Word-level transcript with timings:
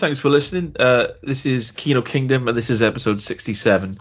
Thanks 0.00 0.18
for 0.18 0.30
listening. 0.30 0.74
Uh, 0.80 1.08
this 1.22 1.44
is 1.44 1.72
Kino 1.72 2.00
Kingdom, 2.00 2.48
and 2.48 2.56
this 2.56 2.70
is 2.70 2.80
episode 2.80 3.20
67. 3.20 3.98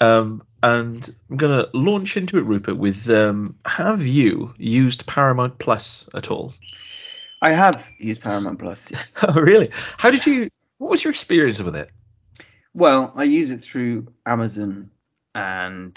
Um, 0.00 0.42
and 0.60 1.16
I'm 1.30 1.36
going 1.36 1.56
to 1.56 1.70
launch 1.72 2.16
into 2.16 2.38
it, 2.38 2.40
Rupert, 2.40 2.76
with 2.76 3.08
um, 3.08 3.54
Have 3.64 4.04
you 4.04 4.52
used 4.58 5.06
Paramount 5.06 5.60
Plus 5.60 6.08
at 6.16 6.32
all? 6.32 6.52
I 7.42 7.52
have 7.52 7.86
used 7.96 8.22
Paramount 8.22 8.58
Plus, 8.58 8.90
yes. 8.90 9.14
oh, 9.22 9.40
really? 9.40 9.70
How 9.98 10.10
did 10.10 10.26
you, 10.26 10.50
what 10.78 10.90
was 10.90 11.04
your 11.04 11.12
experience 11.12 11.60
with 11.60 11.76
it? 11.76 11.92
Well, 12.74 13.12
I 13.14 13.22
use 13.22 13.52
it 13.52 13.60
through 13.60 14.08
Amazon, 14.26 14.90
and 15.32 15.96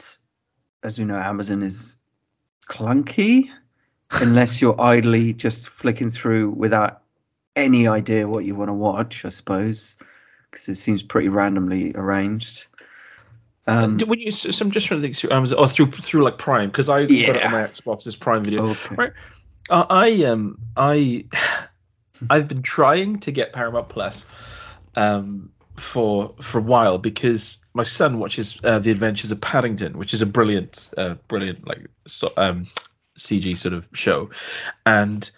as 0.84 1.00
we 1.00 1.06
know, 1.06 1.18
Amazon 1.18 1.64
is 1.64 1.98
clunky 2.70 3.50
unless 4.12 4.62
you're 4.62 4.80
idly 4.80 5.34
just 5.34 5.70
flicking 5.70 6.12
through 6.12 6.52
without 6.52 7.02
any 7.56 7.88
idea 7.88 8.28
what 8.28 8.46
you 8.46 8.56
want 8.56 8.70
to 8.70 8.74
watch, 8.74 9.26
I 9.26 9.30
suppose, 9.30 9.98
because 10.50 10.70
it 10.70 10.76
seems 10.76 11.04
pretty 11.04 11.30
randomly 11.30 11.94
arranged. 11.94 12.68
Um, 13.68 14.00
when 14.00 14.20
you, 14.20 14.32
so 14.32 14.66
I'm 14.66 14.72
just 14.72 14.88
trying 14.88 15.00
to 15.00 15.06
think 15.06 15.16
through 15.16 15.32
Amazon 15.32 15.60
or 15.60 15.68
through 15.68 15.92
through 15.92 16.24
like 16.24 16.40
Prime 16.40 16.70
because 16.70 16.90
I 16.90 17.02
yeah. 17.02 17.28
got 17.28 17.36
it 17.36 17.44
on 17.44 17.52
my 17.52 17.62
Xbox 17.64 18.08
as 18.08 18.16
Prime 18.16 18.44
Video. 18.44 18.70
Okay. 18.70 18.96
Right. 18.96 19.14
Uh, 19.70 19.86
I 19.90 20.24
um 20.24 20.58
I 20.76 21.26
I've 22.30 22.48
been 22.48 22.64
trying 22.64 23.20
to 23.20 23.32
get 23.32 23.54
Paramount 23.54 23.90
Plus 23.90 24.26
um 24.96 25.52
for 25.76 26.34
for 26.42 26.58
a 26.58 26.62
while 26.64 26.98
because 26.98 27.64
my 27.76 27.84
son 27.84 28.18
watches 28.18 28.60
uh, 28.64 28.80
The 28.80 28.90
Adventures 28.90 29.32
of 29.32 29.40
Paddington, 29.40 29.98
which 29.98 30.16
is 30.16 30.22
a 30.22 30.26
brilliant 30.26 30.90
uh, 30.98 31.16
brilliant 31.28 31.68
like 31.68 31.88
so, 32.08 32.34
um 32.38 32.68
CG 33.20 33.56
sort 33.56 33.74
of 33.74 33.88
show, 33.94 34.32
and 34.86 35.30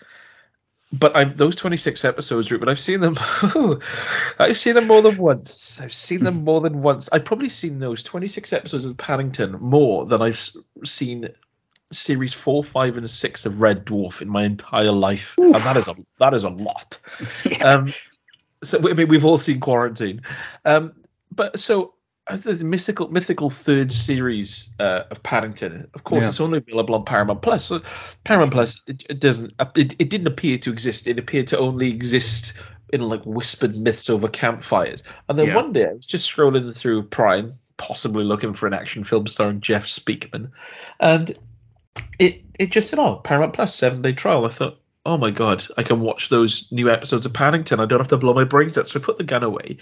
but 0.93 1.15
I'm, 1.15 1.35
those 1.35 1.55
26 1.55 2.03
episodes, 2.03 2.49
but 2.49 2.67
I've 2.67 2.79
seen 2.79 2.99
them. 2.99 3.17
I've 4.39 4.57
seen 4.57 4.75
them 4.75 4.87
more 4.87 5.01
than 5.01 5.17
once. 5.17 5.79
I've 5.79 5.93
seen 5.93 6.23
them 6.23 6.43
more 6.43 6.59
than 6.61 6.81
once. 6.81 7.07
I've 7.11 7.25
probably 7.25 7.49
seen 7.49 7.79
those 7.79 8.03
26 8.03 8.51
episodes 8.51 8.85
of 8.85 8.97
Paddington 8.97 9.53
more 9.61 10.05
than 10.05 10.21
I've 10.21 10.49
seen 10.83 11.29
series 11.91 12.33
four, 12.33 12.63
five, 12.63 12.97
and 12.97 13.09
six 13.09 13.45
of 13.45 13.61
Red 13.61 13.85
Dwarf 13.85 14.21
in 14.21 14.29
my 14.29 14.43
entire 14.43 14.91
life, 14.91 15.37
Oof. 15.39 15.55
and 15.55 15.63
that 15.63 15.77
is 15.77 15.87
a 15.87 15.95
that 16.19 16.33
is 16.33 16.43
a 16.43 16.49
lot. 16.49 16.97
Yeah. 17.45 17.63
Um, 17.63 17.93
so 18.63 18.77
I 18.89 18.93
mean, 18.93 19.07
we've 19.07 19.25
all 19.25 19.37
seen 19.37 19.59
Quarantine, 19.59 20.21
um, 20.65 20.93
but 21.33 21.59
so 21.59 21.95
the 22.29 22.63
mythical 22.63 23.09
mythical 23.09 23.49
third 23.49 23.91
series 23.91 24.69
uh, 24.79 25.03
of 25.09 25.23
Paddington. 25.23 25.89
Of 25.93 26.03
course, 26.03 26.23
yeah. 26.23 26.29
it's 26.29 26.39
only 26.39 26.59
available 26.59 26.95
on 26.95 27.05
Paramount 27.05 27.41
Plus. 27.41 27.65
So 27.65 27.81
Paramount 28.23 28.51
Plus 28.51 28.81
it, 28.87 29.03
it 29.09 29.19
doesn't 29.19 29.53
it, 29.75 29.95
it 29.99 30.09
didn't 30.09 30.27
appear 30.27 30.57
to 30.59 30.71
exist. 30.71 31.07
It 31.07 31.19
appeared 31.19 31.47
to 31.47 31.57
only 31.57 31.89
exist 31.89 32.53
in 32.93 33.01
like 33.01 33.23
whispered 33.25 33.75
myths 33.75 34.09
over 34.09 34.27
campfires. 34.27 35.03
And 35.29 35.37
then 35.37 35.47
yeah. 35.47 35.55
one 35.55 35.73
day 35.73 35.87
I 35.87 35.93
was 35.93 36.05
just 36.05 36.29
scrolling 36.29 36.75
through 36.75 37.03
Prime, 37.03 37.55
possibly 37.77 38.23
looking 38.23 38.53
for 38.53 38.67
an 38.67 38.73
action 38.73 39.03
film 39.03 39.27
starring 39.27 39.61
Jeff 39.61 39.85
Speakman, 39.85 40.51
and 40.99 41.37
it 42.19 42.43
it 42.59 42.71
just 42.71 42.89
said, 42.89 42.99
"Oh, 42.99 43.15
Paramount 43.15 43.53
Plus 43.53 43.75
seven 43.75 44.01
day 44.01 44.13
trial." 44.13 44.45
I 44.45 44.49
thought, 44.49 44.77
oh 45.05 45.17
my 45.17 45.31
god, 45.31 45.63
I 45.77 45.83
can 45.83 45.99
watch 46.01 46.29
those 46.29 46.67
new 46.71 46.89
episodes 46.89 47.25
of 47.25 47.33
Paddington. 47.33 47.79
I 47.79 47.85
don't 47.85 47.99
have 47.99 48.07
to 48.09 48.17
blow 48.17 48.33
my 48.33 48.43
brains 48.43 48.77
out. 48.77 48.89
So 48.89 48.99
I 48.99 49.03
put 49.03 49.17
the 49.17 49.23
gun 49.23 49.43
away, 49.43 49.77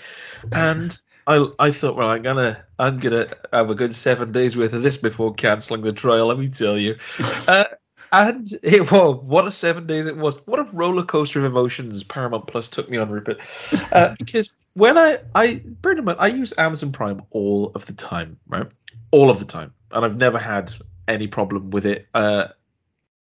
and 0.52 1.02
I 1.28 1.48
I 1.60 1.72
thought, 1.72 1.96
well, 1.96 2.10
I'm 2.10 2.22
gonna 2.22 2.64
I'm 2.78 3.00
gonna 3.00 3.28
have 3.52 3.70
a 3.70 3.76
good 3.76 3.94
seven 3.94 4.32
days 4.32 4.56
worth 4.56 4.74
of 4.74 4.84
this 4.84 4.98
before 4.98 5.34
cancelling 5.34 5.82
the 5.82 5.94
trial. 5.94 6.28
Let 6.28 6.40
me 6.40 6.48
tell 6.48 6.78
you. 6.78 6.98
Uh, 7.48 7.64
and 8.12 8.58
it 8.64 8.92
was 8.92 9.22
what 9.24 9.46
a 9.48 9.52
seven 9.52 9.86
days 9.86 10.06
it 10.08 10.18
was. 10.18 10.38
What 10.48 10.60
a 10.60 10.64
roller 10.74 11.04
coaster 11.04 11.40
of 11.40 11.46
emotions 11.46 12.04
Paramount 12.04 12.48
Plus 12.48 12.70
took 12.70 12.90
me 12.90 12.98
on, 12.98 13.10
Rupert. 13.10 13.40
Uh, 13.92 14.16
because 14.20 14.56
when 14.74 14.98
I 14.98 15.20
I 15.36 15.62
bear 15.66 15.94
in 15.94 16.04
mind 16.06 16.18
I 16.20 16.28
use 16.28 16.54
Amazon 16.58 16.92
Prime 16.92 17.22
all 17.32 17.72
of 17.76 17.86
the 17.86 17.94
time, 17.94 18.40
right? 18.48 18.68
All 19.12 19.30
of 19.30 19.40
the 19.40 19.46
time, 19.46 19.74
and 19.92 20.06
I've 20.06 20.18
never 20.18 20.38
had 20.40 20.74
any 21.08 21.28
problem 21.28 21.72
with 21.72 21.86
it. 21.86 22.08
Uh, 22.14 22.48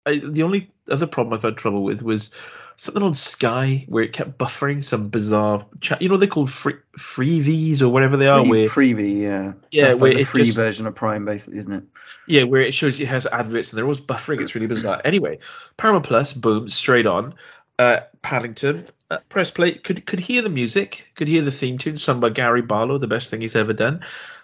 I, 0.06 0.18
the 0.18 0.44
only 0.44 0.72
other 0.90 1.08
problem 1.08 1.34
I've 1.34 1.44
had 1.44 1.58
trouble 1.58 1.84
with 1.84 2.02
was 2.02 2.32
something 2.78 3.04
on 3.04 3.14
Sky 3.14 3.86
where 3.88 4.04
it 4.04 4.14
kept 4.14 4.38
buffering 4.38 4.84
some 4.84 5.10
bizarre 5.10 5.66
chat. 5.82 6.02
You 6.02 6.10
know, 6.10 6.18
they're 6.18 6.28
called 6.28 6.52
free 6.52 6.76
freevies 6.98 7.82
or 7.82 7.90
whatever 7.90 8.18
they 8.18 8.28
are. 8.28 8.42
Free, 8.42 8.50
where 8.50 8.70
freebie, 8.70 9.22
yeah, 9.22 9.54
yeah, 9.70 9.90
That's 9.90 10.00
where 10.00 10.12
like 10.12 10.20
the 10.20 10.24
free 10.26 10.46
just, 10.46 10.58
version 10.58 10.88
of 10.88 10.96
Prime, 10.96 11.26
basically, 11.26 11.60
isn't 11.60 11.72
it? 11.72 11.84
Yeah, 12.28 12.44
where 12.44 12.62
it 12.62 12.74
shows 12.74 13.00
you 13.00 13.06
has 13.06 13.28
adverts 13.28 13.72
and 13.72 13.78
they're 13.78 13.86
always 13.86 14.02
buffering. 14.02 14.42
It's 14.42 14.56
really 14.56 14.68
bizarre. 14.68 15.02
Anyway, 15.06 15.40
Paramount 15.78 16.06
Plus, 16.06 16.34
boom, 16.34 16.68
straight 16.68 17.06
on. 17.06 17.36
Uh, 17.78 18.02
Paddington, 18.22 18.88
uh, 19.10 19.20
press 19.30 19.50
play. 19.50 19.74
Could 19.74 20.06
could 20.06 20.20
hear 20.20 20.42
the 20.42 20.50
music. 20.50 21.08
Could 21.16 21.28
hear 21.28 21.42
the 21.42 21.52
theme 21.52 21.78
tune 21.78 21.98
sung 21.98 22.20
by 22.20 22.30
Gary 22.30 22.62
Barlow, 22.62 22.98
the 22.98 23.08
best 23.08 23.30
thing 23.30 23.42
he's 23.42 23.56
ever 23.56 23.74
done 23.74 24.04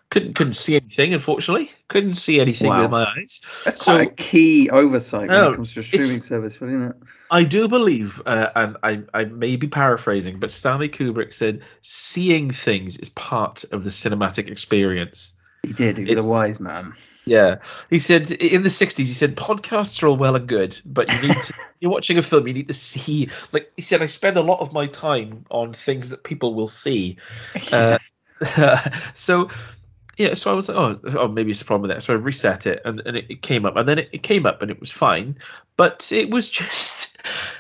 couldn't 0.10 0.36
couldn't 0.36 0.54
see 0.54 0.76
anything 0.76 1.14
unfortunately. 1.14 1.72
Couldn't 1.90 2.16
see 2.16 2.40
anything 2.40 2.70
wow. 2.70 2.82
with 2.82 2.92
my 2.92 3.06
eyes. 3.06 3.42
That's 3.66 3.84
so, 3.84 3.96
quite 3.96 4.12
a 4.12 4.14
key 4.14 4.70
oversight 4.70 5.28
when 5.30 5.52
it 5.52 5.56
comes 5.56 5.74
to 5.74 5.82
a 5.82 5.84
streaming 5.84 6.08
service 6.08 6.56
isn't 6.56 6.84
it? 6.84 6.96
I 7.30 7.44
do 7.44 7.68
believe 7.68 8.22
uh, 8.26 8.50
and 8.56 8.78
I, 8.84 9.04
I 9.14 9.26
may 9.26 9.58
be 9.58 9.68
paraphrasing 9.68 10.40
but 10.40 10.50
stanley 10.50 10.88
kubrick 10.88 11.34
said 11.34 11.62
seeing 11.82 12.52
things 12.52 12.96
is 12.98 13.10
part 13.10 13.66
of 13.66 13.84
the 13.84 13.90
cinematic 13.90 14.50
experience. 14.50 15.34
He 15.64 15.74
did. 15.74 15.98
He 15.98 16.06
was 16.06 16.18
it's, 16.18 16.28
a 16.28 16.30
wise 16.30 16.60
man. 16.62 16.94
Yeah. 17.26 17.58
He 17.90 18.00
said 18.00 18.32
in 18.32 18.64
the 18.64 18.70
60s 18.70 18.98
he 19.00 19.06
said 19.06 19.36
podcasts 19.36 20.02
are 20.02 20.08
all 20.08 20.16
well 20.16 20.38
and 20.38 20.48
good 20.48 20.80
but 20.86 21.12
you 21.12 21.28
need 21.28 21.44
to 21.44 21.54
you're 21.82 21.92
watching 21.92 22.18
a 22.18 22.22
film 22.22 22.48
you 22.48 22.54
need 22.54 22.70
to 22.70 22.74
see 22.74 23.30
like 23.52 23.72
he 23.76 23.82
said 23.82 24.02
i 24.02 24.06
spend 24.06 24.38
a 24.38 24.42
lot 24.42 24.62
of 24.62 24.72
my 24.72 24.88
time 24.88 25.46
on 25.52 25.74
things 25.74 26.12
that 26.12 26.24
people 26.24 26.54
will 26.54 26.68
see. 26.68 27.18
Uh, 27.74 27.98
so 29.14 29.50
yeah, 30.18 30.34
so 30.34 30.52
I 30.52 30.56
was 30.56 30.68
like, 30.68 30.78
oh, 30.78 31.00
oh, 31.16 31.28
maybe 31.28 31.52
it's 31.52 31.62
a 31.62 31.66
problem 31.66 31.88
with 31.88 31.96
that. 31.96 32.02
So 32.02 32.14
I 32.14 32.18
reset 32.18 32.66
it, 32.66 32.82
and, 32.84 33.02
and 33.06 33.16
it, 33.16 33.26
it 33.30 33.42
came 33.44 33.66
up, 33.66 33.76
and 33.76 33.88
then 33.88 34.00
it, 34.00 34.10
it, 34.12 34.24
came 34.24 34.48
up, 34.48 34.64
and 34.64 34.72
it 34.72 34.80
was 34.80 34.90
fine. 34.90 35.38
But 35.78 36.12
it 36.12 36.32
was 36.32 36.50
just, 36.50 37.18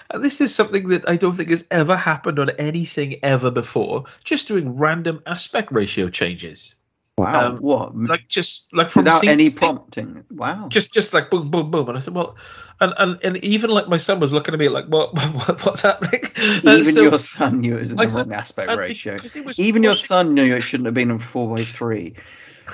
and 0.09 0.23
this 0.23 0.41
is 0.41 0.53
something 0.53 0.89
that 0.89 1.07
I 1.07 1.17
don't 1.17 1.35
think 1.35 1.51
has 1.51 1.65
ever 1.69 1.95
happened 1.95 2.39
on 2.39 2.49
anything 2.51 3.23
ever 3.23 3.51
before. 3.51 4.05
Just 4.23 4.47
doing 4.47 4.77
random 4.77 5.21
aspect 5.27 5.71
ratio 5.71 6.09
changes. 6.09 6.73
Wow, 7.15 7.47
um, 7.47 7.57
what? 7.57 7.95
Like 7.95 8.27
just 8.27 8.67
like 8.73 8.89
from 8.89 9.05
without 9.05 9.25
any 9.25 9.49
prompting. 9.49 10.23
Wow. 10.29 10.67
Just 10.69 10.93
just 10.93 11.15
like 11.15 11.31
boom, 11.31 11.49
boom, 11.49 11.71
boom, 11.71 11.89
and 11.89 11.97
I 11.97 12.01
said, 12.01 12.13
well, 12.13 12.35
and 12.79 12.93
and, 12.97 13.19
and 13.23 13.37
even 13.37 13.71
like 13.71 13.87
my 13.87 13.97
son 13.97 14.19
was 14.19 14.31
looking 14.33 14.53
at 14.53 14.59
me 14.59 14.69
like, 14.69 14.85
what, 14.85 15.13
what 15.33 15.65
what's 15.65 15.81
happening? 15.81 16.21
Even 16.63 16.93
so, 16.93 17.01
your 17.01 17.17
son 17.17 17.61
knew 17.61 17.77
it 17.77 17.79
was 17.81 17.91
in 17.91 17.97
the 17.97 18.07
wrong 18.07 18.33
aspect 18.33 18.71
ratio. 18.77 19.17
Even 19.57 19.81
your 19.81 19.95
son 19.95 20.35
knew 20.35 20.55
it 20.55 20.61
shouldn't 20.61 20.85
have 20.85 20.93
been 20.93 21.09
in 21.09 21.17
four 21.17 21.55
by 21.55 21.65
three. 21.65 22.13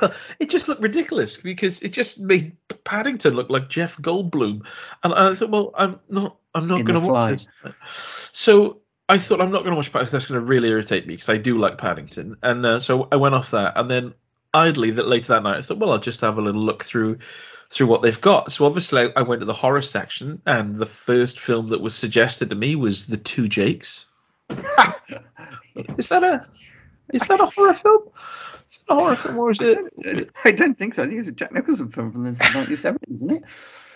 it 0.39 0.49
just 0.49 0.67
looked 0.67 0.81
ridiculous 0.81 1.37
because 1.37 1.81
it 1.81 1.89
just 1.89 2.19
made 2.19 2.55
Paddington 2.83 3.33
look 3.33 3.49
like 3.49 3.69
Jeff 3.69 3.97
Goldblum, 3.97 4.65
and 5.03 5.13
I 5.13 5.33
thought, 5.33 5.49
well, 5.49 5.71
I'm 5.75 5.99
not, 6.09 6.37
I'm 6.53 6.67
not 6.67 6.85
going 6.85 6.99
to 6.99 7.07
watch 7.07 7.29
this. 7.31 7.47
So 8.31 8.81
I 9.09 9.17
thought 9.17 9.41
I'm 9.41 9.51
not 9.51 9.59
going 9.59 9.71
to 9.71 9.75
watch 9.75 9.91
Paddington. 9.91 10.13
That's 10.13 10.27
going 10.27 10.39
to 10.39 10.45
really 10.45 10.69
irritate 10.69 11.07
me 11.07 11.15
because 11.15 11.29
I 11.29 11.37
do 11.37 11.57
like 11.57 11.77
Paddington, 11.77 12.37
and 12.41 12.65
uh, 12.65 12.79
so 12.79 13.07
I 13.11 13.15
went 13.15 13.35
off 13.35 13.51
that, 13.51 13.73
and 13.77 13.89
then 13.89 14.13
idly 14.53 14.91
that 14.91 15.07
later 15.07 15.29
that 15.29 15.43
night 15.43 15.57
I 15.57 15.61
thought, 15.61 15.79
well, 15.79 15.91
I'll 15.91 15.99
just 15.99 16.21
have 16.21 16.37
a 16.37 16.41
little 16.41 16.61
look 16.61 16.83
through 16.83 17.17
through 17.69 17.87
what 17.87 18.01
they've 18.03 18.21
got. 18.21 18.51
So 18.51 18.65
obviously 18.65 19.01
I, 19.01 19.09
I 19.17 19.21
went 19.23 19.41
to 19.41 19.45
the 19.45 19.53
horror 19.53 19.81
section, 19.81 20.41
and 20.45 20.77
the 20.77 20.85
first 20.85 21.39
film 21.39 21.69
that 21.69 21.81
was 21.81 21.95
suggested 21.95 22.49
to 22.49 22.55
me 22.55 22.75
was 22.75 23.07
The 23.07 23.17
Two 23.17 23.47
Jakes. 23.47 24.05
is 24.49 26.09
that 26.09 26.23
a 26.23 26.45
is 27.11 27.21
that 27.23 27.41
a 27.41 27.47
horror 27.47 27.73
film? 27.73 28.09
a 28.89 28.95
horror 28.95 29.15
film, 29.15 29.37
or 29.37 29.51
is 29.51 29.59
it? 29.61 30.29
I 30.43 30.51
don't 30.51 30.77
think 30.77 30.93
so. 30.93 31.03
I 31.03 31.07
think 31.07 31.19
it's 31.19 31.29
a 31.29 31.33
Jack 31.33 31.51
Nicholson 31.51 31.89
film 31.89 32.11
from 32.11 32.23
the 32.23 32.31
1970s, 32.31 32.97
isn't 33.09 33.31
it? 33.31 33.43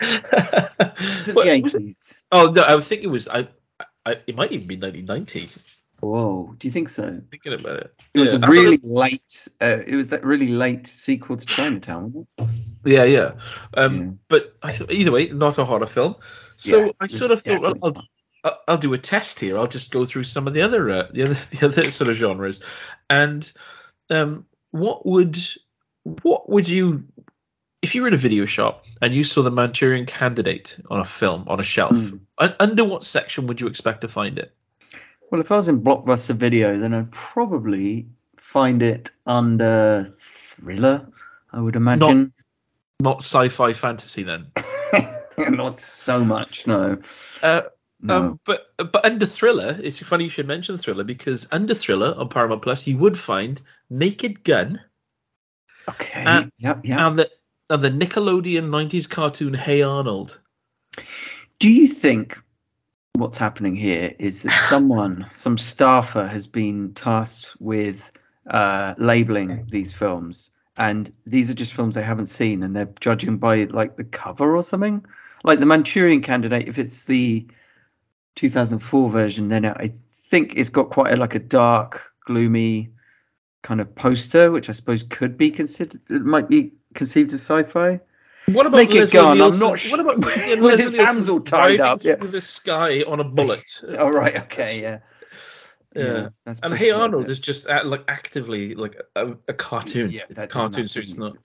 it 0.00 1.34
well, 1.34 1.44
the 1.44 1.62
80s? 1.62 2.14
oh 2.32 2.50
no, 2.50 2.64
I 2.64 2.80
think 2.80 3.02
it 3.02 3.08
was. 3.08 3.28
I, 3.28 3.48
I, 4.06 4.16
it 4.26 4.36
might 4.36 4.52
even 4.52 4.66
be 4.66 4.76
1990. 4.76 5.50
Whoa, 6.00 6.54
do 6.58 6.68
you 6.68 6.72
think 6.72 6.88
so? 6.88 7.20
Thinking 7.30 7.54
about 7.54 7.78
it, 7.78 7.94
it 8.14 8.20
was 8.20 8.32
a 8.32 8.38
really 8.38 8.78
late. 8.82 9.48
Uh, 9.60 9.78
it 9.84 9.96
was 9.96 10.10
that 10.10 10.24
really 10.24 10.48
late 10.48 10.86
sequel 10.86 11.36
to 11.36 11.44
Chinatown, 11.44 12.12
wasn't 12.12 12.28
it? 12.38 12.48
Yeah, 12.84 13.04
yeah. 13.04 13.32
Um, 13.74 13.98
yeah. 13.98 14.10
But 14.28 14.56
I 14.62 14.70
thought 14.70 14.92
either 14.92 15.10
way, 15.10 15.26
not 15.26 15.58
a 15.58 15.64
horror 15.64 15.86
film. 15.86 16.14
So 16.56 16.86
yeah, 16.86 16.92
I 17.00 17.08
sort 17.08 17.32
of 17.32 17.42
thought, 17.42 17.80
well, 17.80 17.92
I'll, 18.44 18.58
I'll, 18.68 18.78
do 18.78 18.94
a 18.94 18.98
test 18.98 19.40
here. 19.40 19.58
I'll 19.58 19.66
just 19.66 19.90
go 19.90 20.04
through 20.04 20.24
some 20.24 20.46
of 20.46 20.54
the 20.54 20.62
other, 20.62 20.88
uh, 20.88 21.08
the 21.12 21.24
other, 21.24 21.38
the 21.50 21.66
other 21.66 21.90
sort 21.90 22.10
of 22.10 22.16
genres, 22.16 22.62
and 23.10 23.50
um, 24.10 24.46
what 24.78 25.06
would 25.06 25.38
what 26.22 26.48
would 26.48 26.68
you 26.68 27.04
if 27.82 27.94
you 27.94 28.02
were 28.02 28.08
in 28.08 28.14
a 28.14 28.18
video 28.18 28.44
shop 28.44 28.84
and 29.00 29.14
you 29.14 29.22
saw 29.24 29.42
the 29.42 29.50
Manchurian 29.50 30.06
Candidate 30.06 30.78
on 30.90 31.00
a 31.00 31.04
film 31.04 31.44
on 31.46 31.60
a 31.60 31.62
shelf, 31.62 31.92
mm. 31.92 32.20
under 32.38 32.84
what 32.84 33.04
section 33.04 33.46
would 33.46 33.60
you 33.60 33.66
expect 33.66 34.00
to 34.00 34.08
find 34.08 34.38
it? 34.38 34.52
Well, 35.30 35.40
if 35.40 35.52
I 35.52 35.56
was 35.56 35.68
in 35.68 35.82
Blockbuster 35.82 36.34
Video, 36.34 36.78
then 36.78 36.94
I'd 36.94 37.12
probably 37.12 38.08
find 38.36 38.82
it 38.82 39.10
under 39.26 40.14
thriller. 40.20 41.06
I 41.52 41.60
would 41.60 41.76
imagine. 41.76 42.32
Not, 43.00 43.12
not 43.12 43.22
sci-fi 43.22 43.74
fantasy 43.74 44.22
then. 44.22 44.50
not 45.38 45.78
so 45.78 46.24
much, 46.24 46.66
no. 46.66 46.98
Uh, 47.42 47.62
No. 48.00 48.16
Um, 48.16 48.40
but 48.44 48.66
but 48.76 49.04
under 49.04 49.26
Thriller, 49.26 49.76
it's 49.82 50.00
funny 50.00 50.24
you 50.24 50.30
should 50.30 50.46
mention 50.46 50.78
Thriller 50.78 51.04
because 51.04 51.48
under 51.50 51.74
Thriller 51.74 52.14
on 52.16 52.28
Paramount 52.28 52.62
Plus, 52.62 52.86
you 52.86 52.96
would 52.98 53.18
find 53.18 53.60
Naked 53.90 54.44
Gun. 54.44 54.80
Okay. 55.88 56.22
And, 56.24 56.52
yep. 56.58 56.80
Yep. 56.84 56.98
And 56.98 57.18
the 57.18 57.30
and 57.70 57.82
the 57.82 57.90
Nickelodeon 57.90 58.68
'90s 58.68 59.08
cartoon 59.08 59.54
Hey 59.54 59.82
Arnold. 59.82 60.40
Do 61.58 61.70
you 61.70 61.88
think 61.88 62.38
what's 63.14 63.38
happening 63.38 63.76
here 63.76 64.14
is 64.18 64.42
that 64.42 64.52
someone, 64.68 65.26
some 65.32 65.58
staffer, 65.58 66.26
has 66.26 66.46
been 66.46 66.94
tasked 66.94 67.56
with 67.58 68.10
uh, 68.48 68.94
labeling 68.98 69.66
these 69.70 69.92
films, 69.92 70.50
and 70.76 71.10
these 71.26 71.50
are 71.50 71.54
just 71.54 71.74
films 71.74 71.94
they 71.94 72.02
haven't 72.02 72.26
seen, 72.26 72.62
and 72.62 72.74
they're 72.74 72.92
judging 73.00 73.38
by 73.38 73.64
like 73.64 73.96
the 73.96 74.04
cover 74.04 74.56
or 74.56 74.62
something? 74.62 75.04
Like 75.44 75.60
the 75.60 75.66
Manchurian 75.66 76.22
Candidate, 76.22 76.68
if 76.68 76.78
it's 76.78 77.04
the 77.04 77.46
2004 78.34 79.10
version, 79.10 79.48
then 79.48 79.66
I 79.66 79.92
think 80.10 80.54
it's 80.56 80.70
got 80.70 80.90
quite 80.90 81.12
a, 81.12 81.16
like 81.16 81.34
a 81.34 81.40
dark, 81.40 82.12
gloomy 82.26 82.90
kind 83.62 83.80
of 83.80 83.94
poster, 83.94 84.50
which 84.50 84.68
I 84.68 84.72
suppose 84.72 85.02
could 85.02 85.36
be 85.36 85.50
considered, 85.50 86.00
it 86.10 86.22
might 86.22 86.48
be 86.48 86.72
conceived 86.94 87.32
as 87.32 87.40
sci-fi. 87.40 88.00
What 88.46 88.66
about 88.66 88.78
Make 88.78 88.90
Leslie 88.90 89.20
it? 89.20 89.34
Nielsen? 89.34 89.62
I'm 89.62 89.70
not 89.70 89.78
sure. 89.78 89.90
What 89.90 90.00
about 90.00 90.16
With 90.24 90.60
Leslie 90.60 90.84
his 90.84 90.94
hands 90.94 91.28
all 91.28 91.40
tied 91.40 91.80
up, 91.80 92.02
yeah. 92.02 92.16
through 92.16 92.28
the 92.30 92.40
sky 92.40 93.02
on 93.02 93.20
a 93.20 93.24
bullet? 93.24 93.64
oh 93.88 94.08
right, 94.10 94.36
okay, 94.44 94.80
yeah. 94.80 94.98
Yeah. 95.94 96.28
that's 96.44 96.60
and 96.60 96.74
Hey 96.74 96.90
Arnold 96.90 97.24
bit. 97.24 97.32
is 97.32 97.38
just 97.40 97.66
uh, 97.66 97.82
like 97.84 98.04
actively 98.08 98.74
like 98.74 99.00
a, 99.16 99.32
a 99.48 99.54
cartoon. 99.54 100.10
Yeah, 100.10 100.22
it's 100.28 100.42
a 100.42 100.46
cartoon, 100.46 100.88
so 100.88 101.00
it's 101.00 101.16
not. 101.16 101.36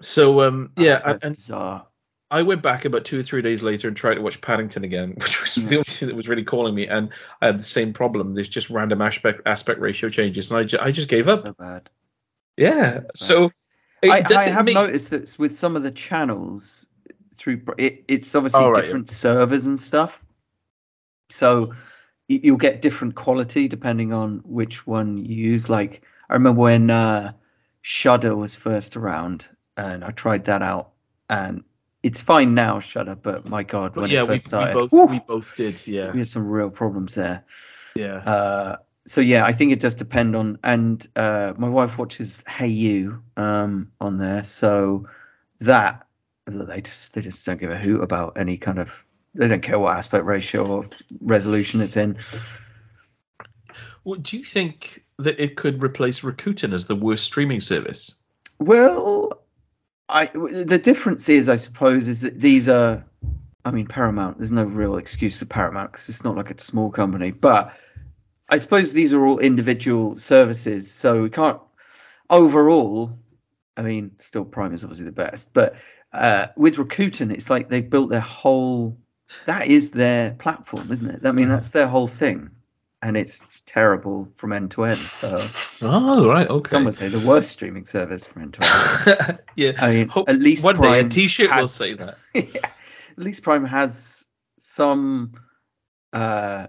So 0.00 0.42
um 0.42 0.70
Oh, 0.76 0.82
yeah, 0.82 0.96
and, 0.96 1.04
that's 1.04 1.24
and 1.24 1.34
bizarre. 1.34 1.86
I 2.30 2.42
went 2.42 2.62
back 2.62 2.84
about 2.84 3.04
two 3.06 3.18
or 3.18 3.22
three 3.22 3.40
days 3.40 3.62
later 3.62 3.88
and 3.88 3.96
tried 3.96 4.14
to 4.16 4.20
watch 4.20 4.40
Paddington 4.40 4.84
again, 4.84 5.10
which 5.16 5.40
was 5.40 5.54
the 5.54 5.76
only 5.76 5.84
thing 5.84 6.08
that 6.08 6.14
was 6.16 6.28
really 6.28 6.44
calling 6.44 6.74
me. 6.74 6.86
And 6.86 7.10
I 7.40 7.46
had 7.46 7.58
the 7.58 7.62
same 7.64 7.92
problem. 7.92 8.34
There's 8.34 8.48
just 8.48 8.68
random 8.70 9.00
aspect 9.00 9.42
aspect 9.46 9.80
ratio 9.80 10.10
changes, 10.10 10.50
and 10.50 10.60
I, 10.60 10.64
ju- 10.64 10.78
I 10.80 10.90
just 10.92 11.08
gave 11.08 11.26
up. 11.28 11.38
So 11.40 11.52
bad. 11.54 11.90
yeah. 12.56 12.92
That's 13.00 13.20
So 13.26 13.50
it 14.02 14.10
I, 14.10 14.22
I 14.36 14.42
have 14.48 14.64
make- 14.66 14.74
noticed 14.74 15.10
that 15.10 15.36
with 15.38 15.56
some 15.56 15.74
of 15.76 15.82
the 15.82 15.90
channels 15.90 16.86
through 17.34 17.62
it, 17.78 18.04
it's 18.08 18.34
obviously 18.34 18.62
Oh, 18.64 18.70
right, 18.70 18.82
different 18.84 19.08
servers 19.08 19.64
and 19.66 19.78
stuff. 19.78 20.22
So 21.30 21.72
you'll 22.28 22.56
get 22.58 22.82
different 22.82 23.14
quality 23.14 23.68
depending 23.68 24.12
on 24.12 24.42
which 24.44 24.86
one 24.86 25.16
you 25.18 25.34
use. 25.34 25.70
Like 25.70 26.02
I 26.28 26.34
remember 26.34 26.60
when 26.60 26.90
uh, 26.90 27.32
Shudder 27.80 28.36
was 28.36 28.54
first 28.54 28.96
around, 28.96 29.48
and 29.78 30.04
I 30.04 30.10
tried 30.10 30.44
that 30.44 30.60
out, 30.62 30.90
and 31.30 31.64
it's 32.08 32.22
fine 32.22 32.54
now, 32.54 32.80
Shudder. 32.80 33.14
But 33.14 33.46
my 33.46 33.62
God, 33.62 33.94
when 33.94 34.08
yeah, 34.08 34.22
it 34.22 34.26
first 34.26 34.30
we 34.30 34.38
started, 34.38 34.72
both 34.72 34.90
whew, 34.90 35.04
we 35.04 35.18
both 35.18 35.54
did. 35.56 35.86
Yeah. 35.86 36.10
we 36.10 36.20
had 36.20 36.28
some 36.28 36.48
real 36.48 36.70
problems 36.70 37.14
there. 37.14 37.44
Yeah. 37.94 38.16
Uh, 38.16 38.76
so 39.06 39.20
yeah, 39.20 39.44
I 39.44 39.52
think 39.52 39.72
it 39.72 39.80
does 39.80 39.94
depend 39.94 40.34
on. 40.34 40.58
And 40.64 41.06
uh, 41.16 41.52
my 41.58 41.68
wife 41.68 41.98
watches 41.98 42.42
Hayu 42.48 43.20
um, 43.36 43.92
on 44.00 44.16
there, 44.16 44.42
so 44.42 45.06
that 45.60 46.06
they 46.46 46.80
just 46.80 47.14
they 47.14 47.20
just 47.20 47.44
don't 47.44 47.60
give 47.60 47.70
a 47.70 47.78
hoot 47.78 48.02
about 48.02 48.38
any 48.38 48.56
kind 48.56 48.78
of. 48.78 48.90
They 49.34 49.46
don't 49.46 49.62
care 49.62 49.78
what 49.78 49.94
aspect 49.94 50.24
ratio 50.24 50.66
or 50.66 50.86
resolution 51.20 51.82
it's 51.82 51.98
in. 51.98 52.16
Well, 54.04 54.18
do 54.18 54.38
you 54.38 54.44
think 54.44 55.04
that 55.18 55.38
it 55.38 55.56
could 55.56 55.82
replace 55.82 56.20
Rakuten 56.20 56.72
as 56.72 56.86
the 56.86 56.96
worst 56.96 57.24
streaming 57.24 57.60
service? 57.60 58.14
Well, 58.58 59.37
I 60.08 60.26
the 60.26 60.80
difference 60.82 61.28
is, 61.28 61.48
I 61.48 61.56
suppose, 61.56 62.08
is 62.08 62.22
that 62.22 62.40
these 62.40 62.68
are. 62.68 63.04
I 63.64 63.70
mean, 63.70 63.86
Paramount. 63.86 64.38
There's 64.38 64.52
no 64.52 64.64
real 64.64 64.96
excuse 64.96 65.38
for 65.38 65.44
Paramount 65.44 65.92
because 65.92 66.08
it's 66.08 66.24
not 66.24 66.36
like 66.36 66.50
a 66.50 66.58
small 66.58 66.90
company, 66.90 67.32
but 67.32 67.74
I 68.48 68.58
suppose 68.58 68.92
these 68.92 69.12
are 69.12 69.24
all 69.26 69.38
individual 69.38 70.16
services, 70.16 70.90
so 70.90 71.22
we 71.22 71.30
can't. 71.30 71.60
Overall, 72.30 73.10
I 73.76 73.82
mean, 73.82 74.12
still 74.18 74.44
Prime 74.44 74.72
is 74.72 74.84
obviously 74.84 75.06
the 75.06 75.12
best, 75.12 75.52
but 75.52 75.74
uh, 76.12 76.46
with 76.56 76.76
Rakuten, 76.76 77.32
it's 77.32 77.50
like 77.50 77.68
they 77.68 77.80
built 77.80 78.08
their 78.08 78.20
whole. 78.20 78.96
That 79.44 79.66
is 79.66 79.90
their 79.90 80.30
platform, 80.32 80.90
isn't 80.90 81.06
it? 81.06 81.26
I 81.26 81.32
mean, 81.32 81.50
that's 81.50 81.70
their 81.70 81.86
whole 81.86 82.06
thing, 82.06 82.50
and 83.02 83.16
it's 83.16 83.42
terrible 83.68 84.26
from 84.36 84.52
end 84.52 84.70
to 84.72 84.84
end. 84.84 85.00
So 85.20 85.46
Oh, 85.82 86.26
right. 86.26 86.48
Okay. 86.48 86.68
some 86.68 86.84
would 86.86 86.94
say 86.94 87.08
the 87.08 87.20
worst 87.20 87.50
streaming 87.50 87.84
service 87.84 88.24
from 88.24 88.42
end 88.42 88.54
to 88.54 89.18
end. 89.28 89.38
yeah. 89.56 89.72
I 89.78 89.90
mean, 89.92 90.08
Hope 90.08 90.28
at 90.28 90.40
least 90.40 90.64
one 90.64 90.76
day 90.76 90.80
a 90.80 91.02
Prime 91.02 91.08
T-shirt 91.10 91.54
will 91.54 91.68
say 91.68 91.92
that. 91.94 92.16
yeah, 92.34 92.60
at 92.64 93.18
least 93.18 93.42
Prime 93.42 93.66
has 93.66 94.24
some 94.58 95.34
uh 96.12 96.66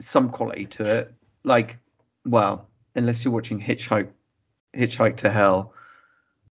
some 0.00 0.30
quality 0.30 0.66
to 0.66 0.84
it. 0.86 1.14
Like, 1.44 1.78
well, 2.24 2.68
unless 2.96 3.24
you're 3.24 3.34
watching 3.34 3.60
Hitchhike 3.60 4.08
Hitchhike 4.74 5.18
to 5.18 5.30
Hell, 5.30 5.74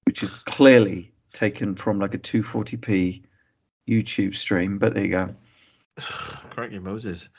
which 0.06 0.22
is 0.22 0.36
clearly 0.36 1.12
taken 1.34 1.76
from 1.76 2.00
like 2.00 2.14
a 2.14 2.20
240p 2.20 3.24
YouTube 3.90 4.36
stream. 4.36 4.78
But 4.78 4.94
there 4.94 5.04
you 5.04 5.10
go. 5.10 5.36
Crikey 6.52 6.78
Moses. 6.78 7.30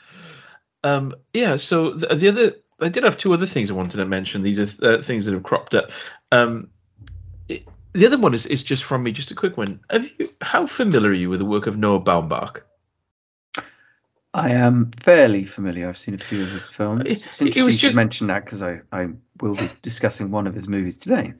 Um, 0.85 1.13
yeah. 1.33 1.57
So 1.57 1.91
the, 1.91 2.15
the 2.15 2.27
other, 2.27 2.51
I 2.79 2.89
did 2.89 3.03
have 3.03 3.17
two 3.17 3.33
other 3.33 3.45
things 3.47 3.71
I 3.71 3.73
wanted 3.73 3.97
to 3.97 4.05
mention. 4.05 4.43
These 4.43 4.59
are 4.81 4.85
uh, 4.87 5.01
things 5.01 5.25
that 5.25 5.33
have 5.33 5.43
cropped 5.43 5.73
up. 5.73 5.91
Um, 6.31 6.69
it, 7.49 7.67
the 7.93 8.05
other 8.05 8.17
one 8.19 8.33
is, 8.33 8.45
is 8.45 8.61
just 8.63 8.83
from 8.83 9.03
me, 9.03 9.11
just 9.11 9.31
a 9.31 9.35
quick 9.35 9.57
one. 9.57 9.79
Have 9.89 10.07
you, 10.19 10.29
how 10.41 10.65
familiar 10.67 11.09
are 11.09 11.13
you 11.13 11.29
with 11.29 11.39
the 11.39 11.45
work 11.45 11.65
of 11.67 11.77
Noah 11.77 12.01
Baumbach? 12.01 12.61
I 14.33 14.51
am 14.51 14.91
fairly 15.01 15.45
familiar. 15.45 15.87
I've 15.87 15.97
seen 15.97 16.13
a 16.13 16.17
few 16.17 16.43
of 16.43 16.49
his 16.49 16.67
films. 16.69 17.01
It- 17.05 17.11
It's 17.11 17.21
it 17.21 17.25
interesting 17.25 17.47
was 17.47 17.55
you 17.75 17.79
just- 17.79 17.79
should 17.79 17.95
mention 17.95 18.27
that 18.27 18.43
because 18.45 18.61
I, 18.61 18.81
I 18.91 19.07
will 19.41 19.55
be 19.55 19.71
discussing 19.81 20.29
one 20.29 20.45
of 20.45 20.53
his 20.53 20.67
movies 20.67 20.97
today. 20.97 21.33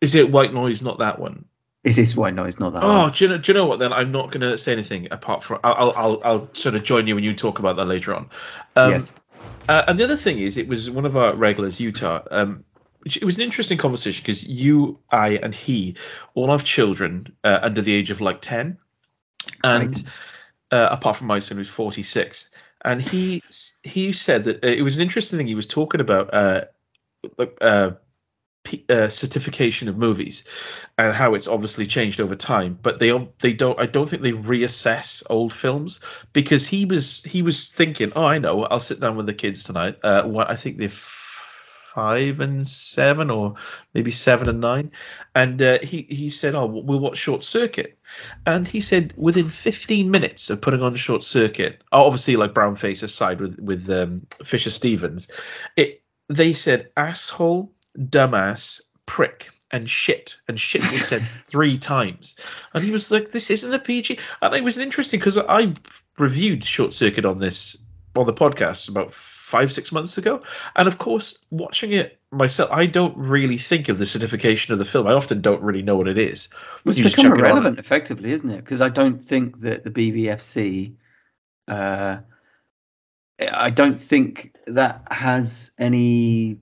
Is 0.00 0.14
it 0.14 0.30
White 0.32 0.52
Noise? 0.52 0.82
Not 0.82 0.98
that 0.98 1.18
one. 1.18 1.44
It 1.84 1.98
is 1.98 2.14
White 2.14 2.34
Noise, 2.34 2.60
not 2.60 2.74
that 2.74 2.84
Oh, 2.84 3.02
one. 3.02 3.12
do 3.12 3.24
you 3.24 3.30
know? 3.30 3.38
Do 3.38 3.52
you 3.52 3.58
know 3.58 3.66
what? 3.66 3.78
Then 3.80 3.92
I'm 3.92 4.12
not 4.12 4.30
going 4.30 4.42
to 4.42 4.56
say 4.56 4.72
anything 4.72 5.08
apart 5.10 5.42
from 5.42 5.58
I'll, 5.64 5.74
I'll 5.74 5.92
I'll 5.96 6.20
I'll 6.24 6.48
sort 6.52 6.76
of 6.76 6.84
join 6.84 7.06
you 7.08 7.14
when 7.16 7.24
you 7.24 7.34
talk 7.34 7.58
about 7.58 7.76
that 7.76 7.86
later 7.86 8.14
on. 8.14 8.30
Um, 8.76 8.90
yes. 8.92 9.14
Uh, 9.68 9.84
and 9.88 9.98
the 9.98 10.04
other 10.04 10.16
thing 10.16 10.38
is, 10.38 10.58
it 10.58 10.68
was 10.68 10.90
one 10.90 11.04
of 11.06 11.16
our 11.16 11.34
regulars, 11.34 11.80
Utah. 11.80 12.22
Um, 12.30 12.64
it 13.04 13.24
was 13.24 13.36
an 13.36 13.42
interesting 13.42 13.78
conversation 13.78 14.22
because 14.22 14.44
you, 14.44 15.00
I, 15.10 15.30
and 15.30 15.52
he 15.52 15.96
all 16.34 16.50
have 16.52 16.62
children 16.62 17.34
uh, 17.42 17.58
under 17.62 17.80
the 17.82 17.92
age 17.92 18.10
of 18.12 18.20
like 18.20 18.40
ten, 18.40 18.78
and 19.64 19.94
Right. 19.94 20.02
uh, 20.70 20.88
apart 20.92 21.16
from 21.16 21.26
my 21.26 21.40
son 21.40 21.58
who's 21.58 21.68
forty 21.68 22.04
six, 22.04 22.48
and 22.84 23.02
he 23.02 23.42
he 23.82 24.12
said 24.12 24.44
that 24.44 24.64
uh, 24.64 24.68
it 24.68 24.82
was 24.82 24.94
an 24.96 25.02
interesting 25.02 25.36
thing. 25.36 25.48
He 25.48 25.56
was 25.56 25.66
talking 25.66 26.00
about 26.00 26.32
uh, 26.32 26.64
uh, 27.60 27.90
P, 28.64 28.84
uh, 28.88 29.08
certification 29.08 29.88
of 29.88 29.96
movies 29.96 30.44
and 30.96 31.12
how 31.12 31.34
it's 31.34 31.48
obviously 31.48 31.86
changed 31.86 32.20
over 32.20 32.36
time 32.36 32.78
but 32.80 32.98
they 32.98 33.28
they 33.40 33.52
don't 33.52 33.78
i 33.80 33.86
don't 33.86 34.08
think 34.08 34.22
they 34.22 34.32
reassess 34.32 35.22
old 35.28 35.52
films 35.52 36.00
because 36.32 36.66
he 36.68 36.84
was 36.84 37.22
he 37.24 37.42
was 37.42 37.68
thinking 37.68 38.12
oh 38.14 38.24
i 38.24 38.38
know 38.38 38.64
i'll 38.64 38.78
sit 38.78 39.00
down 39.00 39.16
with 39.16 39.26
the 39.26 39.34
kids 39.34 39.64
tonight. 39.64 39.98
Uh 40.02 40.22
what 40.22 40.48
i 40.48 40.54
think 40.54 40.78
they're 40.78 40.90
five 41.94 42.40
and 42.40 42.66
seven 42.66 43.30
or 43.30 43.54
maybe 43.92 44.10
seven 44.10 44.48
and 44.48 44.60
nine. 44.60 44.90
And 45.34 45.60
uh, 45.60 45.78
he 45.82 46.06
he 46.08 46.30
said 46.30 46.54
oh 46.54 46.66
we'll 46.66 47.00
watch 47.00 47.18
short 47.18 47.42
circuit. 47.42 47.98
And 48.46 48.66
he 48.66 48.80
said 48.80 49.12
within 49.16 49.48
15 49.50 50.10
minutes 50.10 50.50
of 50.50 50.60
putting 50.60 50.82
on 50.82 50.94
short 50.96 51.22
circuit 51.22 51.82
obviously 51.92 52.36
like 52.36 52.54
brown 52.54 52.76
face 52.76 53.02
aside 53.02 53.40
with 53.40 53.58
with 53.58 53.88
um, 53.90 54.26
fisher 54.44 54.70
stevens 54.70 55.28
it 55.76 56.02
they 56.28 56.52
said 56.52 56.90
asshole 56.96 57.72
dumbass, 57.98 58.80
prick, 59.06 59.50
and 59.70 59.88
shit. 59.88 60.36
And 60.48 60.58
shit 60.60 60.82
was 60.82 61.08
said 61.08 61.22
three 61.44 61.78
times. 61.78 62.36
And 62.74 62.84
he 62.84 62.90
was 62.90 63.10
like, 63.10 63.30
this 63.30 63.50
isn't 63.50 63.72
a 63.72 63.78
PG. 63.78 64.18
And 64.40 64.54
it 64.54 64.64
was 64.64 64.78
interesting 64.78 65.18
because 65.20 65.38
I 65.38 65.74
reviewed 66.18 66.64
Short 66.64 66.92
Circuit 66.92 67.24
on 67.24 67.38
this, 67.38 67.82
on 68.16 68.26
the 68.26 68.34
podcast 68.34 68.88
about 68.88 69.14
five, 69.52 69.70
six 69.70 69.92
months 69.92 70.16
ago. 70.16 70.42
And 70.76 70.88
of 70.88 70.96
course, 70.98 71.38
watching 71.50 71.92
it 71.92 72.18
myself, 72.30 72.70
I 72.72 72.86
don't 72.86 73.16
really 73.16 73.58
think 73.58 73.90
of 73.90 73.98
the 73.98 74.06
certification 74.06 74.72
of 74.72 74.78
the 74.78 74.84
film. 74.86 75.06
I 75.06 75.12
often 75.12 75.42
don't 75.42 75.62
really 75.62 75.82
know 75.82 75.96
what 75.96 76.08
it 76.08 76.16
is. 76.16 76.48
It's 76.86 76.96
You 76.96 77.04
become 77.04 77.24
chuck 77.26 77.38
it 77.38 77.40
irrelevant, 77.40 77.78
effectively, 77.78 78.32
isn't 78.32 78.48
it? 78.48 78.56
Because 78.56 78.80
I 78.80 78.88
don't 78.88 79.18
think 79.18 79.60
that 79.60 79.84
the 79.84 79.90
BBFC, 79.90 80.94
uh, 81.68 82.18
I 83.40 83.70
don't 83.70 84.00
think 84.00 84.56
that 84.66 85.02
has 85.10 85.72
any 85.78 86.60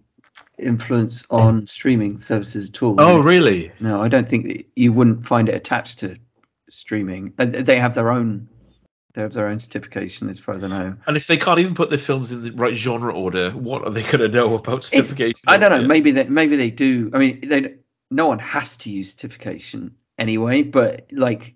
influence 0.59 1.25
on 1.31 1.67
streaming 1.67 2.19
services 2.19 2.69
at 2.69 2.83
all. 2.83 2.97
Oh, 2.99 3.21
really? 3.21 3.73
No, 3.81 4.03
I 4.03 4.09
don't 4.09 4.29
think 4.29 4.47
that 4.47 4.67
you 4.77 4.93
wouldn't 4.93 5.27
find 5.27 5.49
it 5.49 5.55
attached 5.55 6.01
to 6.01 6.17
streaming. 6.69 7.33
Uh, 7.39 7.47
They 7.47 7.79
have 7.79 7.95
their 7.95 8.11
own. 8.11 8.49
They 9.15 9.23
have 9.23 9.33
their 9.33 9.49
own 9.49 9.59
certification, 9.59 10.29
as 10.29 10.39
far 10.39 10.55
as 10.55 10.63
I 10.63 10.69
know. 10.69 10.95
And 11.09 11.17
if 11.17 11.27
they 11.27 11.37
can't 11.37 11.59
even 11.59 11.75
put 11.75 11.91
their 11.91 11.99
films 11.99 12.31
in 12.31 12.43
the 12.43 12.53
right 12.53 12.77
genre 12.77 13.13
order, 13.13 13.51
what 13.51 13.83
are 13.85 13.91
they 13.91 14.03
going 14.03 14.19
to 14.19 14.29
know 14.29 14.55
about 14.55 14.85
It's- 14.93 15.09
certification? 15.09 15.41
I 15.49 15.57
don't 15.57 15.71
know. 15.71 15.87
Maybe 15.89 16.13
they 16.13 16.29
maybe 16.29 16.57
they 16.57 16.71
do. 16.71 17.11
I 17.13 17.19
mean, 17.19 17.49
they 17.49 17.75
no 18.13 18.27
one 18.29 18.39
has 18.39 18.77
to 18.79 18.91
use 18.91 19.11
certification 19.13 19.95
anyway, 20.19 20.63
but 20.63 21.07
like 21.13 21.55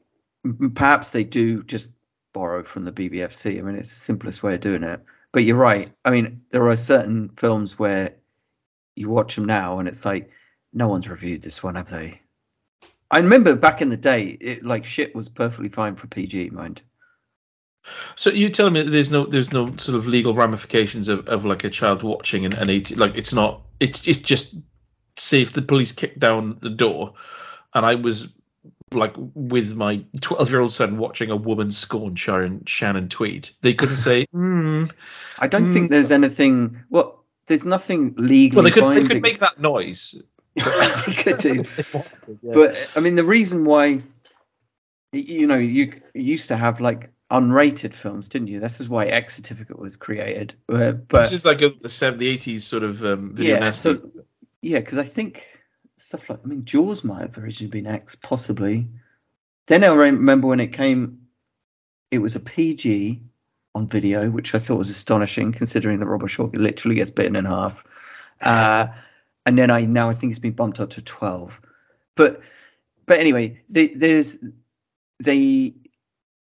perhaps 0.75 1.11
they 1.11 1.23
do 1.25 1.63
just 1.63 1.93
borrow 2.33 2.65
from 2.65 2.85
the 2.85 2.93
BBFC. 2.93 3.59
I 3.59 3.63
mean, 3.63 3.77
it's 3.77 3.95
the 3.95 4.01
simplest 4.01 4.43
way 4.43 4.55
of 4.55 4.61
doing 4.61 4.83
it. 4.83 5.01
But 5.33 5.45
you're 5.45 5.57
right. 5.57 5.91
I 6.05 6.11
mean, 6.11 6.43
there 6.51 6.69
are 6.69 6.77
certain 6.77 7.29
films 7.37 7.79
where 7.79 8.15
you 8.97 9.09
watch 9.09 9.35
them 9.35 9.45
now 9.45 9.79
and 9.79 9.89
it's 9.89 10.05
like, 10.05 10.31
no 10.73 10.89
one's 10.89 11.09
reviewed 11.09 11.43
this 11.43 11.63
one, 11.63 11.77
have 11.77 11.91
they? 11.91 12.21
I 13.11 13.19
remember 13.19 13.55
back 13.55 13.81
in 13.81 13.91
the 13.91 13.97
day, 13.97 14.37
it 14.41 14.65
like 14.65 14.85
shit 14.85 15.15
was 15.15 15.29
perfectly 15.29 15.69
fine 15.69 15.95
for 15.95 16.07
PG, 16.09 16.51
mind. 16.51 16.83
So 18.17 18.31
you 18.31 18.49
telling 18.49 18.73
me 18.73 18.83
there's 18.83 19.11
no 19.11 19.27
there's 19.27 19.53
no 19.53 19.67
sort 19.77 19.97
of 19.97 20.07
legal 20.07 20.35
ramifications 20.35 21.09
of, 21.09 21.29
of 21.29 21.45
like 21.45 21.65
a 21.65 21.71
child 21.71 22.03
watching 22.03 22.45
and, 22.45 22.55
an 22.55 22.71
18 22.71 22.99
like 22.99 23.15
it's 23.15 23.33
not 23.33 23.61
it's 23.79 24.09
it's 24.09 24.21
just 24.21 24.55
say 25.17 25.43
if 25.43 25.53
the 25.53 25.63
police 25.63 25.93
kicked 25.93 26.19
down 26.19 26.59
the 26.61 26.71
door 26.71 27.15
and 27.75 27.85
I 27.85 27.97
was 27.97 28.29
like 28.93 29.15
with 29.17 29.75
my 29.75 30.03
12 30.21 30.51
year 30.51 30.61
old 30.61 30.73
son 30.73 30.97
watching 30.97 31.31
a 31.31 31.37
woman 31.37 31.71
scorn 31.71 32.15
Sharon 32.15 32.65
Shannon 32.65 33.09
Tweed 33.09 33.51
they 33.61 33.75
couldn't 33.75 33.97
say 33.97 34.27
mm, 34.35 34.91
I 35.39 35.47
don't 35.47 35.67
mm. 35.67 35.73
think 35.73 35.91
there's 35.91 36.11
anything 36.11 36.85
well 36.89 37.14
there's 37.47 37.65
nothing 37.65 38.15
legally 38.17 38.71
well 38.73 38.95
they 38.95 38.99
could 38.99 39.09
they 39.09 39.15
could 39.15 39.23
make 39.23 39.41
that 39.41 39.61
noise 39.61 40.15
they 40.55 41.13
could 41.13 41.39
do 41.39 41.65
but 42.53 42.77
I 42.95 43.01
mean 43.01 43.15
the 43.15 43.25
reason 43.25 43.65
why 43.65 44.03
you 45.13 45.47
know 45.47 45.57
you 45.57 46.01
used 46.15 46.49
to 46.49 46.57
have 46.57 46.81
like 46.81 47.11
unrated 47.31 47.93
films, 47.93 48.29
didn't 48.29 48.49
you? 48.49 48.61
This 48.61 48.81
is 48.81 48.89
why 48.89 49.07
X 49.07 49.37
Certificate 49.37 49.79
was 49.79 49.97
created. 49.97 50.55
Uh, 50.69 50.93
but 50.93 51.23
this 51.23 51.33
is 51.33 51.45
like 51.45 51.63
a, 51.63 51.71
the 51.71 51.89
70s, 51.89 52.39
80s 52.39 52.61
sort 52.63 52.83
of 52.83 53.05
um, 53.05 53.35
video 53.35 53.59
yeah, 53.59 53.71
so, 53.73 53.97
yeah, 54.63 54.79
because 54.79 54.99
I 54.99 55.05
think 55.05 55.47
stuff 55.97 56.29
like 56.29 56.41
I 56.45 56.47
mean 56.47 56.65
Jaws 56.65 57.05
might 57.05 57.23
have 57.23 57.39
originally 57.39 57.71
been 57.71 57.87
X, 57.87 58.15
possibly. 58.15 58.87
Then 59.67 59.83
I 59.85 59.89
remember 59.89 60.47
when 60.47 60.61
it 60.61 60.75
came, 60.75 61.27
it 62.11 62.19
was 62.19 62.37
a 62.37 62.41
PG 62.41 63.23
on 63.75 63.89
video, 63.89 64.31
which 64.31 64.55
I 64.55 64.59
thought 64.59 64.79
was 64.79 64.91
astonishing 64.91 65.53
considering 65.53 65.99
that 65.99 66.07
Robert 66.07 66.29
Shaw 66.29 66.49
literally 66.53 66.97
gets 66.97 67.11
bitten 67.11 67.37
in 67.37 67.45
half. 67.45 67.85
Uh, 68.41 68.87
and 69.47 69.59
then 69.59 69.71
I 69.71 69.85
now 69.85 70.09
I 70.09 70.13
think 70.13 70.31
it's 70.31 70.39
been 70.39 70.53
bumped 70.53 70.81
up 70.81 70.91
to 70.91 71.03
12. 71.03 71.61
But 72.15 72.41
but 73.07 73.19
anyway, 73.19 73.61
the, 73.69 73.93
there's 73.95 74.39
they 75.23 75.75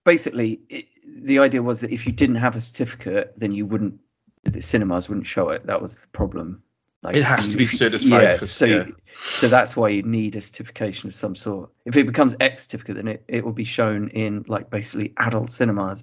basically 0.05 0.61
it, 0.69 0.87
the 1.07 1.38
idea 1.38 1.62
was 1.62 1.81
that 1.81 1.91
if 1.91 2.07
you 2.07 2.12
didn't 2.12 2.37
have 2.37 2.57
a 2.57 2.61
certificate, 2.61 3.35
then 3.37 3.53
you 3.53 3.67
wouldn't 3.67 4.00
the 4.45 4.61
cinemas 4.61 5.09
wouldn't 5.09 5.26
show 5.26 5.50
it. 5.50 5.67
That 5.67 5.81
was 5.81 5.97
the 5.97 6.09
problem. 6.09 6.62
Like, 7.05 7.17
it 7.17 7.23
has 7.25 7.51
to 7.51 7.57
be 7.59 7.67
certified. 7.67 8.23
Yeah, 8.23 8.37
for, 8.39 8.47
so 8.47 8.65
yeah. 8.65 8.87
so 9.35 9.49
that's 9.49 9.77
why 9.77 9.91
you 9.91 10.03
need 10.03 10.37
a 10.37 10.41
certification 10.41 11.07
of 11.07 11.15
some 11.15 11.35
sort. 11.35 11.71
If 11.85 11.99
it 11.99 12.07
becomes 12.07 12.35
X 12.41 12.63
certificate, 12.63 12.97
then 12.97 13.09
it, 13.09 13.23
it 13.29 13.45
will 13.45 13.53
be 13.53 13.65
shown 13.65 14.09
in 14.09 14.47
like 14.49 14.71
basically 14.71 15.13
adult 15.19 15.51
cinemas, 15.51 16.03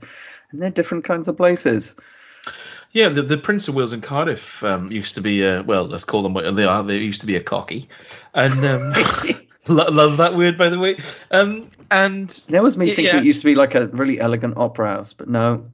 and 0.51 0.62
they're 0.62 0.70
different 0.70 1.03
kinds 1.03 1.27
of 1.27 1.36
places. 1.36 1.96
Yeah, 2.91 3.10
the, 3.10 3.24
the 3.24 3.38
Prince 3.38 3.67
of 3.67 3.74
Wales 3.74 3.93
in 3.93 4.01
Cardiff 4.01 4.63
um, 4.63 4.91
used 4.91 5.15
to 5.15 5.22
be 5.22 5.43
a 5.43 5.63
well, 5.63 5.86
let's 5.86 6.03
call 6.03 6.22
them 6.22 6.36
what 6.36 6.55
they 6.55 6.65
are. 6.65 6.84
They 6.84 6.98
used 6.98 7.22
to 7.22 7.27
be 7.27 7.36
a 7.36 7.43
cocky, 7.43 7.89
and 8.36 8.63
um, 8.63 8.93
love 9.67 10.17
that 10.17 10.36
word 10.36 10.55
by 10.55 10.70
the 10.70 10.77
way. 10.77 11.00
Um, 11.31 11.67
and 11.89 12.29
that 12.50 12.62
was 12.62 12.77
me 12.77 12.88
thinking 12.88 13.05
yeah. 13.05 13.17
it 13.17 13.25
used 13.25 13.41
to 13.41 13.48
be 13.48 13.55
like 13.55 13.74
a 13.74 13.88
really 13.88 14.20
elegant 14.20 14.55
opera 14.55 14.89
house, 14.89 15.13
but 15.13 15.27
no. 15.27 15.65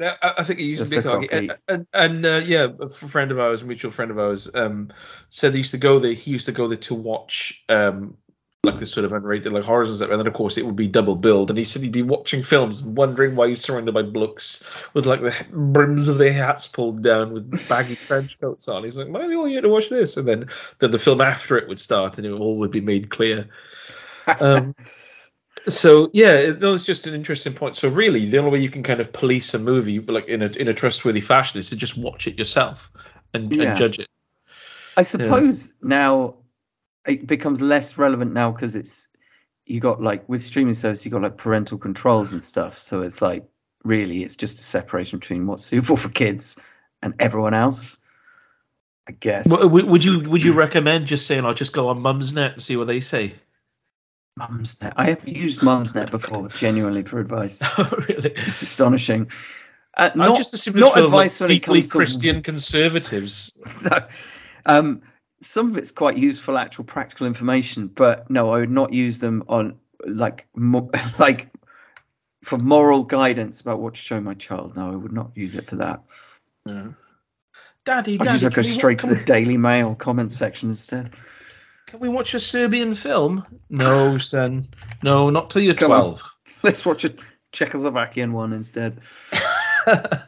I, 0.00 0.34
I 0.38 0.44
think 0.44 0.60
it 0.60 0.64
used 0.64 0.90
Just 0.90 0.92
to 0.92 1.02
be 1.02 1.08
a 1.08 1.10
cocky. 1.10 1.28
And, 1.30 1.58
and, 1.68 1.86
and 1.92 2.26
uh, 2.26 2.42
yeah, 2.44 2.68
a 2.80 2.88
friend 2.88 3.30
of 3.30 3.38
ours, 3.38 3.62
a 3.62 3.66
mutual 3.66 3.90
friend 3.90 4.10
of 4.10 4.18
ours, 4.18 4.50
um, 4.54 4.88
said 5.30 5.52
they 5.52 5.58
used 5.58 5.72
to 5.72 5.78
go 5.78 5.98
there. 5.98 6.12
He 6.12 6.30
used 6.30 6.46
to 6.46 6.52
go 6.52 6.68
there 6.68 6.78
to 6.78 6.94
watch 6.94 7.62
um, 7.68 8.16
like 8.64 8.78
this 8.78 8.92
sort 8.92 9.04
of 9.04 9.10
unrated 9.10 9.50
like 9.50 9.64
horrors 9.64 9.88
and 9.88 9.96
stuff. 9.96 10.10
And 10.10 10.20
then 10.20 10.26
of 10.26 10.34
course 10.34 10.56
it 10.56 10.64
would 10.64 10.76
be 10.76 10.86
double 10.86 11.16
billed. 11.16 11.50
And 11.50 11.58
he 11.58 11.64
said 11.64 11.82
he'd 11.82 11.92
be 11.92 12.02
watching 12.02 12.44
films 12.44 12.82
and 12.82 12.96
wondering 12.96 13.34
why 13.34 13.48
he's 13.48 13.60
surrounded 13.60 13.92
by 13.92 14.02
blokes 14.02 14.64
with 14.94 15.04
like 15.04 15.20
the 15.20 15.34
brims 15.50 16.06
of 16.06 16.18
their 16.18 16.32
hats 16.32 16.68
pulled 16.68 17.02
down 17.02 17.32
with 17.32 17.68
baggy 17.68 17.96
trench 18.06 18.38
coats 18.40 18.68
on. 18.68 18.84
He's 18.84 18.96
like, 18.96 19.08
why 19.08 19.22
are 19.22 19.28
we 19.28 19.34
all 19.34 19.46
here 19.46 19.62
to 19.62 19.68
watch 19.68 19.88
this? 19.88 20.16
And 20.16 20.28
then 20.28 20.48
then 20.78 20.92
the 20.92 20.98
film 20.98 21.20
after 21.20 21.58
it 21.58 21.66
would 21.66 21.80
start 21.80 22.18
and 22.18 22.26
it 22.26 22.30
all 22.30 22.58
would 22.58 22.70
be 22.70 22.80
made 22.80 23.10
clear. 23.10 23.48
Um, 24.38 24.76
so 25.68 26.10
yeah, 26.12 26.50
that 26.50 26.62
was 26.62 26.84
just 26.84 27.06
an 27.06 27.14
interesting 27.14 27.54
point. 27.54 27.76
So 27.76 27.88
really, 27.88 28.26
the 28.28 28.38
only 28.38 28.50
way 28.50 28.58
you 28.58 28.70
can 28.70 28.82
kind 28.82 29.00
of 29.00 29.12
police 29.12 29.54
a 29.54 29.58
movie 29.58 30.00
like 30.00 30.26
in 30.26 30.42
a 30.42 30.46
in 30.46 30.68
a 30.68 30.74
trustworthy 30.74 31.20
fashion 31.20 31.58
is 31.58 31.70
to 31.70 31.76
just 31.76 31.96
watch 31.96 32.26
it 32.26 32.38
yourself 32.38 32.90
and, 33.34 33.54
yeah. 33.54 33.70
and 33.70 33.78
judge 33.78 33.98
it. 33.98 34.08
I 34.96 35.02
suppose 35.02 35.68
yeah. 35.68 35.88
now 35.88 36.34
it 37.06 37.26
becomes 37.26 37.60
less 37.60 37.98
relevant 37.98 38.32
now 38.32 38.50
because 38.50 38.76
it's 38.76 39.08
you 39.66 39.80
got 39.80 40.02
like 40.02 40.28
with 40.28 40.42
streaming 40.42 40.74
service 40.74 41.04
you 41.04 41.10
got 41.10 41.22
like 41.22 41.36
parental 41.36 41.78
controls 41.78 42.32
and 42.32 42.42
stuff 42.42 42.78
so 42.78 43.02
it's 43.02 43.22
like 43.22 43.44
really 43.84 44.22
it's 44.22 44.36
just 44.36 44.58
a 44.58 44.62
separation 44.62 45.18
between 45.18 45.46
what's 45.46 45.64
suitable 45.64 45.96
for 45.98 46.08
kids 46.08 46.56
and 47.02 47.14
everyone 47.18 47.54
else 47.54 47.98
i 49.08 49.12
guess 49.12 49.48
well, 49.48 49.68
would 49.68 50.04
you 50.04 50.28
would 50.28 50.42
you 50.42 50.52
recommend 50.52 51.06
just 51.06 51.26
saying 51.26 51.44
i'll 51.44 51.54
just 51.54 51.72
go 51.72 51.88
on 51.88 52.02
Mumsnet 52.02 52.54
and 52.54 52.62
see 52.62 52.76
what 52.76 52.86
they 52.86 53.00
say 53.00 53.34
mumsnet 54.38 54.92
i 54.96 55.06
have 55.10 55.26
used 55.28 55.60
mumsnet 55.60 56.10
before 56.10 56.48
genuinely 56.48 57.02
for 57.02 57.20
advice. 57.20 57.62
Oh 57.78 57.90
really? 58.08 58.32
It's 58.36 58.62
astonishing. 58.62 59.30
Uh, 59.94 60.10
not, 60.14 60.32
I 60.32 60.36
just 60.36 60.54
assume 60.54 60.78
not 60.78 60.98
advice 60.98 61.40
like 61.40 61.48
when 61.48 61.56
it 61.56 61.62
comes 61.62 61.88
to 61.88 61.98
Christian 61.98 62.36
to 62.36 62.42
conservatives. 62.42 63.60
no, 63.82 64.06
um, 64.64 65.02
some 65.42 65.68
of 65.68 65.76
it's 65.76 65.92
quite 65.92 66.16
useful 66.16 66.56
actual 66.56 66.84
practical 66.84 67.26
information 67.26 67.88
but 67.88 68.30
no 68.30 68.50
i 68.52 68.58
would 68.60 68.70
not 68.70 68.92
use 68.92 69.18
them 69.18 69.44
on 69.48 69.78
like 70.06 70.46
mo- 70.54 70.90
like 71.18 71.48
for 72.42 72.58
moral 72.58 73.04
guidance 73.04 73.60
about 73.60 73.80
what 73.80 73.94
to 73.94 74.00
show 74.00 74.20
my 74.20 74.34
child. 74.34 74.76
No 74.76 74.90
i 74.90 74.96
would 74.96 75.12
not 75.12 75.32
use 75.34 75.54
it 75.56 75.66
for 75.66 75.76
that. 75.76 76.02
Yeah. 76.66 76.88
daddy 77.84 78.16
daddy 78.16 78.38
just 78.38 78.54
go 78.54 78.62
straight 78.62 79.00
to 79.00 79.08
the 79.08 79.24
daily 79.24 79.56
mail 79.56 79.94
comment 79.94 80.32
section 80.32 80.70
instead 80.70 81.10
can 81.92 82.00
we 82.00 82.08
watch 82.08 82.34
a 82.34 82.40
serbian 82.40 82.94
film 82.94 83.46
no 83.70 84.18
son 84.18 84.66
no 85.02 85.30
not 85.30 85.50
till 85.50 85.62
you're 85.62 85.74
Come 85.74 85.88
12 85.88 86.14
on. 86.14 86.20
let's 86.64 86.84
watch 86.84 87.04
a 87.04 87.14
czechoslovakian 87.52 88.32
one 88.32 88.52
instead 88.52 89.00
i 89.86 90.24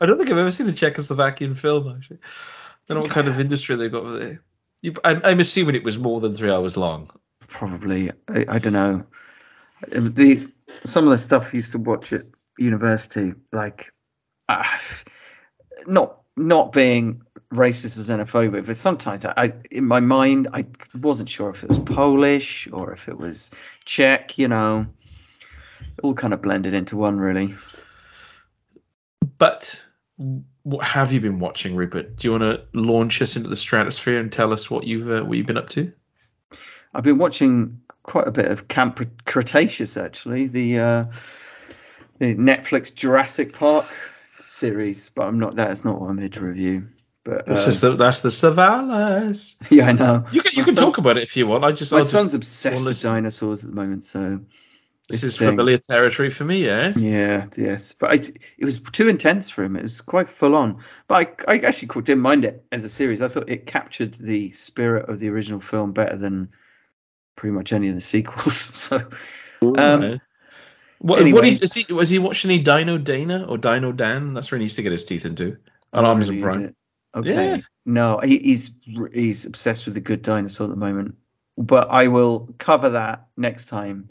don't 0.00 0.18
think 0.18 0.30
i've 0.30 0.36
ever 0.36 0.50
seen 0.50 0.68
a 0.68 0.72
czechoslovakian 0.72 1.56
film 1.56 1.96
actually 1.96 2.18
I 2.84 2.92
don't 2.92 2.96
know 2.98 3.02
what 3.04 3.12
kind 3.12 3.28
of 3.28 3.40
industry 3.40 3.76
they've 3.76 3.90
got 3.90 4.06
there. 4.18 4.42
You, 4.82 4.92
I'm, 5.04 5.22
I'm, 5.24 5.40
assuming 5.40 5.74
it 5.74 5.84
was 5.84 5.96
more 5.96 6.20
than 6.20 6.34
three 6.34 6.50
hours 6.50 6.76
long. 6.76 7.10
Probably. 7.48 8.10
I, 8.28 8.44
I 8.46 8.58
don't 8.58 8.74
know. 8.74 9.06
The 9.88 10.48
some 10.84 11.04
of 11.04 11.10
the 11.10 11.18
stuff 11.18 11.48
I 11.52 11.56
used 11.56 11.72
to 11.72 11.78
watch 11.78 12.12
at 12.12 12.26
university, 12.58 13.32
like, 13.52 13.90
uh, 14.50 14.64
not 15.86 16.20
not 16.36 16.72
being 16.72 17.22
racist 17.54 17.98
or 17.98 18.02
xenophobic, 18.02 18.66
but 18.66 18.76
sometimes 18.76 19.24
I, 19.24 19.32
I, 19.36 19.52
in 19.70 19.86
my 19.86 20.00
mind 20.00 20.48
I 20.52 20.66
wasn't 20.94 21.28
sure 21.28 21.50
if 21.50 21.62
it 21.62 21.68
was 21.68 21.78
Polish 21.78 22.68
or 22.72 22.92
if 22.92 23.08
it 23.08 23.18
was 23.18 23.50
Czech. 23.84 24.38
You 24.38 24.48
know, 24.48 24.86
all 26.02 26.14
kind 26.14 26.34
of 26.34 26.42
blended 26.42 26.74
into 26.74 26.96
one, 26.96 27.18
really. 27.18 27.54
But 29.38 29.82
what 30.62 30.84
have 30.84 31.12
you 31.12 31.20
been 31.20 31.38
watching, 31.38 31.76
Rupert? 31.76 32.16
Do 32.16 32.28
you 32.28 32.32
want 32.32 32.42
to 32.42 32.62
launch 32.72 33.20
us 33.20 33.36
into 33.36 33.48
the 33.48 33.56
stratosphere 33.56 34.18
and 34.18 34.32
tell 34.32 34.52
us 34.52 34.70
what 34.70 34.84
you've 34.84 35.10
uh, 35.10 35.24
what 35.24 35.36
you've 35.36 35.46
been 35.46 35.58
up 35.58 35.68
to? 35.70 35.92
I've 36.94 37.04
been 37.04 37.18
watching 37.18 37.80
quite 38.02 38.28
a 38.28 38.30
bit 38.30 38.46
of 38.46 38.68
Camp 38.68 39.00
Cretaceous 39.24 39.96
actually, 39.96 40.46
the 40.46 40.78
uh, 40.78 41.04
the 42.18 42.34
Netflix 42.34 42.94
Jurassic 42.94 43.52
Park 43.52 43.86
series, 44.48 45.10
but 45.10 45.26
I'm 45.26 45.38
not. 45.38 45.56
That's 45.56 45.84
not 45.84 46.00
what 46.00 46.08
I'm 46.08 46.18
here 46.18 46.28
to 46.30 46.44
review. 46.44 46.88
But 47.24 47.46
that's 47.46 47.64
just 47.64 47.80
the, 47.80 47.96
that's 47.96 48.20
the 48.20 48.28
Savalas. 48.28 49.56
Yeah, 49.70 49.88
I 49.88 49.92
know. 49.92 50.26
You 50.30 50.42
can 50.42 50.52
you 50.54 50.62
can 50.62 50.74
son, 50.74 50.84
talk 50.84 50.98
about 50.98 51.16
it 51.16 51.22
if 51.22 51.36
you 51.36 51.46
want. 51.46 51.64
I 51.64 51.72
just 51.72 51.90
my 51.90 51.98
I'll 51.98 52.04
son's 52.04 52.32
just, 52.32 52.36
obsessed 52.36 52.84
with 52.84 53.00
dinosaurs 53.00 53.64
at 53.64 53.70
the 53.70 53.76
moment, 53.76 54.04
so 54.04 54.40
this 55.08 55.24
is 55.24 55.38
thing. 55.38 55.48
familiar 55.48 55.78
territory 55.78 56.30
for 56.30 56.44
me, 56.44 56.64
yes. 56.64 56.98
Yeah, 56.98 57.46
yes, 57.56 57.92
but 57.92 58.10
I, 58.10 58.14
it 58.58 58.64
was 58.64 58.80
too 58.80 59.08
intense 59.08 59.50
for 59.50 59.64
him. 59.64 59.76
It 59.76 59.82
was 59.82 60.02
quite 60.02 60.28
full 60.28 60.54
on. 60.54 60.80
But 61.08 61.44
I, 61.48 61.54
I 61.54 61.58
actually 61.60 62.02
didn't 62.02 62.22
mind 62.22 62.44
it 62.44 62.64
as 62.72 62.84
a 62.84 62.88
series. 62.90 63.22
I 63.22 63.28
thought 63.28 63.48
it 63.48 63.66
captured 63.66 64.14
the 64.14 64.52
spirit 64.52 65.08
of 65.08 65.18
the 65.18 65.28
original 65.28 65.60
film 65.60 65.92
better 65.92 66.16
than 66.16 66.50
pretty 67.36 67.54
much 67.54 67.72
any 67.72 67.88
of 67.88 67.94
the 67.94 68.00
sequels. 68.00 68.54
so, 68.74 69.02
um, 69.62 70.20
what, 70.98 71.20
anyway, 71.20 71.40
what 71.50 71.62
is 71.62 71.72
he? 71.74 71.92
Was 71.92 72.10
he 72.10 72.18
watching 72.18 72.50
any 72.50 72.62
Dino 72.62 72.98
Dana 72.98 73.46
or 73.48 73.58
Dino 73.58 73.92
Dan? 73.92 74.34
That's 74.34 74.50
where 74.50 74.58
he 74.58 74.64
needs 74.64 74.76
to 74.76 74.82
get 74.82 74.92
his 74.92 75.04
teeth 75.04 75.26
into 75.26 75.58
on 75.92 76.06
Amazon 76.06 76.36
really, 76.36 76.42
Prime. 76.42 76.76
Okay. 77.14 77.56
Yeah. 77.56 77.56
No, 77.86 78.18
he, 78.18 78.38
he's 78.38 78.70
he's 79.12 79.46
obsessed 79.46 79.84
with 79.84 79.94
the 79.94 80.00
Good 80.00 80.22
Dinosaur 80.22 80.66
at 80.66 80.70
the 80.70 80.76
moment. 80.76 81.16
But 81.56 81.88
I 81.90 82.08
will 82.08 82.54
cover 82.58 82.90
that 82.90 83.28
next 83.36 83.66
time 83.66 84.10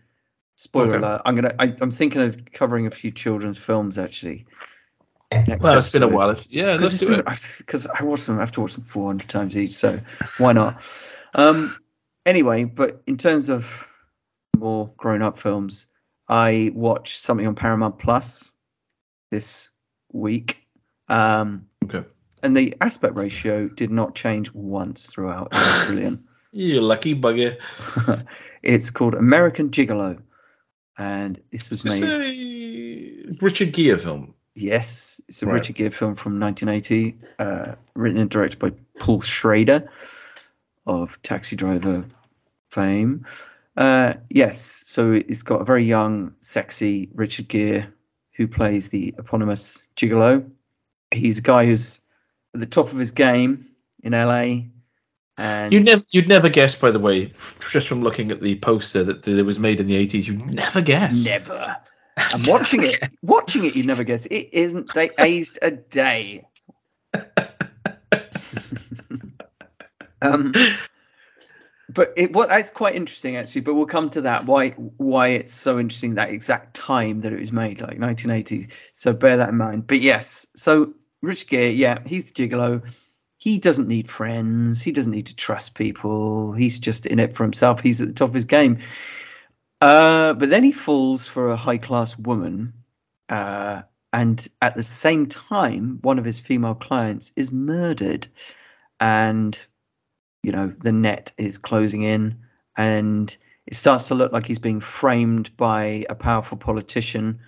Spoiler 0.56 0.96
okay. 0.96 0.98
alert! 0.98 1.22
I'm 1.26 1.36
gonna. 1.36 1.56
I, 1.58 1.76
am 1.82 1.90
thinking 1.90 2.22
of 2.22 2.40
covering 2.52 2.86
a 2.86 2.92
few 2.92 3.12
children's 3.12 3.58
films 3.58 3.98
actually. 3.98 4.46
Next 5.32 5.64
well, 5.64 5.78
it's 5.80 5.90
been 5.90 6.04
a 6.04 6.08
while. 6.08 6.30
It's, 6.30 6.52
yeah, 6.52 6.76
let's 6.76 7.00
do 7.00 7.12
it. 7.12 7.26
Because 7.58 7.88
I 7.88 8.04
watched 8.04 8.28
them. 8.28 8.38
I 8.38 8.42
have 8.42 8.52
to 8.52 8.62
watch 8.62 8.76
them 8.76 8.84
400 8.84 9.28
times 9.28 9.58
each, 9.58 9.72
so 9.72 10.00
why 10.38 10.54
not? 10.54 10.84
Um. 11.34 11.76
Anyway, 12.26 12.66
but 12.66 13.02
in 13.08 13.18
terms 13.18 13.50
of 13.50 13.90
more 14.56 14.94
grown-up 14.96 15.40
films, 15.40 15.88
I 16.30 16.72
watched 16.76 17.22
something 17.22 17.48
on 17.48 17.56
Paramount 17.56 17.98
Plus 17.98 18.54
this 19.32 19.72
week. 20.12 20.60
Um, 21.10 21.66
okay. 21.84 22.06
And 22.44 22.56
the 22.56 22.76
aspect 22.82 23.16
ratio 23.16 23.70
did 23.70 23.90
not 23.90 24.16
change 24.16 24.52
once 24.54 25.08
throughout. 25.08 25.48
It's 25.54 25.86
brilliant. 25.88 26.22
you 26.52 26.82
lucky 26.82 27.16
bugger. 27.16 27.58
it's 28.62 28.90
called 28.90 29.16
American 29.16 29.70
Gigolo, 29.70 30.22
and 30.98 31.42
this 31.52 31.70
was 31.70 31.86
Is 31.86 32.02
made. 32.02 32.04
this 32.04 33.40
a 33.40 33.46
Richard 33.46 33.72
Gere 33.72 33.98
film? 33.98 34.34
Yes, 34.56 35.22
it's 35.28 35.42
a 35.42 35.48
Right. 35.48 35.54
Richard 35.54 35.78
Gere 35.78 35.90
film 35.90 36.16
from 36.16 36.40
1980, 36.40 37.18
uh, 37.40 37.76
written 37.96 38.20
and 38.20 38.30
directed 38.30 38.60
by 38.60 38.72
Paul 39.00 39.22
Schrader 39.22 39.90
of 40.86 41.20
Taxi 41.24 41.56
Driver 41.56 42.06
fame. 42.70 43.26
Uh, 43.76 44.16
yes, 44.30 44.84
so 44.86 45.14
it's 45.14 45.44
got 45.44 45.62
a 45.62 45.66
very 45.66 45.86
young, 45.86 46.36
sexy 46.42 47.10
Richard 47.16 47.48
Gere 47.48 47.88
who 48.36 48.48
plays 48.48 48.90
the 48.90 49.14
eponymous 49.18 49.82
Gigolo. 49.96 50.48
He's 51.12 51.40
a 51.40 51.42
guy 51.42 51.66
who's 51.66 52.02
at 52.54 52.60
the 52.60 52.66
top 52.66 52.92
of 52.92 52.98
his 52.98 53.12
game 53.12 53.68
in 54.04 54.14
LA, 54.14 54.64
and 55.38 55.74
You'd 55.74 55.86
never, 55.86 56.04
you'd 56.12 56.28
never 56.28 56.50
guess, 56.50 56.76
by 56.76 56.92
the 56.92 57.00
way, 57.00 57.34
just 57.72 57.88
from 57.88 58.02
looking 58.02 58.32
at 58.32 58.42
the 58.42 58.60
poster 58.60 59.04
that 59.04 59.28
it 59.28 59.44
was 59.44 59.58
made 59.60 59.80
in 59.80 59.88
the 59.88 59.96
80s. 59.96 60.28
You'd 60.28 60.54
never 60.54 60.82
guess. 60.82 61.26
never. 61.26 61.76
And 62.18 62.46
watching 62.46 62.84
it, 62.84 63.10
watching 63.24 63.66
it, 63.66 63.76
you'd 63.76 63.88
never 63.88 64.04
guess 64.04 64.28
it 64.28 64.50
isn't 64.54 64.94
they 64.94 65.10
aged 65.18 65.58
a 65.64 65.72
day. 65.72 66.46
um, 70.22 70.54
but 71.90 72.14
it 72.16 72.32
what 72.34 72.50
that's 72.50 72.70
quite 72.70 72.94
interesting 72.94 73.36
actually. 73.36 73.62
But 73.62 73.74
we'll 73.74 73.88
come 73.88 74.12
to 74.12 74.22
that. 74.22 74.46
Why 74.46 74.70
why 74.72 75.30
it's 75.30 75.54
so 75.54 75.80
interesting 75.80 76.16
that 76.16 76.30
exact 76.30 76.76
time 76.76 77.22
that 77.22 77.34
it 77.34 77.40
was 77.40 77.52
made, 77.52 77.82
like 77.82 77.98
1980s. 77.98 78.72
So 78.94 79.14
bear 79.14 79.38
that 79.38 79.50
in 79.50 79.58
mind. 79.58 79.88
But 79.88 80.02
yes, 80.02 80.46
so 80.56 80.94
Rich 81.24 81.48
Gere, 81.48 81.72
yeah, 81.72 82.00
he's 82.06 82.32
the 82.32 82.48
gigolo. 82.48 82.84
He 83.38 83.58
doesn't 83.58 83.88
need 83.88 84.12
friends. 84.12 84.82
He 84.82 84.92
doesn't 84.92 85.12
need 85.12 85.28
to 85.28 85.36
trust 85.36 85.74
people. 85.74 86.52
He's 86.52 86.80
just 86.80 87.06
in 87.06 87.18
it 87.18 87.34
for 87.36 87.44
himself. 87.44 87.80
He's 87.80 88.02
at 88.02 88.10
the 88.10 88.14
top 88.14 88.28
of 88.30 88.34
his 88.34 88.46
game. 88.46 88.80
Uh, 89.80 90.34
but 90.34 90.50
then 90.50 90.64
he 90.64 90.74
falls 90.74 91.26
for 91.26 91.50
a 91.50 91.56
high 91.56 91.78
class 91.78 92.18
woman. 92.18 92.74
Uh, 93.30 93.84
and 94.12 94.46
at 94.62 94.76
the 94.76 94.84
same 94.84 95.28
time, 95.28 96.00
one 96.02 96.20
of 96.20 96.26
his 96.26 96.42
female 96.42 96.76
clients 96.76 97.32
is 97.38 97.54
murdered. 97.54 98.28
And, 99.00 99.58
you 100.44 100.52
know, 100.52 100.74
the 100.82 100.92
net 100.92 101.32
is 101.38 101.58
closing 101.58 102.02
in. 102.02 102.40
And 102.76 103.36
it 103.66 103.76
starts 103.76 104.10
to 104.10 104.16
look 104.16 104.34
like 104.34 104.46
he's 104.46 104.60
being 104.60 104.82
framed 104.82 105.56
by 105.56 106.06
a 106.10 106.16
powerful 106.16 106.58
politician. 106.58 107.40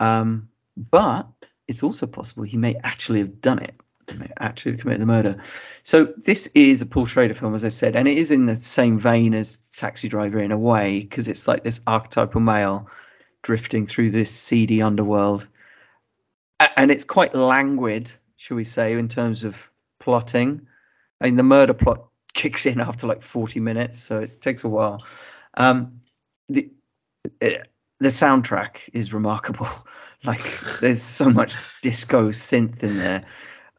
Um, 0.00 0.48
but 0.76 1.26
it's 1.68 1.82
also 1.82 2.06
possible 2.06 2.44
he 2.44 2.56
may 2.56 2.76
actually 2.82 3.20
have 3.20 3.40
done 3.40 3.60
it. 3.60 3.74
May 4.16 4.30
actually 4.38 4.72
have 4.72 4.80
committed 4.80 5.02
the 5.02 5.06
murder. 5.06 5.42
So 5.82 6.14
this 6.16 6.46
is 6.54 6.80
a 6.80 6.86
Paul 6.86 7.06
Schrader 7.06 7.34
film, 7.34 7.54
as 7.54 7.64
I 7.64 7.70
said, 7.70 7.96
and 7.96 8.06
it 8.06 8.16
is 8.16 8.30
in 8.30 8.46
the 8.46 8.54
same 8.54 9.00
vein 9.00 9.34
as 9.34 9.56
Taxi 9.74 10.08
Driver 10.08 10.38
in 10.38 10.52
a 10.52 10.58
way, 10.58 11.00
because 11.00 11.26
it's 11.26 11.48
like 11.48 11.64
this 11.64 11.80
archetypal 11.88 12.40
male 12.40 12.88
drifting 13.42 13.84
through 13.86 14.12
this 14.12 14.30
seedy 14.30 14.80
underworld, 14.80 15.48
and 16.76 16.92
it's 16.92 17.04
quite 17.04 17.34
languid, 17.34 18.12
shall 18.36 18.56
we 18.56 18.64
say, 18.64 18.92
in 18.92 19.08
terms 19.08 19.42
of 19.42 19.70
plotting. 19.98 20.66
I 21.20 21.24
mean, 21.24 21.36
the 21.36 21.42
murder 21.42 21.74
plot 21.74 22.06
kicks 22.32 22.66
in 22.66 22.80
after 22.80 23.08
like 23.08 23.22
40 23.22 23.58
minutes, 23.58 23.98
so 23.98 24.20
it 24.20 24.36
takes 24.40 24.62
a 24.62 24.68
while. 24.68 25.04
Um, 25.54 26.00
the 26.48 26.70
it, 27.40 27.68
the 27.98 28.08
soundtrack 28.08 28.88
is 28.92 29.12
remarkable. 29.12 29.68
like, 30.24 30.60
there's 30.80 31.02
so 31.02 31.30
much 31.30 31.56
disco 31.82 32.28
synth 32.30 32.82
in 32.82 32.96
there. 32.96 33.24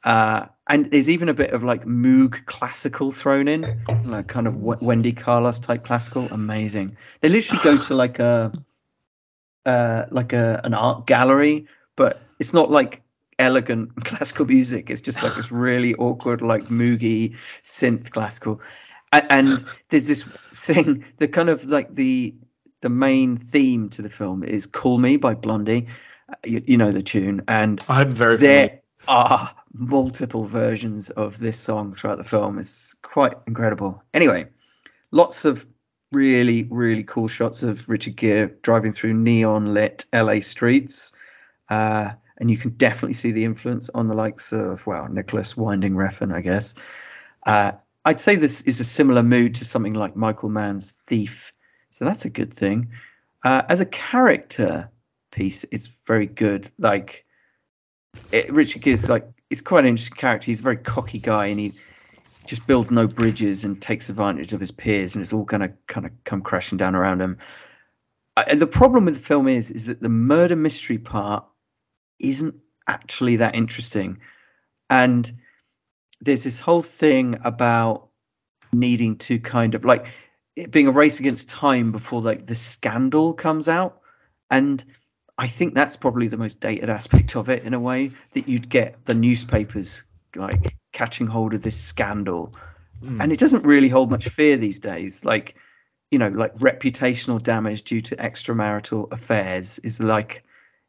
Uh, 0.03 0.45
and 0.67 0.91
there's 0.91 1.09
even 1.09 1.29
a 1.29 1.33
bit 1.33 1.51
of 1.51 1.63
like 1.63 1.85
Moog 1.85 2.45
classical 2.45 3.11
thrown 3.11 3.47
in, 3.47 3.81
like 4.05 4.27
kind 4.27 4.47
of 4.47 4.53
W- 4.55 4.77
Wendy 4.81 5.13
Carlos 5.13 5.59
type 5.59 5.85
classical. 5.85 6.27
Amazing. 6.31 6.97
They 7.21 7.29
literally 7.29 7.63
go 7.63 7.77
to 7.77 7.95
like 7.95 8.19
a, 8.19 8.51
uh, 9.65 10.05
like 10.11 10.33
a 10.33 10.61
an 10.63 10.73
art 10.73 11.07
gallery, 11.07 11.67
but 11.95 12.21
it's 12.39 12.53
not 12.53 12.69
like 12.71 13.01
elegant 13.39 13.95
classical 14.03 14.45
music. 14.45 14.89
It's 14.89 15.01
just 15.01 15.21
like 15.23 15.35
this 15.35 15.51
really 15.51 15.95
awkward, 15.95 16.41
like 16.41 16.65
Moogie 16.65 17.35
synth 17.63 18.11
classical. 18.11 18.61
And 19.11 19.63
there's 19.89 20.07
this 20.07 20.23
thing, 20.53 21.05
the 21.17 21.27
kind 21.27 21.49
of 21.49 21.65
like 21.65 21.95
the 21.95 22.35
the 22.81 22.89
main 22.89 23.37
theme 23.37 23.89
to 23.89 24.01
the 24.01 24.09
film 24.09 24.43
is 24.43 24.65
"Call 24.65 24.97
Me" 24.97 25.17
by 25.17 25.33
Blondie. 25.33 25.87
You, 26.45 26.61
you 26.65 26.77
know 26.77 26.91
the 26.91 27.03
tune, 27.03 27.43
and 27.47 27.83
I'm 27.87 28.11
very 28.13 28.37
familiar. 28.37 28.67
there 28.67 28.81
are 29.07 29.55
multiple 29.73 30.45
versions 30.45 31.09
of 31.11 31.39
this 31.39 31.57
song 31.57 31.93
throughout 31.93 32.17
the 32.17 32.23
film. 32.23 32.59
It's 32.59 32.93
quite 33.01 33.33
incredible. 33.47 34.03
Anyway, 34.13 34.47
lots 35.11 35.45
of 35.45 35.65
really, 36.11 36.67
really 36.69 37.03
cool 37.03 37.27
shots 37.27 37.63
of 37.63 37.87
Richard 37.87 38.15
Gere 38.15 38.51
driving 38.61 38.93
through 38.93 39.13
neon 39.13 39.73
lit 39.73 40.05
LA 40.13 40.39
streets. 40.39 41.11
Uh, 41.69 42.11
and 42.37 42.51
you 42.51 42.57
can 42.57 42.71
definitely 42.71 43.13
see 43.13 43.31
the 43.31 43.45
influence 43.45 43.89
on 43.89 44.07
the 44.07 44.15
likes 44.15 44.53
of, 44.53 44.85
well, 44.85 45.07
Nicolas 45.09 45.57
Winding 45.57 45.93
Refn, 45.93 46.33
I 46.33 46.41
guess. 46.41 46.75
Uh, 47.45 47.71
I'd 48.05 48.19
say 48.19 48.35
this 48.35 48.61
is 48.61 48.79
a 48.79 48.85
similar 48.85 49.23
mood 49.23 49.55
to 49.55 49.65
something 49.65 49.93
like 49.93 50.15
Michael 50.15 50.49
Mann's 50.49 50.91
Thief. 51.07 51.51
So 51.89 52.05
that's 52.05 52.25
a 52.25 52.29
good 52.29 52.53
thing. 52.53 52.89
Uh, 53.43 53.63
as 53.69 53.81
a 53.81 53.85
character 53.85 54.89
piece, 55.37 55.65
it's 55.71 55.89
very 56.07 56.25
good. 56.25 56.69
Like, 56.79 57.25
it, 58.31 58.51
Richard 58.51 58.81
Gere's 58.81 59.07
like 59.07 59.27
it's 59.49 59.61
quite 59.61 59.81
an 59.81 59.89
interesting 59.89 60.17
character. 60.17 60.45
He's 60.47 60.59
a 60.59 60.63
very 60.63 60.77
cocky 60.77 61.19
guy, 61.19 61.45
and 61.47 61.59
he 61.59 61.73
just 62.45 62.65
builds 62.65 62.91
no 62.91 63.07
bridges 63.07 63.63
and 63.63 63.79
takes 63.79 64.09
advantage 64.09 64.53
of 64.53 64.59
his 64.59 64.71
peers, 64.71 65.15
and 65.15 65.21
it's 65.21 65.33
all 65.33 65.43
gonna 65.43 65.73
kind 65.85 66.05
of 66.05 66.11
come 66.23 66.41
crashing 66.41 66.77
down 66.77 66.95
around 66.95 67.21
him. 67.21 67.37
I, 68.35 68.43
and 68.43 68.59
the 68.59 68.67
problem 68.67 69.05
with 69.05 69.15
the 69.15 69.23
film 69.23 69.47
is, 69.47 69.69
is 69.69 69.85
that 69.85 70.01
the 70.01 70.09
murder 70.09 70.55
mystery 70.55 70.97
part 70.97 71.45
isn't 72.19 72.55
actually 72.87 73.37
that 73.37 73.55
interesting, 73.55 74.17
and 74.89 75.31
there's 76.19 76.43
this 76.43 76.59
whole 76.59 76.81
thing 76.81 77.35
about 77.43 78.09
needing 78.73 79.17
to 79.17 79.39
kind 79.39 79.75
of 79.75 79.85
like 79.85 80.07
it 80.55 80.71
being 80.71 80.87
a 80.87 80.91
race 80.91 81.19
against 81.19 81.47
time 81.47 81.91
before 81.91 82.21
like 82.21 82.47
the 82.47 82.55
scandal 82.55 83.35
comes 83.35 83.69
out, 83.69 84.01
and 84.49 84.83
I 85.37 85.47
think 85.47 85.73
that's 85.73 85.97
probably 85.97 86.27
the 86.27 86.37
most 86.37 86.59
dated 86.59 86.89
aspect 86.97 87.35
of 87.35 87.49
it 87.49 87.63
in 87.63 87.73
a 87.73 87.79
way 87.79 88.11
that 88.31 88.47
you'd 88.47 88.69
get 88.69 89.05
the 89.05 89.13
newspapers 89.13 90.03
like 90.35 90.75
catching 90.93 91.27
hold 91.27 91.53
of 91.53 91.61
this 91.61 91.79
scandal. 91.79 92.53
Mm. 93.03 93.23
And 93.23 93.31
it 93.31 93.39
doesn't 93.39 93.63
really 93.63 93.89
hold 93.89 94.09
much 94.09 94.29
fear 94.29 94.57
these 94.57 94.79
days. 94.79 95.23
Like, 95.23 95.55
you 96.11 96.19
know, 96.19 96.29
like 96.29 96.55
reputational 96.57 97.41
damage 97.41 97.83
due 97.83 98.01
to 98.01 98.15
extramarital 98.15 99.11
affairs 99.11 99.79
is 99.79 99.99
like, 99.99 100.43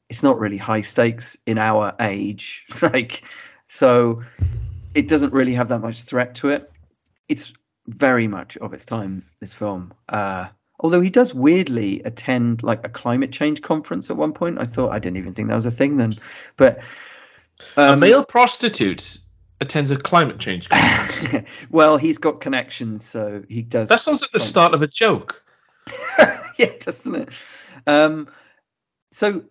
it's 0.09 0.23
not 0.23 0.39
really 0.39 0.57
high 0.57 0.81
stakes 0.81 1.37
in 1.47 1.59
our 1.59 1.95
age. 2.01 2.65
like, 2.83 3.23
so 3.67 4.23
it 4.95 5.09
doesn't 5.09 5.33
really 5.33 5.55
have 5.55 5.69
that 5.69 5.81
much 5.81 6.03
threat 6.03 6.37
to 6.37 6.49
it. 6.49 6.71
It's 7.29 7.53
very 7.87 8.27
much 8.29 8.57
of 8.57 8.73
its 8.73 8.85
time, 8.85 9.25
this 9.41 9.53
film. 9.53 9.93
Uh, 10.09 10.49
Although 10.81 11.01
he 11.01 11.11
does 11.11 11.35
weirdly 11.35 12.03
attend 12.05 12.63
like 12.63 12.85
a 12.85 12.89
climate 12.89 13.33
change 13.33 13.63
conference 13.63 14.11
at 14.11 14.17
one 14.17 14.33
point. 14.33 14.59
I 14.61 14.65
thought 14.65 14.93
I 14.93 14.99
didn't 14.99 15.17
even 15.17 15.35
think 15.35 15.49
that 15.49 15.55
was 15.55 15.67
a 15.67 15.71
thing 15.71 15.97
then. 15.97 16.15
But 16.57 16.81
a 17.77 17.93
um, 17.93 18.01
male 18.01 18.25
prostitute 18.25 19.19
attends 19.61 19.91
a 19.91 19.97
climate 19.97 20.39
change. 20.39 20.69
conference. 20.71 21.49
well, 21.71 21.97
he's 21.97 22.19
got 22.19 22.41
connections, 22.41 23.05
so 23.05 23.43
he 23.49 23.63
does. 23.63 23.89
that 23.89 24.01
sounds 24.01 24.23
like 24.23 24.31
the 24.31 24.41
start 24.41 24.75
of 24.75 24.83
a 24.83 24.87
joke. 24.87 25.43
yeah, 26.59 26.73
doesn't 26.81 27.15
it? 27.15 27.29
Um, 27.87 28.29
so 29.11 29.43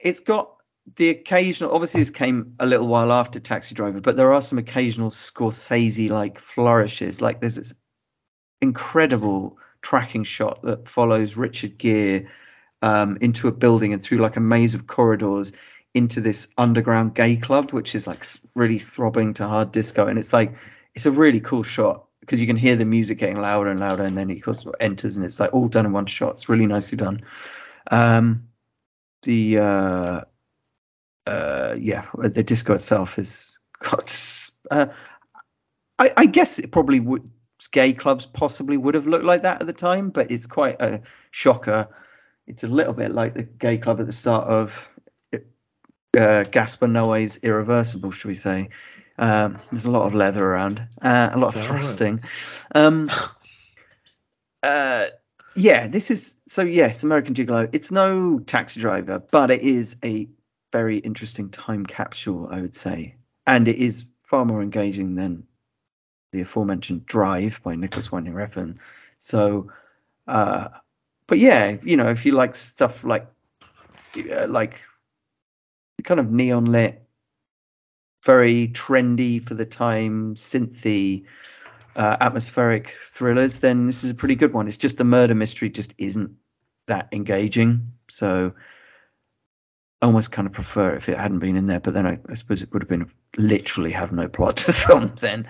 it's 0.00 0.20
got 0.20 0.56
the 0.96 1.10
occasional. 1.10 1.72
Obviously, 1.72 2.00
this 2.00 2.10
came 2.10 2.54
a 2.58 2.66
little 2.66 2.88
while 2.88 3.12
after 3.12 3.38
Taxi 3.38 3.74
Driver, 3.74 4.00
but 4.00 4.16
there 4.16 4.32
are 4.32 4.42
some 4.42 4.58
occasional 4.58 5.10
Scorsese-like 5.10 6.38
flourishes. 6.38 7.20
Like 7.20 7.40
there's 7.40 7.56
this 7.56 7.74
incredible 8.60 9.58
tracking 9.84 10.24
shot 10.24 10.62
that 10.62 10.88
follows 10.88 11.36
Richard 11.36 11.78
Gere 11.78 12.26
um, 12.82 13.18
into 13.20 13.46
a 13.46 13.52
building 13.52 13.92
and 13.92 14.02
through 14.02 14.18
like 14.18 14.36
a 14.36 14.40
maze 14.40 14.74
of 14.74 14.86
corridors 14.88 15.52
into 15.92 16.20
this 16.20 16.48
underground 16.58 17.14
gay 17.14 17.36
club, 17.36 17.70
which 17.70 17.94
is 17.94 18.06
like 18.06 18.26
really 18.56 18.78
throbbing 18.78 19.34
to 19.34 19.46
hard 19.46 19.70
disco, 19.70 20.08
and 20.08 20.18
it's 20.18 20.32
like 20.32 20.56
it's 20.94 21.06
a 21.06 21.10
really 21.10 21.40
cool 21.40 21.62
shot 21.62 22.06
because 22.20 22.40
you 22.40 22.46
can 22.46 22.56
hear 22.56 22.74
the 22.74 22.84
music 22.84 23.18
getting 23.18 23.40
louder 23.40 23.70
and 23.70 23.78
louder, 23.78 24.02
and 24.02 24.18
then 24.18 24.28
he 24.28 24.38
of 24.38 24.42
course 24.42 24.66
enters, 24.80 25.16
and 25.16 25.24
it's 25.24 25.38
like 25.38 25.52
all 25.52 25.68
done 25.68 25.86
in 25.86 25.92
one 25.92 26.06
shot. 26.06 26.32
It's 26.32 26.48
really 26.48 26.66
nicely 26.66 26.96
done. 26.96 27.22
Um, 27.90 28.48
the 29.22 29.58
uh, 29.58 30.20
uh, 31.26 31.76
yeah, 31.78 32.06
the 32.18 32.42
disco 32.42 32.74
itself 32.74 33.18
is 33.18 33.58
got. 33.78 34.10
Uh, 34.70 34.86
I, 35.96 36.10
I 36.16 36.26
guess 36.26 36.58
it 36.58 36.72
probably 36.72 37.00
would. 37.00 37.30
Gay 37.68 37.92
clubs 37.92 38.26
possibly 38.26 38.76
would 38.76 38.94
have 38.94 39.06
looked 39.06 39.24
like 39.24 39.42
that 39.42 39.60
at 39.60 39.66
the 39.66 39.72
time, 39.72 40.10
but 40.10 40.30
it's 40.30 40.46
quite 40.46 40.80
a 40.80 41.02
shocker 41.30 41.88
it's 42.46 42.64
a 42.64 42.68
little 42.68 42.92
bit 42.92 43.12
like 43.12 43.34
the 43.34 43.42
gay 43.42 43.78
club 43.78 44.00
at 44.00 44.06
the 44.06 44.12
start 44.12 44.48
of 44.48 44.90
uh, 46.16 46.44
Gaspar 46.44 46.86
Noé's 46.86 47.38
Irreversible, 47.42 48.10
should 48.10 48.28
we 48.28 48.34
say? 48.34 48.68
Um, 49.18 49.58
there's 49.70 49.84
a 49.84 49.90
lot 49.90 50.06
of 50.06 50.14
leather 50.14 50.44
around, 50.44 50.86
uh, 51.00 51.30
a 51.32 51.38
lot 51.38 51.54
of 51.54 51.62
thrusting. 51.62 52.20
Um, 52.74 53.10
uh, 54.62 55.06
yeah, 55.56 55.86
this 55.86 56.10
is 56.10 56.36
so. 56.46 56.62
Yes, 56.62 57.04
American 57.04 57.34
Gigolo. 57.34 57.68
It's 57.72 57.92
no 57.92 58.40
Taxi 58.40 58.80
Driver, 58.80 59.20
but 59.30 59.52
it 59.52 59.62
is 59.62 59.96
a 60.04 60.28
very 60.72 60.98
interesting 60.98 61.50
time 61.50 61.86
capsule, 61.86 62.48
I 62.50 62.60
would 62.60 62.74
say, 62.74 63.14
and 63.46 63.68
it 63.68 63.76
is 63.76 64.04
far 64.24 64.44
more 64.44 64.62
engaging 64.62 65.14
than 65.14 65.46
the 66.34 66.42
aforementioned 66.42 67.06
Drive 67.06 67.60
by 67.62 67.76
Nicolas 67.76 68.12
Winding 68.12 68.34
Refn. 68.34 68.76
So, 69.18 69.72
uh, 70.26 70.68
but 71.26 71.38
yeah, 71.38 71.76
you 71.82 71.96
know, 71.96 72.08
if 72.08 72.26
you 72.26 72.32
like 72.32 72.54
stuff 72.54 73.04
like 73.04 73.26
uh, 74.16 74.46
like 74.48 74.82
kind 76.02 76.20
of 76.20 76.30
neon 76.30 76.66
lit, 76.66 77.02
very 78.24 78.68
trendy 78.68 79.46
for 79.46 79.54
the 79.54 79.64
time, 79.64 80.34
synthy, 80.34 81.24
uh, 81.96 82.16
atmospheric 82.20 82.94
thrillers, 83.10 83.60
then 83.60 83.86
this 83.86 84.04
is 84.04 84.10
a 84.10 84.14
pretty 84.14 84.34
good 84.34 84.52
one. 84.52 84.66
It's 84.66 84.76
just 84.76 84.98
the 84.98 85.04
murder 85.04 85.34
mystery 85.34 85.70
just 85.70 85.94
isn't 85.98 86.32
that 86.86 87.08
engaging. 87.12 87.92
So 88.08 88.52
I 90.02 90.06
almost 90.06 90.32
kind 90.32 90.46
of 90.46 90.52
prefer 90.52 90.94
if 90.94 91.08
it 91.08 91.18
hadn't 91.18 91.38
been 91.38 91.56
in 91.56 91.66
there, 91.66 91.80
but 91.80 91.94
then 91.94 92.06
I, 92.06 92.18
I 92.28 92.34
suppose 92.34 92.62
it 92.62 92.72
would 92.72 92.82
have 92.82 92.88
been 92.88 93.10
literally 93.36 93.92
have 93.92 94.12
no 94.12 94.28
plot 94.28 94.58
to 94.58 94.66
the 94.66 94.72
film 94.86 95.14
then. 95.20 95.48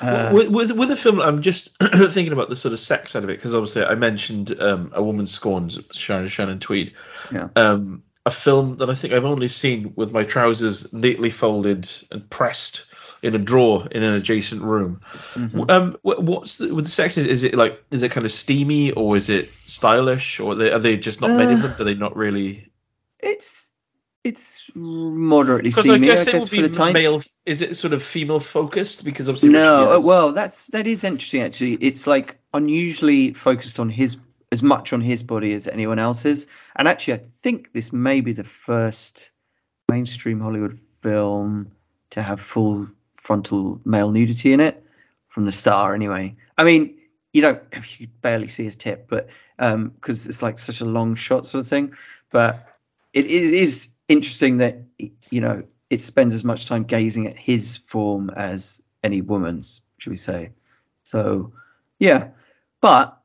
Uh, 0.00 0.30
with, 0.32 0.48
with, 0.48 0.72
with 0.72 0.88
the 0.88 0.96
film, 0.96 1.20
I'm 1.20 1.42
just 1.42 1.76
thinking 1.80 2.32
about 2.32 2.48
the 2.48 2.56
sort 2.56 2.72
of 2.72 2.80
sex 2.80 3.12
side 3.12 3.24
of 3.24 3.30
it 3.30 3.36
because 3.36 3.54
obviously 3.54 3.84
I 3.84 3.94
mentioned 3.94 4.60
um, 4.60 4.92
a 4.94 5.02
woman 5.02 5.26
scorns 5.26 5.78
Sharon 5.92 6.28
Shannon 6.28 6.60
Tweed. 6.60 6.94
Yeah. 7.32 7.48
Um, 7.56 8.02
a 8.26 8.30
film 8.30 8.76
that 8.76 8.90
I 8.90 8.94
think 8.94 9.14
I've 9.14 9.24
only 9.24 9.48
seen 9.48 9.94
with 9.96 10.12
my 10.12 10.22
trousers 10.22 10.92
neatly 10.92 11.30
folded 11.30 11.88
and 12.10 12.28
pressed 12.28 12.84
in 13.22 13.34
a 13.34 13.38
drawer 13.38 13.88
in 13.90 14.02
an 14.02 14.14
adjacent 14.14 14.62
room. 14.62 15.00
Mm-hmm. 15.34 15.64
Um, 15.68 15.96
what's 16.02 16.58
the, 16.58 16.74
with 16.74 16.84
the 16.84 16.90
sex? 16.90 17.16
Is, 17.16 17.26
is, 17.26 17.42
it 17.42 17.54
like 17.54 17.82
is 17.90 18.02
it 18.02 18.12
kind 18.12 18.26
of 18.26 18.32
steamy 18.32 18.92
or 18.92 19.16
is 19.16 19.28
it 19.28 19.50
stylish 19.66 20.40
or 20.40 20.52
are 20.52 20.54
they, 20.54 20.70
are 20.70 20.78
they 20.78 20.96
just 20.96 21.20
not 21.20 21.30
uh, 21.30 21.36
many 21.38 21.54
of 21.54 21.62
them? 21.62 21.74
Do 21.76 21.84
they 21.84 21.94
not 21.94 22.16
really? 22.16 22.70
It's 23.20 23.70
it's 24.24 24.70
moderately 24.74 25.70
steamy. 25.70 25.94
I 25.94 25.98
guess, 25.98 26.26
I 26.26 26.32
guess 26.32 26.52
it 26.52 26.60
would 26.60 26.72
be 26.72 26.92
male. 26.92 27.22
Is 27.46 27.62
it 27.62 27.76
sort 27.76 27.92
of 27.92 28.02
female 28.02 28.40
focused? 28.40 29.04
Because 29.04 29.28
obviously 29.28 29.50
no. 29.50 30.00
Well, 30.04 30.32
that's 30.32 30.66
that 30.68 30.86
is 30.86 31.04
interesting 31.04 31.42
actually. 31.42 31.74
It's 31.74 32.06
like 32.06 32.38
unusually 32.52 33.32
focused 33.32 33.78
on 33.78 33.90
his 33.90 34.16
as 34.50 34.62
much 34.62 34.92
on 34.92 35.00
his 35.00 35.22
body 35.22 35.52
as 35.52 35.68
anyone 35.68 35.98
else's. 35.98 36.46
And 36.76 36.88
actually, 36.88 37.14
I 37.14 37.18
think 37.42 37.72
this 37.72 37.92
may 37.92 38.20
be 38.20 38.32
the 38.32 38.44
first 38.44 39.30
mainstream 39.90 40.40
Hollywood 40.40 40.78
film 41.02 41.72
to 42.10 42.22
have 42.22 42.40
full 42.40 42.88
frontal 43.16 43.80
male 43.84 44.10
nudity 44.10 44.52
in 44.52 44.60
it 44.60 44.84
from 45.28 45.44
the 45.44 45.52
star. 45.52 45.94
Anyway, 45.94 46.36
I 46.56 46.64
mean, 46.64 46.98
you 47.32 47.42
don't 47.42 47.62
you 47.98 48.08
barely 48.20 48.48
see 48.48 48.64
his 48.64 48.76
tip, 48.76 49.06
but 49.08 49.28
um, 49.58 49.88
because 49.88 50.26
it's 50.26 50.42
like 50.42 50.58
such 50.58 50.80
a 50.80 50.86
long 50.86 51.14
shot 51.14 51.46
sort 51.46 51.62
of 51.62 51.68
thing. 51.68 51.94
But 52.30 52.66
it 53.12 53.26
is, 53.26 53.52
is 53.52 53.88
interesting 54.08 54.58
that 54.58 54.78
you 55.30 55.40
know 55.40 55.62
it 55.90 56.00
spends 56.00 56.34
as 56.34 56.44
much 56.44 56.66
time 56.66 56.84
gazing 56.84 57.26
at 57.26 57.36
his 57.36 57.76
form 57.76 58.30
as 58.30 58.82
any 59.02 59.20
woman's, 59.20 59.80
should 59.98 60.10
we 60.10 60.16
say? 60.16 60.50
So, 61.04 61.52
yeah, 61.98 62.28
but 62.80 63.18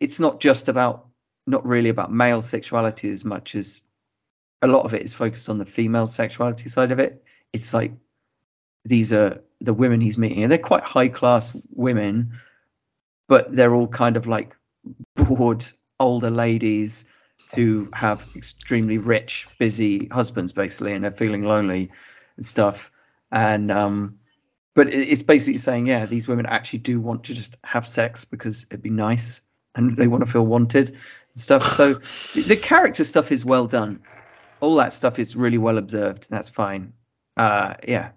it's 0.00 0.18
not 0.18 0.40
just 0.40 0.68
about 0.68 1.06
not 1.46 1.64
really 1.66 1.88
about 1.88 2.12
male 2.12 2.40
sexuality 2.40 3.10
as 3.10 3.24
much 3.24 3.54
as 3.54 3.80
a 4.62 4.66
lot 4.66 4.84
of 4.84 4.94
it 4.94 5.02
is 5.02 5.14
focused 5.14 5.48
on 5.48 5.58
the 5.58 5.66
female 5.66 6.06
sexuality 6.06 6.68
side 6.68 6.92
of 6.92 6.98
it. 6.98 7.22
It's 7.52 7.74
like 7.74 7.92
these 8.84 9.12
are 9.12 9.40
the 9.60 9.74
women 9.74 10.00
he's 10.00 10.18
meeting, 10.18 10.42
and 10.42 10.50
they're 10.50 10.58
quite 10.58 10.82
high 10.82 11.08
class 11.08 11.56
women, 11.74 12.32
but 13.28 13.54
they're 13.54 13.74
all 13.74 13.88
kind 13.88 14.16
of 14.16 14.26
like 14.26 14.56
bored 15.14 15.64
older 16.00 16.30
ladies 16.30 17.04
who 17.54 17.88
have 17.92 18.24
extremely 18.34 18.98
rich, 18.98 19.46
busy 19.58 20.08
husbands, 20.08 20.52
basically, 20.52 20.92
and 20.92 21.04
are 21.04 21.10
feeling 21.10 21.44
lonely 21.44 21.90
and 22.36 22.46
stuff. 22.46 22.90
And 23.30 23.70
um, 23.70 24.18
but 24.74 24.88
it's 24.88 25.22
basically 25.22 25.58
saying, 25.58 25.86
yeah, 25.86 26.06
these 26.06 26.28
women 26.28 26.46
actually 26.46 26.80
do 26.80 27.00
want 27.00 27.24
to 27.24 27.34
just 27.34 27.56
have 27.64 27.86
sex 27.86 28.24
because 28.24 28.66
it'd 28.70 28.82
be 28.82 28.90
nice 28.90 29.40
and 29.74 29.96
they 29.96 30.06
want 30.06 30.24
to 30.24 30.30
feel 30.30 30.46
wanted 30.46 30.88
and 30.90 31.40
stuff. 31.40 31.66
So 31.72 32.00
the 32.34 32.56
character 32.56 33.04
stuff 33.04 33.30
is 33.30 33.44
well 33.44 33.66
done. 33.66 34.02
All 34.60 34.76
that 34.76 34.94
stuff 34.94 35.18
is 35.18 35.36
really 35.36 35.58
well 35.58 35.76
observed. 35.76 36.28
That's 36.30 36.48
fine. 36.48 36.92
Uh, 37.36 37.74
yeah, 37.86 38.10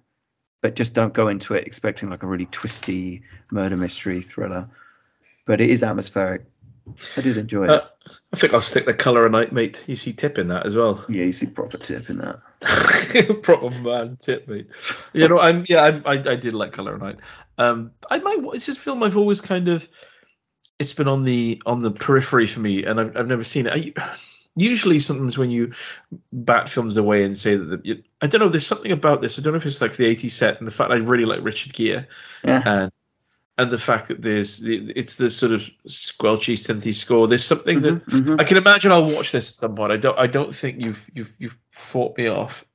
but 0.62 0.76
just 0.76 0.94
don't 0.94 1.14
go 1.14 1.28
into 1.28 1.56
it 1.56 1.66
expecting 1.66 2.10
like 2.10 2.24
a 2.24 2.28
really 2.28 2.48
twisty 2.48 3.24
murder 3.52 3.78
mystery 3.78 4.22
thriller. 4.22 4.70
But 5.46 5.62
it 5.62 5.70
is 5.70 5.84
atmospheric. 5.84 6.46
I 7.18 7.22
did 7.22 7.38
enjoy 7.38 7.66
it. 7.66 7.70
Uh, 7.70 7.82
I 8.34 8.38
think 8.38 8.54
I'll 8.54 8.62
stick 8.62 8.86
the 8.86 8.94
colour 8.94 9.26
of 9.26 9.32
night, 9.32 9.52
mate. 9.52 9.84
You 9.88 9.96
see 9.96 10.14
tip 10.14 10.38
in 10.38 10.48
that 10.50 10.66
as 10.66 10.76
well. 10.76 11.04
Yeah, 11.10 11.24
you 11.24 11.32
see 11.32 11.48
proper 11.48 11.78
tip 11.78 12.10
in 12.10 12.18
that. 12.18 13.42
proper 13.44 13.70
man 13.70 14.18
tip, 14.18 14.48
mate. 14.48 14.68
You 15.14 15.28
know, 15.28 15.40
I'm 15.40 15.66
yeah, 15.68 15.84
I'm, 15.84 16.04
I 16.06 16.14
I 16.14 16.36
did 16.36 16.54
like 16.54 16.74
colour 16.74 16.96
of 16.96 17.02
night. 17.02 17.18
Um, 17.58 17.92
I 18.10 18.20
might. 18.20 18.40
It's 18.54 18.66
just 18.66 18.80
film 18.80 19.02
I've 19.04 19.18
always 19.18 19.42
kind 19.42 19.68
of 19.68 19.88
it's 20.80 20.94
been 20.94 21.08
on 21.08 21.24
the 21.24 21.62
on 21.66 21.82
the 21.82 21.92
periphery 21.92 22.48
for 22.48 22.60
me, 22.60 22.84
and 22.84 23.00
I've, 23.00 23.18
I've 23.18 23.28
never 23.28 23.44
seen 23.44 23.68
it. 23.68 23.96
I, 23.98 24.10
usually, 24.56 25.00
sometimes 25.00 25.38
when 25.38 25.52
you 25.52 25.74
bat 26.32 26.70
films 26.70 26.98
away 26.98 27.24
and 27.24 27.38
say 27.38 27.56
that 27.56 27.84
the, 27.84 28.04
I 28.22 28.28
don't 28.28 28.42
know, 28.42 28.50
there's 28.50 28.68
something 28.68 28.92
about 28.92 29.22
this. 29.22 29.38
I 29.38 29.42
don't 29.42 29.54
know 29.54 29.58
if 29.58 29.66
it's 29.66 29.82
like 29.82 29.96
the 29.96 30.16
80s 30.16 30.32
set 30.32 30.58
and 30.60 30.68
the 30.68 30.72
fact 30.72 30.92
I 30.92 30.96
really 30.96 31.26
like 31.26 31.44
Richard 31.44 31.74
Gere, 31.74 32.08
yeah. 32.44 32.62
and 32.66 32.92
and 33.58 33.72
the 33.72 33.78
fact 33.78 34.10
that 34.10 34.22
there's 34.22 34.62
it's 34.66 35.16
the 35.16 35.30
sort 35.30 35.54
of 35.54 35.62
squelchy 35.88 36.54
synthy 36.54 36.94
score. 36.94 37.28
There's 37.28 37.46
something 37.46 37.80
mm-hmm, 37.80 37.96
that 37.96 38.06
mm-hmm. 38.08 38.40
I 38.40 38.44
can 38.44 38.58
imagine. 38.58 38.92
I'll 38.92 39.04
watch 39.04 39.32
this 39.32 39.48
at 39.48 39.54
some 39.54 39.76
point. 39.76 39.92
I 39.92 39.98
don't 39.98 40.18
I 40.20 40.28
don't 40.28 40.54
think 40.54 40.80
you've 40.82 41.02
you've 41.14 41.32
you've 41.38 41.58
fought 41.72 42.18
me 42.18 42.28
off. 42.28 42.66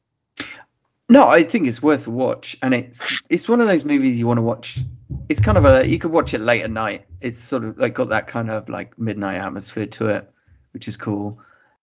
No, 1.09 1.27
I 1.27 1.43
think 1.43 1.67
it's 1.67 1.83
worth 1.83 2.07
a 2.07 2.11
watch, 2.11 2.57
and 2.63 2.73
it's 2.73 3.05
it's 3.29 3.49
one 3.49 3.61
of 3.61 3.67
those 3.67 3.85
movies 3.85 4.19
you 4.19 4.27
want 4.27 4.39
to 4.39 4.43
watch. 4.43 4.79
It's 5.29 5.41
kind 5.41 5.59
of 5.59 5.65
a 5.65 5.87
you 5.87 5.99
could 5.99 6.13
watch 6.13 6.33
it 6.33 6.41
late 6.41 6.63
at 6.63 6.71
night. 6.71 7.07
It's 7.21 7.39
sort 7.39 7.65
of 7.65 7.79
like 7.79 7.95
got 7.95 8.09
that 8.09 8.27
kind 8.27 8.51
of 8.51 8.69
like 8.69 8.99
midnight 8.99 9.39
atmosphere 9.39 9.87
to 9.87 10.09
it, 10.09 10.31
which 10.73 10.89
is 10.89 10.97
cool. 10.97 11.41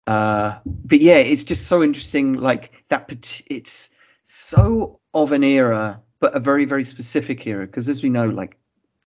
Uh, 0.06 0.58
but 0.64 1.00
yeah, 1.00 1.18
it's 1.18 1.44
just 1.44 1.66
so 1.66 1.82
interesting. 1.82 2.34
Like 2.34 2.84
that, 2.88 3.42
it's 3.46 3.90
so 4.24 4.98
of 5.14 5.30
an 5.30 5.44
era, 5.44 6.00
but 6.18 6.34
a 6.34 6.40
very 6.40 6.64
very 6.64 6.84
specific 6.84 7.46
era. 7.46 7.66
Because 7.66 7.88
as 7.88 8.02
we 8.02 8.10
know, 8.10 8.26
like 8.26 8.56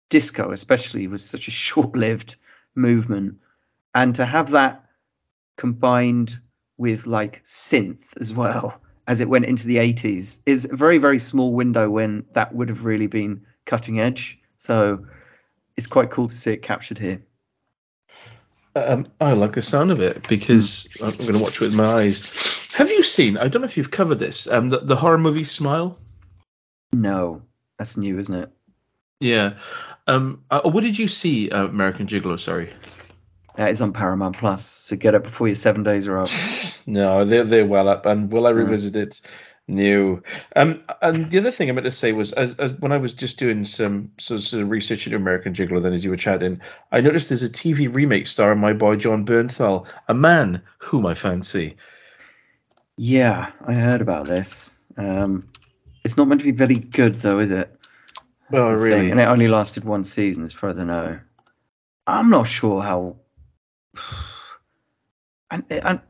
disco 0.09 0.51
especially 0.51 1.07
was 1.07 1.23
such 1.23 1.47
a 1.47 1.51
short-lived 1.65 2.35
movement, 2.75 3.35
and 3.95 4.15
to 4.15 4.25
have 4.25 4.51
that 4.51 4.85
combined 5.57 6.39
with 6.77 7.05
like 7.05 7.43
synth 7.43 8.15
as 8.19 8.33
well 8.33 8.81
as 9.07 9.21
it 9.21 9.27
went 9.27 9.43
into 9.45 9.67
the 9.67 9.75
80s 9.77 10.39
is 10.45 10.65
a 10.65 10.75
very 10.75 10.97
very 10.97 11.19
small 11.19 11.53
window 11.53 11.89
when 11.89 12.25
that 12.33 12.55
would 12.55 12.69
have 12.69 12.85
really 12.85 13.07
been 13.07 13.45
cutting 13.65 13.99
edge 13.99 14.39
so 14.55 15.05
it's 15.75 15.87
quite 15.87 16.09
cool 16.11 16.27
to 16.29 16.35
see 16.35 16.51
it 16.51 16.61
captured 16.61 16.97
here 16.97 17.21
um, 18.75 19.07
I 19.19 19.33
like 19.33 19.53
the 19.53 19.61
sound 19.61 19.91
of 19.91 19.99
it 19.99 20.27
because 20.27 20.87
mm. 20.93 21.07
I'm 21.07 21.17
going 21.17 21.33
to 21.33 21.39
watch 21.39 21.55
it 21.55 21.61
with 21.61 21.75
my 21.75 21.85
eyes. 21.85 22.29
Have 22.73 22.89
you 22.89 23.03
seen? 23.03 23.37
I 23.37 23.47
don't 23.47 23.61
know 23.61 23.67
if 23.67 23.77
you've 23.77 23.91
covered 23.91 24.19
this. 24.19 24.47
Um, 24.47 24.69
the, 24.69 24.79
the 24.79 24.95
horror 24.95 25.17
movie 25.17 25.43
Smile. 25.43 25.97
No, 26.93 27.41
that's 27.77 27.97
new, 27.97 28.17
isn't 28.19 28.35
it? 28.35 28.51
Yeah. 29.19 29.55
Um, 30.07 30.43
uh, 30.49 30.61
what 30.69 30.83
did 30.83 30.97
you 30.97 31.07
see? 31.07 31.49
Uh, 31.49 31.65
American 31.65 32.07
Gigolo. 32.07 32.39
Sorry. 32.39 32.71
That 33.55 33.71
is 33.71 33.81
on 33.81 33.91
Paramount 33.91 34.37
Plus, 34.37 34.65
so 34.65 34.95
get 34.95 35.15
it 35.15 35.23
before 35.23 35.47
your 35.47 35.55
seven 35.55 35.83
days 35.83 36.07
are 36.07 36.19
up. 36.19 36.29
no, 36.85 37.25
they're 37.25 37.43
they're 37.43 37.65
well 37.65 37.89
up, 37.89 38.05
and 38.05 38.31
will 38.31 38.47
I 38.47 38.51
revisit 38.51 38.95
yeah. 38.95 39.01
it? 39.01 39.21
No. 39.67 40.21
Um, 40.55 40.81
and 41.01 41.29
the 41.29 41.37
other 41.37 41.51
thing 41.51 41.69
I 41.69 41.73
meant 41.73 41.85
to 41.85 41.91
say 41.91 42.11
was, 42.11 42.31
as, 42.33 42.55
as 42.55 42.71
when 42.73 42.91
I 42.91 42.97
was 42.97 43.13
just 43.13 43.37
doing 43.37 43.63
some 43.63 44.11
sort 44.17 44.51
of 44.53 44.69
research 44.69 45.05
into 45.05 45.15
American 45.15 45.53
Gigolo, 45.53 45.81
then 45.81 45.93
as 45.93 46.03
you 46.03 46.09
were 46.09 46.15
chatting, 46.15 46.59
I 46.91 47.01
noticed 47.01 47.29
there's 47.29 47.43
a 47.43 47.49
TV 47.49 47.93
remake 47.93 48.25
starring 48.25 48.59
my 48.59 48.73
boy 48.73 48.95
Jon 48.95 49.25
Bernthal, 49.25 49.85
a 50.07 50.13
man 50.13 50.63
whom 50.79 51.05
I 51.05 51.13
fancy. 51.13 51.77
Yeah, 52.97 53.51
I 53.65 53.73
heard 53.73 54.01
about 54.01 54.25
this. 54.25 54.79
Um, 54.97 55.49
it's 56.03 56.17
not 56.17 56.27
meant 56.27 56.41
to 56.41 56.45
be 56.45 56.51
very 56.51 56.77
good, 56.77 57.15
though, 57.15 57.37
is 57.37 57.51
it? 57.51 57.78
Oh, 58.53 58.73
really? 58.73 59.01
Thing. 59.01 59.11
And 59.11 59.19
it 59.19 59.27
only 59.27 59.47
lasted 59.47 59.83
one 59.83 60.03
season, 60.03 60.43
as 60.43 60.53
far 60.53 60.69
as 60.69 60.79
I 60.79 60.83
know. 60.83 61.19
I'm 62.07 62.29
not 62.29 62.47
sure 62.47 62.81
how 62.81 63.17
and, 65.51 65.63
and 65.69 66.01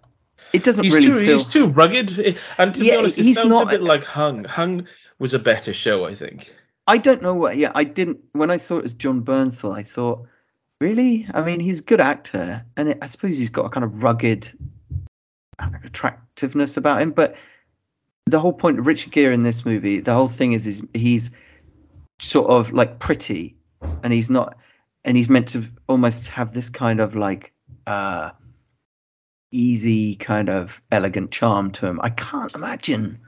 it 0.53 0.63
doesn't 0.63 0.83
he's 0.83 0.95
really 0.95 1.07
too, 1.07 1.19
feel. 1.25 1.37
He's 1.37 1.47
too 1.47 1.67
rugged, 1.67 2.17
and 2.57 2.73
to 2.73 2.79
yeah, 2.81 2.93
be 2.93 2.97
honest, 2.97 3.17
it 3.17 3.35
sounds 3.35 3.49
not, 3.49 3.67
a 3.67 3.69
bit 3.69 3.81
like 3.81 4.03
Hung. 4.03 4.45
Hung 4.45 4.87
was 5.19 5.33
a 5.33 5.39
better 5.39 5.73
show, 5.73 6.05
I 6.05 6.15
think. 6.15 6.53
I 6.87 6.97
don't 6.97 7.21
know 7.21 7.33
what. 7.33 7.57
Yeah, 7.57 7.71
I 7.75 7.83
didn't. 7.83 8.19
When 8.31 8.49
I 8.49 8.57
saw 8.57 8.77
it 8.77 8.85
as 8.85 8.93
Jon 8.93 9.21
Bernthal, 9.21 9.75
I 9.75 9.83
thought 9.83 10.25
Really? 10.79 11.27
I 11.33 11.41
mean, 11.41 11.59
he's 11.59 11.81
a 11.81 11.83
good 11.83 11.99
actor, 11.99 12.65
and 12.77 12.89
it, 12.89 12.99
I 13.01 13.07
suppose 13.07 13.37
he's 13.37 13.49
got 13.49 13.65
a 13.65 13.69
kind 13.69 13.83
of 13.83 14.01
rugged 14.01 14.49
attractiveness 15.59 16.77
about 16.77 17.01
him. 17.01 17.11
But 17.11 17.35
the 18.27 18.39
whole 18.39 18.53
point 18.53 18.79
of 18.79 18.87
Richard 18.87 19.11
Gere 19.11 19.33
in 19.33 19.43
this 19.43 19.65
movie, 19.65 19.99
the 19.99 20.13
whole 20.13 20.27
thing 20.27 20.53
is, 20.53 20.67
is 20.67 20.81
he's 20.93 21.31
sort 22.19 22.49
of 22.49 22.71
like 22.71 22.99
pretty, 22.99 23.55
and 24.03 24.13
he's 24.13 24.29
not, 24.29 24.57
and 25.03 25.17
he's 25.17 25.29
meant 25.29 25.49
to 25.49 25.65
almost 25.87 26.29
have 26.29 26.53
this 26.53 26.69
kind 26.69 26.99
of 26.99 27.15
like 27.15 27.53
uh, 27.87 28.31
easy, 29.51 30.15
kind 30.15 30.49
of 30.49 30.81
elegant 30.91 31.31
charm 31.31 31.71
to 31.71 31.87
him. 31.87 31.99
I 32.01 32.09
can't 32.09 32.53
imagine 32.53 33.19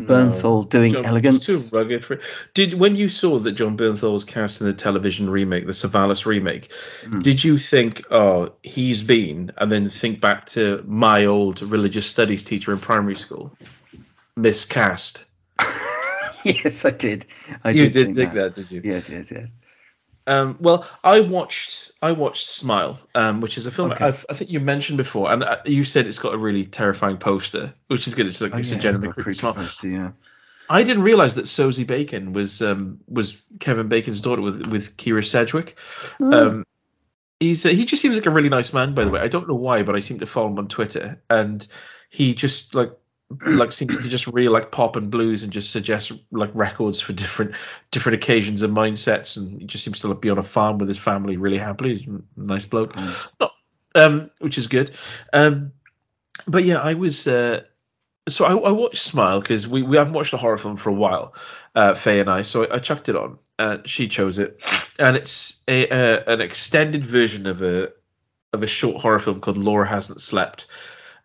Bernthal 0.00 0.62
no, 0.62 0.68
doing 0.68 0.92
Jon, 0.92 1.04
elegance. 1.04 1.46
Too 1.46 1.60
rugged 1.72 2.04
for 2.04 2.20
Did 2.54 2.74
when 2.74 2.96
you 2.96 3.08
saw 3.08 3.38
that 3.38 3.52
Jon 3.52 3.76
Bernthal 3.76 4.12
was 4.12 4.24
cast 4.24 4.60
in 4.60 4.66
the 4.66 4.72
television 4.72 5.30
remake, 5.30 5.66
the 5.66 5.72
Savalas 5.72 6.26
remake, 6.26 6.70
mm. 7.04 7.22
did 7.22 7.44
you 7.44 7.58
think, 7.58 8.02
oh, 8.10 8.52
he's 8.62 9.02
been, 9.02 9.52
and 9.56 9.70
then 9.70 9.88
think 9.88 10.20
back 10.20 10.46
to 10.46 10.82
my 10.86 11.26
old 11.26 11.62
religious 11.62 12.06
studies 12.06 12.42
teacher 12.42 12.72
in 12.72 12.78
primary 12.78 13.14
school, 13.14 13.56
miscast? 14.36 15.24
yes, 16.64 16.84
I 16.84 16.90
did. 16.90 17.26
I 17.62 17.70
you 17.70 17.84
did, 17.84 17.92
did 17.92 18.04
think, 18.06 18.16
think 18.16 18.34
that. 18.34 18.54
that. 18.54 18.68
did 18.68 18.70
you? 18.70 18.80
Yes, 18.84 19.08
yes, 19.08 19.30
yes. 19.30 19.48
Um, 20.26 20.56
well, 20.58 20.86
I 21.02 21.20
watched 21.20 21.92
I 22.00 22.12
watched 22.12 22.46
Smile, 22.46 22.98
um, 23.14 23.40
which 23.40 23.58
is 23.58 23.66
a 23.66 23.70
film 23.70 23.92
okay. 23.92 24.06
i 24.06 24.34
think 24.34 24.50
you 24.50 24.58
mentioned 24.58 24.96
before, 24.96 25.30
and 25.30 25.44
uh, 25.44 25.58
you 25.66 25.84
said 25.84 26.06
it's 26.06 26.18
got 26.18 26.32
a 26.32 26.38
really 26.38 26.64
terrifying 26.64 27.18
poster, 27.18 27.74
which 27.88 28.06
is 28.06 28.14
good. 28.14 28.26
It's 28.26 28.40
like 28.40 28.54
oh, 28.54 28.58
it's 28.58 28.70
yeah, 28.70 28.76
a 28.76 28.80
genuine 28.80 29.12
creepy 29.12 29.34
smile. 29.34 29.54
Poster, 29.54 29.88
yeah. 29.88 30.12
I 30.70 30.82
didn't 30.82 31.02
realize 31.02 31.34
that 31.34 31.46
Sosie 31.46 31.84
Bacon 31.84 32.32
was 32.32 32.62
um, 32.62 33.00
was 33.06 33.42
Kevin 33.60 33.88
Bacon's 33.88 34.22
daughter 34.22 34.40
with 34.40 34.66
with 34.66 34.96
Kyra 34.96 35.26
Sedgwick. 35.26 35.76
Um, 36.20 36.64
he's 37.38 37.66
uh, 37.66 37.70
he 37.70 37.84
just 37.84 38.00
seems 38.00 38.16
like 38.16 38.26
a 38.26 38.30
really 38.30 38.48
nice 38.48 38.72
man, 38.72 38.94
by 38.94 39.04
the 39.04 39.10
way. 39.10 39.20
I 39.20 39.28
don't 39.28 39.46
know 39.46 39.54
why, 39.54 39.82
but 39.82 39.94
I 39.94 40.00
seem 40.00 40.20
to 40.20 40.26
follow 40.26 40.48
him 40.48 40.58
on 40.58 40.68
Twitter, 40.68 41.20
and 41.28 41.66
he 42.08 42.34
just 42.34 42.74
like 42.74 42.92
like 43.46 43.72
seems 43.72 44.02
to 44.02 44.08
just 44.08 44.26
really 44.26 44.48
like 44.48 44.70
pop 44.70 44.96
and 44.96 45.10
blues 45.10 45.42
and 45.42 45.52
just 45.52 45.70
suggest 45.70 46.12
like 46.30 46.50
records 46.54 47.00
for 47.00 47.12
different 47.12 47.52
different 47.90 48.16
occasions 48.16 48.62
and 48.62 48.76
mindsets 48.76 49.36
and 49.36 49.60
he 49.60 49.66
just 49.66 49.84
seems 49.84 50.00
to 50.00 50.08
like, 50.08 50.20
be 50.20 50.30
on 50.30 50.38
a 50.38 50.42
farm 50.42 50.78
with 50.78 50.88
his 50.88 50.98
family 50.98 51.36
really 51.36 51.58
happily. 51.58 51.96
He's 51.96 52.06
a 52.06 52.20
nice 52.36 52.64
bloke. 52.64 52.94
Mm. 52.94 53.28
Not, 53.40 53.52
um 53.94 54.30
which 54.40 54.58
is 54.58 54.66
good. 54.66 54.96
Um 55.32 55.72
but 56.46 56.64
yeah 56.64 56.80
i 56.80 56.94
was 56.94 57.26
uh 57.28 57.62
so 58.28 58.44
I, 58.44 58.52
I 58.52 58.70
watched 58.70 59.02
smile 59.02 59.40
because 59.40 59.68
we, 59.68 59.82
we 59.82 59.96
haven't 59.96 60.14
watched 60.14 60.32
a 60.32 60.36
horror 60.36 60.58
film 60.58 60.76
for 60.76 60.90
a 60.90 60.94
while 60.94 61.34
uh 61.74 61.94
faye 61.94 62.20
and 62.20 62.28
i 62.28 62.42
so 62.42 62.64
I, 62.64 62.76
I 62.76 62.78
chucked 62.78 63.08
it 63.08 63.16
on 63.16 63.38
and 63.58 63.88
she 63.88 64.08
chose 64.08 64.38
it. 64.38 64.60
And 64.98 65.16
it's 65.16 65.62
a, 65.68 65.88
a 65.88 66.24
an 66.26 66.40
extended 66.40 67.04
version 67.04 67.46
of 67.46 67.62
a 67.62 67.92
of 68.52 68.62
a 68.62 68.66
short 68.66 69.00
horror 69.00 69.18
film 69.18 69.40
called 69.40 69.56
laura 69.56 69.86
hasn't 69.86 70.20
slept 70.20 70.66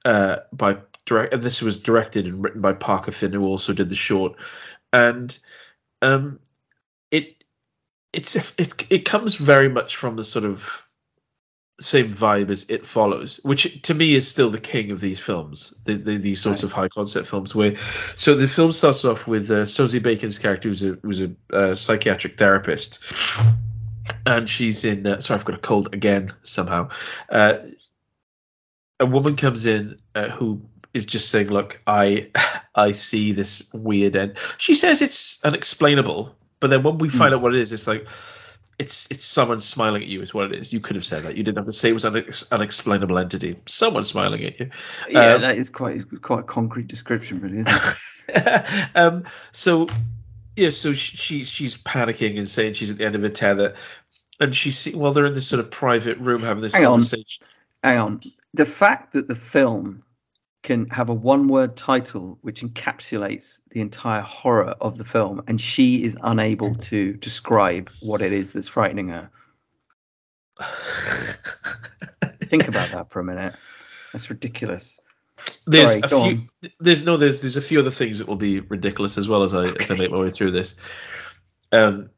uh 0.05 0.37
by 0.51 0.77
direct, 1.05 1.33
and 1.33 1.43
this 1.43 1.61
was 1.61 1.79
directed 1.79 2.25
and 2.25 2.43
written 2.43 2.61
by 2.61 2.73
Parker 2.73 3.11
Finn, 3.11 3.33
who 3.33 3.45
also 3.45 3.73
did 3.73 3.89
the 3.89 3.95
short, 3.95 4.35
and 4.93 5.37
um, 6.01 6.39
it 7.11 7.43
it's 8.13 8.35
it 8.35 8.85
it 8.89 9.05
comes 9.05 9.35
very 9.35 9.69
much 9.69 9.95
from 9.95 10.15
the 10.15 10.23
sort 10.23 10.45
of 10.45 10.83
same 11.79 12.13
vibe 12.13 12.49
as 12.49 12.65
It 12.69 12.85
Follows, 12.85 13.39
which 13.43 13.81
to 13.83 13.93
me 13.93 14.13
is 14.13 14.27
still 14.27 14.49
the 14.49 14.59
king 14.59 14.91
of 14.91 14.99
these 14.99 15.19
films, 15.19 15.73
the, 15.85 15.93
the, 15.93 16.17
these 16.17 16.41
sorts 16.41 16.63
right. 16.63 16.71
of 16.71 16.73
high 16.73 16.87
concept 16.89 17.27
films. 17.27 17.55
Where 17.55 17.75
so 18.15 18.35
the 18.35 18.47
film 18.47 18.71
starts 18.71 19.05
off 19.05 19.27
with 19.27 19.49
uh, 19.49 19.65
Sosie 19.65 19.99
Bacon's 19.99 20.39
character, 20.39 20.69
who's 20.69 20.83
a 20.83 20.97
who's 21.01 21.21
a 21.21 21.31
uh, 21.53 21.75
psychiatric 21.75 22.37
therapist, 22.37 22.99
and 24.25 24.49
she's 24.49 24.83
in. 24.83 25.07
Uh, 25.07 25.19
sorry, 25.19 25.39
I've 25.39 25.45
got 25.45 25.55
a 25.55 25.59
cold 25.59 25.93
again 25.93 26.33
somehow. 26.43 26.89
Uh, 27.29 27.57
a 28.99 29.05
woman 29.05 29.35
comes 29.35 29.65
in 29.65 29.97
uh, 30.15 30.29
who 30.29 30.61
is 30.93 31.05
just 31.05 31.29
saying, 31.29 31.49
"Look, 31.49 31.81
I 31.87 32.29
I 32.75 32.91
see 32.91 33.31
this 33.31 33.69
weird 33.73 34.15
end." 34.15 34.37
She 34.57 34.75
says 34.75 35.01
it's 35.01 35.43
unexplainable, 35.43 36.35
but 36.59 36.69
then 36.69 36.83
when 36.83 36.97
we 36.97 37.09
find 37.09 37.31
mm. 37.31 37.37
out 37.37 37.41
what 37.41 37.53
it 37.53 37.61
is, 37.61 37.71
it's 37.71 37.87
like 37.87 38.05
it's 38.79 39.07
it's 39.11 39.25
someone 39.25 39.59
smiling 39.59 40.01
at 40.01 40.07
you 40.07 40.21
is 40.21 40.33
what 40.33 40.51
it 40.51 40.59
is. 40.59 40.71
You 40.73 40.79
could 40.79 40.95
have 40.95 41.05
said 41.05 41.23
that. 41.23 41.35
You 41.35 41.43
didn't 41.43 41.57
have 41.57 41.65
to 41.65 41.73
say 41.73 41.89
it 41.89 41.93
was 41.93 42.05
an 42.05 42.13
unex- 42.13 42.51
unexplainable 42.51 43.17
entity. 43.17 43.57
Someone 43.65 44.05
smiling 44.05 44.45
at 44.45 44.59
you. 44.59 44.69
Yeah, 45.09 45.33
um, 45.33 45.41
that 45.41 45.57
is 45.57 45.69
quite 45.69 46.03
quite 46.21 46.39
a 46.39 46.43
concrete 46.43 46.87
description, 46.87 47.41
really, 47.41 47.59
isn't 47.59 47.97
it? 48.29 48.85
um, 48.95 49.25
so 49.51 49.87
yeah, 50.55 50.69
so 50.69 50.93
she, 50.93 51.43
she's 51.43 51.77
panicking 51.77 52.37
and 52.37 52.49
saying 52.49 52.73
she's 52.73 52.91
at 52.91 52.97
the 52.97 53.05
end 53.05 53.15
of 53.15 53.23
a 53.23 53.29
tether, 53.29 53.75
and 54.39 54.55
she 54.55 54.71
see 54.71 54.95
while 54.95 55.13
they're 55.13 55.25
in 55.25 55.33
this 55.33 55.47
sort 55.47 55.59
of 55.59 55.69
private 55.69 56.17
room 56.17 56.41
having 56.41 56.63
this 56.63 56.73
Hang 56.73 56.85
conversation. 56.85 57.45
On. 57.83 57.89
Hang 57.89 57.99
on, 57.99 58.21
the 58.53 58.65
fact 58.65 59.13
that 59.13 59.27
the 59.27 59.35
film 59.35 60.03
can 60.61 60.89
have 60.89 61.09
a 61.09 61.13
one 61.13 61.47
word 61.47 61.75
title 61.77 62.37
which 62.41 62.61
encapsulates 62.61 63.61
the 63.69 63.81
entire 63.81 64.21
horror 64.21 64.75
of 64.81 64.97
the 64.97 65.05
film, 65.05 65.43
and 65.47 65.59
she 65.59 66.03
is 66.03 66.17
unable 66.21 66.75
to 66.75 67.13
describe 67.13 67.89
what 68.01 68.21
it 68.21 68.33
is 68.33 68.53
that's 68.53 68.67
frightening 68.67 69.09
her. 69.09 69.29
Think 72.43 72.67
about 72.67 72.91
that 72.91 73.09
for 73.09 73.19
a 73.19 73.23
minute. 73.23 73.55
That's 74.11 74.29
ridiculous. 74.29 74.99
There's 75.65 75.91
Sorry, 75.91 76.01
a 76.03 76.07
few. 76.09 76.17
On. 76.17 76.49
There's 76.79 77.03
no. 77.05 77.15
There's 77.15 77.41
there's 77.41 77.55
a 77.55 77.61
few 77.61 77.79
other 77.79 77.91
things 77.91 78.19
that 78.19 78.27
will 78.27 78.35
be 78.35 78.59
ridiculous 78.59 79.17
as 79.17 79.27
well 79.27 79.43
as 79.43 79.53
I 79.53 79.65
as 79.65 79.89
I 79.89 79.95
make 79.95 80.11
my 80.11 80.17
way 80.17 80.31
through 80.31 80.51
this. 80.51 80.75
Um, 81.71 82.09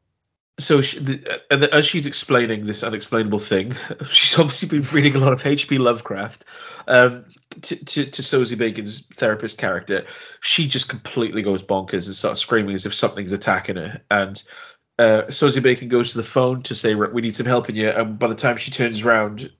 so 0.58 0.82
she, 0.82 0.98
the, 0.98 1.40
and 1.50 1.64
as 1.64 1.86
she's 1.86 2.06
explaining 2.06 2.66
this 2.66 2.82
unexplainable 2.82 3.38
thing, 3.38 3.74
she's 4.10 4.38
obviously 4.38 4.68
been 4.68 4.88
reading 4.92 5.14
a 5.14 5.18
lot 5.18 5.32
of 5.32 5.44
H.P. 5.44 5.78
Lovecraft. 5.78 6.44
Um, 6.86 7.24
to, 7.62 7.84
to, 7.84 8.06
to 8.06 8.22
Sosie 8.22 8.56
Bacon's 8.56 9.06
therapist 9.16 9.58
character, 9.58 10.06
she 10.40 10.68
just 10.68 10.88
completely 10.88 11.42
goes 11.42 11.62
bonkers 11.62 12.06
and 12.06 12.14
starts 12.14 12.40
screaming 12.40 12.74
as 12.74 12.86
if 12.86 12.94
something's 12.94 13.32
attacking 13.32 13.76
her. 13.76 14.00
And 14.10 14.42
uh, 14.98 15.30
Sosie 15.30 15.60
Bacon 15.60 15.88
goes 15.88 16.12
to 16.12 16.18
the 16.18 16.24
phone 16.24 16.62
to 16.64 16.74
say, 16.74 16.94
"We 16.94 17.22
need 17.22 17.34
some 17.34 17.46
help 17.46 17.68
in 17.68 17.76
you." 17.76 17.90
And 17.90 18.18
by 18.18 18.28
the 18.28 18.34
time 18.34 18.56
she 18.56 18.70
turns 18.70 19.02
around, 19.02 19.50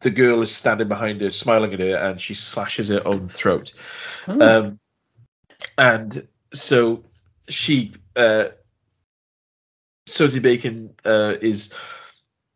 the 0.00 0.10
girl 0.10 0.42
is 0.42 0.54
standing 0.54 0.88
behind 0.88 1.20
her, 1.20 1.30
smiling 1.30 1.72
at 1.74 1.80
her, 1.80 1.96
and 1.96 2.20
she 2.20 2.34
slashes 2.34 2.88
her 2.88 3.06
own 3.06 3.28
throat. 3.28 3.74
Oh. 4.26 4.40
Um, 4.40 4.80
and 5.76 6.26
so 6.54 7.04
she, 7.48 7.92
uh, 8.16 8.48
Sosie 10.08 10.40
Bacon, 10.40 10.94
uh, 11.04 11.34
is 11.40 11.72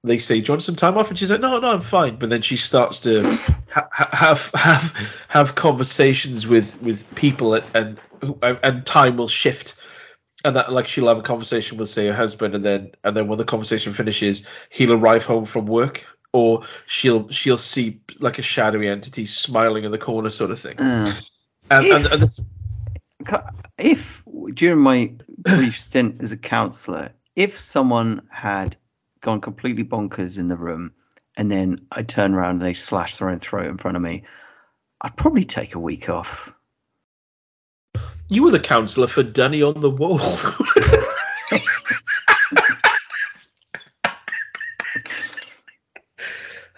they 0.04 0.18
say, 0.18 0.40
"Do 0.40 0.46
you 0.46 0.52
want 0.52 0.62
some 0.62 0.76
time 0.76 0.98
off?" 0.98 1.10
And 1.10 1.18
she's 1.18 1.30
like, 1.30 1.40
"No, 1.40 1.58
no, 1.58 1.72
I'm 1.72 1.80
fine." 1.80 2.16
But 2.16 2.30
then 2.30 2.42
she 2.42 2.56
starts 2.56 3.00
to 3.00 3.22
ha- 3.70 3.88
have 4.12 4.50
have 4.54 5.12
have 5.28 5.54
conversations 5.54 6.46
with 6.46 6.80
with 6.82 7.12
people, 7.14 7.54
and 7.74 8.00
and 8.42 8.86
time 8.86 9.16
will 9.16 9.28
shift, 9.28 9.74
and 10.44 10.56
that 10.56 10.72
like 10.72 10.88
she'll 10.88 11.08
have 11.08 11.18
a 11.18 11.22
conversation 11.22 11.78
with 11.78 11.88
say 11.88 12.06
her 12.06 12.14
husband, 12.14 12.54
and 12.54 12.64
then 12.64 12.92
and 13.04 13.16
then 13.16 13.28
when 13.28 13.38
the 13.38 13.44
conversation 13.44 13.92
finishes, 13.92 14.46
he'll 14.70 14.92
arrive 14.92 15.24
home 15.24 15.44
from 15.44 15.66
work, 15.66 16.04
or 16.32 16.64
she'll 16.86 17.28
she'll 17.28 17.56
see 17.56 18.00
like 18.18 18.38
a 18.38 18.42
shadowy 18.42 18.88
entity 18.88 19.24
smiling 19.24 19.84
in 19.84 19.92
the 19.92 19.98
corner, 19.98 20.30
sort 20.30 20.50
of 20.50 20.58
thing. 20.58 20.80
Uh, 20.80 21.14
and, 21.70 21.86
if, 21.86 22.12
and, 22.12 22.22
and 22.22 23.42
if 23.78 24.22
during 24.54 24.80
my 24.80 25.12
brief 25.38 25.78
stint 25.78 26.22
as 26.22 26.32
a 26.32 26.36
counsellor, 26.36 27.12
if 27.36 27.58
someone 27.58 28.22
had 28.30 28.76
gone 29.20 29.40
completely 29.40 29.84
bonkers 29.84 30.38
in 30.38 30.48
the 30.48 30.56
room, 30.56 30.92
and 31.36 31.50
then 31.50 31.86
I 31.90 32.02
turn 32.02 32.34
around 32.34 32.56
and 32.56 32.62
they 32.62 32.74
slash 32.74 33.16
their 33.16 33.30
own 33.30 33.38
throat 33.38 33.66
in 33.66 33.78
front 33.78 33.96
of 33.96 34.02
me, 34.02 34.24
I'd 35.00 35.16
probably 35.16 35.44
take 35.44 35.74
a 35.74 35.80
week 35.80 36.08
off. 36.08 36.52
You 38.28 38.44
were 38.44 38.50
the 38.50 38.60
counsellor 38.60 39.06
for 39.06 39.22
Danny 39.22 39.62
on 39.62 39.80
the 39.80 39.90
Wall. 39.90 40.20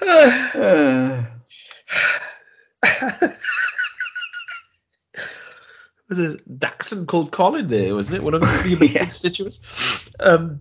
uh. 0.03 1.25
was 6.09 6.19
a 6.19 6.39
Dachshund 6.59 7.09
called 7.09 7.33
Colin 7.33 7.69
there, 7.69 7.95
wasn't 7.95 8.17
it? 8.17 8.23
One 8.23 8.35
of 8.35 8.41
the 8.41 8.95
constituents. 8.99 9.61
Um, 10.21 10.61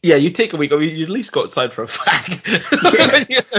yeah, 0.00 0.14
you 0.14 0.30
take 0.30 0.52
a 0.52 0.56
week. 0.56 0.70
You 0.70 1.02
at 1.02 1.10
least 1.10 1.32
go 1.32 1.42
outside 1.42 1.72
for 1.72 1.82
a 1.82 1.86
fag. 1.88 2.46
Yeah. 2.46 3.24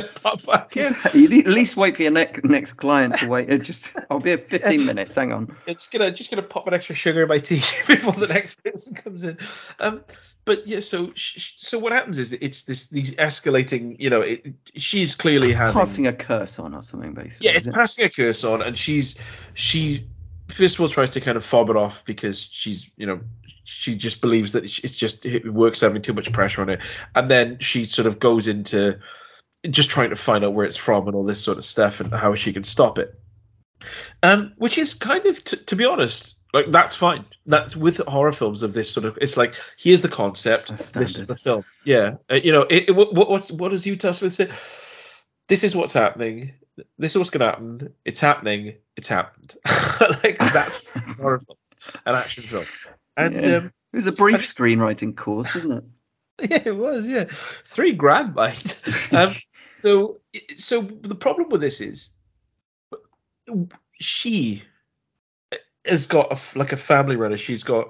yeah. 0.73 1.03
You 1.13 1.39
at 1.39 1.47
least 1.47 1.75
wait 1.75 1.97
for 1.97 2.03
your 2.03 2.11
next 2.11 2.45
next 2.45 2.73
client 2.73 3.17
to 3.17 3.27
wait. 3.27 3.49
It 3.49 3.63
Just 3.63 3.91
I'll 4.09 4.21
be 4.21 4.31
at 4.31 4.49
15 4.49 4.85
minutes. 4.85 5.15
Hang 5.15 5.33
on. 5.33 5.53
It's 5.67 5.87
gonna 5.87 6.11
just 6.11 6.29
gonna 6.29 6.41
pop 6.41 6.65
an 6.67 6.73
extra 6.73 6.95
sugar 6.95 7.23
in 7.23 7.27
my 7.27 7.39
tea 7.39 7.61
before 7.87 8.13
the 8.13 8.27
next 8.27 8.63
person 8.63 8.95
comes 8.95 9.25
in. 9.25 9.37
Um, 9.79 10.05
but 10.45 10.65
yeah, 10.65 10.79
so 10.79 11.11
so 11.15 11.77
what 11.77 11.91
happens 11.91 12.17
is 12.17 12.31
it's 12.31 12.63
this 12.63 12.89
these 12.89 13.13
escalating. 13.15 13.97
You 13.99 14.09
know, 14.09 14.21
it, 14.21 14.53
she's 14.75 15.15
clearly 15.15 15.51
having 15.51 15.73
passing 15.73 16.07
a 16.07 16.13
curse 16.13 16.57
on 16.57 16.73
or 16.73 16.81
something 16.81 17.13
basically. 17.13 17.47
Yeah, 17.47 17.57
it's 17.57 17.67
passing 17.67 18.05
a 18.05 18.09
curse 18.09 18.45
on, 18.45 18.61
and 18.61 18.77
she's 18.77 19.19
she 19.55 20.07
first 20.49 20.75
of 20.75 20.81
all 20.81 20.89
tries 20.89 21.11
to 21.11 21.21
kind 21.21 21.37
of 21.37 21.45
fob 21.45 21.69
it 21.69 21.75
off 21.75 22.03
because 22.05 22.41
she's 22.41 22.91
you 22.97 23.05
know 23.05 23.19
she 23.63 23.95
just 23.95 24.21
believes 24.21 24.53
that 24.53 24.63
it's 24.63 24.95
just 24.95 25.25
it 25.25 25.51
works 25.53 25.81
having 25.81 26.01
too 26.01 26.13
much 26.13 26.31
pressure 26.33 26.61
on 26.61 26.69
it, 26.69 26.79
and 27.15 27.29
then 27.29 27.59
she 27.59 27.85
sort 27.85 28.07
of 28.07 28.19
goes 28.19 28.47
into 28.47 28.99
just 29.69 29.89
trying 29.89 30.09
to 30.09 30.15
find 30.15 30.43
out 30.43 30.53
where 30.53 30.65
it's 30.65 30.77
from 30.77 31.07
and 31.07 31.15
all 31.15 31.23
this 31.23 31.43
sort 31.43 31.57
of 31.57 31.65
stuff 31.65 31.99
and 31.99 32.13
how 32.13 32.35
she 32.35 32.53
can 32.53 32.63
stop 32.63 32.97
it. 32.97 33.13
Um, 34.23 34.53
which 34.57 34.77
is 34.77 34.93
kind 34.93 35.25
of, 35.25 35.43
t- 35.43 35.57
to 35.57 35.75
be 35.75 35.85
honest, 35.85 36.39
like 36.53 36.71
that's 36.71 36.95
fine. 36.95 37.25
That's 37.45 37.75
with 37.75 37.97
horror 37.97 38.33
films 38.33 38.63
of 38.63 38.73
this 38.73 38.89
sort 38.89 39.05
of. 39.05 39.17
It's 39.21 39.37
like 39.37 39.55
here's 39.77 40.01
the 40.01 40.09
concept. 40.09 40.69
This 40.93 41.17
is 41.17 41.27
the 41.27 41.35
film. 41.35 41.63
Yeah, 41.85 42.15
uh, 42.29 42.35
you 42.35 42.51
know, 42.51 42.63
it, 42.63 42.89
it, 42.89 42.91
what, 42.95 43.13
what's 43.13 43.51
what 43.51 43.69
does 43.71 43.85
Utah 43.85 44.11
Smith 44.11 44.33
say? 44.33 44.49
This 45.47 45.63
is 45.63 45.75
what's 45.75 45.93
happening. 45.93 46.53
This 46.97 47.11
is 47.11 47.17
what's 47.17 47.29
going 47.29 47.39
to 47.39 47.45
happen. 47.45 47.93
It's 48.05 48.19
happening. 48.19 48.75
It's 48.95 49.07
happened. 49.07 49.55
like 50.23 50.37
that's 50.37 50.87
horror 51.17 51.39
film, 51.39 51.57
an 52.05 52.15
action 52.15 52.43
film. 52.43 52.65
And 53.17 53.33
yeah. 53.33 53.55
um, 53.57 53.65
it 53.93 53.97
was 53.97 54.07
a 54.07 54.11
brief 54.11 54.41
screenwriting 54.41 55.15
course, 55.15 55.53
wasn't 55.53 55.83
it? 55.83 55.83
Yeah, 56.49 56.63
it 56.67 56.77
was. 56.77 57.05
Yeah, 57.05 57.25
three 57.65 57.91
grand, 57.91 58.33
mate. 58.33 58.79
Um, 59.11 59.29
so, 59.73 60.19
so 60.55 60.79
the 60.79 61.13
problem 61.13 61.49
with 61.49 61.59
this 61.59 61.81
is 61.81 62.11
she 63.95 64.63
has 65.85 66.05
got 66.05 66.31
a, 66.31 66.57
like 66.57 66.71
a 66.71 66.77
family 66.77 67.17
runner. 67.17 67.35
She's 67.35 67.63
got 67.63 67.89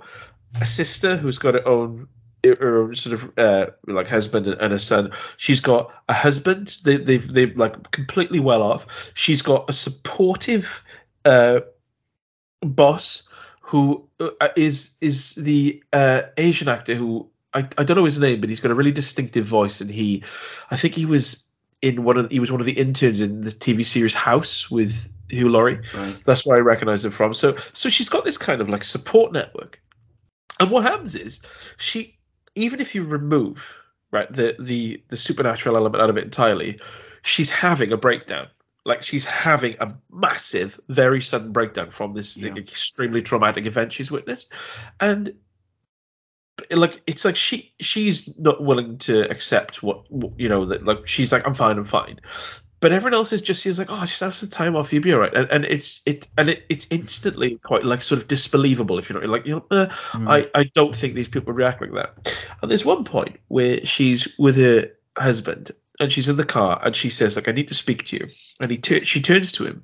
a 0.60 0.66
sister 0.66 1.16
who's 1.16 1.38
got 1.38 1.54
her 1.54 1.68
own 1.68 2.08
her 2.44 2.94
sort 2.96 3.14
of 3.14 3.32
uh, 3.38 3.68
like 3.88 4.08
husband 4.08 4.48
and 4.48 4.74
a 4.74 4.80
son. 4.80 5.12
She's 5.38 5.60
got 5.60 5.94
a 6.08 6.14
husband. 6.14 6.78
They 6.84 6.98
they 6.98 7.18
they 7.18 7.48
like 7.48 7.92
completely 7.92 8.40
well 8.40 8.62
off. 8.62 9.12
She's 9.14 9.42
got 9.42 9.70
a 9.70 9.74
supportive 9.74 10.82
uh, 11.26 11.62
boss 12.62 13.24
who 13.62 14.08
uh, 14.20 14.50
is 14.56 14.96
is 15.02 15.36
the 15.36 15.84
uh, 15.94 16.24
Asian 16.38 16.68
actor 16.68 16.96
who 16.96 17.30
I, 17.54 17.68
I 17.78 17.84
don't 17.84 17.98
know 17.98 18.06
his 18.06 18.20
name, 18.20 18.42
but 18.42 18.50
he's 18.50 18.60
got 18.60 18.72
a 18.72 18.76
really 18.76 18.92
distinctive 18.92 19.46
voice, 19.46 19.82
and 19.82 19.90
he 19.90 20.24
I 20.72 20.78
think 20.78 20.96
he 20.96 21.06
was 21.06 21.50
in 21.82 22.04
one 22.04 22.18
of 22.18 22.32
he 22.32 22.40
was 22.40 22.52
one 22.52 22.62
of 22.62 22.66
the 22.66 22.74
interns 22.74 23.22
in 23.22 23.42
the 23.42 23.50
TV 23.50 23.86
series 23.86 24.14
House 24.14 24.70
with 24.70 25.12
Hugh 25.30 25.50
Laurie. 25.50 25.82
Right. 25.94 26.22
That's 26.26 26.46
where 26.46 26.58
I 26.58 26.62
recognize 26.62 27.06
him 27.06 27.12
from. 27.12 27.34
So 27.34 27.58
so 27.74 27.90
she's 27.90 28.10
got 28.10 28.26
this 28.26 28.38
kind 28.38 28.62
of 28.62 28.70
like 28.70 28.84
support 28.84 29.34
network. 29.34 29.80
And 30.60 30.70
what 30.72 30.84
happens 30.84 31.16
is 31.16 31.42
she 31.78 32.19
even 32.60 32.80
if 32.80 32.94
you 32.94 33.04
remove 33.04 33.66
right 34.12 34.32
the 34.32 34.56
the 34.60 35.02
the 35.10 35.18
supernatural 35.18 35.78
element 35.78 36.02
out 36.04 36.10
of 36.10 36.18
it 36.18 36.24
entirely, 36.24 36.80
she's 37.22 37.50
having 37.50 37.92
a 37.92 37.98
breakdown. 37.98 38.48
Like 38.86 39.04
she's 39.04 39.26
having 39.26 39.76
a 39.80 39.96
massive, 40.12 40.80
very 40.88 41.22
sudden 41.22 41.52
breakdown 41.52 41.92
from 41.92 42.14
this 42.14 42.38
yeah. 42.38 42.50
like, 42.54 42.58
extremely 42.58 43.22
traumatic 43.22 43.66
event 43.66 43.94
she's 43.94 44.10
witnessed, 44.10 44.52
and 45.00 45.34
like 46.72 47.02
it's 47.08 47.26
like 47.26 47.36
she 47.36 47.74
she's 47.80 48.38
not 48.38 48.64
willing 48.64 48.98
to 49.00 49.30
accept 49.30 49.82
what 49.82 50.06
you 50.38 50.50
know 50.50 50.66
that 50.66 50.84
like 50.86 51.08
she's 51.08 51.32
like 51.32 51.48
I'm 51.48 51.54
fine 51.54 51.78
I'm 51.78 51.86
fine 51.86 52.20
but 52.80 52.92
everyone 52.94 53.14
else 53.14 53.34
is 53.34 53.42
just 53.42 53.62
seems 53.62 53.78
like, 53.78 53.90
oh, 53.90 54.00
just 54.02 54.22
have 54.22 54.36
some 54.36 54.50
time 54.50 54.76
off, 54.76 54.94
you'll 54.94 55.04
be 55.04 55.14
all 55.14 55.20
right. 55.20 55.34
And, 55.34 55.50
and 55.52 55.66
it's 55.66 56.02
it 56.06 56.28
and 56.38 56.50
it, 56.50 56.66
it's 56.70 56.88
instantly 56.90 57.58
quite 57.58 57.84
like 57.84 58.02
sort 58.02 58.22
of 58.22 58.28
disbelievable 58.28 59.00
if 59.00 59.10
you 59.10 59.20
know, 59.20 59.26
like 59.26 59.46
you 59.46 59.56
know, 59.56 59.66
uh, 59.72 59.88
mm. 60.12 60.30
I 60.30 60.50
I 60.58 60.64
don't 60.76 60.96
think 60.96 61.14
these 61.14 61.28
people 61.28 61.54
react 61.54 61.82
like 61.82 61.94
that. 61.94 62.38
And 62.62 62.72
there's 62.72 62.86
one 62.86 63.04
point 63.04 63.40
where 63.48 63.86
she's 63.86 64.28
with 64.38 64.56
her 64.56 64.92
husband 65.18 65.72
and 66.00 66.12
she's 66.12 66.30
in 66.30 66.38
the 66.38 66.46
car 66.46 66.80
and 66.84 66.96
she 66.96 67.10
says 67.10 67.36
like 67.36 67.48
I 67.48 67.52
need 67.52 67.68
to 67.68 67.74
speak 67.74 68.06
to 68.06 68.18
you. 68.18 68.28
And 68.62 68.72
he 68.72 68.78
t- 68.78 69.04
she 69.04 69.22
turns 69.22 69.52
to 69.54 69.66
him 69.66 69.84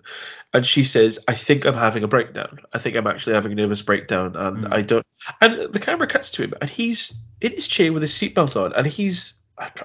and 0.54 0.66
she 0.66 0.86
says, 0.86 1.20
I 1.28 1.34
think 1.34 1.66
I'm 1.66 1.76
having 1.76 2.04
a 2.04 2.08
breakdown. 2.08 2.60
I 2.72 2.80
think 2.80 2.96
I'm 2.96 3.08
actually 3.08 3.36
having 3.36 3.52
a 3.52 3.56
nervous 3.56 3.82
breakdown 3.82 4.36
and 4.38 4.66
mm. 4.66 4.74
I 4.74 4.82
don't. 4.82 5.06
And 5.42 5.74
the 5.74 5.80
camera 5.80 6.08
cuts 6.08 6.32
to 6.32 6.44
him 6.44 6.54
and 6.62 6.70
he's 6.70 7.14
in 7.42 7.52
his 7.52 7.68
chair 7.68 7.92
with 7.92 8.04
his 8.04 8.14
seatbelt 8.14 8.56
on 8.62 8.72
and 8.74 8.88
he's 8.88 9.34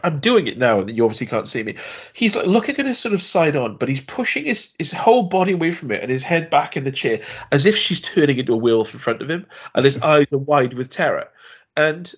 I'm 0.03 0.19
doing 0.19 0.49
it 0.49 0.59
now, 0.59 0.81
and 0.81 0.97
you 0.97 1.05
obviously 1.05 1.29
can't 1.29 1.47
see 1.47 1.63
me. 1.63 1.77
He's 2.13 2.35
like 2.35 2.47
looking 2.47 2.77
at 2.79 2.87
her 2.87 2.95
sort 2.95 3.15
of 3.15 3.23
side 3.23 3.55
on, 3.55 3.77
but 3.77 3.89
he's 3.89 4.01
pushing 4.01 4.45
his, 4.45 4.75
his 4.79 4.91
whole 4.91 5.25
body 5.25 5.53
away 5.53 5.71
from 5.71 5.93
it 5.93 6.03
and 6.03 6.11
his 6.11 6.25
head 6.25 6.51
back 6.51 6.77
in 6.77 6.85
the 6.85 6.91
chair 6.91 7.21
as 7.53 7.67
if 7.67 7.77
she's 7.77 8.01
turning 8.01 8.39
into 8.39 8.53
a 8.53 8.57
wheel 8.57 8.81
in 8.81 8.99
front 8.99 9.23
of 9.23 9.31
him, 9.31 9.47
and 9.75 9.85
his 9.85 9.99
eyes 10.03 10.33
are 10.33 10.39
wide 10.39 10.75
with 10.75 10.89
terror. 10.89 11.29
And 11.77 12.13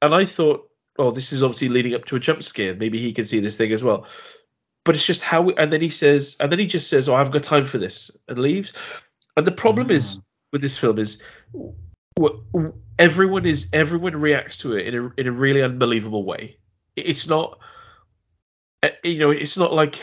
and 0.00 0.14
I 0.14 0.24
thought, 0.24 0.70
oh, 0.98 1.10
this 1.10 1.32
is 1.32 1.42
obviously 1.42 1.68
leading 1.68 1.94
up 1.94 2.06
to 2.06 2.16
a 2.16 2.20
jump 2.20 2.42
scare. 2.42 2.74
Maybe 2.74 2.98
he 2.98 3.12
can 3.12 3.26
see 3.26 3.40
this 3.40 3.56
thing 3.56 3.72
as 3.72 3.82
well. 3.82 4.06
But 4.84 4.94
it's 4.94 5.06
just 5.06 5.22
how. 5.22 5.42
We, 5.42 5.56
and 5.56 5.72
then 5.72 5.80
he 5.80 5.90
says, 5.90 6.36
and 6.40 6.50
then 6.50 6.58
he 6.58 6.66
just 6.66 6.88
says, 6.88 7.08
"Oh, 7.08 7.14
I've 7.14 7.30
got 7.30 7.42
time 7.42 7.66
for 7.66 7.78
this," 7.78 8.10
and 8.28 8.38
leaves. 8.38 8.72
And 9.36 9.46
the 9.46 9.52
problem 9.52 9.88
mm. 9.88 9.92
is 9.92 10.20
with 10.52 10.62
this 10.62 10.78
film 10.78 10.98
is 10.98 11.22
everyone 12.98 13.44
is 13.44 13.68
everyone 13.72 14.16
reacts 14.16 14.58
to 14.58 14.76
it 14.76 14.86
in 14.86 14.94
a 14.94 15.20
in 15.20 15.26
a 15.26 15.32
really 15.32 15.62
unbelievable 15.62 16.24
way 16.24 16.56
it's 16.96 17.28
not 17.28 17.58
uh, 18.82 18.88
you 19.02 19.18
know 19.18 19.30
it's 19.30 19.58
not 19.58 19.72
like 19.72 19.96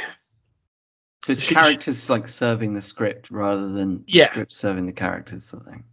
so 1.24 1.32
it's 1.32 1.48
characters 1.48 2.10
like 2.10 2.28
serving 2.28 2.74
the 2.74 2.82
script 2.82 3.30
rather 3.30 3.70
than 3.70 4.04
yeah. 4.08 4.32
script 4.32 4.54
serving 4.54 4.86
the 4.86 4.92
characters 4.92 5.46
sort 5.46 5.66
of 5.66 5.72
thing 5.72 5.84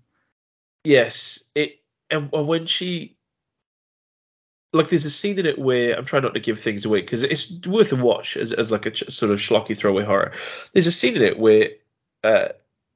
yes 0.85 1.51
it 1.55 1.81
and 2.11 2.31
when 2.33 2.67
she 2.67 3.19
like 4.73 4.89
there's 4.89 5.05
a 5.05 5.11
scene 5.11 5.39
in 5.39 5.47
it 5.47 5.59
where 5.59 5.97
I'm 5.97 6.05
trying 6.05 6.23
not 6.23 6.35
to 6.35 6.41
give 6.41 6.61
things 6.61 6.85
away 6.85 7.01
because 7.01 7.23
it's 7.23 7.67
worth 7.67 7.93
a 7.93 7.97
watch 7.97 8.37
as, 8.37 8.53
as 8.53 8.71
like 8.71 8.87
a 8.87 8.91
ch- 8.91 9.09
sort 9.11 9.33
of 9.33 9.39
schlocky 9.39 9.77
throwaway 9.77 10.05
horror. 10.05 10.33
There's 10.73 10.87
a 10.87 10.93
scene 10.93 11.17
in 11.17 11.23
it 11.23 11.39
where 11.39 11.71
uh, 12.23 12.49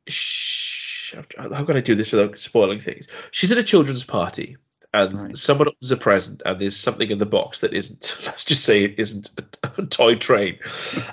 sh- 0.07 1.15
how 1.38 1.65
can 1.65 1.77
I 1.77 1.81
do 1.81 1.95
this 1.95 2.12
without 2.12 2.38
spoiling 2.38 2.81
things? 2.81 3.09
She's 3.31 3.53
at 3.53 3.59
a 3.59 3.62
children's 3.62 4.05
party 4.05 4.57
and 4.94 5.14
right. 5.14 5.37
someone 5.37 5.68
opens 5.68 5.90
a 5.90 5.96
present 5.96 6.42
and 6.44 6.61
there's 6.61 6.76
something 6.76 7.11
in 7.11 7.18
the 7.18 7.26
box 7.26 7.61
that 7.61 7.72
isn't 7.72 8.18
let's 8.26 8.44
just 8.44 8.64
say 8.64 8.85
it 8.85 8.94
isn't 8.98 9.31
a, 9.38 9.70
a 9.78 9.87
toy 9.87 10.14
train. 10.14 10.59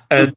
And 0.10 0.36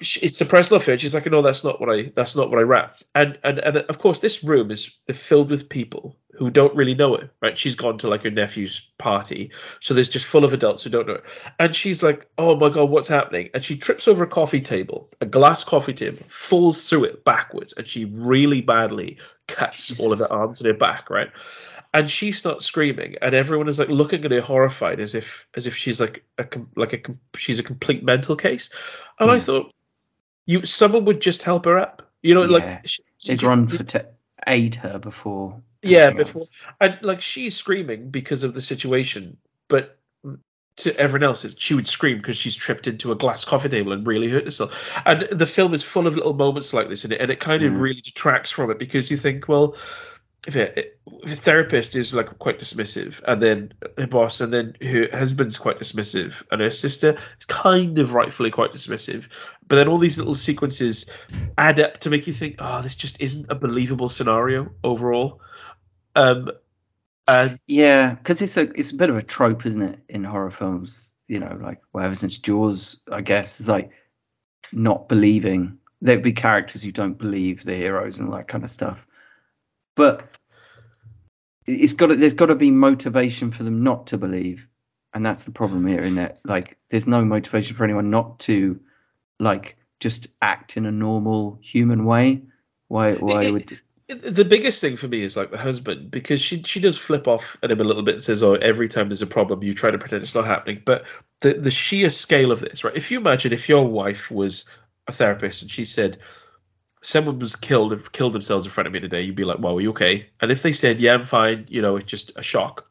she, 0.00 0.20
it's 0.20 0.40
a 0.40 0.46
present 0.46 0.80
of 0.80 0.86
her 0.86 0.98
she's 0.98 1.14
like 1.14 1.26
no 1.26 1.40
that's 1.40 1.64
not 1.64 1.80
what 1.80 1.88
i 1.90 2.12
that's 2.14 2.36
not 2.36 2.50
what 2.50 2.58
i 2.58 2.62
wrapped 2.62 3.06
and 3.14 3.38
and 3.44 3.58
and 3.60 3.78
of 3.78 3.98
course 3.98 4.20
this 4.20 4.44
room 4.44 4.70
is 4.70 4.92
filled 5.14 5.48
with 5.48 5.70
people 5.70 6.14
who 6.36 6.50
don't 6.50 6.74
really 6.74 6.94
know 6.94 7.16
her 7.16 7.30
right? 7.40 7.56
She's 7.56 7.74
gone 7.74 7.98
to 7.98 8.08
like 8.08 8.22
her 8.22 8.30
nephew's 8.30 8.82
party. 8.98 9.50
So 9.80 9.94
there's 9.94 10.08
just 10.08 10.26
full 10.26 10.44
of 10.44 10.52
adults 10.52 10.82
who 10.82 10.90
don't 10.90 11.06
know 11.06 11.14
her. 11.14 11.22
And 11.58 11.74
she's 11.74 12.02
like 12.02 12.28
oh 12.38 12.56
my 12.56 12.68
god 12.68 12.90
what's 12.90 13.08
happening? 13.08 13.50
And 13.54 13.64
she 13.64 13.76
trips 13.76 14.06
over 14.06 14.24
a 14.24 14.28
coffee 14.28 14.60
table 14.60 15.08
a 15.20 15.26
glass 15.26 15.64
coffee 15.64 15.94
table 15.94 16.22
falls 16.28 16.88
through 16.88 17.04
it 17.04 17.24
backwards 17.24 17.72
and 17.72 17.86
she 17.86 18.04
really 18.04 18.60
badly 18.60 19.18
cuts 19.48 19.88
Jesus. 19.88 20.04
all 20.04 20.12
of 20.12 20.18
her 20.18 20.32
arms 20.32 20.60
and 20.60 20.66
her 20.66 20.74
back 20.74 21.08
right 21.10 21.30
and 21.96 22.10
she 22.10 22.30
starts 22.30 22.66
screaming, 22.66 23.16
and 23.22 23.34
everyone 23.34 23.68
is 23.68 23.78
like 23.78 23.88
looking 23.88 24.22
at 24.26 24.30
her 24.30 24.42
horrified, 24.42 25.00
as 25.00 25.14
if 25.14 25.48
as 25.54 25.66
if 25.66 25.74
she's 25.74 25.98
like 25.98 26.22
a 26.36 26.46
like 26.76 26.92
a 26.92 27.38
she's 27.38 27.58
a 27.58 27.62
complete 27.62 28.04
mental 28.04 28.36
case. 28.36 28.68
And 29.18 29.30
mm. 29.30 29.32
I 29.32 29.38
hmm. 29.38 29.44
thought, 29.44 29.74
you 30.44 30.66
someone 30.66 31.06
would 31.06 31.20
just 31.20 31.42
help 31.42 31.64
her 31.64 31.78
up, 31.78 32.02
you 32.22 32.34
know, 32.34 32.42
yeah. 32.42 32.48
like 32.48 32.86
she, 32.86 33.02
they'd 33.26 33.42
run 33.42 33.66
for 33.66 33.82
to 33.82 34.06
aid 34.46 34.74
her 34.74 34.98
before. 34.98 35.62
Yeah, 35.80 36.10
before 36.10 36.42
else. 36.42 36.52
and 36.82 36.98
like 37.00 37.22
she's 37.22 37.56
screaming 37.56 38.10
because 38.10 38.44
of 38.44 38.52
the 38.52 38.60
situation, 38.60 39.38
but 39.66 39.96
to 40.76 40.94
everyone 40.98 41.26
else, 41.26 41.46
she 41.56 41.72
would 41.72 41.86
scream 41.86 42.18
because 42.18 42.36
she's 42.36 42.54
tripped 42.54 42.86
into 42.86 43.10
a 43.10 43.14
glass 43.14 43.46
coffee 43.46 43.70
table 43.70 43.92
and 43.92 44.06
really 44.06 44.28
hurt 44.28 44.44
herself. 44.44 44.78
And 45.06 45.22
the 45.32 45.46
film 45.46 45.72
is 45.72 45.82
full 45.82 46.06
of 46.06 46.14
little 46.14 46.34
moments 46.34 46.74
like 46.74 46.90
this 46.90 47.06
in 47.06 47.12
it, 47.12 47.22
and 47.22 47.30
it 47.30 47.40
kind 47.40 47.62
of 47.62 47.72
mm. 47.72 47.80
really 47.80 48.02
detracts 48.02 48.50
from 48.50 48.70
it 48.70 48.78
because 48.78 49.10
you 49.10 49.16
think, 49.16 49.48
well, 49.48 49.76
if, 50.46 50.56
it, 50.56 50.98
if 51.22 51.32
a 51.32 51.36
therapist 51.36 51.96
is 51.96 52.14
like 52.14 52.38
quite 52.38 52.58
dismissive, 52.58 53.20
and 53.26 53.42
then 53.42 53.74
her 53.98 54.06
boss, 54.06 54.40
and 54.40 54.52
then 54.52 54.76
her 54.80 55.08
husband's 55.12 55.58
quite 55.58 55.78
dismissive, 55.78 56.42
and 56.50 56.60
her 56.60 56.70
sister 56.70 57.18
is 57.38 57.46
kind 57.46 57.98
of 57.98 58.12
rightfully 58.12 58.50
quite 58.50 58.72
dismissive, 58.72 59.28
but 59.66 59.76
then 59.76 59.88
all 59.88 59.98
these 59.98 60.18
little 60.18 60.34
sequences 60.34 61.10
add 61.58 61.80
up 61.80 61.98
to 61.98 62.10
make 62.10 62.26
you 62.26 62.32
think, 62.32 62.56
oh, 62.60 62.80
this 62.82 62.94
just 62.94 63.20
isn't 63.20 63.50
a 63.50 63.54
believable 63.54 64.08
scenario 64.08 64.70
overall. 64.84 65.40
Um, 66.14 66.50
and 67.28 67.58
yeah, 67.66 68.14
because 68.14 68.40
it's 68.40 68.56
a 68.56 68.70
it's 68.78 68.92
a 68.92 68.96
bit 68.96 69.10
of 69.10 69.16
a 69.16 69.22
trope, 69.22 69.66
isn't 69.66 69.82
it, 69.82 69.98
in 70.08 70.22
horror 70.22 70.50
films? 70.50 71.12
You 71.26 71.40
know, 71.40 71.58
like 71.60 71.82
well, 71.92 72.04
ever 72.04 72.14
since 72.14 72.38
Jaws, 72.38 73.00
I 73.10 73.20
guess, 73.20 73.58
is 73.58 73.68
like 73.68 73.90
not 74.72 75.08
believing. 75.08 75.78
There'd 76.00 76.22
be 76.22 76.32
characters 76.32 76.82
who 76.82 76.92
don't 76.92 77.18
believe 77.18 77.64
the 77.64 77.74
heroes 77.74 78.18
and 78.18 78.28
all 78.28 78.36
that 78.36 78.48
kind 78.48 78.62
of 78.62 78.70
stuff. 78.70 79.06
But 79.96 80.36
it's 81.66 81.94
got 81.94 82.08
to, 82.08 82.16
there's 82.16 82.34
got 82.34 82.46
to 82.46 82.54
be 82.54 82.70
motivation 82.70 83.50
for 83.50 83.64
them 83.64 83.82
not 83.82 84.08
to 84.08 84.18
believe, 84.18 84.68
and 85.12 85.26
that's 85.26 85.44
the 85.44 85.50
problem 85.50 85.86
here, 85.86 86.04
isn't 86.04 86.18
it? 86.18 86.38
Like, 86.44 86.78
there's 86.90 87.08
no 87.08 87.24
motivation 87.24 87.76
for 87.76 87.82
anyone 87.84 88.10
not 88.10 88.38
to, 88.40 88.78
like, 89.40 89.76
just 89.98 90.28
act 90.40 90.76
in 90.76 90.86
a 90.86 90.92
normal 90.92 91.58
human 91.60 92.04
way. 92.04 92.42
Why? 92.88 93.14
Why 93.14 93.44
it, 93.44 93.52
would? 93.52 93.80
the 94.08 94.44
biggest 94.44 94.80
thing 94.80 94.96
for 94.96 95.08
me 95.08 95.22
is 95.22 95.36
like 95.36 95.50
the 95.50 95.58
husband 95.58 96.12
because 96.12 96.40
she 96.40 96.62
she 96.62 96.78
does 96.78 96.96
flip 96.96 97.26
off 97.26 97.56
at 97.62 97.72
him 97.72 97.80
a 97.80 97.84
little 97.84 98.02
bit 98.02 98.14
and 98.14 98.22
says, 98.22 98.42
"Oh, 98.42 98.54
every 98.54 98.88
time 98.88 99.08
there's 99.08 99.22
a 99.22 99.26
problem, 99.26 99.64
you 99.64 99.74
try 99.74 99.90
to 99.90 99.98
pretend 99.98 100.22
it's 100.22 100.34
not 100.34 100.46
happening." 100.46 100.82
But 100.84 101.04
the 101.40 101.54
the 101.54 101.72
sheer 101.72 102.10
scale 102.10 102.52
of 102.52 102.60
this, 102.60 102.84
right? 102.84 102.96
If 102.96 103.10
you 103.10 103.18
imagine 103.18 103.52
if 103.52 103.68
your 103.68 103.86
wife 103.86 104.30
was 104.30 104.64
a 105.08 105.12
therapist 105.12 105.62
and 105.62 105.70
she 105.70 105.84
said, 105.84 106.18
someone 107.02 107.38
was 107.38 107.56
killed 107.56 107.92
and 107.92 108.12
killed 108.12 108.32
themselves 108.32 108.64
in 108.64 108.70
front 108.70 108.86
of 108.86 108.92
me 108.92 109.00
today, 109.00 109.22
you'd 109.22 109.36
be 109.36 109.44
like, 109.44 109.58
"Well, 109.58 109.76
are 109.76 109.80
you 109.80 109.90
okay?" 109.90 110.26
And 110.40 110.50
if 110.50 110.62
they 110.62 110.72
said, 110.72 111.00
"Yeah, 111.00 111.14
I'm 111.14 111.24
fine," 111.24 111.66
you 111.68 111.82
know, 111.82 111.96
it's 111.96 112.06
just 112.06 112.32
a 112.36 112.42
shock. 112.42 112.86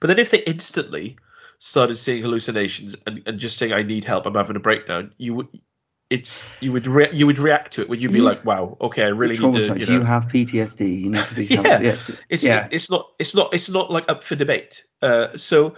But 0.00 0.08
then 0.08 0.18
if 0.18 0.30
they 0.30 0.38
instantly 0.38 1.16
started 1.58 1.96
seeing 1.96 2.22
hallucinations 2.22 2.96
and, 3.06 3.22
and 3.26 3.38
just 3.38 3.56
saying, 3.56 3.72
"I 3.72 3.82
need 3.82 4.04
help, 4.04 4.26
I'm 4.26 4.34
having 4.34 4.56
a 4.56 4.60
breakdown," 4.60 5.14
you 5.18 5.34
would 5.34 5.48
it's 6.12 6.42
you 6.60 6.72
would 6.72 6.86
re- 6.86 7.08
you 7.10 7.26
would 7.26 7.38
react 7.38 7.72
to 7.74 7.80
it. 7.80 7.88
Would 7.88 8.02
you 8.02 8.10
be 8.10 8.20
like, 8.20 8.44
"Wow, 8.44 8.76
okay, 8.82 9.04
I 9.04 9.08
really 9.08 9.38
need 9.38 9.52
to." 9.52 9.78
You, 9.78 9.86
know, 9.86 9.92
you 9.92 10.02
have 10.02 10.24
PTSD. 10.24 11.04
You 11.04 11.10
need 11.10 11.26
to 11.26 11.34
be. 11.34 11.46
yeah, 11.50 11.80
yes. 11.80 12.10
it's 12.28 12.44
yeah. 12.44 12.68
it's 12.70 12.90
not 12.90 13.12
it's 13.18 13.34
not 13.34 13.54
it's 13.54 13.70
not 13.70 13.90
like 13.90 14.04
up 14.10 14.22
for 14.22 14.36
debate. 14.36 14.84
Uh, 15.00 15.36
so 15.38 15.74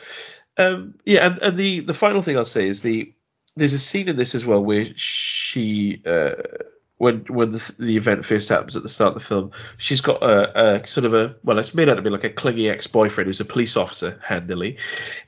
um, 0.56 0.94
yeah, 1.04 1.26
and, 1.26 1.42
and 1.42 1.56
the 1.56 1.80
the 1.80 1.94
final 1.94 2.20
thing 2.20 2.36
I'll 2.36 2.44
say 2.44 2.66
is 2.66 2.82
the 2.82 3.12
there's 3.54 3.74
a 3.74 3.78
scene 3.78 4.08
in 4.08 4.16
this 4.16 4.34
as 4.34 4.44
well 4.44 4.62
where 4.62 4.86
she 4.96 6.02
uh, 6.04 6.32
when 6.98 7.24
when 7.28 7.52
the, 7.52 7.74
the 7.78 7.96
event 7.96 8.24
first 8.24 8.48
happens 8.48 8.76
at 8.76 8.82
the 8.82 8.88
start 8.88 9.14
of 9.16 9.22
the 9.22 9.28
film, 9.28 9.50
she's 9.76 10.00
got 10.00 10.22
a, 10.22 10.76
a 10.76 10.86
sort 10.86 11.06
of 11.06 11.14
a 11.14 11.36
well, 11.42 11.58
it's 11.58 11.74
made 11.74 11.88
out 11.88 11.96
to 11.96 12.02
be 12.02 12.10
like 12.10 12.24
a 12.24 12.30
clingy 12.30 12.68
ex-boyfriend 12.68 13.26
who's 13.26 13.40
a 13.40 13.44
police 13.44 13.76
officer, 13.76 14.20
handily, 14.22 14.78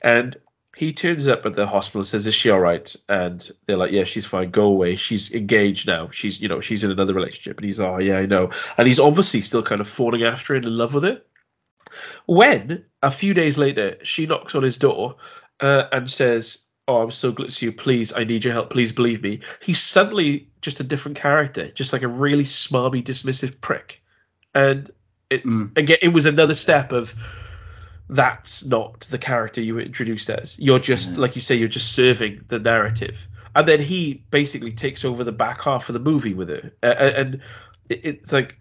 and 0.01 0.37
he 0.75 0.93
turns 0.93 1.27
up 1.27 1.45
at 1.45 1.55
the 1.55 1.65
hospital 1.65 2.01
and 2.01 2.07
says, 2.07 2.27
"Is 2.27 2.35
she 2.35 2.49
all 2.49 2.59
right?" 2.59 2.95
And 3.09 3.49
they're 3.65 3.77
like, 3.77 3.91
"Yeah, 3.91 4.03
she's 4.03 4.25
fine. 4.25 4.51
Go 4.51 4.65
away. 4.65 4.95
She's 4.95 5.33
engaged 5.33 5.87
now. 5.87 6.09
She's 6.11 6.39
you 6.39 6.47
know 6.47 6.61
she's 6.61 6.83
in 6.83 6.91
another 6.91 7.13
relationship." 7.13 7.57
And 7.57 7.65
he's, 7.65 7.79
"Oh 7.79 7.97
yeah, 7.97 8.17
I 8.17 8.27
know." 8.27 8.51
And 8.77 8.87
he's 8.87 8.99
obviously 8.99 9.41
still 9.41 9.63
kind 9.63 9.81
of 9.81 9.89
falling 9.89 10.23
after 10.23 10.55
and 10.55 10.65
in 10.65 10.77
love 10.77 10.93
with 10.93 11.03
her. 11.03 11.21
When 12.27 12.85
a 13.01 13.11
few 13.11 13.33
days 13.33 13.57
later 13.57 13.97
she 14.03 14.27
knocks 14.27 14.55
on 14.55 14.63
his 14.63 14.77
door 14.77 15.15
uh, 15.59 15.85
and 15.91 16.09
says, 16.09 16.66
oh, 16.87 17.01
I'm 17.01 17.11
so 17.11 17.31
glad 17.31 17.49
to 17.49 17.51
see 17.51 17.65
you. 17.67 17.71
Please, 17.71 18.13
I 18.13 18.23
need 18.23 18.43
your 18.43 18.53
help. 18.53 18.69
Please 18.69 18.91
believe 18.91 19.21
me. 19.21 19.41
He's 19.61 19.81
suddenly 19.81 20.49
just 20.61 20.79
a 20.79 20.83
different 20.83 21.17
character, 21.17 21.69
just 21.71 21.93
like 21.93 22.03
a 22.03 22.07
really 22.07 22.45
smarmy, 22.45 23.03
dismissive 23.03 23.59
prick. 23.61 24.01
And 24.55 24.91
it 25.29 25.43
mm. 25.43 25.77
again, 25.77 25.97
it 26.01 26.09
was 26.09 26.25
another 26.25 26.53
step 26.53 26.91
of 26.91 27.13
that's 28.09 28.65
not 28.65 29.01
the 29.09 29.17
character 29.17 29.61
you 29.61 29.75
were 29.75 29.81
introduced 29.81 30.29
as. 30.29 30.57
You're 30.57 30.79
just 30.79 31.09
yes. 31.09 31.17
like 31.17 31.35
you 31.35 31.41
say, 31.41 31.55
you're 31.55 31.67
just 31.67 31.93
serving 31.93 32.45
the 32.47 32.59
narrative. 32.59 33.27
And 33.55 33.67
then 33.67 33.79
he 33.79 34.23
basically 34.29 34.71
takes 34.71 35.03
over 35.03 35.23
the 35.23 35.31
back 35.31 35.61
half 35.61 35.89
of 35.89 35.93
the 35.93 35.99
movie 35.99 36.33
with 36.33 36.49
it, 36.49 36.77
uh, 36.83 36.93
and 36.93 37.41
it's 37.89 38.31
like 38.31 38.55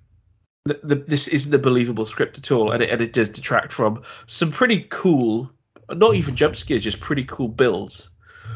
the, 0.65 0.81
the, 0.83 0.95
this 0.95 1.29
isn't 1.29 1.55
a 1.55 1.59
believable 1.59 2.07
script 2.07 2.39
at 2.39 2.51
all, 2.51 2.73
and 2.73 2.83
it, 2.83 2.91
and 2.91 3.03
it 3.03 3.13
does 3.13 3.29
detract 3.29 3.73
from 3.73 4.03
some 4.27 4.51
pretty 4.51 4.87
cool, 4.89 5.51
not 5.91 6.15
even 6.15 6.35
jump 6.35 6.57
scares, 6.57 6.83
just 6.83 7.01
pretty 7.01 7.25
cool 7.25 7.49
builds. 7.49 8.09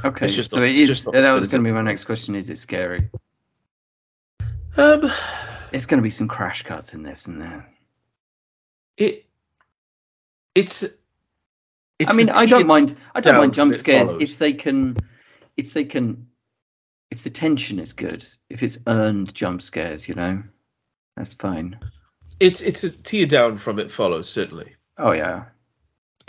Okay, 0.05 0.29
so 0.29 0.59
not, 0.59 0.69
it 0.69 0.77
is. 0.77 1.05
That 1.05 1.33
was 1.33 1.49
going 1.49 1.63
to 1.63 1.69
be 1.69 1.73
my 1.73 1.83
next 1.83 2.05
question. 2.05 2.35
Is 2.35 2.49
it 2.51 2.59
scary? 2.59 3.11
Um, 4.77 5.11
it's 5.73 5.87
going 5.87 5.99
to 5.99 6.03
be 6.03 6.11
some 6.11 6.29
crash 6.29 6.63
cuts 6.63 6.95
in 6.95 7.03
this 7.03 7.27
and 7.27 7.41
there. 7.41 7.69
It, 8.97 9.27
it's. 10.55 10.83
it's 10.83 12.13
I 12.13 12.17
mean, 12.17 12.31
I 12.31 12.47
don't 12.47 12.67
mind. 12.67 12.97
I 13.15 13.21
don't 13.21 13.37
mind 13.37 13.55
jump 13.55 13.75
scares 13.75 14.11
if 14.21 14.39
they 14.39 14.53
can, 14.53 14.97
if 15.57 15.75
they 15.75 15.85
can, 15.85 16.29
if 17.11 17.23
the 17.23 17.31
tension 17.31 17.79
is 17.79 17.93
good. 17.93 18.27
If 18.49 18.63
it's 18.63 18.79
earned 18.87 19.35
jump 19.35 19.61
scares, 19.61 20.09
you 20.09 20.15
know, 20.15 20.43
that's 21.17 21.35
fine. 21.35 21.79
It's 22.39 22.63
it's 22.63 22.85
a 22.85 22.91
tear 22.91 23.27
down 23.27 23.59
from 23.59 23.79
it 23.79 23.93
follows 23.93 24.29
certainly. 24.31 24.77
Oh 24.97 25.13
yeah. 25.13 25.45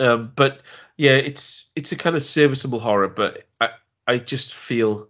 Um, 0.00 0.32
but 0.34 0.60
yeah, 0.96 1.16
it's 1.16 1.66
it's 1.76 1.92
a 1.92 1.96
kind 1.96 2.16
of 2.16 2.24
serviceable 2.24 2.80
horror, 2.80 3.08
but 3.08 3.44
I 3.60 3.70
I 4.06 4.18
just 4.18 4.54
feel 4.54 5.08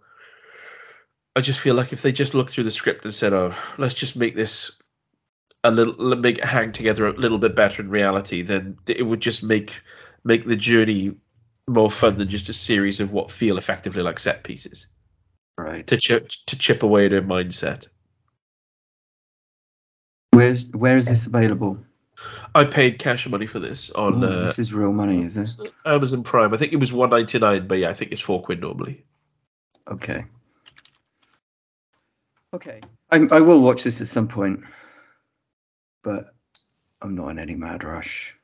I 1.35 1.41
just 1.41 1.59
feel 1.59 1.75
like 1.75 1.93
if 1.93 2.01
they 2.01 2.11
just 2.11 2.33
looked 2.33 2.51
through 2.51 2.65
the 2.65 2.71
script 2.71 3.05
and 3.05 3.13
said, 3.13 3.33
"Oh, 3.33 3.55
let's 3.77 3.93
just 3.93 4.15
make 4.15 4.35
this 4.35 4.71
a 5.63 5.71
little 5.71 6.15
make 6.15 6.37
it 6.37 6.45
hang 6.45 6.71
together 6.71 7.07
a 7.07 7.13
little 7.13 7.37
bit 7.37 7.55
better 7.55 7.81
in 7.81 7.89
reality," 7.89 8.41
then 8.41 8.77
it 8.87 9.03
would 9.03 9.21
just 9.21 9.43
make 9.43 9.81
make 10.23 10.45
the 10.45 10.55
journey 10.55 11.15
more 11.67 11.89
fun 11.89 12.17
than 12.17 12.29
just 12.29 12.49
a 12.49 12.53
series 12.53 12.99
of 12.99 13.11
what 13.11 13.31
feel 13.31 13.57
effectively 13.57 14.03
like 14.03 14.19
set 14.19 14.43
pieces. 14.43 14.87
Right. 15.57 15.85
To 15.87 15.97
chip 15.97 16.29
to 16.47 16.57
chip 16.57 16.83
away 16.83 17.05
at 17.05 17.11
mindset. 17.11 17.87
Where's 20.31 20.67
where 20.69 20.97
is 20.97 21.07
this 21.07 21.27
available? 21.27 21.79
I 22.55 22.65
paid 22.65 22.99
cash 22.99 23.27
money 23.27 23.47
for 23.47 23.59
this 23.59 23.89
on. 23.91 24.23
uh, 24.23 24.45
this 24.45 24.59
is 24.59 24.73
real 24.73 24.91
money, 24.91 25.23
is 25.23 25.37
it? 25.37 25.71
Amazon 25.85 26.23
Prime. 26.23 26.53
I 26.53 26.57
think 26.57 26.73
it 26.73 26.77
was 26.77 26.93
one 26.93 27.09
ninety 27.09 27.39
nine, 27.39 27.67
but 27.67 27.79
yeah, 27.79 27.89
I 27.89 27.93
think 27.93 28.11
it's 28.11 28.21
four 28.21 28.41
quid 28.41 28.61
normally. 28.61 29.03
Okay. 29.87 30.25
Okay, 32.53 32.81
I, 33.09 33.27
I 33.31 33.39
will 33.39 33.61
watch 33.61 33.83
this 33.83 33.99
at 33.99 34.07
some 34.07 34.27
point, 34.27 34.59
but 36.03 36.35
I'm 37.01 37.15
not 37.15 37.29
in 37.29 37.39
any 37.39 37.55
mad 37.55 37.83
rush. 37.83 38.35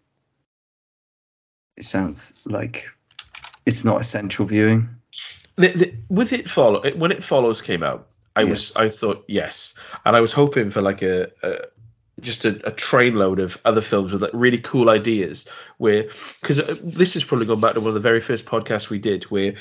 It 1.78 1.84
sounds 1.84 2.34
like 2.46 2.90
it's 3.68 3.86
not 3.86 4.02
essential 4.02 4.46
viewing. 4.48 4.90
The, 5.58 5.68
the, 5.70 5.94
with 6.10 6.34
it 6.34 6.50
follow 6.50 6.90
when 6.96 7.12
it 7.12 7.24
follows 7.24 7.62
came 7.62 7.84
out, 7.84 8.08
I 8.36 8.46
was 8.46 8.76
I 8.76 8.90
thought 8.90 9.26
yes, 9.28 9.76
and 10.06 10.16
I 10.16 10.22
was 10.22 10.34
hoping 10.34 10.72
for 10.72 10.82
like 10.82 11.04
a, 11.04 11.30
a 11.44 11.58
just 12.22 12.46
a, 12.46 12.50
a 12.68 12.72
trainload 12.72 13.42
of 13.42 13.58
other 13.66 13.82
films 13.82 14.12
with 14.12 14.22
like 14.22 14.32
really 14.34 14.60
cool 14.60 14.90
ideas. 14.90 15.48
Where 15.78 16.10
because 16.42 16.60
uh, 16.60 16.76
this 16.84 17.16
is 17.16 17.24
probably 17.24 17.46
going 17.46 17.62
back 17.62 17.76
to 17.76 17.80
one 17.80 17.90
of 17.90 17.94
the 17.94 18.00
very 18.00 18.22
first 18.22 18.46
podcasts 18.46 18.90
we 18.90 19.00
did 19.00 19.24
where 19.26 19.56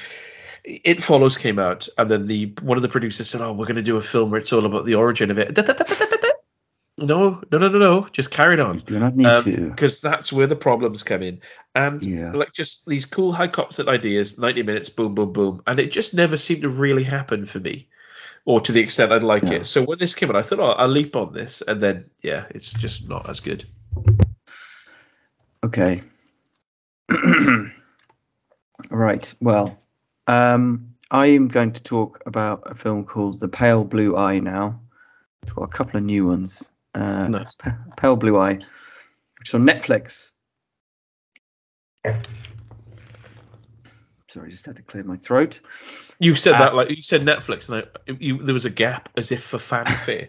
it 0.64 1.02
follows 1.02 1.36
came 1.36 1.58
out 1.58 1.88
and 1.96 2.10
then 2.10 2.26
the 2.26 2.52
one 2.62 2.76
of 2.76 2.82
the 2.82 2.88
producers 2.88 3.30
said 3.30 3.40
oh 3.40 3.52
we're 3.52 3.64
going 3.64 3.76
to 3.76 3.82
do 3.82 3.96
a 3.96 4.02
film 4.02 4.30
where 4.30 4.40
it's 4.40 4.52
all 4.52 4.66
about 4.66 4.84
the 4.84 4.94
origin 4.94 5.30
of 5.30 5.38
it. 5.38 5.54
No 7.00 7.40
no 7.52 7.58
no 7.58 7.68
no 7.68 7.78
no 7.78 8.08
just 8.10 8.32
carry 8.32 8.58
on. 8.60 8.80
Do 8.80 8.98
not 8.98 9.16
need 9.16 9.26
um, 9.26 9.44
to. 9.44 9.70
because 9.70 10.00
that's 10.00 10.32
where 10.32 10.48
the 10.48 10.56
problems 10.56 11.04
come 11.04 11.22
in. 11.22 11.40
And 11.76 12.04
yeah. 12.04 12.32
like 12.32 12.52
just 12.52 12.86
these 12.86 13.04
cool 13.04 13.30
high 13.30 13.46
concept 13.46 13.88
ideas 13.88 14.36
90 14.36 14.64
minutes 14.64 14.88
boom 14.88 15.14
boom 15.14 15.32
boom. 15.32 15.62
And 15.66 15.78
it 15.78 15.92
just 15.92 16.12
never 16.12 16.36
seemed 16.36 16.62
to 16.62 16.68
really 16.68 17.04
happen 17.04 17.46
for 17.46 17.60
me 17.60 17.88
or 18.44 18.60
to 18.60 18.72
the 18.72 18.80
extent 18.80 19.12
I'd 19.12 19.22
like 19.22 19.44
it. 19.44 19.66
So 19.66 19.84
when 19.84 19.98
this 19.98 20.14
came 20.14 20.30
out, 20.30 20.36
I 20.36 20.42
thought, 20.42 20.60
oh, 20.60 20.72
I'll 20.72 20.88
leap 20.88 21.16
on 21.16 21.32
this, 21.32 21.62
and 21.66 21.82
then 21.82 22.10
yeah, 22.22 22.46
it's 22.50 22.72
just 22.72 23.08
not 23.08 23.28
as 23.28 23.40
good. 23.40 23.66
Okay. 25.64 26.02
right. 28.90 29.34
Well, 29.40 29.78
um, 30.26 30.94
I 31.10 31.26
am 31.26 31.48
going 31.48 31.72
to 31.72 31.82
talk 31.82 32.22
about 32.26 32.62
a 32.66 32.74
film 32.74 33.04
called 33.04 33.40
The 33.40 33.48
Pale 33.48 33.84
Blue 33.84 34.16
Eye 34.16 34.38
now. 34.38 34.80
It's 35.42 35.52
got 35.52 35.62
a 35.62 35.68
couple 35.68 35.96
of 35.96 36.04
new 36.04 36.26
ones. 36.26 36.70
Uh, 36.94 37.28
nice. 37.28 37.54
P- 37.54 37.70
Pale 37.96 38.16
Blue 38.16 38.38
Eye, 38.38 38.58
which 39.38 39.48
is 39.48 39.54
on 39.54 39.66
Netflix. 39.66 40.32
Sorry, 44.28 44.48
I 44.48 44.50
just 44.50 44.66
had 44.66 44.76
to 44.76 44.82
clear 44.82 45.04
my 45.04 45.16
throat. 45.16 45.60
You 46.18 46.34
said 46.34 46.54
uh, 46.54 46.58
that 46.58 46.74
like 46.74 46.90
you 46.90 47.00
said 47.00 47.22
Netflix, 47.22 47.70
and 47.70 47.86
I, 48.06 48.16
you, 48.20 48.42
there 48.42 48.52
was 48.52 48.66
a 48.66 48.70
gap 48.70 49.08
as 49.16 49.32
if 49.32 49.42
for 49.42 49.58
fanfare. 49.58 50.28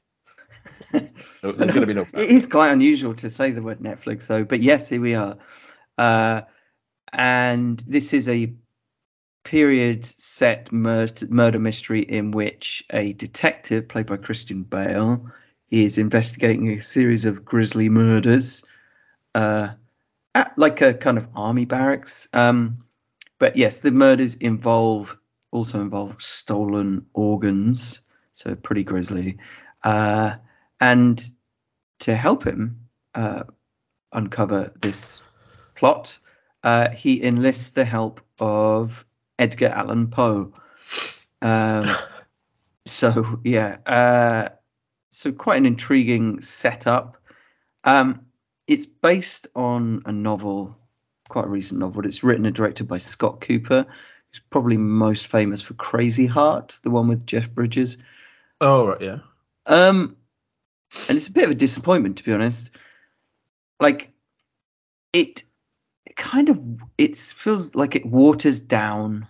no, 0.93 1.01
there's 1.41 1.71
going 1.71 1.81
to 1.81 1.85
be 1.85 1.93
no. 1.93 2.05
It 2.13 2.29
is 2.29 2.47
quite 2.47 2.71
unusual 2.71 3.13
to 3.15 3.29
say 3.29 3.51
the 3.51 3.61
word 3.61 3.79
Netflix, 3.79 4.27
though. 4.27 4.45
But 4.45 4.61
yes, 4.61 4.87
here 4.87 5.01
we 5.01 5.15
are, 5.15 5.37
uh, 5.97 6.41
and 7.11 7.83
this 7.87 8.13
is 8.13 8.29
a 8.29 8.53
period 9.43 10.05
set 10.05 10.71
murder, 10.71 11.27
murder 11.27 11.59
mystery 11.59 12.01
in 12.01 12.31
which 12.31 12.85
a 12.91 13.13
detective, 13.13 13.89
played 13.89 14.05
by 14.05 14.15
Christian 14.15 14.63
Bale, 14.63 15.29
is 15.71 15.97
investigating 15.97 16.69
a 16.69 16.81
series 16.81 17.25
of 17.25 17.43
grisly 17.43 17.89
murders, 17.89 18.63
uh, 19.35 19.69
at 20.35 20.57
like 20.57 20.79
a 20.81 20.93
kind 20.93 21.17
of 21.17 21.27
army 21.35 21.65
barracks. 21.65 22.29
Um, 22.31 22.85
but 23.39 23.55
yes, 23.55 23.79
the 23.79 23.91
murders 23.91 24.35
involve 24.35 25.17
also 25.51 25.81
involve 25.81 26.21
stolen 26.21 27.05
organs, 27.13 28.01
so 28.33 28.55
pretty 28.55 28.83
grisly. 28.83 29.37
Uh, 29.83 30.35
and 30.79 31.29
to 31.99 32.15
help 32.15 32.43
him 32.43 32.79
uh, 33.15 33.43
uncover 34.13 34.71
this 34.81 35.21
plot, 35.75 36.17
uh, 36.63 36.89
he 36.89 37.23
enlists 37.23 37.69
the 37.69 37.85
help 37.85 38.21
of 38.39 39.05
Edgar 39.37 39.69
Allan 39.69 40.07
Poe. 40.07 40.53
Um, 41.41 41.87
so 42.85 43.39
yeah, 43.43 43.77
uh, 43.85 44.49
so 45.09 45.31
quite 45.31 45.57
an 45.57 45.65
intriguing 45.65 46.41
setup. 46.41 47.17
Um, 47.83 48.25
it's 48.67 48.85
based 48.85 49.47
on 49.55 50.03
a 50.05 50.11
novel 50.11 50.77
quite 51.29 51.45
a 51.45 51.49
recent 51.49 51.79
novel. 51.79 52.05
It's 52.05 52.23
written 52.23 52.45
and 52.45 52.55
directed 52.55 52.87
by 52.87 52.97
Scott 52.97 53.41
Cooper, 53.41 53.85
who's 54.31 54.41
probably 54.49 54.77
most 54.77 55.27
famous 55.27 55.61
for 55.61 55.73
Crazy 55.75 56.25
Heart, 56.25 56.79
the 56.83 56.89
one 56.89 57.07
with 57.07 57.25
Jeff 57.25 57.49
Bridges. 57.49 57.97
Oh 58.59 58.87
right, 58.87 59.01
yeah. 59.01 59.17
Um, 59.65 60.17
and 61.07 61.17
it's 61.17 61.27
a 61.27 61.31
bit 61.31 61.45
of 61.45 61.51
a 61.51 61.55
disappointment 61.55 62.17
to 62.17 62.23
be 62.23 62.33
honest. 62.33 62.71
Like, 63.79 64.11
it, 65.13 65.43
it 66.05 66.15
kind 66.17 66.49
of 66.49 66.59
it 66.97 67.17
feels 67.17 67.75
like 67.75 67.95
it 67.95 68.05
waters 68.05 68.59
down 68.59 69.27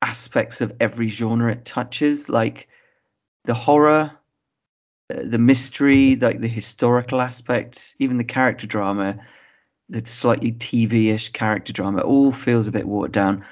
aspects 0.00 0.60
of 0.60 0.74
every 0.80 1.08
genre 1.08 1.52
it 1.52 1.64
touches, 1.64 2.28
like 2.28 2.68
the 3.44 3.54
horror 3.54 4.18
the 5.08 5.38
mystery, 5.38 6.16
like 6.16 6.40
the 6.40 6.48
historical 6.48 7.20
aspect, 7.20 7.94
even 7.98 8.16
the 8.16 8.24
character 8.24 8.66
drama, 8.66 9.18
the 9.92 10.04
slightly 10.06 10.52
TV-ish 10.52 11.28
character 11.28 11.72
drama, 11.72 11.98
it 11.98 12.04
all 12.04 12.32
feels 12.32 12.66
a 12.66 12.72
bit 12.72 12.88
watered 12.88 13.12
down. 13.12 13.44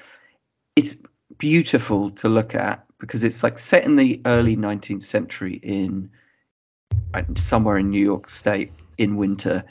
It's 0.75 0.97
beautiful 1.37 2.09
to 2.09 2.29
look 2.29 2.55
at 2.55 2.83
because 2.99 3.23
it's 3.23 3.43
like 3.43 3.59
set 3.59 3.85
in 3.85 3.95
the 3.95 4.21
early 4.25 4.57
19th 4.57 5.03
century 5.03 5.59
in 5.61 6.09
somewhere 7.35 7.77
in 7.77 7.91
New 7.91 8.03
York 8.03 8.27
State 8.27 8.71
in 8.97 9.17
winter, 9.17 9.63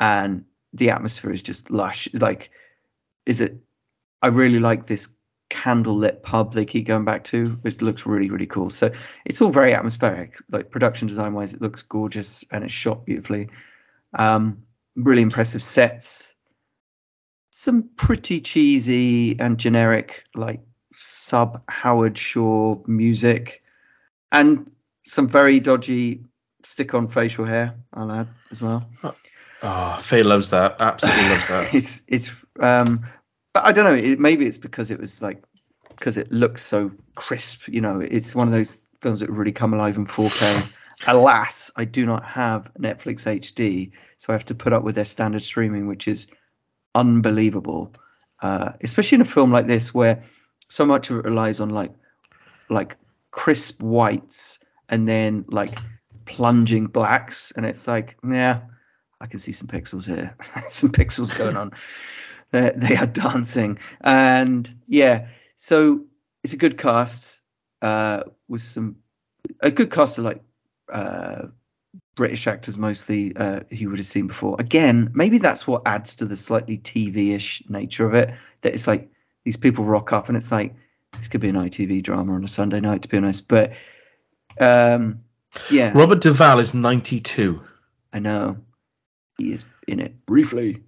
and 0.00 0.44
the 0.72 0.90
atmosphere 0.90 1.32
is 1.32 1.42
just 1.42 1.70
lush. 1.70 2.08
Like, 2.12 2.50
is 3.24 3.40
it? 3.40 3.56
I 4.20 4.26
really 4.28 4.58
like 4.58 4.86
this 4.86 5.08
candlelit 5.50 6.22
pub 6.22 6.52
they 6.52 6.64
keep 6.64 6.86
going 6.86 7.04
back 7.04 7.24
to, 7.24 7.50
which 7.62 7.80
looks 7.80 8.06
really 8.06 8.28
really 8.28 8.46
cool. 8.46 8.70
So 8.70 8.90
it's 9.24 9.40
all 9.40 9.50
very 9.50 9.72
atmospheric. 9.72 10.36
Like 10.50 10.70
production 10.70 11.06
design 11.06 11.34
wise, 11.34 11.54
it 11.54 11.62
looks 11.62 11.82
gorgeous 11.82 12.44
and 12.50 12.64
it's 12.64 12.72
shot 12.72 13.06
beautifully. 13.06 13.50
Um, 14.14 14.62
really 14.98 15.22
impressive 15.22 15.62
sets. 15.62 16.34
Some 17.50 17.90
pretty 17.96 18.40
cheesy 18.40 19.38
and 19.40 19.58
generic 19.58 20.24
like 20.34 20.60
sub 20.92 21.62
Howard 21.68 22.16
Shore 22.16 22.82
music, 22.86 23.62
and 24.30 24.70
some 25.04 25.28
very 25.28 25.60
dodgy 25.60 26.24
stick 26.62 26.94
on 26.94 27.08
facial 27.08 27.44
hair. 27.44 27.74
I'll 27.94 28.12
add 28.12 28.28
as 28.50 28.62
well. 28.62 28.88
Oh, 29.62 29.98
Faye 30.02 30.22
loves 30.22 30.50
that. 30.50 30.76
Absolutely 30.78 31.28
loves 31.28 31.48
that. 31.48 31.74
it's 31.74 32.02
it's 32.06 32.30
um, 32.60 33.04
but 33.52 33.64
I 33.64 33.72
don't 33.72 33.84
know. 33.84 33.94
It, 33.94 34.20
maybe 34.20 34.46
it's 34.46 34.58
because 34.58 34.90
it 34.90 35.00
was 35.00 35.22
like 35.22 35.42
because 35.90 36.16
it 36.16 36.30
looks 36.30 36.62
so 36.62 36.90
crisp. 37.16 37.68
You 37.68 37.80
know, 37.80 38.00
it's 38.00 38.34
one 38.34 38.46
of 38.46 38.52
those 38.52 38.86
films 39.00 39.20
that 39.20 39.30
really 39.30 39.52
come 39.52 39.74
alive 39.74 39.96
in 39.96 40.06
4K. 40.06 40.68
Alas, 41.06 41.70
I 41.76 41.84
do 41.84 42.04
not 42.04 42.24
have 42.24 42.72
Netflix 42.78 43.24
HD, 43.24 43.92
so 44.16 44.32
I 44.32 44.34
have 44.34 44.46
to 44.46 44.54
put 44.54 44.72
up 44.72 44.82
with 44.82 44.96
their 44.96 45.04
standard 45.04 45.42
streaming, 45.42 45.86
which 45.86 46.08
is 46.08 46.26
unbelievable. 46.94 47.92
Uh, 48.40 48.72
especially 48.82 49.16
in 49.16 49.22
a 49.22 49.24
film 49.24 49.50
like 49.50 49.66
this 49.66 49.92
where 49.92 50.22
so 50.68 50.84
much 50.84 51.10
of 51.10 51.18
it 51.18 51.24
relies 51.24 51.60
on 51.60 51.70
like 51.70 51.92
like 52.68 52.96
crisp 53.30 53.82
whites 53.82 54.60
and 54.88 55.08
then 55.08 55.44
like 55.48 55.78
plunging 56.24 56.86
blacks, 56.86 57.52
and 57.56 57.64
it's 57.64 57.86
like, 57.86 58.16
yeah, 58.28 58.60
I 59.20 59.26
can 59.26 59.38
see 59.38 59.52
some 59.52 59.68
pixels 59.68 60.06
here, 60.06 60.36
some 60.68 60.90
pixels 60.90 61.36
going 61.36 61.56
on. 61.56 61.72
they, 62.50 62.72
they 62.76 62.96
are 62.96 63.06
dancing, 63.06 63.78
and 64.00 64.72
yeah, 64.86 65.28
so 65.56 66.04
it's 66.42 66.52
a 66.52 66.56
good 66.56 66.78
cast 66.78 67.40
uh, 67.82 68.22
with 68.48 68.62
some 68.62 68.96
a 69.60 69.70
good 69.70 69.90
cast 69.90 70.18
of 70.18 70.24
like 70.24 70.42
uh, 70.92 71.46
British 72.16 72.46
actors 72.46 72.76
mostly 72.76 73.34
uh, 73.36 73.60
who 73.78 73.90
would 73.90 73.98
have 73.98 74.06
seen 74.06 74.26
before. 74.26 74.56
Again, 74.58 75.10
maybe 75.14 75.38
that's 75.38 75.66
what 75.66 75.82
adds 75.86 76.16
to 76.16 76.24
the 76.24 76.36
slightly 76.36 76.78
TV-ish 76.78 77.68
nature 77.68 78.06
of 78.06 78.14
it. 78.14 78.34
That 78.62 78.74
it's 78.74 78.86
like 78.86 79.10
these 79.44 79.56
people 79.56 79.84
rock 79.84 80.12
up 80.12 80.28
and 80.28 80.36
it's 80.36 80.52
like 80.52 80.74
this 81.16 81.28
could 81.28 81.40
be 81.40 81.48
an 81.48 81.56
ITV 81.56 82.02
drama 82.02 82.34
on 82.34 82.44
a 82.44 82.48
Sunday 82.48 82.80
night, 82.80 83.02
to 83.02 83.08
be 83.08 83.16
honest. 83.16 83.48
But 83.48 83.72
um, 84.60 85.20
yeah, 85.70 85.92
Robert 85.94 86.20
Duvall 86.20 86.58
is 86.58 86.74
92. 86.74 87.60
I 88.12 88.18
know 88.18 88.58
he 89.36 89.52
is 89.52 89.64
in 89.86 90.00
it 90.00 90.26
briefly. 90.26 90.82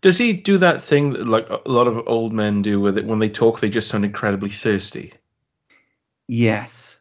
Does 0.00 0.18
he 0.18 0.32
do 0.32 0.58
that 0.58 0.82
thing 0.82 1.12
that, 1.12 1.26
like 1.26 1.48
a 1.48 1.70
lot 1.70 1.86
of 1.86 2.06
old 2.06 2.32
men 2.32 2.62
do 2.62 2.80
with 2.80 2.98
it 2.98 3.06
when 3.06 3.18
they 3.18 3.30
talk? 3.30 3.60
They 3.60 3.70
just 3.70 3.88
sound 3.88 4.04
incredibly 4.04 4.50
thirsty. 4.50 5.14
Yes. 6.26 6.99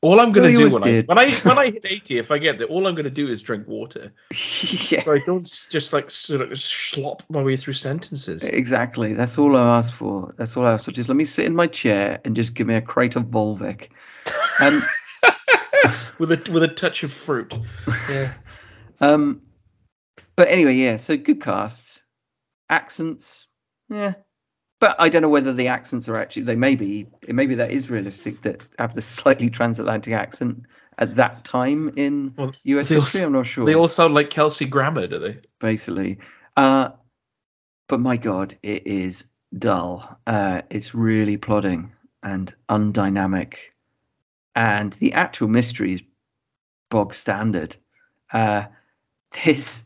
All 0.00 0.20
I'm 0.20 0.30
going 0.30 0.54
to 0.54 0.56
do 0.56 0.72
when 0.72 0.84
I, 0.84 1.00
when 1.02 1.18
I 1.18 1.32
when 1.42 1.58
I 1.58 1.70
hit 1.70 1.84
80, 1.84 2.18
if 2.18 2.30
I 2.30 2.38
get 2.38 2.58
there, 2.58 2.68
all 2.68 2.86
I'm 2.86 2.94
going 2.94 3.04
to 3.04 3.10
do 3.10 3.28
is 3.28 3.42
drink 3.42 3.66
water. 3.66 4.12
yeah. 4.90 5.02
So 5.02 5.12
I 5.12 5.18
don't 5.26 5.44
just 5.70 5.92
like 5.92 6.10
sort 6.10 6.40
of 6.40 6.60
slop 6.60 7.24
my 7.28 7.42
way 7.42 7.56
through 7.56 7.72
sentences. 7.72 8.44
Exactly. 8.44 9.14
That's 9.14 9.38
all 9.38 9.56
I 9.56 9.76
ask 9.76 9.92
for. 9.92 10.34
That's 10.36 10.56
all 10.56 10.66
I 10.66 10.74
ask 10.74 10.84
for. 10.84 10.92
Just 10.92 11.08
let 11.08 11.16
me 11.16 11.24
sit 11.24 11.46
in 11.46 11.56
my 11.56 11.66
chair 11.66 12.20
and 12.24 12.36
just 12.36 12.54
give 12.54 12.68
me 12.68 12.74
a 12.74 12.80
crate 12.80 13.16
of 13.16 13.24
Volvic. 13.24 13.88
Um, 14.60 14.84
with 16.20 16.30
a 16.30 16.50
with 16.52 16.62
a 16.62 16.68
touch 16.68 17.02
of 17.02 17.12
fruit. 17.12 17.58
Yeah. 18.08 18.32
um. 19.00 19.42
But 20.36 20.48
anyway, 20.48 20.74
yeah. 20.74 20.98
So 20.98 21.16
good 21.16 21.42
cast, 21.42 22.04
accents. 22.70 23.48
Yeah, 23.88 24.14
but 24.80 24.96
I 24.98 25.08
don't 25.08 25.22
know 25.22 25.28
whether 25.28 25.52
the 25.52 25.68
accents 25.68 26.08
are 26.08 26.16
actually 26.16 26.42
they 26.42 26.56
may 26.56 26.74
be 26.74 27.06
maybe 27.26 27.54
that 27.56 27.70
is 27.70 27.90
realistic 27.90 28.42
that 28.42 28.60
have 28.78 28.94
the 28.94 29.02
slightly 29.16 29.50
transatlantic 29.50 30.12
accent 30.12 30.64
at 30.98 31.16
that 31.16 31.44
time 31.44 31.92
in 31.96 32.34
well, 32.36 32.52
US 32.64 32.88
history. 32.88 33.20
All, 33.20 33.26
I'm 33.26 33.32
not 33.32 33.46
sure. 33.46 33.64
They 33.64 33.74
all 33.74 33.88
sound 33.88 34.14
like 34.14 34.30
Kelsey 34.30 34.66
Grammer, 34.66 35.06
do 35.06 35.18
they? 35.18 35.38
Basically, 35.60 36.18
uh, 36.56 36.90
but 37.88 38.00
my 38.00 38.16
God, 38.16 38.56
it 38.62 38.86
is 38.86 39.26
dull. 39.56 40.18
Uh, 40.26 40.62
it's 40.70 40.94
really 40.94 41.36
plodding 41.36 41.92
and 42.22 42.52
undynamic, 42.68 43.54
and 44.54 44.92
the 44.94 45.12
actual 45.14 45.48
mystery 45.48 45.94
is 45.94 46.02
bog 46.90 47.14
standard. 47.14 47.76
Uh, 48.32 48.64
this 49.44 49.84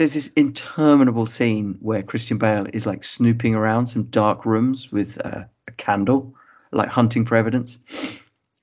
there's 0.00 0.14
this 0.14 0.28
interminable 0.28 1.26
scene 1.26 1.76
where 1.80 2.02
Christian 2.02 2.38
Bale 2.38 2.66
is 2.72 2.86
like 2.86 3.04
snooping 3.04 3.54
around 3.54 3.86
some 3.86 4.04
dark 4.04 4.46
rooms 4.46 4.90
with 4.90 5.20
uh, 5.22 5.44
a 5.68 5.72
candle, 5.72 6.34
like 6.72 6.88
hunting 6.88 7.26
for 7.26 7.36
evidence, 7.36 7.78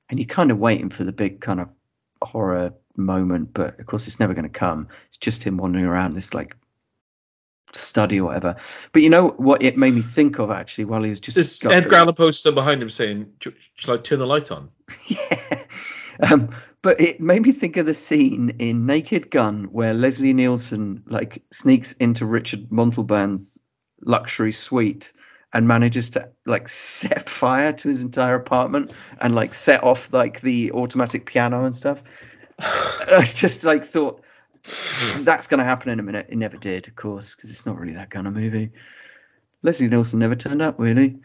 and 0.10 0.18
you're 0.18 0.26
kind 0.26 0.50
of 0.50 0.58
waiting 0.58 0.90
for 0.90 1.04
the 1.04 1.12
big 1.12 1.40
kind 1.40 1.60
of 1.60 1.70
horror 2.24 2.74
moment, 2.96 3.54
but 3.54 3.80
of 3.80 3.86
course 3.86 4.08
it's 4.08 4.20
never 4.20 4.34
going 4.34 4.50
to 4.52 4.60
come. 4.60 4.88
It's 5.10 5.18
just 5.18 5.44
him 5.44 5.58
wandering 5.58 5.86
around 5.86 6.16
this 6.16 6.34
like 6.34 6.58
study 7.72 8.20
or 8.20 8.30
whatever. 8.30 8.56
But 8.92 9.04
you 9.04 9.10
know 9.12 9.28
what 9.38 9.62
it 9.62 9.78
made 9.78 9.94
me 9.94 10.02
think 10.02 10.40
of 10.40 10.50
actually 10.50 10.86
while 10.86 11.04
he 11.04 11.12
was 11.12 11.20
just 11.20 11.36
There's 11.36 11.64
Edgar 11.64 11.98
Allan 11.98 12.16
Poe 12.16 12.26
poster 12.26 12.52
behind 12.52 12.82
him 12.82 12.90
saying, 12.90 13.32
"Shall 13.76 13.94
I 13.94 13.98
turn 13.98 14.18
the 14.18 14.26
light 14.26 14.50
on?" 14.50 14.72
yeah. 15.06 15.66
Um, 16.32 16.50
but 16.82 17.02
it 17.02 17.20
made 17.20 17.42
me 17.42 17.52
think 17.52 17.78
of 17.78 17.86
the 17.86 17.94
scene 17.94 18.56
in 18.60 18.86
Naked 18.86 19.32
Gun 19.32 19.66
where 19.66 19.94
Leslie 19.94 20.34
Nielsen 20.34 21.04
like 21.08 21.44
sneaks 21.52 21.94
into 21.94 22.26
Richard 22.26 22.72
Montalban's 22.72 23.60
luxury 24.02 24.52
suite 24.52 25.14
and 25.54 25.68
manages 25.68 26.12
to 26.12 26.30
like 26.46 26.68
set 26.68 27.30
fire 27.30 27.74
to 27.74 27.88
his 27.88 28.04
entire 28.04 28.36
apartment 28.36 28.92
and 29.20 29.34
like 29.34 29.54
set 29.54 29.84
off 29.84 30.14
like 30.14 30.42
the 30.42 30.72
automatic 30.72 31.26
piano 31.26 31.66
and 31.66 31.76
stuff. 31.76 32.02
I 32.60 33.24
just 33.24 33.64
like 33.64 33.84
thought 33.86 34.24
that's 35.22 35.48
going 35.48 35.60
to 35.60 35.64
happen 35.64 35.90
in 35.90 36.00
a 36.00 36.04
minute. 36.04 36.28
It 36.30 36.38
never 36.38 36.58
did, 36.58 36.88
of 36.88 36.96
course, 36.96 37.36
because 37.36 37.50
it's 37.50 37.66
not 37.66 37.78
really 37.78 37.94
that 37.94 38.10
kind 38.10 38.28
of 38.28 38.34
movie. 38.34 38.72
Leslie 39.64 39.88
Nielsen 39.88 40.20
never 40.20 40.36
turned 40.36 40.62
up, 40.62 40.80
really. 40.80 41.18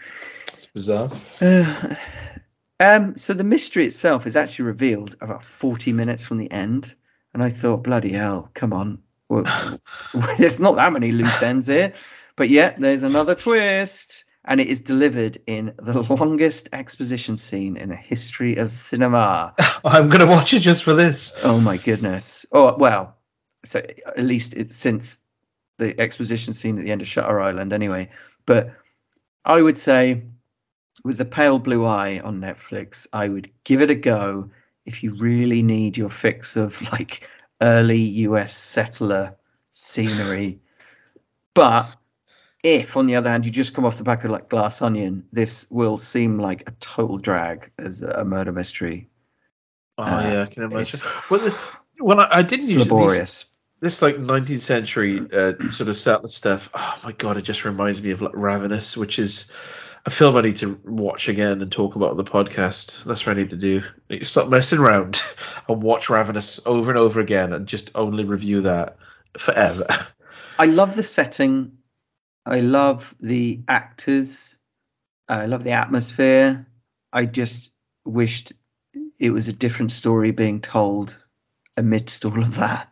It's 0.55 0.67
bizarre. 0.67 1.11
Uh, 1.41 1.95
um, 2.81 3.17
so 3.17 3.35
the 3.35 3.45
mystery 3.45 3.87
itself 3.87 4.27
is 4.27 4.37
actually 4.37 4.67
revealed 4.67 5.17
about 5.21 5.45
40 5.45 5.93
minutes 5.93 6.25
from 6.25 6.39
the 6.39 6.51
end, 6.51 6.95
and 7.35 7.43
I 7.43 7.51
thought, 7.51 7.85
bloody 7.85 8.13
hell, 8.13 8.51
come 8.55 8.73
on, 8.73 8.99
well, 9.29 9.81
there's 10.39 10.61
not 10.61 10.77
that 10.77 10.93
many 10.93 11.11
loose 11.13 11.43
ends 11.43 11.67
here, 11.67 11.95
but 12.37 12.51
yet 12.51 12.79
there's 12.79 13.03
another 13.03 13.35
twist, 13.35 14.25
and 14.45 14.61
it 14.61 14.69
is 14.69 14.81
delivered 14.81 15.39
in 15.47 15.75
the 15.79 16.03
longest 16.03 16.69
exposition 16.73 17.37
scene 17.37 17.77
in 17.77 17.89
the 17.89 17.97
history 17.97 18.57
of 18.57 18.71
cinema. 18.73 19.55
I'm 19.85 20.09
gonna 20.09 20.27
watch 20.27 20.53
it 20.53 20.61
just 20.61 20.85
for 20.85 20.95
this. 20.95 21.33
Oh 21.43 21.61
my 21.61 21.77
goodness! 21.79 22.45
Oh 22.53 22.77
well, 22.77 23.17
so 23.65 23.79
at 23.79 24.25
least 24.25 24.55
it's 24.55 24.77
since 24.77 25.21
the 25.79 25.99
exposition 25.99 26.53
scene 26.53 26.79
at 26.79 26.85
the 26.85 26.93
end 26.93 27.01
of 27.01 27.09
Shutter 27.09 27.41
Island, 27.41 27.73
anyway. 27.73 28.11
But 28.45 28.75
I 29.45 29.61
would 29.61 29.79
say 29.79 30.25
with 31.05 31.19
the 31.19 31.25
pale 31.25 31.59
blue 31.59 31.85
eye 31.85 32.21
on 32.21 32.41
Netflix, 32.41 33.07
I 33.13 33.29
would 33.29 33.51
give 33.65 33.81
it 33.81 33.91
a 33.91 33.95
go 33.95 34.51
if 34.85 35.03
you 35.03 35.15
really 35.15 35.63
need 35.63 35.97
your 35.97 36.11
fix 36.11 36.57
of 36.57 36.81
like 36.93 37.29
early 37.61 37.99
US 37.99 38.55
settler 38.55 39.37
scenery. 39.71 40.61
but 41.55 41.97
if, 42.63 42.97
on 42.97 43.07
the 43.07 43.17
other 43.17 43.29
hand, 43.29 43.45
you 43.45 43.51
just 43.51 43.75
come 43.75 43.85
off 43.85 43.97
the 43.97 44.05
back 44.05 44.23
of 44.25 44.31
like 44.31 44.49
Glass 44.49 44.83
Onion, 44.83 45.27
this 45.33 45.69
will 45.71 45.99
seem 45.99 46.39
like 46.39 46.69
a 46.69 46.73
total 46.73 47.19
drag 47.19 47.71
as 47.77 48.03
a 48.03 48.25
murder 48.25 48.53
mystery. 48.53 49.09
Oh 49.99 50.05
uh, 50.05 50.23
yeah, 50.23 50.43
I 50.43 50.47
can 50.47 50.63
imagine. 50.65 51.01
Well, 51.31 51.41
the, 51.41 51.59
well 51.99 52.21
I, 52.21 52.29
I 52.31 52.43
didn't 52.43 52.69
use 52.69 52.77
laborious. 52.89 53.43
These, 53.43 53.51
this 53.81 54.03
like 54.03 54.15
19th 54.17 54.61
century 54.61 55.21
uh, 55.33 55.55
sort 55.71 55.89
of 55.89 55.97
settler 55.97 56.29
stuff. 56.29 56.71
Oh 56.73 57.01
my 57.03 57.13
god, 57.13 57.37
it 57.37 57.43
just 57.43 57.65
reminds 57.65 58.01
me 58.01 58.13
of 58.13 58.23
like 58.23 58.35
Ravenous, 58.35 58.97
which 58.97 59.19
is 59.19 59.51
a 60.05 60.11
film 60.11 60.37
I 60.37 60.41
need 60.41 60.57
to 60.57 60.81
watch 60.85 61.29
again 61.29 61.63
and 61.63 61.71
talk 61.71 61.95
about 61.95 62.11
on 62.11 62.17
the 62.17 62.25
podcast. 62.25 63.05
That's 63.05 63.25
what 63.25 63.37
I 63.37 63.41
need 63.41 63.51
to 63.51 63.57
do. 63.57 63.83
Stop 64.23 64.49
messing 64.49 64.81
around 64.81 65.23
and 65.69 65.83
watch 65.83 66.11
Ravenous 66.11 66.61
over 66.67 66.91
and 66.91 66.99
over 66.99 67.21
again 67.21 67.53
and 67.53 67.67
just 67.67 67.91
only 67.95 68.25
review 68.25 68.63
that 68.63 68.97
forever. 69.39 69.87
I 70.59 70.67
love 70.67 70.97
the 70.97 71.03
setting. 71.03 71.79
I 72.45 72.61
love 72.61 73.15
the 73.21 73.61
actors. 73.69 74.59
I 75.29 75.47
love 75.47 75.63
the 75.63 75.73
atmosphere. 75.73 76.67
I 77.13 77.27
just 77.27 77.71
wished 78.05 78.53
it 79.19 79.31
was 79.31 79.47
a 79.47 79.53
different 79.53 79.93
story 79.93 80.33
being 80.33 80.61
told 80.61 81.17
amidst 81.77 82.25
all 82.25 82.43
of 82.43 82.57
that. 82.57 82.89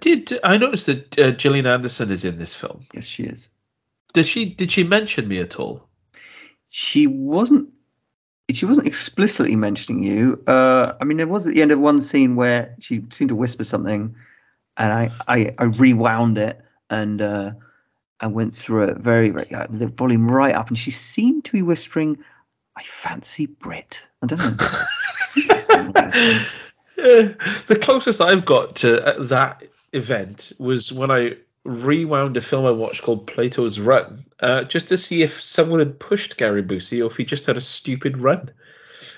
Did 0.00 0.38
I 0.42 0.56
noticed 0.56 0.86
that 0.86 1.18
uh, 1.18 1.30
Gillian 1.32 1.66
Anderson 1.66 2.10
is 2.10 2.24
in 2.24 2.38
this 2.38 2.54
film? 2.54 2.86
Yes, 2.94 3.06
she 3.06 3.24
is. 3.24 3.50
Did 4.12 4.26
she 4.26 4.46
did 4.46 4.72
she 4.72 4.82
mention 4.82 5.28
me 5.28 5.38
at 5.38 5.58
all? 5.58 5.89
She 6.70 7.06
wasn't. 7.06 7.68
She 8.52 8.64
wasn't 8.64 8.88
explicitly 8.88 9.54
mentioning 9.54 10.02
you. 10.02 10.42
Uh, 10.46 10.94
I 11.00 11.04
mean, 11.04 11.18
there 11.18 11.28
was 11.28 11.46
at 11.46 11.54
the 11.54 11.62
end 11.62 11.70
of 11.70 11.78
one 11.78 12.00
scene 12.00 12.34
where 12.34 12.74
she 12.80 13.04
seemed 13.10 13.28
to 13.28 13.36
whisper 13.36 13.62
something, 13.62 14.16
and 14.76 14.92
I 14.92 15.10
I, 15.28 15.54
I 15.58 15.64
rewound 15.64 16.38
it 16.38 16.60
and 16.88 17.22
uh, 17.22 17.52
I 18.20 18.26
went 18.26 18.54
through 18.54 18.84
it 18.84 18.98
very 18.98 19.30
very 19.30 19.52
uh, 19.54 19.66
the 19.70 19.86
volume 19.88 20.30
right 20.30 20.54
up, 20.54 20.68
and 20.68 20.78
she 20.78 20.90
seemed 20.90 21.44
to 21.46 21.52
be 21.52 21.62
whispering, 21.62 22.18
"I 22.76 22.82
fancy 22.82 23.46
Brit." 23.46 24.06
I 24.22 24.26
don't 24.26 24.38
know. 24.38 24.50
the 26.96 27.78
closest 27.80 28.20
I've 28.20 28.44
got 28.44 28.76
to 28.76 29.04
uh, 29.04 29.24
that 29.24 29.62
event 29.92 30.52
was 30.58 30.92
when 30.92 31.10
I 31.10 31.36
rewound 31.64 32.36
a 32.36 32.40
film 32.40 32.66
I 32.66 32.70
watched 32.70 33.02
called 33.02 33.26
Plato's 33.26 33.78
Run, 33.78 34.24
uh, 34.40 34.64
just 34.64 34.88
to 34.88 34.98
see 34.98 35.22
if 35.22 35.42
someone 35.44 35.78
had 35.78 35.98
pushed 35.98 36.36
Gary 36.36 36.62
Busey 36.62 37.02
or 37.02 37.06
if 37.06 37.16
he 37.16 37.24
just 37.24 37.46
had 37.46 37.56
a 37.56 37.60
stupid 37.60 38.18
run, 38.18 38.50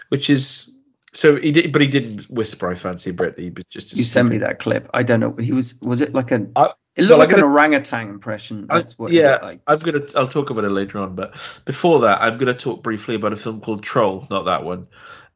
which 0.08 0.28
is 0.28 0.72
so 1.12 1.36
he 1.36 1.52
did, 1.52 1.72
but 1.72 1.82
he 1.82 1.88
didn't 1.88 2.24
whisper 2.30 2.70
"I 2.70 2.74
fancy 2.74 3.10
Brit." 3.10 3.38
He 3.38 3.50
was 3.50 3.66
just. 3.66 3.96
you 3.96 4.02
sent 4.02 4.28
me 4.28 4.38
that 4.38 4.58
clip. 4.58 4.88
I 4.94 5.02
don't 5.02 5.20
know. 5.20 5.34
He 5.34 5.52
was. 5.52 5.78
Was 5.82 6.00
it 6.00 6.14
like 6.14 6.30
a? 6.30 6.46
I, 6.56 6.70
it 6.96 7.02
looked 7.02 7.10
well, 7.10 7.18
like 7.18 7.30
gonna, 7.30 7.46
an 7.46 7.52
orangutan 7.52 8.08
impression. 8.08 8.66
That's 8.66 8.98
what. 8.98 9.12
Yeah, 9.12 9.38
like. 9.42 9.60
I'm 9.66 9.78
gonna. 9.78 10.06
I'll 10.16 10.26
talk 10.26 10.48
about 10.48 10.64
it 10.64 10.70
later 10.70 10.98
on, 10.98 11.14
but 11.14 11.34
before 11.66 12.00
that, 12.00 12.22
I'm 12.22 12.38
gonna 12.38 12.54
talk 12.54 12.82
briefly 12.82 13.14
about 13.14 13.34
a 13.34 13.36
film 13.36 13.60
called 13.60 13.82
Troll. 13.82 14.26
Not 14.30 14.46
that 14.46 14.64
one. 14.64 14.86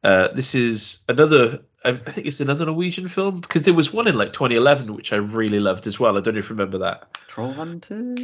Uh, 0.07 0.29
this 0.29 0.55
is 0.55 1.03
another 1.09 1.59
I 1.83 1.91
think 1.91 2.27
it's 2.27 2.39
another 2.39 2.65
Norwegian 2.65 3.09
film 3.09 3.41
because 3.41 3.63
there 3.63 3.73
was 3.73 3.91
one 3.91 4.07
in 4.07 4.15
like 4.15 4.31
2011 4.31 4.95
which 4.95 5.11
I 5.11 5.17
really 5.17 5.59
loved 5.59 5.85
as 5.85 5.99
well. 5.99 6.17
I 6.17 6.21
don't 6.21 6.33
know 6.33 6.39
if 6.39 6.45
you 6.45 6.55
remember 6.55 6.77
that. 6.77 7.13
Troll 7.27 7.51
Hunters. 7.51 8.17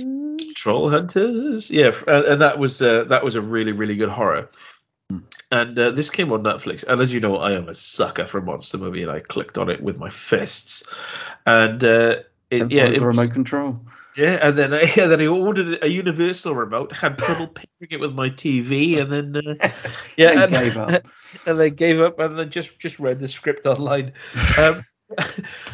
Troll 0.56 0.90
Hunters, 0.90 1.70
yeah, 1.70 1.92
and 2.08 2.40
that 2.40 2.58
was 2.58 2.82
uh, 2.82 3.04
that 3.10 3.22
was 3.22 3.36
a 3.36 3.42
really 3.42 3.74
really 3.74 3.98
good 3.98 4.08
horror. 4.08 4.50
Hmm. 5.10 5.20
And 5.52 5.78
uh, 5.78 5.92
this 5.92 6.10
came 6.10 6.32
on 6.32 6.42
Netflix, 6.42 6.86
and 6.86 7.02
as 7.02 7.14
you 7.14 7.20
know, 7.20 7.36
I 7.36 7.52
am 7.52 7.68
a 7.68 7.76
sucker 7.76 8.28
for 8.28 8.38
a 8.38 8.42
monster 8.42 8.78
movie, 8.78 9.04
and 9.04 9.12
I 9.12 9.20
clicked 9.20 9.58
on 9.58 9.70
it 9.70 9.84
with 9.84 9.98
my 9.98 10.10
fists. 10.10 10.88
And 11.46 11.84
uh, 11.84 12.16
it, 12.62 12.72
yeah, 12.72 12.86
it 12.86 13.02
was, 13.02 13.18
remote 13.18 13.34
control. 13.34 13.80
Yeah, 14.16 14.40
and 14.42 14.58
then 14.58 14.74
I, 14.74 14.82
and 14.82 15.12
then 15.12 15.22
I 15.22 15.28
ordered 15.28 15.80
a 15.82 15.88
universal 15.88 16.56
remote. 16.56 16.92
Had 16.92 17.18
trouble 17.18 17.48
pairing 17.48 17.92
it 17.92 18.00
with 18.00 18.14
my 18.14 18.30
TV, 18.30 19.00
and 19.00 19.12
then 19.12 19.58
uh, 19.62 19.70
yeah, 20.18 20.44
and, 20.44 20.52
gave 20.52 20.78
up. 20.78 21.06
and 21.46 21.60
they 21.60 21.70
gave 21.72 22.00
up, 22.00 22.20
and 22.20 22.38
then 22.38 22.50
just 22.50 22.80
just 22.80 23.00
read 23.00 23.20
the 23.20 23.28
script 23.28 23.66
online. 23.66 24.14
Um, 24.58 24.84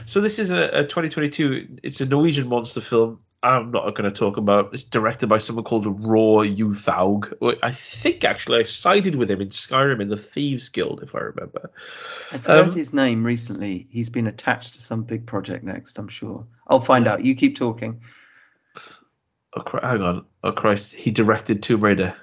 so 0.05 0.21
this 0.21 0.39
is 0.39 0.51
a, 0.51 0.69
a 0.73 0.83
2022. 0.83 1.79
It's 1.83 2.01
a 2.01 2.05
Norwegian 2.05 2.47
monster 2.47 2.81
film. 2.81 3.19
I'm 3.41 3.71
not 3.71 3.95
going 3.95 4.09
to 4.09 4.15
talk 4.15 4.35
about. 4.35 4.73
It's 4.73 4.83
directed 4.83 5.27
by 5.27 5.37
someone 5.37 5.63
called 5.63 5.85
Roar 5.85 6.43
Uthaug. 6.43 7.57
I 7.63 7.71
think 7.71 8.25
actually 8.25 8.59
I 8.59 8.63
sided 8.63 9.15
with 9.15 9.31
him 9.31 9.39
in 9.39 9.47
Skyrim 9.47 10.01
in 10.01 10.09
the 10.09 10.17
Thieves 10.17 10.67
Guild, 10.67 11.01
if 11.03 11.15
I 11.15 11.19
remember. 11.19 11.71
I've 12.33 12.45
heard 12.45 12.69
um, 12.69 12.73
his 12.73 12.93
name 12.93 13.23
recently. 13.23 13.87
He's 13.91 14.09
been 14.09 14.27
attached 14.27 14.73
to 14.73 14.81
some 14.81 15.03
big 15.03 15.25
project 15.25 15.63
next. 15.63 15.97
I'm 15.97 16.09
sure. 16.09 16.45
I'll 16.67 16.81
find 16.81 17.07
out. 17.07 17.23
You 17.23 17.33
keep 17.33 17.55
talking. 17.55 18.01
Oh, 19.55 19.79
hang 19.81 20.01
on. 20.01 20.25
Oh 20.43 20.51
Christ, 20.51 20.93
he 20.93 21.11
directed 21.11 21.63
Tomb 21.63 21.81
Raider. 21.81 22.15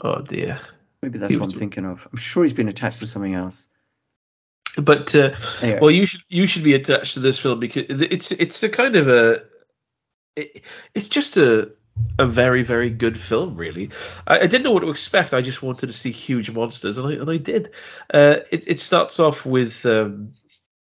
Oh 0.00 0.20
dear. 0.20 0.60
Maybe 1.02 1.18
that's 1.18 1.32
he 1.32 1.38
what 1.38 1.46
was... 1.46 1.54
I'm 1.54 1.58
thinking 1.58 1.84
of. 1.84 2.06
I'm 2.12 2.18
sure 2.18 2.44
he's 2.44 2.52
been 2.52 2.68
attached 2.68 3.00
to 3.00 3.06
something 3.06 3.34
else. 3.34 3.66
But 4.82 5.14
uh, 5.14 5.34
anyway. 5.62 5.78
well, 5.80 5.90
you 5.90 6.06
should 6.06 6.22
you 6.28 6.46
should 6.46 6.64
be 6.64 6.74
attached 6.74 7.14
to 7.14 7.20
this 7.20 7.38
film 7.38 7.60
because 7.60 7.84
it's 7.88 8.32
it's 8.32 8.62
a 8.62 8.68
kind 8.68 8.96
of 8.96 9.08
a 9.08 9.42
it, 10.36 10.62
it's 10.94 11.08
just 11.08 11.36
a 11.36 11.70
a 12.18 12.26
very 12.26 12.62
very 12.62 12.90
good 12.90 13.18
film 13.18 13.56
really. 13.56 13.90
I, 14.26 14.40
I, 14.40 14.46
didn't 14.46 14.64
know 14.64 14.72
what 14.72 14.80
to 14.80 14.90
expect. 14.90 15.32
I 15.32 15.42
just 15.42 15.62
wanted 15.62 15.86
to 15.86 15.92
see 15.92 16.10
huge 16.10 16.50
monsters, 16.50 16.98
and 16.98 17.06
I 17.06 17.12
and 17.12 17.30
I 17.30 17.36
did. 17.36 17.70
Uh, 18.12 18.38
it 18.50 18.66
it 18.66 18.80
starts 18.80 19.20
off 19.20 19.46
with 19.46 19.86
um, 19.86 20.32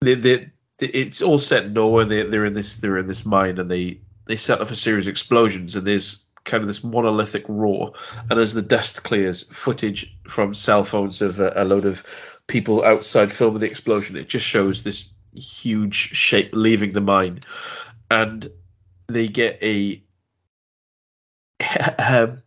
the, 0.01 0.15
the 0.15 0.47
it's 0.79 1.21
all 1.21 1.39
set 1.39 1.65
in 1.65 1.73
Norway. 1.73 2.05
They, 2.05 2.23
they're 2.23 2.45
in 2.45 2.53
this 2.53 2.77
they're 2.77 2.97
in 2.97 3.07
this 3.07 3.25
mine 3.25 3.59
and 3.59 3.69
they 3.69 4.01
they 4.27 4.35
set 4.35 4.61
off 4.61 4.71
a 4.71 4.75
series 4.75 5.05
of 5.05 5.11
explosions 5.11 5.75
and 5.75 5.85
there's 5.85 6.29
kind 6.43 6.61
of 6.61 6.67
this 6.67 6.83
monolithic 6.83 7.43
roar. 7.47 7.93
And 8.29 8.39
as 8.39 8.53
the 8.53 8.61
dust 8.61 9.03
clears, 9.03 9.49
footage 9.51 10.15
from 10.27 10.53
cell 10.53 10.83
phones 10.83 11.21
of 11.21 11.39
a, 11.39 11.53
a 11.55 11.65
load 11.65 11.85
of 11.85 12.03
people 12.47 12.83
outside 12.83 13.31
filming 13.31 13.59
the 13.59 13.69
explosion. 13.69 14.15
It 14.15 14.29
just 14.29 14.45
shows 14.45 14.83
this 14.83 15.13
huge 15.35 15.95
shape 15.95 16.51
leaving 16.53 16.93
the 16.93 17.01
mine, 17.01 17.41
and 18.09 18.49
they 19.07 19.27
get 19.27 19.61
a 19.61 20.01
um, 21.99 22.41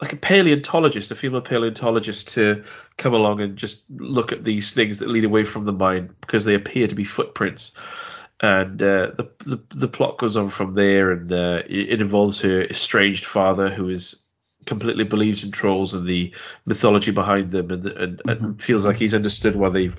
like 0.00 0.12
a 0.12 0.16
paleontologist, 0.16 1.10
a 1.10 1.16
female 1.16 1.40
paleontologist, 1.40 2.28
to 2.28 2.64
come 2.96 3.14
along 3.14 3.40
and 3.40 3.56
just 3.56 3.84
look 3.90 4.32
at 4.32 4.44
these 4.44 4.74
things 4.74 4.98
that 4.98 5.08
lead 5.08 5.24
away 5.24 5.44
from 5.44 5.64
the 5.64 5.72
mine 5.72 6.14
because 6.20 6.44
they 6.44 6.54
appear 6.54 6.86
to 6.86 6.94
be 6.94 7.04
footprints. 7.04 7.72
And 8.40 8.82
uh, 8.82 9.12
the, 9.16 9.30
the 9.46 9.62
the 9.70 9.88
plot 9.88 10.18
goes 10.18 10.36
on 10.36 10.50
from 10.50 10.74
there, 10.74 11.12
and 11.12 11.32
uh, 11.32 11.62
it, 11.66 11.92
it, 11.92 12.02
involves 12.02 12.40
her 12.40 12.62
estranged 12.64 13.24
father, 13.24 13.70
who 13.70 13.88
is 13.88 14.23
completely 14.66 15.04
believes 15.04 15.44
in 15.44 15.50
trolls 15.50 15.94
and 15.94 16.06
the 16.06 16.32
mythology 16.66 17.10
behind 17.10 17.50
them, 17.50 17.70
and 17.70 17.86
and, 17.86 18.18
mm-hmm. 18.18 18.44
and 18.44 18.62
feels 18.62 18.84
like 18.84 18.96
he's 18.96 19.14
understood 19.14 19.56
why 19.56 19.68
they 19.68 19.92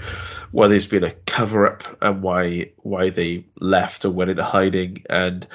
why 0.51 0.67
there's 0.67 0.87
been 0.87 1.03
a 1.03 1.11
cover 1.25 1.67
up 1.67 1.83
and 2.01 2.21
why 2.21 2.71
why 2.77 3.09
they 3.09 3.45
left 3.59 4.05
or 4.05 4.11
went 4.11 4.31
into 4.31 4.43
hiding, 4.43 5.03
and 5.09 5.47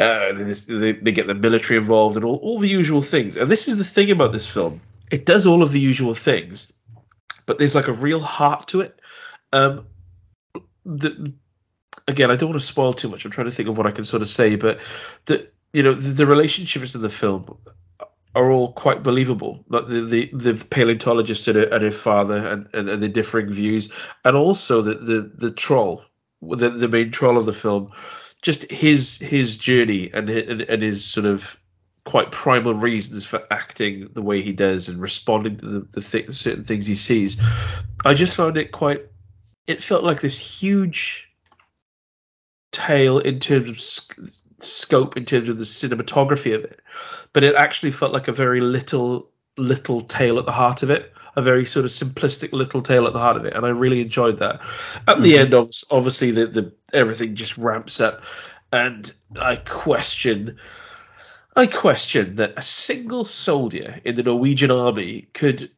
uh, 0.00 0.32
they, 0.32 0.92
they 0.92 1.12
get 1.12 1.26
the 1.26 1.34
military 1.34 1.78
involved 1.78 2.16
and 2.16 2.24
all, 2.24 2.36
all 2.36 2.58
the 2.58 2.68
usual 2.68 3.02
things. 3.02 3.36
And 3.36 3.50
this 3.50 3.68
is 3.68 3.76
the 3.76 3.84
thing 3.84 4.10
about 4.10 4.32
this 4.32 4.46
film. 4.46 4.80
It 5.10 5.26
does 5.26 5.46
all 5.46 5.62
of 5.62 5.72
the 5.72 5.80
usual 5.80 6.14
things, 6.14 6.72
but 7.46 7.58
there's 7.58 7.74
like 7.74 7.88
a 7.88 7.92
real 7.92 8.20
heart 8.20 8.68
to 8.68 8.80
it. 8.80 8.98
Um, 9.52 9.86
the, 10.84 11.32
again, 12.08 12.30
I 12.30 12.36
don't 12.36 12.50
want 12.50 12.60
to 12.60 12.66
spoil 12.66 12.92
too 12.92 13.08
much. 13.08 13.24
I'm 13.24 13.30
trying 13.30 13.50
to 13.50 13.52
think 13.52 13.68
of 13.68 13.76
what 13.76 13.86
I 13.86 13.90
can 13.90 14.04
sort 14.04 14.22
of 14.22 14.28
say, 14.28 14.56
but 14.56 14.80
the 15.26 15.48
you 15.72 15.82
know 15.82 15.94
the, 15.94 16.10
the 16.10 16.26
relationships 16.26 16.94
in 16.94 17.02
the 17.02 17.10
film 17.10 17.58
are 18.34 18.50
all 18.50 18.72
quite 18.72 19.02
believable. 19.02 19.64
Like 19.68 19.88
the 19.88 20.00
the, 20.00 20.30
the 20.32 20.64
paleontologist 20.70 21.48
and, 21.48 21.56
her, 21.56 21.64
and 21.64 21.84
her 21.84 21.90
father 21.90 22.38
and, 22.38 22.68
and, 22.72 22.88
and 22.88 23.02
the 23.02 23.08
differing 23.08 23.52
views, 23.52 23.92
and 24.24 24.36
also 24.36 24.82
the 24.82 24.94
the, 24.94 25.32
the 25.34 25.50
troll, 25.50 26.02
the 26.40 26.70
the 26.70 26.88
main 26.88 27.10
troll 27.10 27.38
of 27.38 27.46
the 27.46 27.52
film 27.52 27.92
just 28.42 28.68
his 28.70 29.18
his 29.18 29.56
journey 29.56 30.10
and 30.12 30.28
and, 30.28 30.60
and 30.62 30.82
his 30.82 31.04
sort 31.04 31.26
of 31.26 31.56
quite 32.04 32.32
primal 32.32 32.74
reasons 32.74 33.24
for 33.24 33.46
acting 33.50 34.08
the 34.12 34.22
way 34.22 34.42
he 34.42 34.52
does 34.52 34.88
and 34.88 35.00
responding 35.00 35.56
to 35.56 35.66
the, 35.66 35.88
the 35.92 36.00
th- 36.00 36.30
certain 36.30 36.64
things 36.64 36.84
he 36.84 36.96
sees. 36.96 37.40
I 38.04 38.12
just 38.14 38.34
found 38.34 38.56
it 38.56 38.72
quite. 38.72 39.06
It 39.68 39.82
felt 39.82 40.02
like 40.02 40.20
this 40.20 40.38
huge 40.38 41.28
tale 42.72 43.18
in 43.18 43.38
terms 43.38 43.68
of 43.68 43.80
sc- 43.80 44.18
scope, 44.58 45.16
in 45.16 45.24
terms 45.24 45.48
of 45.48 45.58
the 45.58 45.64
cinematography 45.64 46.54
of 46.54 46.64
it, 46.64 46.80
but 47.32 47.44
it 47.44 47.54
actually 47.54 47.92
felt 47.92 48.12
like 48.12 48.28
a 48.28 48.32
very 48.32 48.60
little 48.60 49.28
little 49.56 50.00
tale 50.00 50.38
at 50.38 50.46
the 50.46 50.52
heart 50.52 50.82
of 50.82 50.90
it 50.90 51.12
a 51.36 51.42
very 51.42 51.64
sort 51.64 51.84
of 51.84 51.90
simplistic 51.90 52.52
little 52.52 52.82
tale 52.82 53.06
at 53.06 53.12
the 53.12 53.18
heart 53.18 53.36
of 53.36 53.44
it, 53.44 53.54
and 53.54 53.64
I 53.64 53.70
really 53.70 54.00
enjoyed 54.00 54.38
that. 54.40 54.60
At 55.08 55.16
mm-hmm. 55.16 55.22
the 55.22 55.38
end, 55.38 55.54
of 55.54 55.70
obviously, 55.90 56.30
the, 56.30 56.46
the 56.46 56.72
everything 56.92 57.34
just 57.34 57.56
ramps 57.56 58.00
up, 58.00 58.20
and 58.72 59.12
I 59.40 59.56
question. 59.56 60.58
I 61.54 61.66
question 61.66 62.36
that 62.36 62.54
a 62.56 62.62
single 62.62 63.24
soldier 63.24 64.00
in 64.04 64.14
the 64.14 64.22
Norwegian 64.22 64.70
army 64.70 65.28
could 65.34 65.70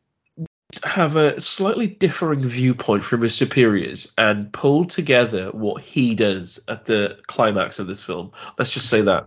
have 0.85 1.17
a 1.17 1.41
slightly 1.41 1.87
differing 1.87 2.47
viewpoint 2.47 3.05
from 3.05 3.23
his 3.23 3.35
superiors 3.35 4.13
and 4.19 4.53
pull 4.53 4.85
together 4.85 5.49
what 5.53 5.83
he 5.83 6.15
does 6.15 6.61
at 6.69 6.85
the 6.85 7.19
climax 7.27 7.79
of 7.79 7.87
this 7.87 8.03
film. 8.03 8.31
Let's 8.59 8.71
just 8.71 8.89
say 8.89 9.01
that. 9.01 9.27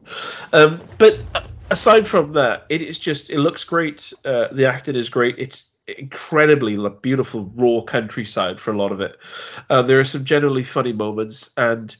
Um, 0.54 0.82
but 0.98 1.18
aside 1.72 2.08
from 2.08 2.34
that, 2.34 2.66
it 2.70 2.82
is 2.82 3.00
just 3.00 3.30
it 3.30 3.40
looks 3.40 3.64
great. 3.64 4.14
Uh, 4.24 4.48
the 4.52 4.68
acting 4.68 4.96
is 4.96 5.10
great. 5.10 5.36
It's 5.38 5.78
incredibly 5.88 6.78
beautiful 7.02 7.52
raw 7.56 7.82
countryside 7.82 8.60
for 8.60 8.72
a 8.72 8.78
lot 8.78 8.92
of 8.92 9.02
it. 9.02 9.18
Uh, 9.70 9.82
there 9.82 10.00
are 10.00 10.06
some 10.06 10.26
generally 10.26 10.64
funny 10.64 10.94
moments, 10.94 11.50
and 11.58 11.96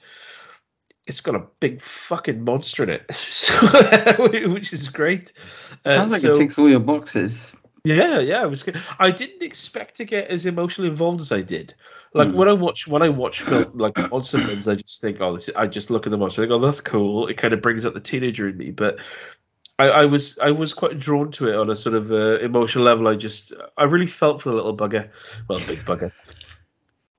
it's 1.06 1.22
got 1.22 1.36
a 1.36 1.46
big 1.60 1.82
fucking 1.82 2.44
monster 2.44 2.84
in 2.84 2.90
it, 2.90 3.06
which 4.52 4.74
is 4.74 4.90
great. 4.90 5.34
Uh, 5.86 5.96
Sounds 5.96 6.12
like 6.12 6.22
so, 6.22 6.34
it 6.34 6.38
ticks 6.38 6.60
all 6.60 6.70
your 6.70 6.80
boxes. 6.80 7.56
Yeah, 7.96 8.20
yeah, 8.20 8.44
it 8.44 8.50
was 8.50 8.64
good. 8.64 8.82
I 9.00 9.12
didn't 9.12 9.44
expect 9.44 9.96
to 9.98 10.06
get 10.06 10.28
as 10.28 10.46
emotionally 10.46 10.90
involved 10.90 11.22
as 11.22 11.32
I 11.32 11.42
did. 11.42 11.74
Like 12.14 12.30
mm. 12.30 12.34
when 12.34 12.50
I 12.50 12.54
watch 12.54 12.88
when 12.88 13.02
I 13.02 13.10
watch 13.10 13.42
film 13.42 13.78
like 13.78 13.98
monster 14.12 14.40
films, 14.40 14.68
I 14.68 14.76
just 14.76 15.02
think, 15.02 15.22
oh, 15.22 15.34
this. 15.34 15.50
Is, 15.50 15.56
I 15.56 15.68
just 15.68 15.90
look 15.90 16.06
at 16.06 16.12
the 16.12 16.18
monster, 16.18 16.42
I 16.42 16.46
think, 16.46 16.54
oh, 16.54 16.60
that's 16.60 16.82
cool. 16.82 17.28
It 17.28 17.36
kind 17.38 17.54
of 17.54 17.62
brings 17.62 17.86
out 17.86 17.94
the 17.94 18.00
teenager 18.00 18.50
in 18.50 18.58
me, 18.58 18.72
but 18.72 19.00
I, 19.80 19.90
I, 19.90 20.06
was 20.06 20.40
I 20.40 20.52
was 20.52 20.74
quite 20.74 21.00
drawn 21.00 21.32
to 21.34 21.50
it 21.50 21.56
on 21.56 21.70
a 21.70 21.76
sort 21.76 21.96
of 21.96 22.12
uh, 22.12 22.40
emotional 22.40 22.84
level. 22.84 23.08
I 23.08 23.16
just 23.16 23.54
I 23.78 23.84
really 23.84 24.08
felt 24.08 24.42
for 24.42 24.50
the 24.50 24.56
little 24.56 24.76
bugger, 24.76 25.10
well, 25.48 25.60
big 25.68 25.80
bugger. 25.80 26.12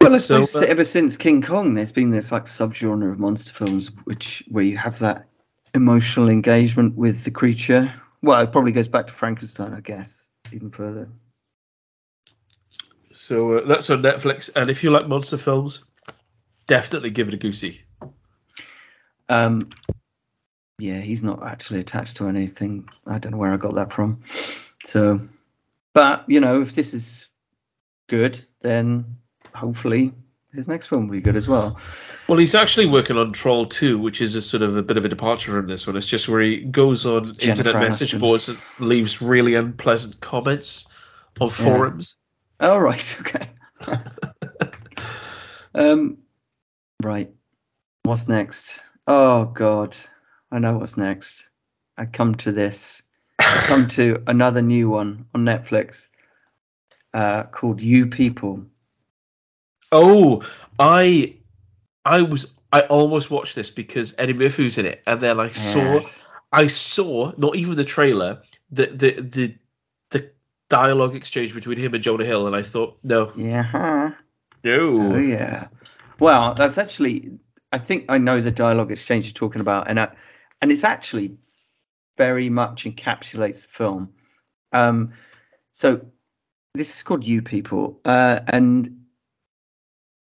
Well, 0.00 0.14
I 0.14 0.18
suppose 0.18 0.52
so, 0.52 0.62
uh, 0.62 0.66
ever 0.66 0.84
since 0.84 1.16
King 1.16 1.42
Kong, 1.42 1.74
there's 1.74 1.92
been 1.92 2.10
this 2.10 2.32
like 2.32 2.44
subgenre 2.44 3.12
of 3.12 3.18
monster 3.18 3.52
films, 3.52 3.90
which 4.04 4.44
where 4.48 4.64
you 4.64 4.76
have 4.76 4.98
that 5.00 5.28
emotional 5.74 6.28
engagement 6.28 6.96
with 6.96 7.24
the 7.24 7.30
creature. 7.30 7.92
Well, 8.22 8.40
it 8.40 8.50
probably 8.50 8.72
goes 8.72 8.88
back 8.88 9.06
to 9.06 9.12
Frankenstein, 9.12 9.74
I 9.74 9.80
guess, 9.80 10.28
even 10.52 10.70
further. 10.70 11.08
So 13.12 13.58
uh, 13.58 13.66
that's 13.66 13.90
on 13.90 14.02
Netflix, 14.02 14.50
and 14.54 14.70
if 14.70 14.84
you 14.84 14.90
like 14.90 15.08
monster 15.08 15.38
films, 15.38 15.82
definitely 16.66 17.10
give 17.10 17.28
it 17.28 17.34
a 17.34 17.38
goosey. 17.38 17.80
Um, 19.28 19.70
yeah, 20.78 21.00
he's 21.00 21.22
not 21.22 21.42
actually 21.42 21.80
attached 21.80 22.16
to 22.18 22.28
anything. 22.28 22.88
I 23.06 23.18
don't 23.18 23.32
know 23.32 23.38
where 23.38 23.52
I 23.52 23.56
got 23.56 23.74
that 23.74 23.92
from. 23.92 24.22
So, 24.82 25.20
but 25.92 26.24
you 26.28 26.40
know, 26.40 26.62
if 26.62 26.74
this 26.74 26.94
is 26.94 27.28
good, 28.06 28.40
then 28.60 29.16
hopefully 29.54 30.12
his 30.54 30.68
next 30.68 30.86
film 30.86 31.06
will 31.06 31.12
be 31.12 31.20
good 31.20 31.36
as 31.36 31.48
well. 31.48 31.78
Well, 32.28 32.38
he's 32.38 32.54
actually 32.54 32.86
working 32.86 33.16
on 33.16 33.32
Troll 33.32 33.66
2, 33.66 33.98
which 33.98 34.20
is 34.20 34.34
a 34.34 34.42
sort 34.42 34.62
of 34.62 34.76
a 34.76 34.82
bit 34.82 34.96
of 34.96 35.04
a 35.04 35.08
departure 35.08 35.52
from 35.52 35.66
this 35.66 35.86
one. 35.86 35.96
It's 35.96 36.06
just 36.06 36.28
where 36.28 36.40
he 36.40 36.60
goes 36.64 37.04
on 37.04 37.26
Jennifer 37.26 37.48
internet 37.60 37.74
Aniston. 37.74 37.80
message 37.80 38.18
boards 38.18 38.48
and 38.48 38.58
leaves 38.78 39.20
really 39.20 39.54
unpleasant 39.54 40.20
comments 40.20 40.92
on 41.40 41.50
forums. 41.50 42.18
Yeah. 42.60 42.70
Oh, 42.70 42.78
right. 42.78 43.16
Okay. 43.20 43.48
um, 45.74 46.18
right. 47.02 47.30
What's 48.02 48.26
next? 48.26 48.80
Oh, 49.06 49.44
God. 49.44 49.94
I 50.50 50.58
know 50.58 50.78
what's 50.78 50.96
next. 50.96 51.50
I 51.96 52.06
come 52.06 52.34
to 52.36 52.52
this. 52.52 53.02
I 53.38 53.64
come 53.66 53.86
to 53.88 54.22
another 54.26 54.62
new 54.62 54.88
one 54.88 55.26
on 55.34 55.44
Netflix 55.44 56.08
uh, 57.14 57.44
called 57.44 57.80
You 57.80 58.06
People. 58.06 58.66
Oh, 59.92 60.44
I 60.78 61.34
I 62.04 62.22
was 62.22 62.54
I 62.72 62.82
almost 62.82 63.30
watched 63.30 63.54
this 63.54 63.70
because 63.70 64.14
Eddie 64.18 64.34
Murphy's 64.34 64.78
in 64.78 64.86
it, 64.86 65.02
and 65.06 65.20
then 65.20 65.40
I 65.40 65.46
yes. 65.46 65.72
saw 65.72 66.00
I 66.52 66.66
saw 66.66 67.32
not 67.36 67.56
even 67.56 67.76
the 67.76 67.84
trailer, 67.84 68.42
the 68.70 68.86
the 68.86 69.20
the 69.20 69.54
the 70.10 70.30
dialogue 70.68 71.14
exchange 71.14 71.54
between 71.54 71.78
him 71.78 71.94
and 71.94 72.02
Jonah 72.02 72.24
Hill, 72.24 72.46
and 72.46 72.54
I 72.54 72.62
thought, 72.62 72.98
no, 73.02 73.32
yeah, 73.36 74.12
no, 74.64 75.14
oh 75.14 75.18
yeah. 75.18 75.68
Well, 76.18 76.54
that's 76.54 76.78
actually 76.78 77.38
I 77.72 77.78
think 77.78 78.06
I 78.10 78.18
know 78.18 78.40
the 78.40 78.50
dialogue 78.50 78.92
exchange 78.92 79.26
you're 79.26 79.32
talking 79.32 79.60
about, 79.60 79.88
and 79.88 80.00
I, 80.00 80.08
and 80.60 80.72
it's 80.72 80.84
actually 80.84 81.36
very 82.16 82.50
much 82.50 82.84
encapsulates 82.84 83.62
the 83.62 83.68
film. 83.68 84.12
Um, 84.72 85.12
so 85.72 86.06
this 86.74 86.94
is 86.94 87.02
called 87.02 87.24
You 87.24 87.42
People, 87.42 88.00
uh, 88.04 88.40
and 88.48 88.97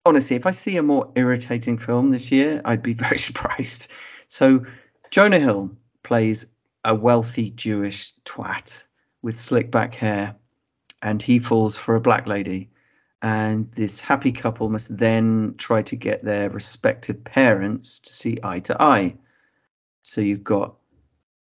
honestly, 0.08 0.38
if 0.38 0.46
I 0.46 0.52
see 0.52 0.78
a 0.78 0.84
more 0.84 1.12
irritating 1.16 1.78
film 1.78 2.12
this 2.12 2.32
year, 2.32 2.62
I'd 2.64 2.82
be 2.82 2.94
very 3.06 3.18
surprised. 3.18 3.92
So, 4.28 4.66
Jonah 5.12 5.40
Hill 5.40 5.72
plays 6.04 6.46
a 6.84 6.96
wealthy 6.96 7.50
Jewish 7.50 8.14
twat 8.26 8.86
with 9.22 9.38
slick 9.40 9.70
back 9.70 9.96
hair, 9.96 10.36
and 11.02 11.22
he 11.22 11.40
falls 11.40 11.78
for 11.78 11.96
a 11.96 12.02
black 12.02 12.26
lady. 12.26 12.70
And 13.22 13.68
this 13.70 14.00
happy 14.00 14.32
couple 14.32 14.70
must 14.70 14.96
then 14.96 15.56
try 15.58 15.82
to 15.84 15.96
get 15.96 16.24
their 16.24 16.50
respective 16.50 17.24
parents 17.24 18.00
to 18.00 18.14
see 18.14 18.38
eye 18.44 18.60
to 18.62 18.82
eye. 18.82 19.16
So, 20.04 20.22
you've 20.22 20.44
got 20.44 20.76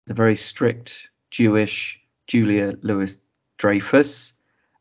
the 0.06 0.14
very 0.14 0.36
strict 0.36 1.10
Jewish 1.30 2.00
Julia 2.26 2.74
Louis 2.80 3.18
Dreyfus 3.58 4.32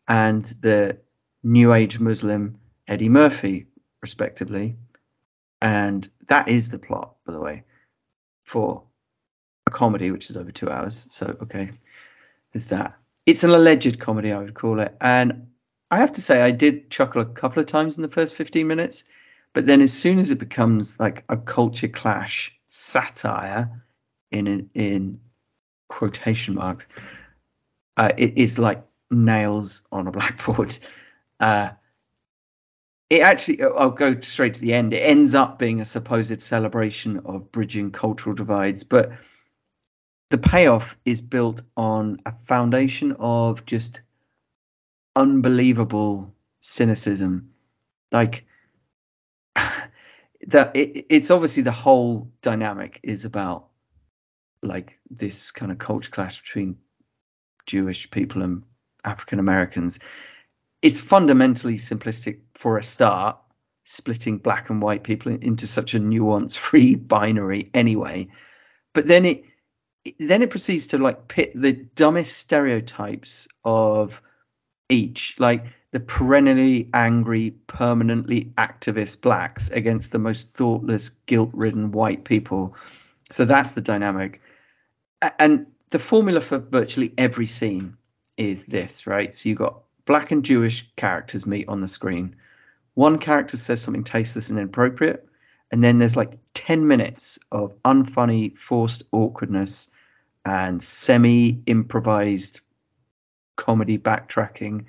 and 0.07 0.45
the 0.61 0.99
New 1.43 1.73
Age 1.73 1.99
Muslim 1.99 2.59
Eddie 2.87 3.09
Murphy, 3.09 3.67
respectively. 4.03 4.75
And 5.61 6.07
that 6.27 6.49
is 6.49 6.69
the 6.69 6.77
plot, 6.77 7.15
by 7.25 7.33
the 7.33 7.39
way, 7.39 7.63
for 8.43 8.83
a 9.65 9.71
comedy 9.71 10.11
which 10.11 10.29
is 10.29 10.37
over 10.37 10.51
two 10.51 10.69
hours. 10.69 11.07
So, 11.09 11.35
okay, 11.41 11.71
there's 12.51 12.67
that. 12.67 12.95
It's 13.25 13.45
an 13.45 13.49
alleged 13.49 13.99
comedy, 13.99 14.31
I 14.31 14.39
would 14.39 14.53
call 14.53 14.81
it. 14.81 14.95
And 15.01 15.47
I 15.89 15.97
have 15.97 16.11
to 16.13 16.21
say, 16.21 16.41
I 16.41 16.51
did 16.51 16.91
chuckle 16.91 17.21
a 17.21 17.25
couple 17.25 17.61
of 17.61 17.65
times 17.65 17.97
in 17.97 18.01
the 18.01 18.09
first 18.09 18.35
15 18.35 18.67
minutes. 18.67 19.05
But 19.53 19.65
then, 19.65 19.81
as 19.81 19.93
soon 19.93 20.19
as 20.19 20.31
it 20.31 20.39
becomes 20.39 20.99
like 20.99 21.23
a 21.29 21.37
culture 21.37 21.87
clash 21.87 22.53
satire 22.67 23.83
in 24.31 24.69
in 24.73 25.19
quotation 25.87 26.55
marks, 26.55 26.87
uh, 27.95 28.11
it 28.17 28.37
is 28.37 28.57
like 28.57 28.83
nails 29.11 29.83
on 29.91 30.07
a 30.07 30.11
blackboard. 30.17 30.77
Uh, 31.39 31.69
it 33.13 33.21
actually 33.21 33.61
uh, 33.61 33.69
i'll 33.69 33.91
go 33.91 34.19
straight 34.19 34.55
to 34.55 34.61
the 34.61 34.73
end. 34.73 34.93
It 34.93 34.99
ends 34.99 35.35
up 35.35 35.59
being 35.59 35.79
a 35.81 35.85
supposed 35.85 36.41
celebration 36.41 37.21
of 37.25 37.51
bridging 37.51 37.91
cultural 37.91 38.35
divides 38.35 38.83
but 38.83 39.11
the 40.29 40.37
payoff 40.39 40.97
is 41.05 41.21
built 41.21 41.61
on 41.77 42.19
a 42.25 42.31
foundation 42.31 43.15
of 43.19 43.67
just 43.67 44.01
unbelievable 45.15 46.33
cynicism. 46.59 47.51
Like 48.11 48.45
that 50.47 50.75
it, 50.75 51.05
it's 51.09 51.29
obviously 51.29 51.61
the 51.61 51.71
whole 51.71 52.31
dynamic 52.41 52.99
is 53.03 53.25
about 53.25 53.67
like 54.63 54.97
this 55.11 55.51
kind 55.51 55.71
of 55.71 55.77
culture 55.77 56.09
clash 56.09 56.41
between 56.41 56.77
jewish 57.65 58.09
people 58.11 58.41
and 58.41 58.63
african 59.03 59.39
americans 59.39 59.99
it's 60.83 60.99
fundamentally 60.99 61.77
simplistic 61.77 62.39
for 62.53 62.77
a 62.77 62.83
start, 62.83 63.37
splitting 63.85 64.37
black 64.37 64.69
and 64.69 64.81
white 64.81 65.03
people 65.03 65.33
into 65.33 65.65
such 65.65 65.95
a 65.95 65.99
nuance-free 65.99 66.95
binary 67.13 67.71
anyway. 67.73 68.27
But 68.93 69.07
then 69.07 69.25
it 69.25 69.45
then 70.19 70.41
it 70.41 70.49
proceeds 70.49 70.87
to 70.87 70.97
like 70.97 71.29
pit 71.29 71.53
the 71.55 71.71
dumbest 71.71 72.37
stereotypes 72.37 73.47
of 73.63 74.21
each, 74.89 75.39
like 75.39 75.65
the 75.91 76.01
perennially 76.01 76.89
angry, 76.93 77.51
permanently 77.67 78.51
activist 78.57 79.21
blacks 79.21 79.69
against 79.69 80.11
the 80.11 80.19
most 80.19 80.49
thoughtless, 80.49 81.07
guilt-ridden 81.07 81.93
white 81.93 82.25
people. 82.25 82.75
So 83.29 83.45
that's 83.45 83.71
the 83.71 83.81
dynamic. 83.81 84.41
And 85.39 85.67
the 85.91 85.99
formula 85.99 86.41
for 86.41 86.59
virtually 86.59 87.13
every 87.17 87.45
scene 87.45 87.95
is 88.35 88.65
this, 88.65 89.07
right? 89.07 89.33
So 89.33 89.47
you 89.47 89.55
got 89.55 89.83
black 90.05 90.31
and 90.31 90.43
Jewish 90.43 90.89
characters 90.95 91.45
meet 91.45 91.67
on 91.67 91.81
the 91.81 91.87
screen. 91.87 92.35
One 92.95 93.17
character 93.17 93.57
says 93.57 93.81
something 93.81 94.03
tasteless 94.03 94.49
and 94.49 94.59
inappropriate, 94.59 95.27
and 95.71 95.83
then 95.83 95.97
there's 95.97 96.15
like 96.15 96.37
10 96.53 96.87
minutes 96.87 97.39
of 97.51 97.73
unfunny, 97.83 98.57
forced 98.57 99.03
awkwardness 99.11 99.89
and 100.45 100.83
semi 100.83 101.61
improvised 101.65 102.61
comedy 103.55 103.97
backtracking 103.97 104.85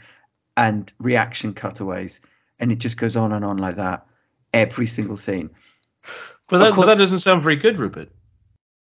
and 0.57 0.93
reaction 0.99 1.55
cutaways. 1.55 2.21
And 2.59 2.71
it 2.71 2.77
just 2.77 2.97
goes 2.97 3.17
on 3.17 3.33
and 3.33 3.45
on 3.45 3.57
like 3.57 3.77
that 3.77 4.07
every 4.53 4.87
single 4.87 5.17
scene. 5.17 5.51
But 6.49 6.59
that, 6.59 6.75
course, 6.75 6.87
but 6.87 6.87
that 6.87 6.99
doesn't 6.99 7.21
sound 7.21 7.43
very 7.43 7.57
good, 7.57 7.79
Rupert. 7.79 8.11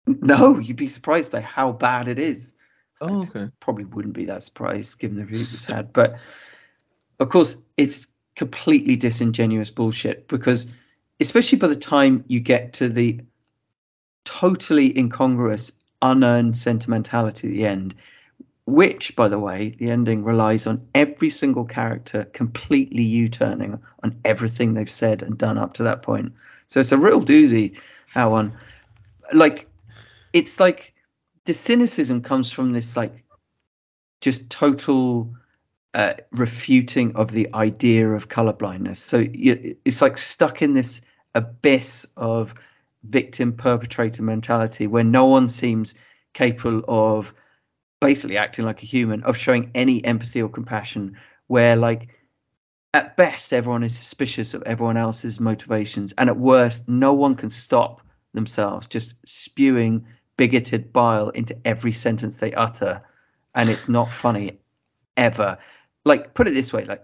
No, 0.07 0.57
you'd 0.57 0.77
be 0.77 0.88
surprised 0.88 1.32
by 1.32 1.41
how 1.41 1.71
bad 1.71 2.07
it 2.07 2.17
is. 2.17 2.53
Oh, 3.02 3.20
okay. 3.20 3.50
Probably 3.60 3.86
wouldn't 3.86 4.14
be 4.14 4.26
that 4.26 4.43
surprised 4.43 5.00
given 5.00 5.18
the 5.18 5.24
reviews 5.24 5.54
it's 5.54 5.66
had. 5.66 5.93
But 5.93 6.20
of 7.20 7.30
course, 7.30 7.58
it's 7.78 8.08
completely 8.36 8.95
disingenuous 8.95 9.72
bullshit 9.72 10.28
because, 10.28 10.68
especially 11.20 11.58
by 11.58 11.68
the 11.68 11.76
time 11.76 12.24
you 12.28 12.39
get 12.39 12.74
to 12.74 12.89
the 12.89 13.22
totally 14.26 14.97
incongruous, 14.97 15.72
unearned 16.02 16.56
sentimentality 16.56 17.47
at 17.47 17.54
the 17.54 17.66
end, 17.66 17.95
which, 18.66 19.16
by 19.16 19.28
the 19.28 19.39
way, 19.39 19.70
the 19.70 19.89
ending 19.89 20.24
relies 20.24 20.68
on 20.68 20.88
every 20.93 21.30
single 21.30 21.66
character 21.66 22.26
completely 22.26 23.02
U 23.02 23.28
turning 23.30 23.82
on 24.04 24.16
everything 24.24 24.74
they've 24.74 24.89
said 24.89 25.24
and 25.24 25.38
done 25.38 25.58
up 25.58 25.74
to 25.76 25.84
that 25.84 26.02
point. 26.02 26.34
So 26.68 26.80
it's 26.80 26.91
a 26.91 26.97
real 26.97 27.22
doozy 27.22 27.78
how 28.08 28.32
one, 28.32 28.54
like, 29.34 29.68
it's 30.34 30.60
like 30.60 30.93
the 31.50 31.54
cynicism 31.56 32.22
comes 32.22 32.52
from 32.52 32.74
this 32.74 32.95
like 32.95 33.24
just 34.22 34.52
total 34.52 35.34
uh, 35.95 36.14
refuting 36.32 37.16
of 37.16 37.32
the 37.32 37.52
idea 37.56 38.08
of 38.08 38.30
colorblindness. 38.30 38.97
So 38.97 39.26
it's 39.34 40.00
like 40.00 40.20
stuck 40.20 40.62
in 40.62 40.76
this 40.76 41.02
abyss 41.34 42.06
of 42.16 42.54
victim 43.02 43.54
perpetrator 43.54 44.22
mentality 44.22 44.86
where 44.86 45.04
no 45.04 45.26
one 45.26 45.50
seems 45.50 45.95
capable 46.34 46.84
of 46.88 47.34
basically 48.00 48.38
acting 48.38 48.66
like 48.66 48.84
a 48.84 48.86
human, 48.86 49.24
of 49.24 49.36
showing 49.36 49.72
any 49.74 50.06
empathy 50.06 50.43
or 50.43 50.50
compassion, 50.50 51.18
where 51.47 51.76
like 51.76 52.10
at 52.93 53.18
best 53.18 53.54
everyone 53.54 53.82
is 53.82 53.97
suspicious 53.97 54.54
of 54.54 54.62
everyone 54.68 54.97
else's 54.97 55.39
motivations, 55.39 56.14
and 56.16 56.30
at 56.30 56.38
worst 56.38 56.88
no 56.88 57.16
one 57.16 57.34
can 57.34 57.50
stop 57.50 58.02
themselves 58.36 58.86
just 58.86 59.16
spewing 59.26 60.06
bigoted 60.39 60.93
bile 60.93 61.29
into 61.29 61.55
every 61.65 61.91
sentence 61.91 62.37
they 62.37 62.53
utter, 62.53 63.01
and 63.55 63.69
it's 63.69 63.89
not 63.89 64.09
funny 64.09 64.57
ever. 65.17 65.57
Like, 66.05 66.33
put 66.33 66.47
it 66.47 66.53
this 66.53 66.71
way: 66.71 66.85
like, 66.85 67.03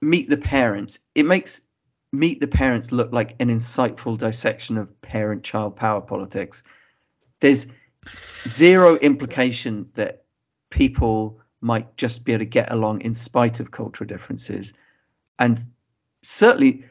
meet 0.00 0.30
the 0.30 0.38
parents. 0.38 0.98
It 1.14 1.26
makes 1.26 1.60
Meet 2.14 2.40
the 2.40 2.46
Parents 2.46 2.92
look 2.92 3.12
like 3.12 3.34
an 3.40 3.48
insightful 3.48 4.16
dissection 4.16 4.78
of 4.78 5.00
parent-child 5.02 5.74
power 5.74 6.00
politics. 6.00 6.62
There's 7.40 7.66
zero 8.46 8.96
implication 8.96 9.88
that 9.94 10.24
people 10.70 11.40
might 11.60 11.96
just 11.96 12.24
be 12.24 12.32
able 12.32 12.40
to 12.40 12.44
get 12.46 12.70
along 12.70 13.00
in 13.00 13.14
spite 13.14 13.58
of 13.58 13.72
cultural 13.72 14.06
differences, 14.06 14.74
and 15.40 15.58
certainly 16.22 16.84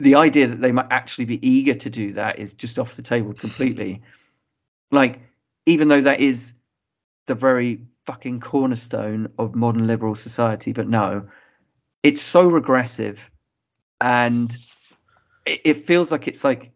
the 0.00 0.16
idea 0.16 0.48
that 0.48 0.60
they 0.60 0.72
might 0.72 0.90
actually 0.90 1.26
be 1.26 1.48
eager 1.48 1.74
to 1.74 1.90
do 1.90 2.12
that 2.14 2.38
is 2.38 2.52
just 2.52 2.78
off 2.78 2.96
the 2.96 3.02
table 3.02 3.34
completely. 3.34 4.02
Like, 4.90 5.20
even 5.66 5.88
though 5.88 6.00
that 6.00 6.20
is 6.20 6.54
the 7.26 7.34
very 7.34 7.82
fucking 8.06 8.40
cornerstone 8.40 9.30
of 9.38 9.54
modern 9.54 9.86
liberal 9.86 10.14
society, 10.14 10.72
but 10.72 10.88
no, 10.88 11.28
it's 12.02 12.22
so 12.22 12.48
regressive. 12.48 13.30
And 14.00 14.56
it, 15.44 15.84
feels 15.84 16.12
like 16.12 16.28
it's 16.28 16.44
like 16.44 16.70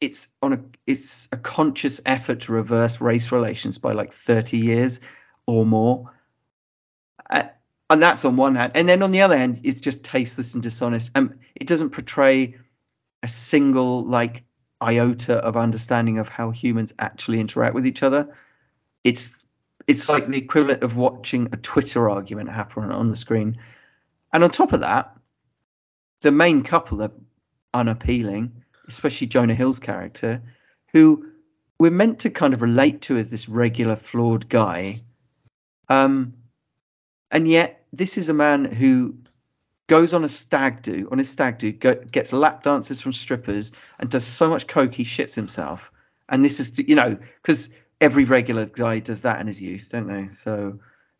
it's 0.00 0.28
on 0.42 0.52
a 0.52 0.60
it's 0.86 1.28
a 1.32 1.36
conscious 1.36 2.00
effort 2.06 2.40
to 2.40 2.52
reverse 2.52 3.00
race 3.00 3.30
relations 3.32 3.78
by 3.78 3.92
like 3.92 4.12
30 4.12 4.58
years 4.58 5.00
or 5.46 5.64
more. 5.66 6.12
And 7.30 8.02
that's 8.02 8.24
on 8.24 8.36
one 8.36 8.54
hand. 8.54 8.72
And 8.74 8.88
then 8.88 9.02
on 9.02 9.12
the 9.12 9.20
other 9.20 9.36
hand 9.36 9.60
it's 9.62 9.80
just 9.80 10.02
tasteless 10.02 10.54
and 10.54 10.62
dishonest. 10.62 11.10
And 11.14 11.38
it 11.54 11.66
doesn't 11.66 11.90
portray 11.90 12.56
a 13.22 13.28
single 13.28 14.04
like 14.04 14.44
iota 14.82 15.34
of 15.36 15.56
understanding 15.56 16.18
of 16.18 16.28
how 16.28 16.50
humans 16.50 16.92
actually 16.98 17.40
interact 17.40 17.74
with 17.74 17.86
each 17.86 18.02
other. 18.02 18.36
It's 19.02 19.44
it's 19.86 20.08
like 20.08 20.26
the 20.26 20.38
equivalent 20.38 20.82
of 20.82 20.96
watching 20.96 21.48
a 21.52 21.56
twitter 21.56 22.08
argument 22.08 22.48
happen 22.50 22.90
on 22.90 23.10
the 23.10 23.16
screen. 23.16 23.56
And 24.32 24.42
on 24.42 24.50
top 24.50 24.72
of 24.72 24.80
that 24.80 25.16
the 26.22 26.32
main 26.32 26.62
couple 26.62 27.02
are 27.02 27.12
unappealing 27.74 28.64
especially 28.86 29.26
jonah 29.26 29.54
hill's 29.54 29.78
character 29.78 30.42
who 30.92 31.26
we're 31.78 31.90
meant 31.90 32.20
to 32.20 32.30
kind 32.30 32.54
of 32.54 32.62
relate 32.62 33.02
to 33.02 33.16
as 33.16 33.30
this 33.30 33.48
regular 33.48 33.96
flawed 33.96 34.48
guy. 34.48 35.00
Um 35.88 36.34
and 37.30 37.48
yet 37.48 37.84
this 37.92 38.16
is 38.16 38.28
a 38.28 38.34
man 38.34 38.64
who 38.64 39.16
goes 39.86 40.14
on 40.14 40.24
a 40.24 40.28
stag 40.28 40.82
do 40.82 41.08
on 41.12 41.18
his 41.18 41.28
stag 41.28 41.58
do 41.58 41.72
go, 41.72 41.94
gets 41.94 42.32
lap 42.32 42.62
dances 42.62 43.00
from 43.00 43.12
strippers 43.12 43.72
and 43.98 44.10
does 44.10 44.24
so 44.24 44.48
much 44.48 44.66
coke 44.66 44.94
he 44.94 45.04
shits 45.04 45.34
himself. 45.34 45.90
And 46.28 46.42
this 46.42 46.60
is 46.60 46.78
you 46.78 46.94
know 46.94 47.18
because 47.42 47.70
every 48.00 48.24
regular 48.24 48.66
guy 48.66 48.98
does 48.98 49.22
that 49.22 49.40
in 49.40 49.46
his 49.46 49.60
youth 49.60 49.88
don't 49.90 50.06
they? 50.06 50.28
So 50.28 50.78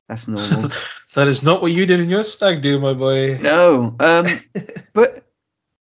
that's 0.09 0.29
normal. 0.29 0.71
That 1.15 1.29
is 1.29 1.45
not 1.45 1.63
what 1.63 1.71
you 1.71 1.87
did 1.87 2.01
in 2.01 2.11
your 2.11 2.25
stag 2.25 2.61
do 2.61 2.81
my 2.81 2.93
boy. 2.93 3.39
No 3.39 3.95
um 4.01 4.27
but 4.93 5.25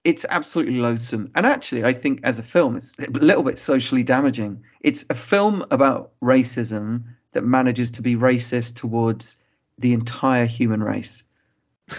it's 0.04 0.24
absolutely 0.28 0.78
loathsome. 0.78 1.32
And 1.34 1.46
actually 1.46 1.84
i 1.84 1.92
think 1.92 2.20
as 2.22 2.38
a 2.38 2.42
film 2.42 2.76
it's 2.76 2.92
a 2.98 3.10
little 3.10 3.42
bit 3.42 3.58
socially 3.58 4.02
damaging. 4.02 4.62
It's 4.82 5.04
a 5.10 5.14
film 5.14 5.64
about 5.70 6.12
racism 6.22 7.04
that 7.32 7.42
manages 7.42 7.90
to 7.92 8.02
be 8.02 8.16
racist 8.16 8.76
towards 8.76 9.36
the 9.78 9.92
entire 9.92 10.46
human 10.46 10.82
race. 10.82 11.24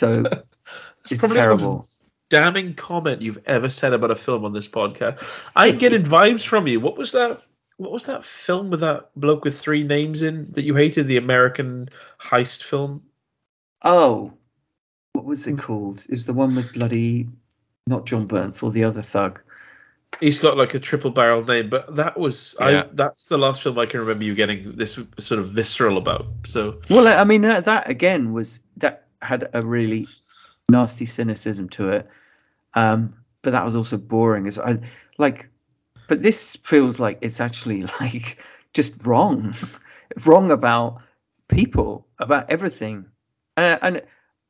so 0.00 0.24
it's 1.10 1.28
terrible. 1.28 1.86
damning 2.30 2.74
comment 2.74 3.20
you've 3.20 3.42
ever 3.46 3.68
said 3.68 3.92
about 3.92 4.10
a 4.10 4.16
film 4.16 4.46
on 4.46 4.54
this 4.54 4.66
podcast. 4.66 5.22
I'm 5.54 5.76
getting 5.76 6.04
vibes 6.04 6.44
from 6.44 6.66
you. 6.66 6.80
What 6.80 6.96
was 6.96 7.12
that? 7.12 7.42
What 7.76 7.92
was 7.92 8.06
that 8.06 8.24
film 8.24 8.70
with 8.70 8.80
that 8.80 9.10
bloke 9.16 9.44
with 9.44 9.58
three 9.58 9.84
names 9.84 10.22
in 10.22 10.50
that 10.52 10.62
you 10.62 10.74
hated? 10.74 11.06
The 11.06 11.18
American 11.18 11.88
heist 12.20 12.64
film. 12.64 13.02
Oh, 13.82 14.32
what 15.12 15.24
was 15.24 15.46
it 15.46 15.58
called? 15.58 16.04
It 16.08 16.12
was 16.12 16.26
the 16.26 16.34
one 16.34 16.54
with 16.54 16.72
bloody 16.72 17.28
not 17.86 18.06
Jon 18.06 18.26
Bernthal 18.26 18.64
or 18.64 18.70
the 18.70 18.84
other 18.84 19.02
thug. 19.02 19.40
He's 20.18 20.38
got 20.38 20.56
like 20.56 20.74
a 20.74 20.78
triple 20.78 21.10
barrel 21.10 21.44
name, 21.44 21.70
but 21.70 21.96
that 21.96 22.18
was 22.18 22.54
yeah. 22.58 22.84
I. 22.84 22.88
That's 22.92 23.26
the 23.26 23.38
last 23.38 23.62
film 23.62 23.78
I 23.78 23.86
can 23.86 24.00
remember 24.00 24.24
you 24.24 24.34
getting 24.34 24.76
this 24.76 24.98
sort 25.18 25.40
of 25.40 25.50
visceral 25.50 25.98
about. 25.98 26.26
So 26.46 26.80
well, 26.88 27.06
I 27.06 27.24
mean 27.24 27.44
uh, 27.44 27.60
that 27.62 27.88
again 27.88 28.32
was 28.32 28.60
that 28.78 29.06
had 29.22 29.48
a 29.52 29.62
really 29.62 30.08
nasty 30.68 31.06
cynicism 31.06 31.68
to 31.70 31.88
it, 31.90 32.08
um, 32.74 33.14
but 33.42 33.50
that 33.52 33.64
was 33.64 33.76
also 33.76 33.96
boring. 33.96 34.46
As 34.46 34.58
I 34.58 34.78
like. 35.18 35.48
But 36.08 36.22
this 36.22 36.56
feels 36.56 36.98
like 36.98 37.18
it's 37.20 37.40
actually 37.40 37.82
like 38.00 38.42
just 38.72 39.06
wrong, 39.06 39.54
wrong 40.26 40.50
about 40.50 41.02
people, 41.48 42.06
about 42.18 42.50
everything, 42.50 43.06
and, 43.56 43.78
and 43.82 44.02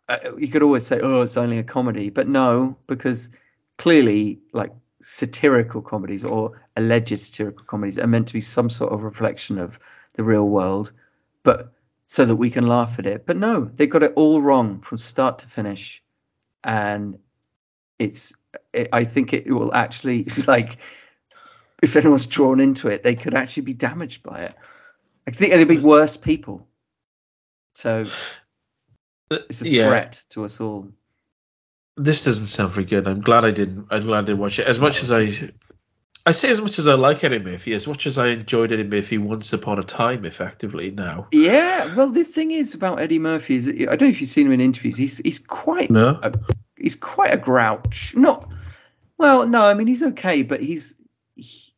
uh, 0.08 0.36
you 0.36 0.48
could 0.48 0.62
always 0.62 0.86
say, 0.86 0.98
oh, 1.00 1.22
it's 1.22 1.36
only 1.36 1.58
a 1.58 1.62
comedy, 1.62 2.10
but 2.10 2.28
no, 2.28 2.76
because 2.86 3.30
clearly, 3.78 4.40
like 4.52 4.72
satirical 5.00 5.80
comedies 5.80 6.24
or 6.24 6.60
alleged 6.76 7.18
satirical 7.18 7.64
comedies 7.64 7.98
are 7.98 8.06
meant 8.06 8.26
to 8.26 8.34
be 8.34 8.40
some 8.40 8.68
sort 8.68 8.92
of 8.92 9.02
reflection 9.02 9.58
of 9.58 9.78
the 10.14 10.24
real 10.24 10.48
world, 10.48 10.92
but 11.42 11.72
so 12.10 12.24
that 12.24 12.34
we 12.34 12.50
can 12.50 12.66
laugh 12.66 12.98
at 12.98 13.06
it. 13.06 13.24
But 13.24 13.36
no, 13.36 13.70
they 13.72 13.86
got 13.86 14.02
it 14.02 14.14
all 14.16 14.42
wrong 14.42 14.80
from 14.80 14.98
start 14.98 15.38
to 15.38 15.46
finish, 15.46 16.02
and 16.64 17.18
it's. 17.98 18.34
It, 18.72 18.88
I 18.92 19.04
think 19.04 19.32
it 19.32 19.48
will 19.48 19.72
actually 19.72 20.26
like 20.48 20.78
if 21.80 21.94
anyone's 21.94 22.26
drawn 22.26 22.58
into 22.58 22.88
it, 22.88 23.04
they 23.04 23.14
could 23.14 23.34
actually 23.34 23.62
be 23.62 23.74
damaged 23.74 24.24
by 24.24 24.40
it. 24.40 24.56
I 25.28 25.30
think 25.30 25.52
they'd 25.52 25.68
be 25.68 25.78
worse 25.78 26.16
people. 26.16 26.66
So 27.74 28.06
uh, 29.30 29.38
it's 29.48 29.62
a 29.62 29.68
yeah. 29.68 29.88
threat 29.88 30.24
to 30.30 30.44
us 30.44 30.60
all 30.60 30.88
this 31.96 32.24
doesn't 32.24 32.46
sound 32.46 32.72
very 32.72 32.86
good. 32.86 33.06
I'm 33.06 33.20
glad 33.20 33.44
I 33.44 33.52
didn't. 33.52 33.86
I'm 33.90 34.02
glad 34.02 34.24
I 34.24 34.26
didn't 34.26 34.38
watch 34.38 34.58
it. 34.58 34.66
As 34.66 34.80
much 34.80 35.02
as 35.02 35.12
I, 35.12 35.50
I 36.26 36.32
say 36.32 36.50
as 36.50 36.60
much 36.60 36.78
as 36.78 36.86
I 36.86 36.94
like 36.94 37.24
Eddie 37.24 37.38
Murphy, 37.38 37.72
as 37.72 37.86
much 37.86 38.06
as 38.06 38.18
I 38.18 38.28
enjoyed 38.28 38.72
Eddie 38.72 38.84
Murphy 38.84 39.18
once 39.18 39.52
upon 39.52 39.78
a 39.78 39.82
time, 39.82 40.24
effectively 40.24 40.90
now. 40.90 41.26
Yeah. 41.32 41.94
Well, 41.94 42.10
the 42.10 42.24
thing 42.24 42.50
is 42.50 42.74
about 42.74 43.00
Eddie 43.00 43.18
Murphy 43.18 43.56
is 43.56 43.68
I 43.68 43.72
don't 43.72 44.02
know 44.02 44.08
if 44.08 44.20
you've 44.20 44.30
seen 44.30 44.46
him 44.46 44.52
in 44.52 44.60
interviews. 44.60 44.96
He's 44.96 45.18
he's 45.18 45.38
quite 45.38 45.90
no. 45.90 46.18
A, 46.22 46.32
he's 46.76 46.96
quite 46.96 47.32
a 47.32 47.38
grouch. 47.38 48.14
Not 48.14 48.48
well. 49.16 49.46
No, 49.46 49.64
I 49.64 49.74
mean 49.74 49.86
he's 49.86 50.02
okay, 50.02 50.42
but 50.42 50.60
he's 50.60 50.94
he, 51.36 51.72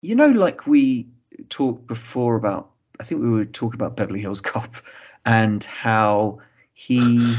you 0.00 0.16
know 0.16 0.28
like 0.28 0.66
we 0.66 1.06
talked 1.48 1.86
before 1.86 2.34
about. 2.34 2.70
I 2.98 3.04
think 3.04 3.22
we 3.22 3.30
were 3.30 3.44
talking 3.44 3.78
about 3.78 3.96
Beverly 3.96 4.20
Hills 4.20 4.40
Cop 4.40 4.76
and 5.24 5.62
how 5.64 6.40
he 6.74 7.36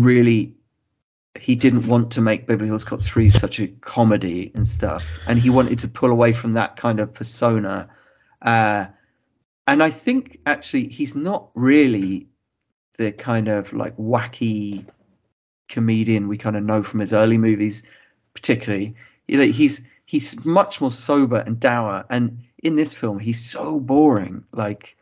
really 0.00 0.54
he 1.40 1.56
didn't 1.56 1.86
want 1.86 2.12
to 2.12 2.20
make 2.20 2.46
Beverly 2.46 2.68
Hills 2.68 2.84
Cop 2.84 3.00
3 3.00 3.30
such 3.30 3.60
a 3.60 3.68
comedy 3.68 4.52
and 4.54 4.66
stuff. 4.66 5.04
And 5.26 5.38
he 5.38 5.50
wanted 5.50 5.80
to 5.80 5.88
pull 5.88 6.10
away 6.10 6.32
from 6.32 6.52
that 6.52 6.76
kind 6.76 7.00
of 7.00 7.14
persona. 7.14 7.90
Uh, 8.40 8.86
and 9.66 9.82
I 9.82 9.90
think 9.90 10.40
actually 10.46 10.88
he's 10.88 11.14
not 11.14 11.50
really 11.54 12.28
the 12.96 13.12
kind 13.12 13.48
of 13.48 13.72
like 13.72 13.96
wacky 13.96 14.86
comedian 15.68 16.28
we 16.28 16.38
kind 16.38 16.56
of 16.56 16.62
know 16.62 16.82
from 16.82 17.00
his 17.00 17.12
early 17.12 17.38
movies, 17.38 17.82
particularly. 18.34 18.94
He's 19.26 19.82
he's 20.06 20.44
much 20.44 20.80
more 20.80 20.90
sober 20.90 21.36
and 21.36 21.60
dour. 21.60 22.04
And 22.08 22.44
in 22.62 22.76
this 22.76 22.94
film, 22.94 23.18
he's 23.18 23.44
so 23.44 23.78
boring. 23.78 24.44
Like 24.52 24.96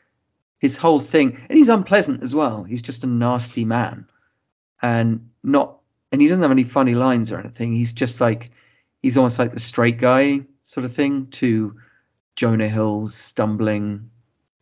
his 0.58 0.76
whole 0.76 0.98
thing, 1.00 1.40
and 1.48 1.56
he's 1.56 1.68
unpleasant 1.68 2.22
as 2.22 2.34
well. 2.34 2.64
He's 2.64 2.82
just 2.82 3.04
a 3.04 3.06
nasty 3.06 3.64
man, 3.64 4.08
and 4.82 5.30
not 5.42 5.78
and 6.12 6.20
he 6.20 6.28
doesn't 6.28 6.42
have 6.42 6.50
any 6.50 6.64
funny 6.64 6.94
lines 6.94 7.32
or 7.32 7.38
anything. 7.38 7.72
He's 7.72 7.92
just 7.92 8.20
like 8.20 8.50
he's 9.02 9.16
almost 9.16 9.38
like 9.38 9.52
the 9.52 9.60
straight 9.60 9.98
guy 9.98 10.40
sort 10.64 10.84
of 10.84 10.92
thing 10.92 11.26
to 11.28 11.76
Jonah 12.34 12.68
Hill's 12.68 13.14
stumbling 13.14 14.10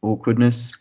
awkwardness. 0.02 0.72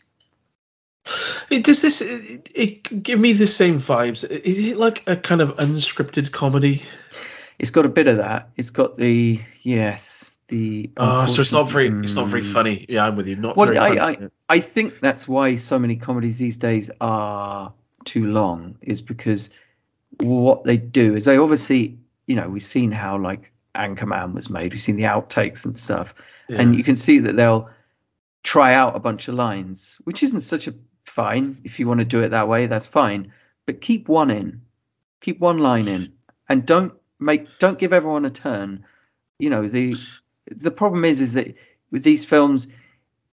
It, 1.50 1.64
does 1.64 1.82
this 1.82 2.02
it, 2.02 2.50
it, 2.56 3.04
give 3.04 3.20
me 3.20 3.34
the 3.34 3.48
same 3.48 3.80
vibes? 3.80 4.30
Is 4.30 4.58
it 4.60 4.78
like 4.78 5.04
a 5.06 5.18
kind 5.18 5.42
of 5.42 5.58
unscripted 5.58 6.32
comedy? 6.32 6.82
It's 7.60 7.72
got 7.72 7.86
a 7.86 7.90
bit 7.90 8.08
of 8.08 8.18
that. 8.18 8.50
It's 8.56 8.70
got 8.70 8.98
the 8.98 9.42
yes, 9.64 10.38
the. 10.48 10.92
Oh, 10.98 11.26
so 11.26 11.42
it's 11.42 11.52
not 11.52 11.70
very 11.70 11.90
it's 12.04 12.16
not 12.16 12.28
very 12.28 12.42
mm. 12.42 12.54
funny. 12.54 12.86
Yeah, 12.88 13.06
I'm 13.06 13.16
with 13.16 13.28
you. 13.28 13.36
Not 13.36 13.58
well, 13.58 13.78
I, 13.78 14.12
I 14.12 14.18
I 14.48 14.60
think 14.60 15.00
that's 15.00 15.28
why 15.28 15.58
so 15.58 15.78
many 15.78 15.98
comedies 15.98 16.38
these 16.38 16.58
days 16.58 16.90
are 17.02 17.74
too 18.06 18.28
long. 18.28 18.78
Is 18.82 19.02
because 19.02 19.50
what 20.20 20.64
they 20.64 20.78
do 20.78 21.16
is 21.16 21.26
they 21.26 21.38
obviously, 21.38 21.98
you 22.28 22.36
know, 22.36 22.50
we've 22.50 22.64
seen 22.64 22.92
how 22.92 23.18
like 23.18 23.52
Anchorman 23.76 24.34
was 24.34 24.50
made. 24.50 24.72
We've 24.72 24.82
seen 24.82 24.96
the 24.96 25.04
outtakes 25.04 25.66
and 25.66 25.78
stuff, 25.78 26.14
yeah. 26.48 26.62
and 26.62 26.76
you 26.76 26.84
can 26.84 26.96
see 26.96 27.20
that 27.20 27.36
they'll 27.36 27.70
try 28.44 28.74
out 28.74 28.96
a 28.96 29.00
bunch 29.00 29.28
of 29.28 29.36
lines, 29.36 29.98
which 30.04 30.22
isn't 30.24 30.42
such 30.42 30.68
a 30.68 30.76
fine. 31.06 31.58
If 31.64 31.80
you 31.80 31.88
want 31.88 32.00
to 32.00 32.06
do 32.06 32.22
it 32.22 32.30
that 32.30 32.48
way, 32.48 32.68
that's 32.68 32.88
fine. 32.88 33.34
But 33.66 33.82
keep 33.82 34.08
one 34.08 34.30
in, 34.30 34.62
keep 35.22 35.40
one 35.40 35.60
line 35.60 35.88
in, 35.88 36.14
and 36.50 36.66
don't 36.66 36.94
make 37.20 37.48
don't 37.60 37.80
give 37.80 37.94
everyone 37.94 38.26
a 38.26 38.30
turn. 38.30 38.86
You 39.40 39.50
know 39.50 39.68
the 39.68 39.96
the 40.48 40.72
problem 40.72 41.06
is 41.06 41.22
is 41.22 41.34
that 41.34 41.56
with 41.92 42.04
these 42.04 42.26
films 42.26 42.68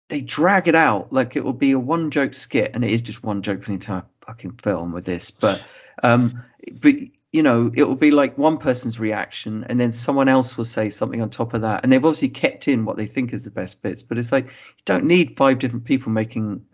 they 0.10 0.22
drag 0.22 0.68
it 0.68 0.76
out 0.76 1.12
like 1.12 1.36
it 1.36 1.44
will 1.44 1.54
be 1.54 1.72
a 1.72 1.80
one 1.80 2.12
joke 2.12 2.34
skit 2.34 2.72
and 2.74 2.84
it 2.84 2.92
is 2.92 3.02
just 3.02 3.24
one 3.24 3.42
joke 3.42 3.62
for 3.62 3.68
the 3.68 3.74
entire 3.74 4.04
fucking 4.22 4.52
film 4.62 4.92
with 4.92 5.06
this, 5.06 5.32
but 5.32 5.64
um, 6.02 6.44
but 6.82 6.96
you 7.32 7.42
know, 7.42 7.72
it 7.74 7.84
will 7.84 7.96
be 7.96 8.12
like 8.12 8.38
one 8.38 8.58
person's 8.58 9.00
reaction, 9.00 9.66
and 9.68 9.80
then 9.80 9.92
someone 9.92 10.30
else 10.30 10.56
will 10.56 10.66
say 10.66 10.90
something 10.90 11.22
on 11.22 11.30
top 11.30 11.54
of 11.54 11.62
that, 11.62 11.84
and 11.84 11.92
they've 11.92 12.06
obviously 12.06 12.30
kept 12.30 12.68
in 12.68 12.86
what 12.86 12.96
they 12.96 13.08
think 13.08 13.34
is 13.34 13.44
the 13.44 13.52
best 13.52 13.82
bits. 13.82 14.04
But 14.04 14.18
it's 14.18 14.32
like 14.32 14.46
you 14.46 14.84
don't 14.86 15.06
need 15.06 15.36
five 15.36 15.60
different 15.60 15.86
people 15.86 16.12
making 16.12 16.66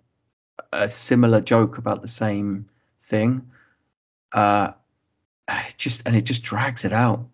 a 0.73 0.89
similar 0.89 1.41
joke 1.41 1.77
about 1.77 2.01
the 2.01 2.07
same 2.07 2.69
thing. 3.01 3.49
Uh, 4.31 4.71
just 5.77 6.03
and 6.05 6.15
it 6.15 6.21
just 6.21 6.43
drags 6.43 6.85
it 6.85 6.93
out. 6.93 7.25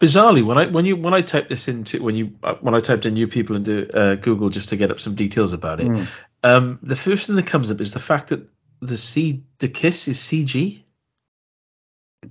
Bizarrely, 0.00 0.44
when 0.44 0.58
I 0.58 0.66
when 0.66 0.84
you 0.84 0.96
when 0.96 1.14
I 1.14 1.22
typed 1.22 1.48
this 1.48 1.68
into 1.68 2.02
when 2.02 2.14
you 2.14 2.32
uh, 2.42 2.54
when 2.60 2.74
I 2.74 2.80
typed 2.80 3.06
in 3.06 3.14
new 3.14 3.26
people 3.26 3.56
into 3.56 3.90
uh, 3.96 4.14
Google 4.16 4.48
just 4.48 4.68
to 4.68 4.76
get 4.76 4.90
up 4.90 5.00
some 5.00 5.14
details 5.14 5.52
about 5.52 5.80
it, 5.80 5.88
mm. 5.88 6.06
um, 6.42 6.78
the 6.82 6.96
first 6.96 7.26
thing 7.26 7.36
that 7.36 7.46
comes 7.46 7.70
up 7.70 7.80
is 7.80 7.92
the 7.92 8.00
fact 8.00 8.28
that 8.28 8.46
the 8.82 8.98
C 8.98 9.44
the 9.58 9.68
kiss 9.68 10.08
is 10.08 10.18
CG. 10.18 10.82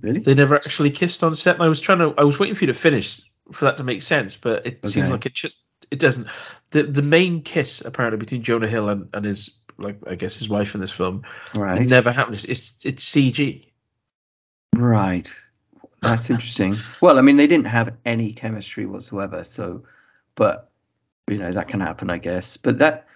Really? 0.00 0.20
They 0.20 0.34
never 0.34 0.54
actually 0.54 0.90
kissed 0.90 1.24
on 1.24 1.34
set, 1.34 1.56
and 1.56 1.64
I 1.64 1.68
was 1.68 1.80
trying 1.80 1.98
to 1.98 2.14
I 2.16 2.24
was 2.24 2.38
waiting 2.38 2.54
for 2.54 2.64
you 2.64 2.72
to 2.72 2.78
finish 2.78 3.22
for 3.50 3.64
that 3.64 3.78
to 3.78 3.84
make 3.84 4.02
sense, 4.02 4.36
but 4.36 4.66
it 4.66 4.78
okay. 4.78 4.88
seems 4.88 5.10
like 5.10 5.26
it 5.26 5.34
just 5.34 5.60
it 5.90 5.98
doesn't. 5.98 6.28
The 6.70 6.84
the 6.84 7.02
main 7.02 7.42
kiss 7.42 7.80
apparently 7.80 8.18
between 8.18 8.42
Jonah 8.42 8.68
Hill 8.68 8.88
and, 8.88 9.08
and 9.12 9.24
his 9.24 9.58
like 9.78 9.96
I 10.06 10.14
guess 10.14 10.36
his 10.36 10.48
wife 10.48 10.74
in 10.74 10.80
this 10.80 10.90
film 10.90 11.22
right. 11.54 11.86
never 11.86 12.12
happened. 12.12 12.44
It's 12.48 12.84
it's 12.84 13.10
CG. 13.10 13.66
Right. 14.74 15.30
That's 16.00 16.30
interesting. 16.30 16.76
well, 17.00 17.18
I 17.18 17.22
mean, 17.22 17.36
they 17.36 17.46
didn't 17.46 17.66
have 17.66 17.94
any 18.04 18.32
chemistry 18.32 18.86
whatsoever, 18.86 19.44
so, 19.44 19.84
but 20.34 20.70
you 21.28 21.38
know 21.38 21.52
that 21.52 21.68
can 21.68 21.80
happen, 21.80 22.10
I 22.10 22.18
guess. 22.18 22.56
But 22.56 22.78
that, 22.78 23.06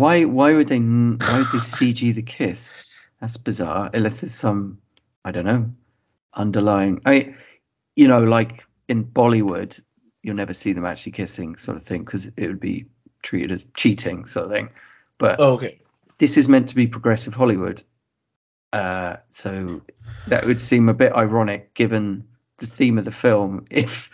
why, 0.00 0.24
why 0.24 0.54
would 0.54 0.68
they, 0.68 0.78
why 0.78 1.38
would 1.38 1.52
they 1.52 1.58
CG 1.58 2.14
the 2.14 2.22
kiss? 2.22 2.82
That's 3.20 3.36
bizarre. 3.36 3.90
Unless 3.92 4.20
there's 4.20 4.34
some, 4.34 4.78
I 5.24 5.30
don't 5.30 5.44
know, 5.44 5.70
underlying. 6.34 7.02
I, 7.04 7.34
you 7.96 8.08
know, 8.08 8.22
like 8.22 8.66
in 8.88 9.04
Bollywood, 9.04 9.80
you'll 10.22 10.36
never 10.36 10.54
see 10.54 10.72
them 10.72 10.86
actually 10.86 11.12
kissing, 11.12 11.56
sort 11.56 11.76
of 11.76 11.82
thing, 11.82 12.04
because 12.04 12.26
it 12.36 12.46
would 12.46 12.60
be 12.60 12.86
treated 13.22 13.52
as 13.52 13.66
cheating, 13.74 14.24
sort 14.24 14.46
of 14.46 14.52
thing. 14.52 14.70
But 15.18 15.36
oh, 15.38 15.52
okay, 15.52 15.80
this 16.18 16.36
is 16.36 16.48
meant 16.48 16.68
to 16.70 16.74
be 16.74 16.86
progressive 16.86 17.34
Hollywood, 17.34 17.82
uh, 18.72 19.16
so 19.28 19.82
that 20.28 20.46
would 20.46 20.60
seem 20.60 20.88
a 20.88 20.94
bit 20.94 21.12
ironic 21.12 21.74
given 21.74 22.24
the 22.58 22.66
theme 22.66 22.98
of 22.98 23.04
the 23.04 23.12
film 23.12 23.66
if 23.70 24.10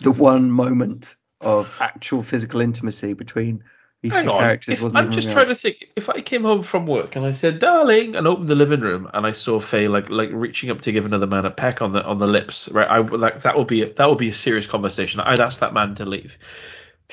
the 0.00 0.10
one 0.10 0.50
moment 0.50 1.16
of 1.40 1.74
actual 1.80 2.22
physical 2.22 2.60
intimacy 2.60 3.12
between 3.14 3.62
these 4.02 4.14
Hang 4.14 4.24
two 4.24 4.30
on. 4.30 4.40
characters 4.40 4.74
if, 4.76 4.82
wasn't. 4.82 5.04
I'm 5.04 5.12
just 5.12 5.30
trying 5.30 5.48
to 5.48 5.54
think. 5.54 5.90
If 5.94 6.08
I 6.08 6.22
came 6.22 6.42
home 6.42 6.62
from 6.62 6.86
work 6.86 7.16
and 7.16 7.26
I 7.26 7.32
said, 7.32 7.58
"Darling," 7.58 8.16
and 8.16 8.26
opened 8.26 8.48
the 8.48 8.54
living 8.54 8.80
room 8.80 9.10
and 9.12 9.26
I 9.26 9.32
saw 9.32 9.60
Faye 9.60 9.88
like 9.88 10.08
like 10.08 10.30
reaching 10.32 10.70
up 10.70 10.80
to 10.82 10.92
give 10.92 11.04
another 11.04 11.26
man 11.26 11.44
a 11.44 11.50
peck 11.50 11.82
on 11.82 11.92
the 11.92 12.02
on 12.04 12.18
the 12.18 12.26
lips, 12.26 12.70
right? 12.70 12.88
I 12.88 12.98
like 12.98 13.42
that 13.42 13.58
would 13.58 13.66
be 13.66 13.82
a, 13.82 13.92
that 13.94 14.08
would 14.08 14.18
be 14.18 14.30
a 14.30 14.34
serious 14.34 14.66
conversation. 14.66 15.20
I'd 15.20 15.40
ask 15.40 15.60
that 15.60 15.74
man 15.74 15.94
to 15.96 16.06
leave. 16.06 16.38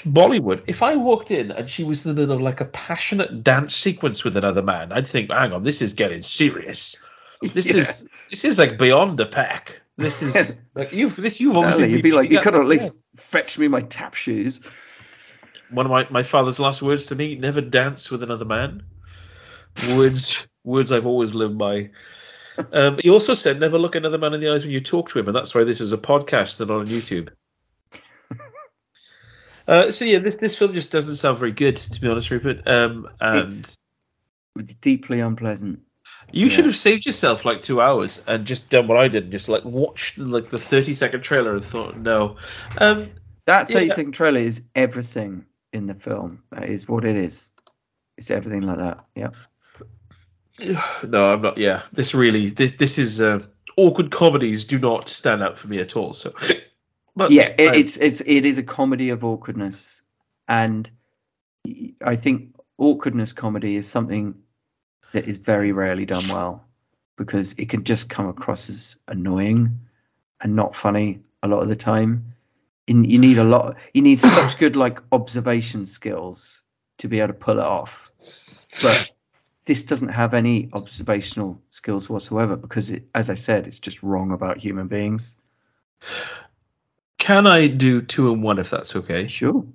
Bollywood, 0.05 0.63
if 0.67 0.83
I 0.83 0.95
walked 0.95 1.31
in 1.31 1.51
and 1.51 1.69
she 1.69 1.83
was 1.83 2.05
in 2.05 2.13
the 2.15 2.21
middle 2.21 2.35
of 2.35 2.41
like 2.41 2.61
a 2.61 2.65
passionate 2.65 3.43
dance 3.43 3.75
sequence 3.75 4.23
with 4.23 4.37
another 4.37 4.61
man, 4.61 4.91
I'd 4.91 5.07
think, 5.07 5.31
hang 5.31 5.53
on, 5.53 5.63
this 5.63 5.81
is 5.81 5.93
getting 5.93 6.21
serious. 6.21 6.95
This 7.53 7.67
yeah. 7.67 7.77
is 7.77 8.09
this 8.31 8.43
is 8.43 8.57
like 8.57 8.79
beyond 8.79 9.19
a 9.19 9.25
peck. 9.27 9.79
This 9.95 10.23
is 10.23 10.59
like 10.73 10.91
you've 10.91 11.15
this 11.15 11.39
you've 11.39 11.55
obviously 11.55 11.91
you'd 11.91 12.01
be 12.01 12.11
like 12.11 12.31
you 12.31 12.41
could 12.41 12.55
at 12.55 12.65
least 12.65 12.93
yeah. 12.93 13.21
fetch 13.21 13.59
me 13.59 13.67
my 13.67 13.81
tap 13.81 14.15
shoes. 14.15 14.61
One 15.69 15.85
of 15.85 15.91
my, 15.91 16.07
my 16.09 16.23
father's 16.23 16.59
last 16.59 16.81
words 16.81 17.07
to 17.07 17.15
me: 17.15 17.35
never 17.35 17.61
dance 17.61 18.09
with 18.09 18.23
another 18.23 18.45
man. 18.45 18.83
Words 19.95 20.47
words 20.63 20.91
I've 20.91 21.05
always 21.05 21.33
lived 21.33 21.57
by. 21.57 21.91
Um, 22.71 22.97
he 22.97 23.09
also 23.09 23.33
said 23.33 23.59
never 23.59 23.77
look 23.77 23.95
another 23.95 24.17
man 24.17 24.33
in 24.33 24.41
the 24.41 24.49
eyes 24.51 24.63
when 24.63 24.71
you 24.71 24.79
talk 24.79 25.09
to 25.09 25.19
him, 25.19 25.27
and 25.27 25.35
that's 25.35 25.53
why 25.53 25.63
this 25.63 25.79
is 25.79 25.93
a 25.93 25.97
podcast 25.97 26.59
and 26.59 26.69
not 26.69 26.79
on 26.81 26.87
YouTube. 26.87 27.29
Uh, 29.67 29.91
so 29.91 30.05
yeah, 30.05 30.17
this 30.17 30.37
this 30.37 30.55
film 30.55 30.71
just 30.71 30.93
doesn't 30.93 31.15
sound 31.15 31.37
very 31.37 31.51
good, 31.51 31.75
to 31.75 31.99
be 31.99 32.07
honest, 32.07 32.31
Rupert. 32.31 32.65
Um, 32.65 33.09
and 33.19 33.51
it's 33.51 33.77
deeply 34.75 35.19
unpleasant. 35.19 35.81
You 36.31 36.47
yeah. 36.47 36.53
should 36.53 36.65
have 36.67 36.77
saved 36.77 37.05
yourself 37.05 37.43
like 37.43 37.61
two 37.61 37.81
hours 37.81 38.23
and 38.27 38.45
just 38.45 38.69
done 38.69 38.87
what 38.87 38.97
I 38.97 39.09
did, 39.09 39.23
and 39.23 39.31
just 39.33 39.49
like 39.49 39.65
watched 39.65 40.17
like 40.17 40.51
the 40.51 40.57
thirty 40.57 40.93
second 40.93 41.19
trailer 41.19 41.53
and 41.53 41.65
thought, 41.65 41.97
no. 41.97 42.37
Um, 42.77 43.11
that 43.43 43.67
thirty 43.67 43.87
yeah. 43.87 43.93
second 43.93 44.13
trailer 44.13 44.39
is 44.39 44.61
everything 44.73 45.45
in 45.73 45.85
the 45.85 45.95
film. 45.95 46.43
That 46.51 46.65
is 46.65 46.87
what 46.87 47.05
it 47.05 47.15
is. 47.15 47.49
It's 48.17 48.31
everything 48.31 48.61
like 48.61 48.77
that. 48.77 49.05
Yeah. 49.15 49.29
No, 51.07 51.33
I'm 51.33 51.41
not. 51.43 51.59
Yeah, 51.59 51.83
this 51.93 52.15
really 52.15 52.49
this 52.49 52.71
this 52.73 52.97
is 52.97 53.21
uh, 53.21 53.43
awkward 53.75 54.09
comedies 54.09 54.65
do 54.65 54.79
not 54.79 55.07
stand 55.07 55.43
out 55.43 55.55
for 55.55 55.67
me 55.67 55.77
at 55.77 55.95
all. 55.95 56.13
So 56.13 56.33
but 57.15 57.29
yeah, 57.29 57.53
it, 57.59 57.75
it's 57.75 57.97
it's 57.97 58.21
it 58.21 58.43
is 58.43 58.57
a 58.57 58.63
comedy 58.63 59.11
of 59.11 59.23
awkwardness, 59.23 60.01
and 60.47 60.89
I 62.03 62.15
think 62.15 62.55
awkwardness 62.79 63.33
comedy 63.33 63.75
is 63.75 63.87
something 63.87 64.35
that 65.13 65.27
is 65.27 65.37
very 65.37 65.71
rarely 65.71 66.05
done 66.05 66.27
well 66.27 66.65
because 67.17 67.53
it 67.53 67.69
can 67.69 67.83
just 67.83 68.09
come 68.09 68.27
across 68.27 68.69
as 68.69 68.97
annoying 69.07 69.79
and 70.41 70.55
not 70.55 70.75
funny 70.75 71.21
a 71.43 71.47
lot 71.47 71.61
of 71.61 71.67
the 71.67 71.75
time. 71.75 72.33
In, 72.87 73.03
you 73.03 73.19
need 73.19 73.37
a 73.37 73.43
lot. 73.43 73.75
You 73.93 74.01
need 74.01 74.19
such 74.19 74.57
good 74.57 74.75
like 74.75 74.99
observation 75.11 75.85
skills 75.85 76.61
to 76.99 77.07
be 77.07 77.19
able 77.19 77.27
to 77.27 77.33
pull 77.33 77.59
it 77.59 77.65
off, 77.65 78.09
but 78.81 79.11
this 79.65 79.83
doesn't 79.83 80.07
have 80.07 80.33
any 80.33 80.69
observational 80.73 81.61
skills 81.69 82.09
whatsoever 82.09 82.55
because, 82.55 82.89
it, 82.89 83.03
as 83.13 83.29
I 83.29 83.33
said, 83.33 83.67
it's 83.67 83.79
just 83.79 84.01
wrong 84.01 84.31
about 84.31 84.57
human 84.57 84.87
beings. 84.87 85.37
Can 87.17 87.45
I 87.45 87.67
do 87.67 88.01
two 88.01 88.31
and 88.31 88.41
one 88.41 88.59
if 88.59 88.69
that's 88.69 88.95
okay? 88.95 89.27
Sure. 89.27 89.65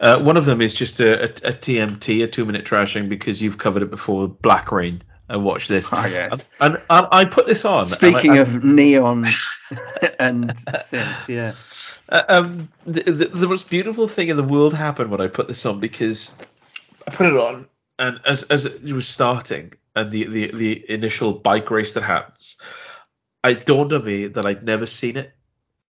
Uh, 0.00 0.18
one 0.18 0.36
of 0.36 0.46
them 0.46 0.60
is 0.60 0.74
just 0.74 0.98
a, 0.98 1.20
a, 1.20 1.24
a, 1.24 1.52
TMT, 1.52 2.24
a 2.24 2.26
two 2.26 2.44
minute 2.44 2.64
trashing, 2.64 3.08
because 3.08 3.40
you've 3.40 3.58
covered 3.58 3.82
it 3.82 3.90
before. 3.90 4.26
Black 4.26 4.72
Rain. 4.72 5.02
I 5.28 5.36
watched 5.36 5.68
this. 5.68 5.90
Oh, 5.92 6.04
yes. 6.06 6.48
And, 6.58 6.74
and, 6.74 6.82
and 6.90 7.06
I 7.12 7.24
put 7.24 7.46
this 7.46 7.64
on. 7.64 7.86
Speaking 7.86 8.32
I, 8.32 8.38
of 8.38 8.64
neon 8.64 9.26
and 10.18 10.50
synth, 10.50 11.28
yeah. 11.28 11.54
Uh, 12.08 12.22
um, 12.28 12.68
the, 12.86 13.02
the, 13.02 13.24
the, 13.26 13.46
most 13.46 13.70
beautiful 13.70 14.08
thing 14.08 14.28
in 14.28 14.36
the 14.36 14.42
world 14.42 14.74
happened 14.74 15.10
when 15.10 15.20
I 15.20 15.28
put 15.28 15.46
this 15.46 15.64
on 15.64 15.78
because 15.78 16.38
I 17.06 17.12
put 17.12 17.26
it 17.26 17.36
on, 17.36 17.66
and 17.98 18.20
as 18.26 18.42
as 18.44 18.66
it 18.66 18.92
was 18.92 19.06
starting, 19.06 19.74
and 19.94 20.10
the, 20.10 20.26
the, 20.26 20.50
the 20.50 20.90
initial 20.90 21.32
bike 21.32 21.70
race 21.70 21.92
that 21.92 22.02
happens, 22.02 22.60
it 23.44 23.64
dawned 23.64 23.92
on 23.92 24.04
me 24.04 24.26
that 24.26 24.44
I'd 24.44 24.64
never 24.64 24.86
seen 24.86 25.16
it 25.16 25.32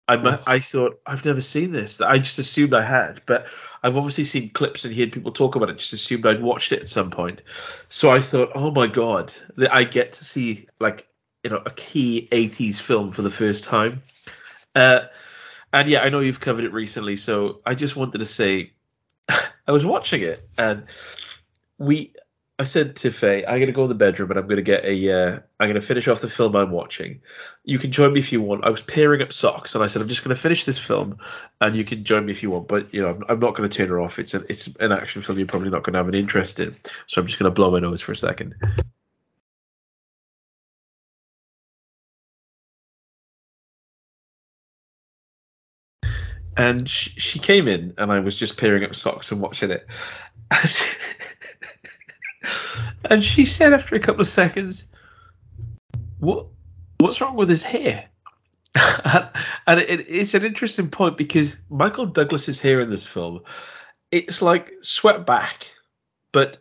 I 0.08 0.38
I 0.46 0.60
thought 0.60 1.00
I've 1.06 1.24
never 1.24 1.40
seen 1.40 1.72
this. 1.72 2.00
I 2.00 2.18
just 2.18 2.38
assumed 2.38 2.74
I 2.74 2.82
had, 2.82 3.22
but 3.26 3.46
I've 3.82 3.96
obviously 3.96 4.24
seen 4.24 4.50
clips 4.50 4.84
and 4.84 4.94
heard 4.94 5.12
people 5.12 5.32
talk 5.32 5.54
about 5.54 5.70
it. 5.70 5.78
Just 5.78 5.92
assumed 5.92 6.26
I'd 6.26 6.42
watched 6.42 6.72
it 6.72 6.80
at 6.80 6.88
some 6.88 7.10
point. 7.10 7.42
So 7.88 8.10
I 8.10 8.20
thought, 8.20 8.50
oh 8.54 8.70
my 8.70 8.86
god, 8.86 9.34
that 9.56 9.72
I 9.72 9.84
get 9.84 10.12
to 10.14 10.24
see 10.24 10.68
like 10.80 11.06
you 11.44 11.50
know 11.50 11.62
a 11.64 11.70
key 11.70 12.28
'80s 12.32 12.80
film 12.80 13.12
for 13.12 13.22
the 13.22 13.30
first 13.30 13.64
time. 13.64 14.02
Uh, 14.74 15.00
and 15.72 15.88
yeah, 15.88 16.02
I 16.02 16.08
know 16.08 16.20
you've 16.20 16.40
covered 16.40 16.64
it 16.64 16.72
recently, 16.72 17.16
so 17.16 17.60
I 17.64 17.74
just 17.74 17.96
wanted 17.96 18.18
to 18.18 18.26
say 18.26 18.72
I 19.28 19.72
was 19.72 19.84
watching 19.84 20.22
it 20.22 20.46
and 20.58 20.84
we 21.78 22.12
I 22.58 22.64
said 22.64 22.94
to 22.96 23.10
Faye, 23.10 23.44
I'm 23.44 23.58
gonna 23.58 23.72
go 23.72 23.82
in 23.82 23.88
the 23.88 23.94
bedroom 23.96 24.30
and 24.30 24.38
I'm 24.38 24.46
gonna 24.46 24.62
get 24.62 24.84
a. 24.84 25.10
am 25.10 25.42
uh, 25.58 25.66
gonna 25.66 25.80
finish 25.80 26.06
off 26.06 26.20
the 26.20 26.28
film 26.28 26.54
I'm 26.54 26.70
watching. 26.70 27.20
You 27.64 27.78
can 27.78 27.90
join 27.90 28.12
me 28.12 28.20
if 28.20 28.30
you 28.30 28.40
want. 28.40 28.64
I 28.64 28.70
was 28.70 28.80
pairing 28.82 29.20
up 29.20 29.32
socks 29.32 29.74
and 29.74 29.82
I 29.82 29.88
said 29.88 30.00
I'm 30.00 30.08
just 30.08 30.22
gonna 30.22 30.36
finish 30.36 30.64
this 30.64 30.78
film, 30.78 31.18
and 31.60 31.74
you 31.74 31.84
can 31.84 32.04
join 32.04 32.26
me 32.26 32.30
if 32.30 32.40
you 32.40 32.50
want. 32.50 32.68
But 32.68 32.94
you 32.94 33.02
know, 33.02 33.08
I'm, 33.08 33.24
I'm 33.28 33.40
not 33.40 33.54
gonna 33.54 33.68
turn 33.68 33.88
her 33.88 34.00
off. 34.00 34.20
It's 34.20 34.34
an 34.34 34.46
it's 34.48 34.68
an 34.78 34.92
action 34.92 35.22
film 35.22 35.38
you're 35.38 35.46
probably 35.48 35.70
not 35.70 35.82
gonna 35.82 35.98
have 35.98 36.06
an 36.06 36.14
interest 36.14 36.60
in. 36.60 36.76
So 37.08 37.20
I'm 37.20 37.26
just 37.26 37.38
gonna 37.38 37.50
blow 37.50 37.72
my 37.72 37.80
nose 37.80 38.00
for 38.00 38.12
a 38.12 38.16
second. 38.16 38.54
And 46.56 46.88
she, 46.88 47.10
she 47.18 47.38
came 47.38 47.66
in, 47.68 47.94
and 47.98 48.12
I 48.12 48.20
was 48.20 48.36
just 48.36 48.58
pairing 48.58 48.84
up 48.84 48.94
socks 48.94 49.32
and 49.32 49.40
watching 49.40 49.70
it. 49.70 49.86
And 53.12 53.22
she 53.22 53.44
said 53.44 53.72
after 53.72 53.94
a 53.94 54.00
couple 54.00 54.20
of 54.20 54.28
seconds, 54.28 54.86
"What? 56.18 56.46
What's 56.98 57.20
wrong 57.20 57.36
with 57.36 57.48
his 57.48 57.62
hair?" 57.62 58.08
and 58.74 59.80
it, 59.80 60.06
it's 60.08 60.34
an 60.34 60.44
interesting 60.44 60.88
point 60.88 61.18
because 61.18 61.54
Michael 61.68 62.06
Douglas's 62.06 62.60
hair 62.60 62.80
in 62.80 62.90
this 62.90 63.06
film, 63.06 63.40
it's 64.10 64.40
like 64.40 64.72
swept 64.82 65.26
back, 65.26 65.66
but 66.32 66.58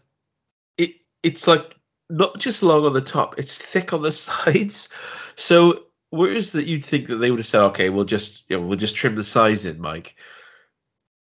it 0.78 0.96
it's 1.24 1.48
like 1.48 1.76
not 2.10 2.39
just 2.39 2.64
long 2.64 2.86
on 2.86 2.94
the 2.94 3.02
top; 3.02 3.38
it's 3.38 3.58
thick 3.58 3.94
on 3.94 4.02
the 4.02 4.12
sides. 4.12 4.89
So 5.36 5.84
whereas 6.12 6.51
that 6.51 6.68
you'd 6.68 6.86
think 6.86 7.07
that 7.07 7.18
they 7.18 7.32
would 7.32 7.39
have 7.39 7.47
said, 7.47 7.64
"Okay, 7.66 7.89
we'll 7.89 8.05
just 8.05 8.49
you 8.49 8.57
know, 8.57 8.66
we'll 8.66 8.78
just 8.78 8.95
trim 8.95 9.16
the 9.16 9.24
size 9.24 9.66
in, 9.66 9.82
Mike," 9.82 10.16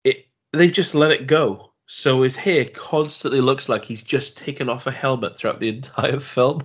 it 0.03 0.27
they 0.53 0.69
just 0.69 0.97
let 0.97 1.13
it 1.13 1.29
go 1.29 1.69
so 1.91 2.23
his 2.23 2.37
hair 2.37 2.67
constantly 2.67 3.41
looks 3.41 3.69
like 3.69 3.83
he's 3.83 4.03
just 4.03 4.37
taken 4.37 4.69
off 4.69 4.87
a 4.87 4.91
helmet 4.91 5.37
throughout 5.37 5.59
the 5.59 5.69
entire 5.77 6.21
film. 6.21 6.63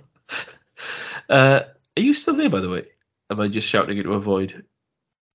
uh, 1.29 1.61
are 1.97 2.01
you 2.01 2.13
still 2.13 2.35
there, 2.35 2.49
by 2.49 2.59
the 2.59 2.69
way? 2.69 2.87
Am 3.31 3.39
I 3.39 3.47
just 3.47 3.67
shouting 3.67 3.97
into 3.97 4.13
a 4.13 4.19
void? 4.19 4.65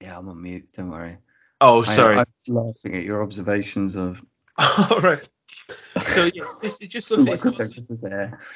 Yeah, 0.01 0.19
I'm 0.19 0.29
on 0.29 0.43
mute. 0.43 0.69
Don't 0.75 0.91
worry. 0.91 1.17
Oh, 1.61 1.83
sorry. 1.83 2.19
I, 2.19 2.21
am 2.21 2.27
laughing 2.49 2.97
at 2.97 3.03
your 3.03 3.23
observations 3.23 3.97
of. 3.97 4.23
All 4.59 5.01
right. 5.01 5.27
So 6.19 6.31
yeah, 6.35 6.45
just, 6.63 6.83
it 6.83 6.89
just 6.89 7.11
looks 7.11 7.27
like 7.27 7.57
he's, 7.57 8.05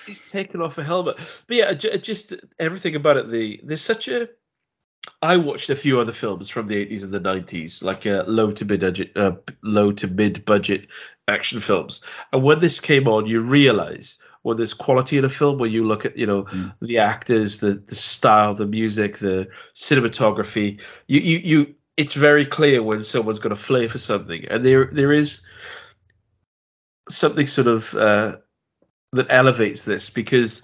he's 0.07 0.21
taken 0.21 0.61
off 0.61 0.79
a 0.79 0.85
helmet. 0.85 1.17
But 1.47 1.57
yeah, 1.57 1.73
just 1.75 2.35
everything 2.59 2.97
about 2.97 3.17
it. 3.17 3.31
The 3.31 3.61
there's 3.63 3.83
such 3.83 4.09
a 4.09 4.29
I 5.21 5.37
watched 5.37 5.71
a 5.71 5.77
few 5.77 6.01
other 6.01 6.13
films 6.13 6.49
from 6.49 6.67
the 6.67 6.87
80s 6.87 7.05
and 7.05 7.13
the 7.13 7.21
90s, 7.21 7.83
like 7.83 8.07
uh, 8.07 8.25
low 8.27 8.53
to 8.53 8.65
mid 8.65 8.81
budget, 8.81 9.13
uh, 9.17 9.33
low 9.63 9.93
to 9.93 10.07
mid 10.07 10.45
budget 10.45 10.87
action 11.29 11.61
films. 11.61 12.01
And 12.33 12.43
when 12.43 12.61
this 12.61 12.81
came 12.81 13.09
on, 13.09 13.27
you 13.27 13.41
realize 13.41 14.19
when 14.43 14.57
there's 14.57 14.75
quality 14.75 15.19
in 15.19 15.25
a 15.25 15.29
film, 15.29 15.59
when 15.59 15.71
you 15.71 15.87
look 15.87 16.05
at 16.05 16.17
you 16.17 16.27
know 16.27 16.45
mm. 16.45 16.75
the 16.81 16.99
actors, 16.99 17.59
the 17.59 17.73
the 17.75 17.95
style, 17.95 18.55
the 18.55 18.67
music, 18.67 19.19
the 19.19 19.49
cinematography, 19.75 20.81
you 21.07 21.21
you 21.21 21.39
you, 21.39 21.75
it's 21.97 22.15
very 22.15 22.47
clear 22.47 22.83
when 22.83 23.03
someone's 23.03 23.39
got 23.39 23.53
a 23.53 23.57
flair 23.57 23.89
for 23.89 23.99
something, 23.99 24.45
and 24.47 24.65
there 24.65 24.87
there 24.93 25.13
is 25.13 25.43
something 27.09 27.47
sort 27.47 27.67
of 27.67 27.95
uh, 27.95 28.37
that 29.13 29.27
elevates 29.31 29.85
this 29.85 30.11
because 30.11 30.63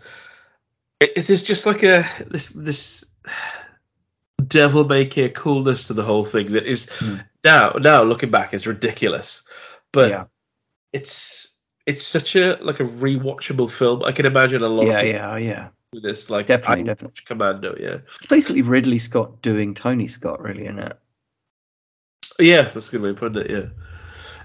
it, 1.01 1.12
it 1.16 1.30
is 1.30 1.43
just 1.43 1.66
like 1.66 1.82
a 1.82 2.05
this 2.28 2.47
this 2.49 3.05
devil 4.47 4.84
may 4.84 5.05
care 5.05 5.28
coolness 5.28 5.89
to 5.89 5.95
the 5.95 6.03
whole 6.03 6.24
thing 6.24 6.53
that 6.53 6.66
is 6.66 6.86
mm. 6.99 7.22
now 7.45 7.70
now 7.80 8.03
looking 8.03 8.30
back 8.30 8.55
is 8.55 8.66
ridiculous, 8.66 9.43
but 9.93 10.11
yeah. 10.11 10.24
it's 10.93 11.57
it's 11.86 12.07
such 12.07 12.36
a 12.36 12.59
like 12.61 12.80
a 12.80 12.84
rewatchable 12.84 13.70
film. 13.70 14.05
I 14.05 14.12
can 14.12 14.26
imagine 14.26 14.62
a 14.62 14.68
lot. 14.68 14.86
Yeah, 14.86 15.01
of 15.01 15.07
yeah, 15.07 15.36
yeah. 15.36 15.68
This 15.93 16.28
like 16.28 16.47
definitely, 16.47 16.84
definitely 16.84 17.22
Commando. 17.24 17.74
Yeah, 17.78 17.99
it's 18.05 18.26
basically 18.26 18.62
Ridley 18.62 18.99
Scott 18.99 19.41
doing 19.41 19.72
Tony 19.72 20.07
Scott, 20.07 20.43
really, 20.43 20.64
isn't 20.64 20.78
it? 20.78 20.99
Yeah, 22.39 22.62
that's 22.62 22.89
a 22.89 22.91
good 22.91 23.03
way 23.03 23.11
of 23.11 23.16
putting 23.16 23.43
it. 23.43 23.51
Yeah, 23.51 23.66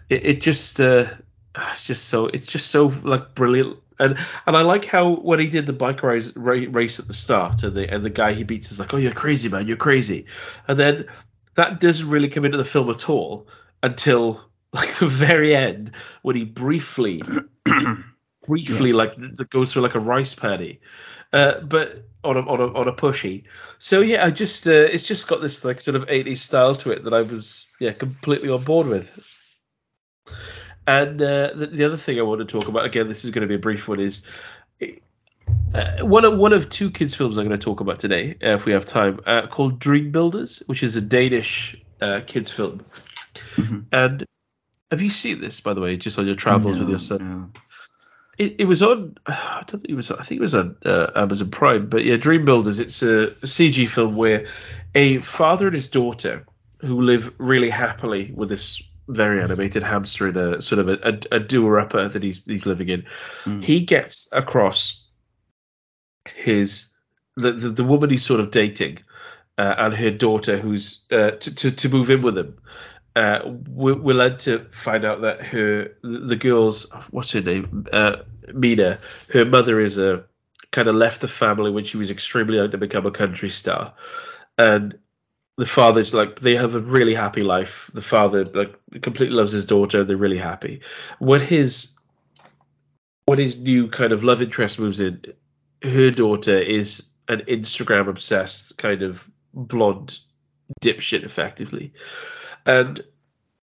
it, 0.10 0.26
it 0.26 0.42
just 0.42 0.80
uh, 0.80 1.06
it's 1.56 1.84
just 1.84 2.10
so 2.10 2.28
it's 2.28 2.48
just 2.48 2.68
so 2.68 2.88
like 3.04 3.36
brilliant 3.36 3.78
and 4.00 4.18
and 4.46 4.56
I 4.56 4.62
like 4.62 4.86
how 4.86 5.16
when 5.16 5.40
he 5.40 5.48
did 5.48 5.66
the 5.66 5.74
bike 5.74 6.04
race 6.04 6.36
race 6.36 7.00
at 7.00 7.08
the 7.08 7.14
start, 7.14 7.64
and 7.64 7.76
the 7.76 7.92
and 7.92 8.04
the 8.04 8.10
guy 8.10 8.34
he 8.34 8.44
beats 8.44 8.72
is 8.72 8.80
like, 8.80 8.94
"Oh, 8.94 8.98
you're 8.98 9.14
crazy, 9.14 9.50
man, 9.50 9.68
you're 9.68 9.78
crazy," 9.78 10.26
and 10.68 10.78
then 10.78 11.06
that 11.56 11.80
doesn't 11.80 12.10
really 12.10 12.30
come 12.30 12.46
into 12.46 12.58
the 12.58 12.66
film 12.66 12.90
at 12.90 13.10
all 13.10 13.48
until 13.82 14.42
like 14.74 14.94
the 14.96 15.08
very 15.08 15.56
end 15.56 15.92
when 16.24 16.36
he 16.36 16.44
briefly, 16.44 17.22
briefly 18.48 18.90
yeah. 18.90 18.96
like 18.96 19.50
goes 19.50 19.72
through 19.72 19.84
like 19.84 19.96
a 19.96 20.00
rice 20.00 20.34
paddy, 20.34 20.82
uh, 21.32 21.60
but 21.62 22.06
on 22.24 22.38
a, 22.38 22.42
on 22.42 22.60
a 22.60 22.74
on 22.74 22.88
a 22.88 22.94
pushy. 22.94 23.44
So 23.78 24.02
yeah, 24.02 24.26
I 24.26 24.32
just 24.32 24.66
uh, 24.68 24.72
it's 24.72 25.04
just 25.04 25.28
got 25.28 25.42
this 25.42 25.64
like 25.64 25.80
sort 25.80 25.96
of 25.96 26.08
80s 26.08 26.38
style 26.38 26.76
to 26.78 26.92
it 26.92 27.04
that 27.04 27.14
I 27.14 27.22
was 27.22 27.68
yeah 27.80 27.92
completely 27.92 28.50
on 28.50 28.64
board 28.64 28.88
with. 28.88 29.33
And 30.86 31.22
uh, 31.22 31.54
the, 31.56 31.68
the, 31.68 31.86
other 31.86 31.98
thing 31.98 32.20
I 32.20 32.24
want 32.24 32.40
to 32.40 32.46
talk 32.46 32.68
about, 32.68 32.86
again, 32.86 33.08
this 33.08 33.24
is 33.24 33.32
going 33.32 33.42
to 33.44 33.48
be 33.48 33.56
a 33.56 33.60
brief 33.60 33.88
one, 33.88 34.00
is 34.00 34.28
uh, 35.74 36.06
one 36.06 36.26
of 36.26 36.38
one 36.38 36.54
of 36.54 36.70
two 36.70 36.92
kids' 36.92 37.16
films 37.16 37.38
I'm 37.38 37.48
going 37.48 37.58
to 37.58 37.64
talk 37.64 37.80
about 37.80 38.00
today, 38.00 38.36
uh, 38.44 38.56
if 38.56 38.66
we 38.66 38.74
have 38.74 38.86
time, 38.86 39.20
uh, 39.26 39.48
called 39.48 39.80
Dream 39.80 40.12
Builders, 40.12 40.62
which 40.68 40.84
is 40.84 40.96
a 40.96 41.02
Danish 41.02 41.76
uh, 42.02 42.22
kids' 42.28 42.52
film. 42.52 42.86
Mm-hmm. 43.56 43.80
And 43.92 44.26
have 44.92 45.02
you 45.02 45.10
seen 45.10 45.42
this, 45.42 45.62
by 45.62 45.74
the 45.74 45.82
way, 45.82 45.98
just 45.98 46.20
on 46.20 46.26
your 46.26 46.36
travels 46.36 46.76
no, 46.76 46.82
with 46.82 46.90
your 46.90 47.00
son? 47.00 47.52
No. 47.54 47.62
It, 48.38 48.56
it 48.60 48.66
was 48.66 48.82
on. 48.82 49.18
I 49.26 49.64
don't 49.66 49.80
think 49.80 49.90
it 49.90 49.96
was. 49.96 50.12
I 50.12 50.24
think 50.24 50.40
it 50.40 50.42
was 50.42 50.56
on 50.56 50.76
uh, 50.86 51.12
Amazon 51.16 51.50
Prime. 51.50 51.88
But 51.88 52.04
yeah, 52.04 52.18
Dream 52.18 52.46
Builders. 52.46 52.80
It's 52.80 53.02
a 53.02 53.28
CG 53.42 53.88
film 53.90 54.16
where 54.16 54.48
a 54.96 55.20
father 55.20 55.68
and 55.68 55.76
his 55.76 55.88
daughter 55.88 56.46
who 56.80 57.02
live 57.02 57.34
really 57.38 57.70
happily 57.70 58.32
with 58.36 58.50
this 58.50 58.84
very 59.08 59.42
animated 59.42 59.84
hamster 59.84 60.30
in 60.30 60.38
a 60.38 60.62
sort 60.62 60.80
of 60.80 60.90
a, 60.90 60.98
a, 61.04 61.38
a 61.38 61.40
doer 61.40 61.80
upper 61.80 62.08
that 62.08 62.24
he's 62.24 62.44
he's 62.46 62.66
living 62.66 62.90
in. 62.90 63.06
Mm. 63.46 63.64
He 63.64 63.82
gets 63.82 64.32
across 64.34 65.06
his 66.34 66.90
the, 67.36 67.52
the, 67.52 67.70
the 67.70 67.84
woman 67.84 68.10
he's 68.10 68.26
sort 68.26 68.40
of 68.40 68.52
dating 68.52 69.00
uh, 69.58 69.76
and 69.78 69.94
her 69.94 70.12
daughter 70.12 70.58
who's 70.58 71.02
uh, 71.12 71.32
to, 71.32 71.56
to 71.56 71.72
to 71.72 71.90
move 71.90 72.10
in 72.10 72.22
with 72.22 72.38
him. 72.38 72.58
Uh, 73.16 73.42
we're, 73.70 73.96
we're 73.96 74.16
led 74.16 74.40
to 74.40 74.66
find 74.72 75.06
out 75.06 75.22
that 75.22 75.42
her 75.42 75.96
the 76.02 76.36
girl's 76.36 76.92
what's 77.12 77.32
her 77.32 77.42
name 77.42 77.86
uh, 77.94 78.18
Mina 78.54 79.00
her 79.32 79.46
mother 79.46 79.80
is 79.80 80.00
a 80.00 80.26
kind 80.72 80.88
of 80.88 80.96
left 80.96 81.22
the 81.22 81.28
family 81.28 81.70
when 81.70 81.84
she 81.84 81.98
was 81.98 82.10
extremely 82.10 82.58
young 82.58 82.72
to 82.72 82.78
become 82.78 83.06
a 83.06 83.12
country 83.12 83.50
star 83.50 83.94
and 84.58 84.98
the 85.58 85.66
father's 85.66 86.14
like 86.14 86.40
they 86.40 86.56
have 86.56 86.76
a 86.76 86.80
really 86.80 87.14
happy 87.14 87.44
life. 87.44 87.90
The 87.94 88.02
father 88.02 88.46
like 88.46 88.76
completely 89.02 89.36
loves 89.36 89.52
his 89.52 89.66
daughter. 89.66 90.04
They're 90.04 90.18
really 90.18 90.38
happy. 90.38 90.82
When 91.20 91.42
his 91.42 91.98
when 93.26 93.40
his 93.40 93.62
new 93.62 93.88
kind 93.88 94.12
of 94.12 94.24
love 94.24 94.42
interest 94.42 94.80
moves 94.80 95.00
in, 95.00 95.22
her 95.84 96.12
daughter 96.12 96.58
is 96.58 97.10
an 97.28 97.42
Instagram 97.42 98.08
obsessed 98.08 98.78
kind 98.78 99.02
of 99.02 99.26
blonde 99.54 100.20
dipshit, 100.82 101.24
effectively. 101.24 101.94
And 102.66 103.04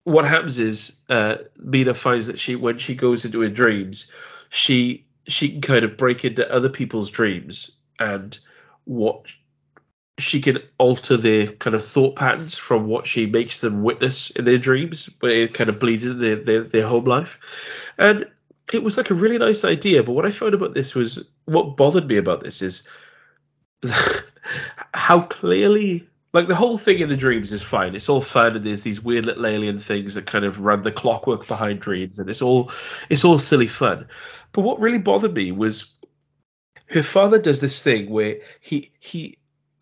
what 0.04 0.26
happens 0.26 0.60
is 0.60 1.02
uh, 1.10 1.38
Mina 1.58 1.94
finds 1.94 2.28
that 2.28 2.40
she 2.40 2.56
when 2.56 2.78
she 2.78 2.96
goes 2.96 3.26
into 3.26 3.42
her 3.42 3.50
dreams, 3.50 4.12
she 4.50 5.06
she 5.28 5.50
can 5.50 5.62
kind 5.62 5.86
of 5.86 5.98
break 5.98 6.24
into 6.24 6.52
other 6.52 6.70
people's 6.70 7.10
dreams 7.10 7.72
and 8.00 8.38
what 8.86 9.26
she 10.22 10.42
can 10.42 10.60
alter 10.78 11.18
their 11.18 11.48
kind 11.48 11.76
of 11.76 11.84
thought 11.84 12.16
patterns 12.16 12.58
from 12.58 12.88
what 12.88 13.08
she 13.08 13.26
makes 13.26 13.62
them 13.62 13.84
witness 13.84 14.30
in 14.32 14.46
their 14.46 14.58
dreams, 14.58 15.10
but 15.20 15.32
it 15.32 15.54
kind 15.54 15.70
of 15.70 15.80
bleeds 15.80 16.04
into 16.04 16.16
their, 16.16 16.36
their, 16.38 16.64
their 16.64 16.88
home 16.88 17.06
life. 17.06 17.40
And 17.98 18.26
it 18.72 18.84
was 18.84 18.98
like 18.98 19.10
a 19.10 19.16
really 19.16 19.38
nice 19.38 19.64
idea. 19.66 20.04
But 20.04 20.14
what 20.14 20.26
I 20.26 20.32
found 20.32 20.54
about 20.54 20.74
this 20.74 20.94
was 20.94 21.28
what 21.46 21.78
bothered 21.78 22.08
me 22.08 22.18
about 22.18 22.44
this 22.44 22.62
is 22.62 22.88
how 24.94 25.22
clearly 25.22 26.08
like 26.32 26.48
the 26.48 26.56
whole 26.56 26.78
thing 26.78 27.00
in 27.00 27.10
the 27.10 27.18
dreams 27.18 27.52
is 27.52 27.64
fine. 27.64 27.96
It's 27.96 28.10
all 28.10 28.22
fun 28.22 28.56
and 28.56 28.64
there's 28.64 28.84
these 28.84 29.02
weird 29.02 29.26
little 29.26 29.48
alien 29.48 29.80
things 29.80 30.16
that 30.16 30.28
kind 30.28 30.46
of 30.46 30.60
run 30.60 30.84
the 30.84 30.92
clockwork 30.92 31.48
behind 31.48 31.80
dreams 31.80 32.20
and 32.20 32.30
it's 32.30 32.42
all 32.42 32.72
it's 33.10 33.26
all 33.26 33.40
silly 33.40 33.68
fun. 33.68 34.08
But 34.52 34.62
what 34.62 34.80
really 34.80 35.00
bothered 35.00 35.34
me 35.34 35.52
was 35.52 35.96
her 36.86 37.04
father 37.04 37.40
does 37.40 37.62
this 37.62 37.82
thing 37.82 38.10
where 38.10 38.38
he 38.62 38.92
he 39.00 39.39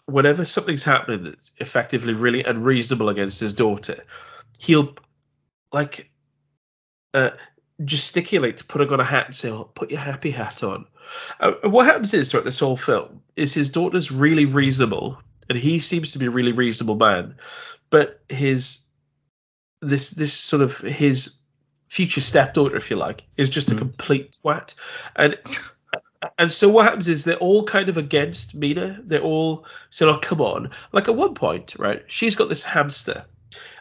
whenever 0.07 0.45
something's 0.45 0.83
happening 0.83 1.23
that's 1.23 1.51
effectively 1.57 2.13
really 2.13 2.43
unreasonable 2.43 3.09
against 3.09 3.39
his 3.39 3.53
daughter, 3.53 4.03
he'll 4.57 4.95
like 5.71 6.09
uh, 7.13 7.31
gesticulate 7.83 8.57
to 8.57 8.65
put 8.65 8.91
on 8.91 8.99
a 8.99 9.03
hat 9.03 9.27
and 9.27 9.35
say, 9.35 9.49
oh, 9.49 9.65
"Put 9.65 9.91
your 9.91 9.99
happy 9.99 10.31
hat 10.31 10.63
on." 10.63 10.85
Uh, 11.39 11.53
what 11.63 11.85
happens 11.85 12.13
is 12.13 12.31
throughout 12.31 12.45
this 12.45 12.59
whole 12.59 12.77
film 12.77 13.21
is 13.35 13.53
his 13.53 13.69
daughter's 13.69 14.11
really 14.11 14.45
reasonable, 14.45 15.21
and 15.49 15.57
he 15.57 15.79
seems 15.79 16.13
to 16.13 16.19
be 16.19 16.25
a 16.25 16.31
really 16.31 16.53
reasonable 16.53 16.95
man, 16.95 17.35
but 17.89 18.21
his 18.29 18.87
this 19.81 20.11
this 20.11 20.33
sort 20.33 20.61
of 20.61 20.77
his 20.77 21.35
future 21.89 22.21
stepdaughter, 22.21 22.75
if 22.75 22.89
you 22.89 22.95
like, 22.95 23.23
is 23.35 23.49
just 23.49 23.67
mm. 23.67 23.71
a 23.71 23.73
hmm. 23.73 23.79
complete 23.79 24.37
twat, 24.43 24.73
and 25.15 25.37
and 26.37 26.51
so 26.51 26.69
what 26.69 26.85
happens 26.85 27.07
is 27.07 27.23
they're 27.23 27.35
all 27.37 27.63
kind 27.63 27.89
of 27.89 27.97
against 27.97 28.55
Mina. 28.55 29.01
They're 29.03 29.21
all 29.21 29.65
saying, 29.89 30.13
"Oh, 30.13 30.19
come 30.19 30.41
on!" 30.41 30.71
Like 30.91 31.07
at 31.07 31.15
one 31.15 31.33
point, 31.33 31.75
right? 31.77 32.03
She's 32.07 32.35
got 32.35 32.49
this 32.49 32.63
hamster, 32.63 33.25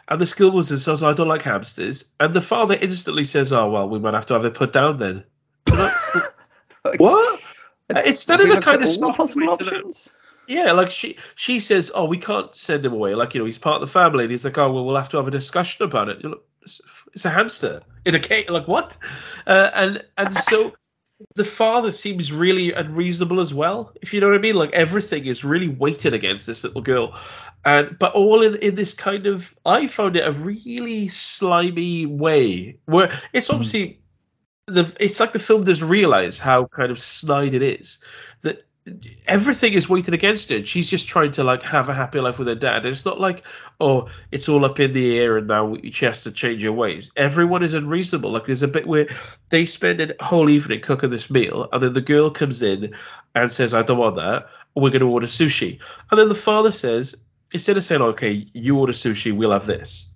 and 0.07 0.21
the 0.21 0.27
schoolmaster 0.27 0.79
says, 0.79 1.03
"I 1.03 1.13
don't 1.13 1.27
like 1.27 1.41
hamsters," 1.41 2.05
and 2.19 2.33
the 2.33 2.41
father 2.41 2.77
instantly 2.79 3.23
says, 3.23 3.51
"Oh, 3.53 3.69
well, 3.69 3.89
we 3.89 3.99
might 3.99 4.13
have 4.13 4.25
to 4.27 4.33
have 4.33 4.45
it 4.45 4.53
put 4.53 4.73
down 4.73 4.97
then." 4.97 5.23
Like, 5.71 5.93
what? 6.97 7.41
It's, 7.89 8.07
it's 8.07 8.25
done 8.25 8.41
in 8.41 8.51
a 8.51 8.61
kind 8.61 8.83
of 8.83 8.89
soft 8.89 9.19
options. 9.19 10.13
Yeah, 10.47 10.71
like 10.71 10.91
she 10.91 11.17
she 11.35 11.59
says, 11.59 11.91
"Oh, 11.93 12.05
we 12.05 12.17
can't 12.17 12.53
send 12.55 12.85
him 12.85 12.93
away." 12.93 13.15
Like 13.15 13.33
you 13.33 13.39
know, 13.39 13.45
he's 13.45 13.57
part 13.57 13.75
of 13.75 13.81
the 13.81 13.91
family, 13.91 14.23
and 14.23 14.31
he's 14.31 14.45
like, 14.45 14.57
"Oh, 14.57 14.71
well, 14.71 14.85
we'll 14.85 14.95
have 14.95 15.09
to 15.09 15.17
have 15.17 15.27
a 15.27 15.31
discussion 15.31 15.83
about 15.83 16.09
it." 16.09 16.23
You 16.23 16.29
know, 16.29 16.39
it's, 16.61 16.81
it's 17.13 17.25
a 17.25 17.29
hamster 17.29 17.81
in 18.05 18.15
a 18.15 18.19
cage. 18.19 18.49
Like 18.49 18.67
what? 18.67 18.95
Uh, 19.45 19.71
and 19.73 20.03
and 20.17 20.33
so 20.33 20.73
the 21.35 21.45
father 21.45 21.91
seems 21.91 22.31
really 22.31 22.73
unreasonable 22.73 23.39
as 23.39 23.53
well. 23.53 23.93
If 24.01 24.13
you 24.13 24.21
know 24.21 24.27
what 24.27 24.35
I 24.37 24.41
mean, 24.41 24.55
like 24.55 24.73
everything 24.73 25.25
is 25.25 25.43
really 25.43 25.69
weighted 25.69 26.13
against 26.13 26.45
this 26.45 26.63
little 26.63 26.81
girl, 26.81 27.15
and 27.65 27.97
but 27.97 28.13
all 28.13 28.43
in 28.43 28.55
in 28.57 28.75
this 28.75 28.93
kind 28.93 29.25
of 29.25 29.53
I 29.65 29.87
found 29.87 30.15
it 30.15 30.27
a 30.27 30.31
really 30.31 31.07
slimy 31.07 32.05
way 32.05 32.77
where 32.85 33.19
it's 33.33 33.47
hmm. 33.47 33.55
obviously 33.55 33.99
mm. 34.69 34.75
the 34.75 34.95
it's 34.99 35.19
like 35.19 35.33
the 35.33 35.39
film 35.39 35.63
doesn't 35.63 35.87
realize 35.87 36.39
how 36.39 36.65
kind 36.65 36.91
of 36.91 36.99
snide 36.99 37.53
it 37.53 37.63
is 37.63 37.99
that 38.41 38.66
everything 39.27 39.73
is 39.73 39.89
weighted 39.89 40.13
against 40.13 40.49
her. 40.49 40.65
She's 40.65 40.89
just 40.89 41.07
trying 41.07 41.31
to 41.31 41.43
like 41.43 41.63
have 41.63 41.89
a 41.89 41.93
happy 41.93 42.19
life 42.19 42.39
with 42.39 42.47
her 42.47 42.55
dad. 42.55 42.85
It's 42.85 43.05
not 43.05 43.19
like 43.19 43.43
oh, 43.79 44.07
it's 44.31 44.49
all 44.49 44.65
up 44.65 44.79
in 44.79 44.93
the 44.93 45.19
air 45.19 45.37
and 45.37 45.47
now 45.47 45.75
she 45.91 46.05
has 46.05 46.23
to 46.23 46.31
change 46.31 46.63
her 46.63 46.71
ways. 46.71 47.11
Everyone 47.15 47.63
is 47.63 47.73
unreasonable. 47.73 48.31
Like 48.31 48.45
there's 48.45 48.63
a 48.63 48.67
bit 48.67 48.87
where 48.87 49.07
they 49.49 49.65
spend 49.65 50.01
a 50.01 50.15
whole 50.23 50.49
evening 50.49 50.81
cooking 50.81 51.09
this 51.09 51.29
meal, 51.29 51.67
and 51.71 51.83
then 51.83 51.93
the 51.93 52.01
girl 52.01 52.29
comes 52.29 52.61
in 52.61 52.93
and 53.35 53.51
says, 53.51 53.73
"I 53.73 53.83
don't 53.83 53.97
want 53.97 54.15
that. 54.15 54.47
We're 54.75 54.89
going 54.89 55.01
to 55.01 55.07
order 55.07 55.27
sushi." 55.27 55.79
And 56.11 56.19
then 56.19 56.29
the 56.29 56.35
father 56.35 56.71
says, 56.71 57.15
instead 57.53 57.77
of 57.77 57.83
saying, 57.83 58.01
"Okay, 58.01 58.47
you 58.53 58.77
order 58.77 58.93
sushi, 58.93 59.35
we'll 59.35 59.51
have 59.51 59.65
this," 59.65 60.09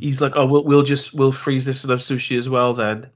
he's 0.00 0.20
like, 0.20 0.36
"Oh, 0.36 0.46
we'll 0.46 0.64
we'll 0.64 0.82
just 0.82 1.14
we'll 1.14 1.32
freeze 1.32 1.66
this 1.66 1.84
enough 1.84 2.00
sushi 2.00 2.38
as 2.38 2.48
well 2.48 2.74
then." 2.74 3.10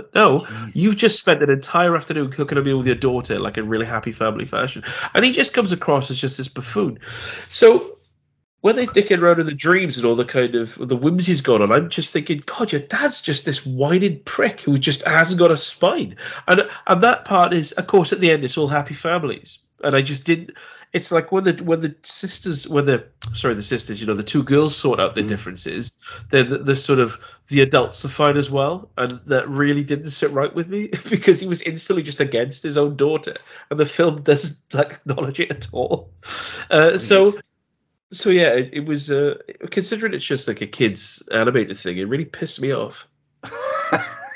But 0.00 0.14
no, 0.14 0.38
Jeez. 0.40 0.76
you've 0.76 0.96
just 0.96 1.18
spent 1.18 1.42
an 1.42 1.50
entire 1.50 1.94
afternoon 1.94 2.30
cooking 2.30 2.56
a 2.56 2.62
meal 2.62 2.78
with 2.78 2.86
your 2.86 2.96
daughter, 2.96 3.38
like 3.38 3.58
a 3.58 3.62
really 3.62 3.84
happy 3.84 4.12
family 4.12 4.46
fashion, 4.46 4.82
and 5.14 5.24
he 5.26 5.30
just 5.30 5.52
comes 5.52 5.72
across 5.72 6.10
as 6.10 6.16
just 6.16 6.38
this 6.38 6.48
buffoon. 6.48 7.00
So 7.50 7.98
when 8.62 8.76
they're 8.76 8.86
dicking 8.86 9.20
around 9.20 9.40
in 9.40 9.46
the 9.46 9.52
dreams 9.52 9.98
and 9.98 10.06
all 10.06 10.14
the 10.14 10.24
kind 10.24 10.54
of 10.54 10.74
the 10.88 10.96
whimsy's 10.96 11.42
gone 11.42 11.60
on, 11.60 11.70
I'm 11.70 11.90
just 11.90 12.14
thinking, 12.14 12.42
God, 12.46 12.72
your 12.72 12.80
dad's 12.80 13.20
just 13.20 13.44
this 13.44 13.66
whining 13.66 14.22
prick 14.24 14.62
who 14.62 14.78
just 14.78 15.06
hasn't 15.06 15.38
got 15.38 15.50
a 15.50 15.56
spine. 15.58 16.16
And 16.48 16.66
and 16.86 17.02
that 17.02 17.26
part 17.26 17.52
is, 17.52 17.72
of 17.72 17.86
course, 17.86 18.14
at 18.14 18.20
the 18.20 18.30
end, 18.30 18.42
it's 18.42 18.56
all 18.56 18.68
happy 18.68 18.94
families. 18.94 19.58
And 19.82 19.96
I 19.96 20.02
just 20.02 20.24
didn't 20.24 20.52
it's 20.92 21.12
like 21.12 21.30
when 21.30 21.44
the 21.44 21.52
when 21.62 21.80
the 21.80 21.94
sisters 22.02 22.68
when 22.68 22.84
the 22.84 23.04
sorry 23.32 23.54
the 23.54 23.62
sisters 23.62 24.00
you 24.00 24.06
know 24.06 24.14
the 24.14 24.22
two 24.22 24.42
girls 24.42 24.76
sort 24.76 24.98
out 24.98 25.14
their 25.14 25.24
mm. 25.24 25.28
differences 25.28 25.96
they're 26.30 26.44
the, 26.44 26.58
the, 26.58 26.76
sort 26.76 26.98
of 26.98 27.18
the 27.48 27.60
adults 27.60 28.04
are 28.04 28.08
fine 28.08 28.36
as 28.36 28.50
well 28.50 28.90
and 28.98 29.20
that 29.26 29.48
really 29.48 29.84
didn't 29.84 30.10
sit 30.10 30.30
right 30.32 30.54
with 30.54 30.68
me 30.68 30.88
because 31.10 31.40
he 31.40 31.46
was 31.46 31.62
instantly 31.62 32.02
just 32.02 32.20
against 32.20 32.62
his 32.62 32.76
own 32.76 32.96
daughter 32.96 33.36
and 33.70 33.78
the 33.78 33.86
film 33.86 34.20
doesn't 34.22 34.56
like 34.72 34.92
acknowledge 34.92 35.40
it 35.40 35.50
at 35.50 35.68
all. 35.72 36.10
Uh, 36.70 36.98
so 36.98 37.32
so 38.12 38.30
yeah 38.30 38.50
it, 38.54 38.70
it 38.72 38.84
was 38.86 39.10
uh, 39.10 39.34
considering 39.70 40.12
it's 40.12 40.24
just 40.24 40.48
like 40.48 40.60
a 40.60 40.66
kids 40.66 41.26
animated 41.30 41.78
thing 41.78 41.98
it 41.98 42.04
really 42.04 42.24
pissed 42.24 42.60
me 42.60 42.72
off. 42.72 43.06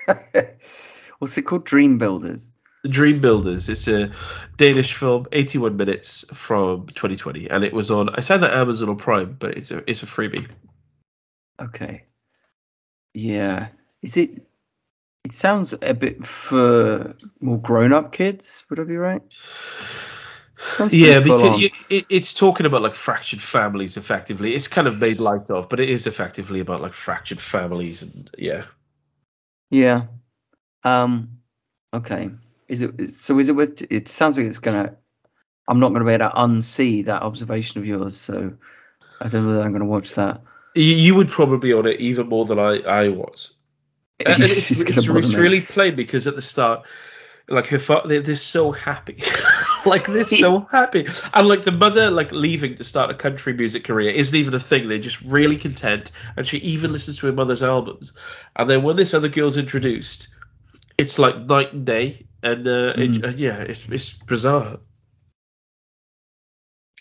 What's 1.18 1.38
it 1.38 1.42
called? 1.42 1.64
Dream 1.64 1.98
builders 1.98 2.52
Dream 2.88 3.20
Builders. 3.20 3.68
It's 3.68 3.88
a 3.88 4.12
Danish 4.56 4.94
film, 4.94 5.26
81 5.32 5.76
minutes 5.76 6.24
from 6.34 6.86
2020, 6.86 7.48
and 7.50 7.64
it 7.64 7.72
was 7.72 7.90
on. 7.90 8.10
I 8.10 8.20
said 8.20 8.38
that 8.38 8.52
Amazon 8.52 8.88
or 8.88 8.96
Prime, 8.96 9.36
but 9.38 9.56
it's 9.56 9.70
a 9.70 9.88
it's 9.88 10.02
a 10.02 10.06
freebie. 10.06 10.48
Okay. 11.60 12.04
Yeah. 13.14 13.68
Is 14.02 14.16
it? 14.16 14.46
It 15.24 15.32
sounds 15.32 15.72
a 15.80 15.94
bit 15.94 16.26
for 16.26 17.16
more 17.40 17.58
grown-up 17.58 18.12
kids. 18.12 18.66
Would 18.68 18.80
I 18.80 18.84
be 18.84 18.96
right? 18.96 19.22
yeah, 20.90 21.20
because 21.20 21.60
you, 21.60 21.70
it, 21.88 22.04
it's 22.10 22.34
talking 22.34 22.66
about 22.66 22.82
like 22.82 22.94
fractured 22.94 23.40
families. 23.40 23.96
Effectively, 23.96 24.54
it's 24.54 24.68
kind 24.68 24.86
of 24.86 24.98
made 24.98 25.20
light 25.20 25.50
of, 25.50 25.68
but 25.68 25.80
it 25.80 25.88
is 25.88 26.06
effectively 26.06 26.60
about 26.60 26.82
like 26.82 26.92
fractured 26.92 27.40
families, 27.40 28.02
and 28.02 28.30
yeah. 28.36 28.64
Yeah. 29.70 30.06
Um. 30.82 31.38
Okay. 31.94 32.30
Is 32.68 32.82
it 32.82 33.10
so? 33.10 33.38
Is 33.38 33.48
it 33.48 33.56
with? 33.56 33.82
It 33.90 34.08
sounds 34.08 34.38
like 34.38 34.46
it's 34.46 34.58
gonna. 34.58 34.96
I'm 35.68 35.80
not 35.80 35.92
gonna 35.92 36.04
be 36.04 36.12
able 36.12 36.30
to 36.30 36.36
unsee 36.36 37.04
that 37.06 37.22
observation 37.22 37.80
of 37.80 37.86
yours, 37.86 38.16
so 38.16 38.54
I 39.20 39.28
don't 39.28 39.44
know 39.44 39.50
whether 39.50 39.62
I'm 39.62 39.72
gonna 39.72 39.84
watch 39.84 40.14
that. 40.14 40.42
You 40.74 41.14
would 41.14 41.28
probably 41.28 41.72
on 41.72 41.86
it 41.86 42.00
even 42.00 42.28
more 42.28 42.44
than 42.46 42.58
I 42.58 42.78
I 42.80 43.08
was. 43.08 43.52
And 44.26 44.42
it's, 44.42 44.70
it's, 44.70 44.80
it's, 44.82 45.08
it's 45.08 45.34
really 45.34 45.60
plain 45.60 45.96
because 45.96 46.28
at 46.28 46.36
the 46.36 46.42
start, 46.42 46.86
like 47.48 47.66
her 47.66 47.80
father, 47.80 48.08
they're, 48.08 48.22
they're 48.22 48.36
so 48.36 48.70
happy, 48.70 49.22
like 49.86 50.06
they're 50.06 50.24
so 50.24 50.60
happy, 50.70 51.06
and 51.34 51.48
like 51.48 51.64
the 51.64 51.72
mother, 51.72 52.10
like 52.10 52.30
leaving 52.30 52.76
to 52.76 52.84
start 52.84 53.10
a 53.10 53.14
country 53.14 53.52
music 53.52 53.84
career 53.84 54.10
isn't 54.10 54.36
even 54.36 54.54
a 54.54 54.60
thing. 54.60 54.88
They're 54.88 54.98
just 54.98 55.20
really 55.22 55.56
content, 55.56 56.12
and 56.36 56.46
she 56.46 56.58
even 56.58 56.92
listens 56.92 57.18
to 57.18 57.26
her 57.26 57.32
mother's 57.32 57.62
albums. 57.62 58.12
And 58.56 58.70
then 58.70 58.82
when 58.82 58.96
this 58.96 59.14
other 59.14 59.28
girl's 59.28 59.56
introduced, 59.56 60.28
it's 60.96 61.18
like 61.18 61.36
night 61.40 61.72
and 61.72 61.84
day, 61.84 62.26
and 62.44 62.66
uh, 62.66 62.94
mm. 62.94 63.16
it, 63.16 63.24
uh, 63.24 63.28
yeah, 63.28 63.58
it's 63.58 63.88
it's 63.88 64.10
bizarre. 64.10 64.78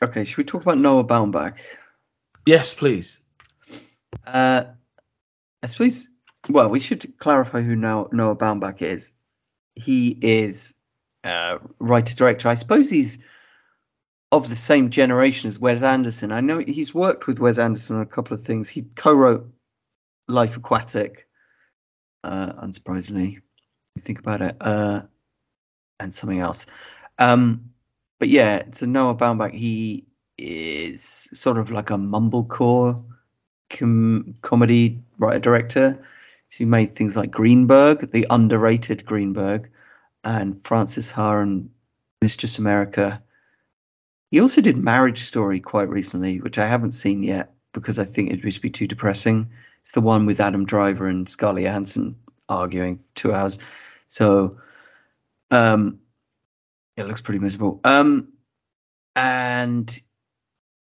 Okay, 0.02 0.24
should 0.24 0.38
we 0.38 0.44
talk 0.44 0.64
about 0.64 0.78
Noah 0.78 1.03
Baumbach? 1.03 1.57
Yes, 2.45 2.74
please. 2.74 3.22
Uh, 4.26 4.64
I 5.61 5.68
suppose. 5.68 6.10
Well, 6.49 6.70
we 6.70 6.80
should 6.80 7.18
clarify 7.20 7.61
who 7.61 7.76
Noah, 7.76 8.10
Noah 8.11 8.36
Baumbach 8.36 8.82
is. 8.82 9.14
He 9.76 10.18
is 10.22 10.74
uh, 11.24 11.60
writer 11.80 12.15
director. 12.15 12.49
I 12.49 12.56
suppose 12.56 12.90
he's 12.90 13.20
of 14.32 14.49
the 14.49 14.56
same 14.56 14.90
generation 14.90 15.48
as 15.48 15.60
Wes 15.60 15.84
Anderson. 15.84 16.32
I 16.32 16.41
know 16.41 16.57
he's 16.57 16.94
worked 16.94 17.28
with 17.28 17.40
Wes 17.40 17.60
Anderson 17.60 17.98
on 17.98 18.02
a 18.02 18.06
couple 18.07 18.36
of 18.36 18.41
things. 18.41 18.68
He 18.68 18.82
co-wrote 18.95 19.48
Life 20.28 20.57
Aquatic, 20.57 21.28
uh, 22.24 22.53
unsurprisingly 22.53 23.41
you 23.95 24.02
think 24.02 24.20
about 24.20 24.41
it, 24.41 24.57
uh, 24.60 25.02
and 26.03 26.13
something 26.13 26.39
else. 26.39 26.65
Um, 27.17 27.71
but 28.19 28.30
yeah, 28.30 28.63
so 28.71 28.85
Noah 28.85 29.15
Baumbach, 29.15 29.53
he 29.53 30.05
is 30.38 31.27
sort 31.34 31.57
of 31.57 31.71
like 31.71 31.89
a 31.89 31.95
mumblecore 31.95 33.03
com- 33.69 34.35
comedy 34.41 35.01
writer 35.17 35.39
director. 35.39 36.05
So 36.49 36.57
he 36.57 36.65
made 36.65 36.95
things 36.95 37.15
like 37.17 37.31
Greenberg, 37.31 38.11
the 38.11 38.27
underrated 38.30 39.05
Greenberg, 39.05 39.71
and 40.23 40.65
Frances 40.65 41.11
Ha 41.11 41.39
and 41.39 41.69
Mistress 42.21 42.59
America. 42.59 43.21
He 44.31 44.39
also 44.39 44.61
did 44.61 44.77
Marriage 44.77 45.23
Story 45.23 45.59
quite 45.59 45.89
recently, 45.89 46.39
which 46.39 46.57
I 46.57 46.67
haven't 46.67 46.91
seen 46.91 47.23
yet 47.23 47.53
because 47.73 47.99
I 47.99 48.05
think 48.05 48.30
it'd 48.30 48.43
just 48.43 48.61
be 48.61 48.69
too 48.69 48.88
depressing. 48.88 49.49
It's 49.81 49.91
the 49.91 50.01
one 50.01 50.25
with 50.25 50.39
Adam 50.39 50.65
Driver 50.65 51.07
and 51.07 51.27
Scarlett 51.27 51.63
Johansson 51.63 52.15
arguing 52.47 52.99
two 53.15 53.34
hours. 53.34 53.59
So 54.07 54.57
um, 55.53 55.99
it 56.97 57.05
looks 57.05 57.21
pretty 57.21 57.39
miserable. 57.39 57.80
Um, 57.84 58.34
and 59.15 60.01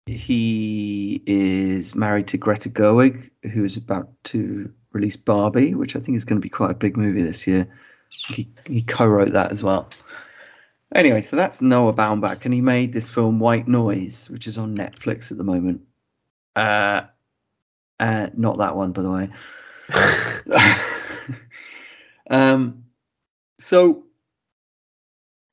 he 0.07 1.23
is 1.27 1.95
married 1.95 2.29
to 2.29 2.39
Greta 2.39 2.69
Gerwig, 2.69 3.31
who 3.51 3.65
is 3.65 3.79
about 3.79 4.11
to 4.25 4.73
release 4.93 5.17
Barbie, 5.17 5.75
which 5.75 5.97
I 5.97 6.01
think 6.01 6.17
is 6.17 6.25
going 6.25 6.41
to 6.41 6.45
be 6.45 6.51
quite 6.51 6.71
a 6.71 6.75
big 6.75 6.97
movie 6.97 7.23
this 7.23 7.47
year. 7.47 7.69
He, 8.11 8.51
he 8.67 8.83
co-wrote 8.83 9.33
that 9.33 9.53
as 9.53 9.63
well. 9.63 9.89
Anyway, 10.95 11.23
so 11.23 11.37
that's 11.37 11.61
Noah 11.61 11.93
Baumbach, 11.93 12.45
and 12.45 12.55
he 12.55 12.61
made 12.61 12.93
this 12.93 13.11
film 13.11 13.39
White 13.41 13.69
Noise, 13.69 14.31
which 14.31 14.47
is 14.47 14.57
on 14.57 14.77
Netflix 14.77 15.31
at 15.31 15.39
the 15.39 15.45
moment. 15.45 15.83
Uh, 16.57 17.03
uh 18.01 18.29
not 18.35 18.59
that 18.59 18.77
one, 18.77 18.93
by 18.93 19.03
the 19.03 19.11
way. 19.11 19.29
um, 22.31 22.85
so 23.59 24.08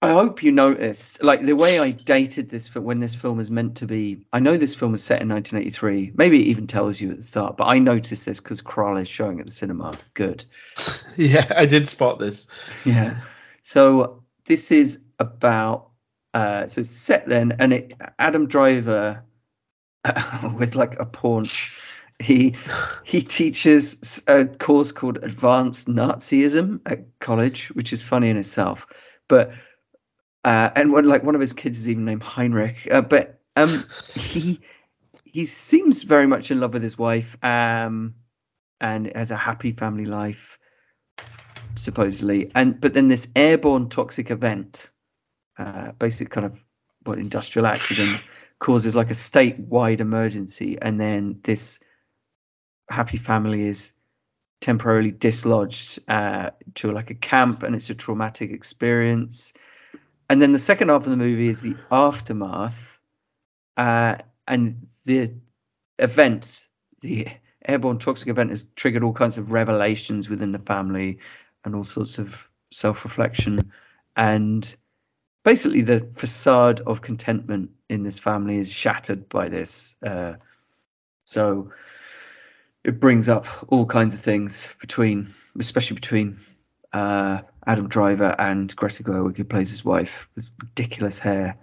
I 0.05 0.13
hope 0.13 0.43
you 0.43 0.51
noticed, 0.51 1.23
like 1.23 1.41
the 1.41 1.55
way 1.55 1.79
I 1.79 1.91
dated 1.91 2.49
this 2.49 2.67
for 2.67 2.81
when 2.81 2.99
this 2.99 3.15
film 3.15 3.39
is 3.39 3.49
meant 3.49 3.77
to 3.77 3.85
be. 3.85 4.25
I 4.31 4.39
know 4.39 4.57
this 4.57 4.75
film 4.75 4.93
is 4.93 5.03
set 5.03 5.21
in 5.21 5.29
1983. 5.29 6.13
Maybe 6.15 6.41
it 6.41 6.47
even 6.47 6.67
tells 6.67 7.01
you 7.01 7.11
at 7.11 7.17
the 7.17 7.23
start, 7.23 7.57
but 7.57 7.65
I 7.65 7.79
noticed 7.79 8.25
this 8.25 8.39
because 8.39 8.61
Krull 8.61 9.01
is 9.01 9.07
showing 9.07 9.39
at 9.39 9.45
the 9.45 9.51
cinema. 9.51 9.97
Good. 10.13 10.45
Yeah, 11.17 11.49
I 11.55 11.65
did 11.65 11.87
spot 11.87 12.19
this. 12.19 12.45
Yeah. 12.83 13.21
So 13.61 14.23
this 14.43 14.69
is 14.69 14.99
about. 15.17 15.91
Uh, 16.33 16.67
so 16.67 16.81
it's 16.81 16.89
set 16.89 17.25
then, 17.25 17.55
and 17.59 17.71
it 17.71 17.93
Adam 18.19 18.47
Driver 18.47 19.23
uh, 20.03 20.51
with 20.57 20.75
like 20.75 20.99
a 20.99 21.05
paunch 21.05 21.71
he 22.19 22.55
he 23.03 23.21
teaches 23.21 24.21
a 24.27 24.45
course 24.45 24.91
called 24.91 25.19
Advanced 25.21 25.87
Nazism 25.87 26.79
at 26.85 27.19
college, 27.19 27.67
which 27.69 27.91
is 27.91 28.01
funny 28.01 28.29
in 28.29 28.37
itself. 28.37 28.87
But 29.27 29.53
uh, 30.45 30.69
and 30.75 30.91
one 30.91 31.05
like 31.05 31.23
one 31.23 31.33
of 31.33 31.41
his 31.41 31.53
kids 31.53 31.79
is 31.79 31.89
even 31.89 32.05
named 32.05 32.21
Heinrich. 32.21 32.87
Uh, 32.89 33.01
but 33.01 33.41
um, 33.55 33.83
he 34.13 34.61
he 35.25 35.45
seems 35.47 36.03
very 36.03 36.27
much 36.27 36.51
in 36.51 36.59
love 36.59 36.73
with 36.73 36.83
his 36.83 36.97
wife 36.97 37.35
um, 37.43 38.13
and 38.79 39.11
has 39.15 39.31
a 39.31 39.35
happy 39.35 39.71
family 39.71 40.05
life 40.05 40.59
supposedly. 41.73 42.51
And 42.53 42.79
but 42.79 42.93
then 42.93 43.07
this 43.07 43.27
airborne 43.35 43.89
toxic 43.89 44.29
event, 44.29 44.91
uh, 45.57 45.93
basically 45.93 46.27
kind 46.27 46.45
of 46.45 46.63
what 47.05 47.17
industrial 47.17 47.65
accident 47.65 48.23
causes 48.59 48.95
like 48.95 49.09
a 49.09 49.13
statewide 49.13 49.99
emergency, 49.99 50.77
and 50.79 51.01
then 51.01 51.39
this 51.43 51.79
happy 52.91 53.17
family 53.17 53.67
is 53.67 53.93
temporarily 54.61 55.11
dislodged 55.11 55.99
uh, 56.07 56.51
to 56.75 56.91
like 56.91 57.09
a 57.09 57.15
camp 57.15 57.63
and 57.63 57.73
it's 57.73 57.89
a 57.89 57.95
traumatic 57.95 58.51
experience. 58.51 59.51
And 60.29 60.41
then 60.41 60.51
the 60.51 60.59
second 60.59 60.89
half 60.89 61.03
of 61.03 61.09
the 61.09 61.17
movie 61.17 61.47
is 61.47 61.61
the 61.61 61.75
aftermath 61.91 62.99
uh, 63.77 64.15
and 64.47 64.87
the 65.05 65.33
event, 65.99 66.67
the 67.01 67.27
airborne 67.67 67.99
toxic 67.99 68.29
event 68.29 68.49
has 68.49 68.65
triggered 68.75 69.03
all 69.03 69.13
kinds 69.13 69.37
of 69.37 69.51
revelations 69.51 70.29
within 70.29 70.51
the 70.51 70.59
family 70.59 71.19
and 71.63 71.75
all 71.75 71.83
sorts 71.83 72.17
of 72.17 72.47
self 72.71 73.03
reflection. 73.03 73.71
And 74.15 74.75
basically 75.43 75.81
the 75.81 76.09
facade 76.15 76.81
of 76.81 77.01
contentment 77.01 77.71
in 77.89 78.03
this 78.03 78.19
family 78.19 78.57
is 78.57 78.71
shattered 78.71 79.29
by 79.29 79.49
this. 79.49 79.95
Uh, 80.01 80.35
so 81.25 81.71
it 82.83 82.99
brings 82.99 83.29
up 83.29 83.45
all 83.67 83.85
kinds 83.85 84.13
of 84.13 84.19
things 84.19 84.75
between, 84.79 85.27
especially 85.59 85.95
between 85.95 86.37
uh, 86.93 87.41
Adam 87.67 87.87
Driver 87.87 88.35
and 88.37 88.75
Greta 88.75 89.03
Gerwig, 89.03 89.37
who 89.37 89.43
plays 89.43 89.69
his 89.69 89.83
wife, 89.83 90.27
with 90.35 90.49
ridiculous 90.61 91.19
hair. 91.19 91.57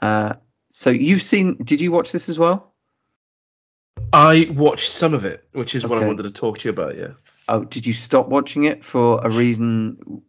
Uh, 0.00 0.34
so 0.68 0.90
you've 0.90 1.22
seen? 1.22 1.56
Did 1.56 1.80
you 1.80 1.92
watch 1.92 2.12
this 2.12 2.28
as 2.28 2.38
well? 2.38 2.72
I 4.12 4.48
watched 4.50 4.90
some 4.90 5.14
of 5.14 5.24
it, 5.24 5.46
which 5.52 5.74
is 5.74 5.84
okay. 5.84 5.94
what 5.94 6.02
I 6.02 6.06
wanted 6.06 6.24
to 6.24 6.30
talk 6.30 6.58
to 6.58 6.68
you 6.68 6.70
about. 6.70 6.96
Yeah. 6.96 7.12
Oh, 7.48 7.64
did 7.64 7.86
you 7.86 7.92
stop 7.92 8.28
watching 8.28 8.64
it 8.64 8.84
for 8.84 9.20
a 9.24 9.30
reason 9.30 10.22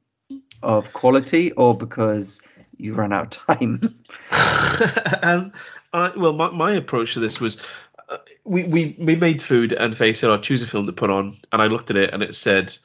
of 0.62 0.94
quality 0.94 1.52
or 1.52 1.76
because 1.76 2.42
you 2.78 2.94
ran 2.94 3.12
out 3.14 3.38
of 3.38 3.46
time? 3.46 4.04
um, 5.24 5.52
I, 5.92 6.12
well, 6.16 6.34
my, 6.34 6.50
my 6.50 6.72
approach 6.74 7.14
to 7.14 7.20
this 7.20 7.40
was 7.40 7.62
uh, 8.10 8.18
we, 8.44 8.64
we 8.64 8.96
we 9.00 9.16
made 9.16 9.42
food 9.42 9.74
and 9.74 9.94
they 9.94 10.14
said, 10.14 10.30
"I'll 10.30 10.40
choose 10.40 10.62
a 10.62 10.68
film 10.68 10.86
to 10.88 10.94
put 10.94 11.10
on," 11.10 11.38
and 11.52 11.62
I 11.62 11.68
looked 11.68 11.90
at 11.90 11.98
it 11.98 12.14
and 12.14 12.24
it 12.24 12.36
said 12.36 12.76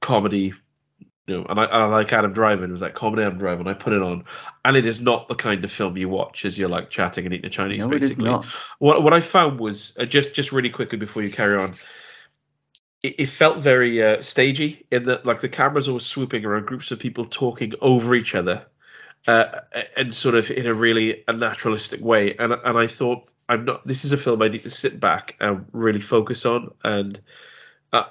comedy. 0.00 0.54
You 1.28 1.36
know, 1.36 1.46
and 1.48 1.60
I, 1.60 1.64
I 1.64 1.84
like 1.84 2.12
Adam 2.12 2.32
Driver. 2.32 2.64
It 2.64 2.70
was 2.70 2.80
like 2.80 2.94
comedy 2.94 3.22
Adam 3.22 3.38
Driver, 3.38 3.60
and 3.60 3.68
I 3.68 3.74
put 3.74 3.92
it 3.92 4.02
on, 4.02 4.24
and 4.64 4.76
it 4.76 4.86
is 4.86 5.00
not 5.00 5.28
the 5.28 5.34
kind 5.34 5.62
of 5.62 5.70
film 5.70 5.96
you 5.96 6.08
watch 6.08 6.44
as 6.46 6.56
you're 6.56 6.70
like 6.70 6.88
chatting 6.88 7.26
and 7.26 7.34
eating 7.34 7.46
a 7.46 7.50
Chinese. 7.50 7.84
No, 7.84 7.90
basically, 7.90 8.34
what 8.78 9.02
what 9.02 9.12
I 9.12 9.20
found 9.20 9.60
was 9.60 9.94
uh, 10.00 10.06
just 10.06 10.34
just 10.34 10.52
really 10.52 10.70
quickly 10.70 10.96
before 10.96 11.22
you 11.22 11.30
carry 11.30 11.58
on, 11.58 11.74
it, 13.02 13.14
it 13.18 13.26
felt 13.26 13.58
very 13.58 14.02
uh, 14.02 14.22
stagey 14.22 14.86
in 14.90 15.04
that 15.04 15.26
like 15.26 15.40
the 15.40 15.48
cameras 15.48 15.90
were 15.90 16.00
swooping 16.00 16.44
around 16.44 16.66
groups 16.66 16.90
of 16.90 16.98
people 16.98 17.26
talking 17.26 17.74
over 17.82 18.14
each 18.14 18.34
other 18.34 18.66
uh, 19.26 19.60
and 19.96 20.12
sort 20.14 20.34
of 20.34 20.50
in 20.50 20.66
a 20.66 20.74
really 20.74 21.24
a 21.28 21.32
naturalistic 21.32 22.00
way. 22.00 22.34
And 22.36 22.52
and 22.52 22.78
I 22.78 22.86
thought 22.86 23.28
I'm 23.48 23.66
not. 23.66 23.86
This 23.86 24.04
is 24.04 24.12
a 24.12 24.16
film 24.16 24.42
I 24.42 24.48
need 24.48 24.62
to 24.62 24.70
sit 24.70 24.98
back 24.98 25.36
and 25.40 25.66
really 25.72 26.00
focus 26.00 26.46
on. 26.46 26.72
And 26.84 27.20
uh, 27.92 28.04
I, 28.04 28.08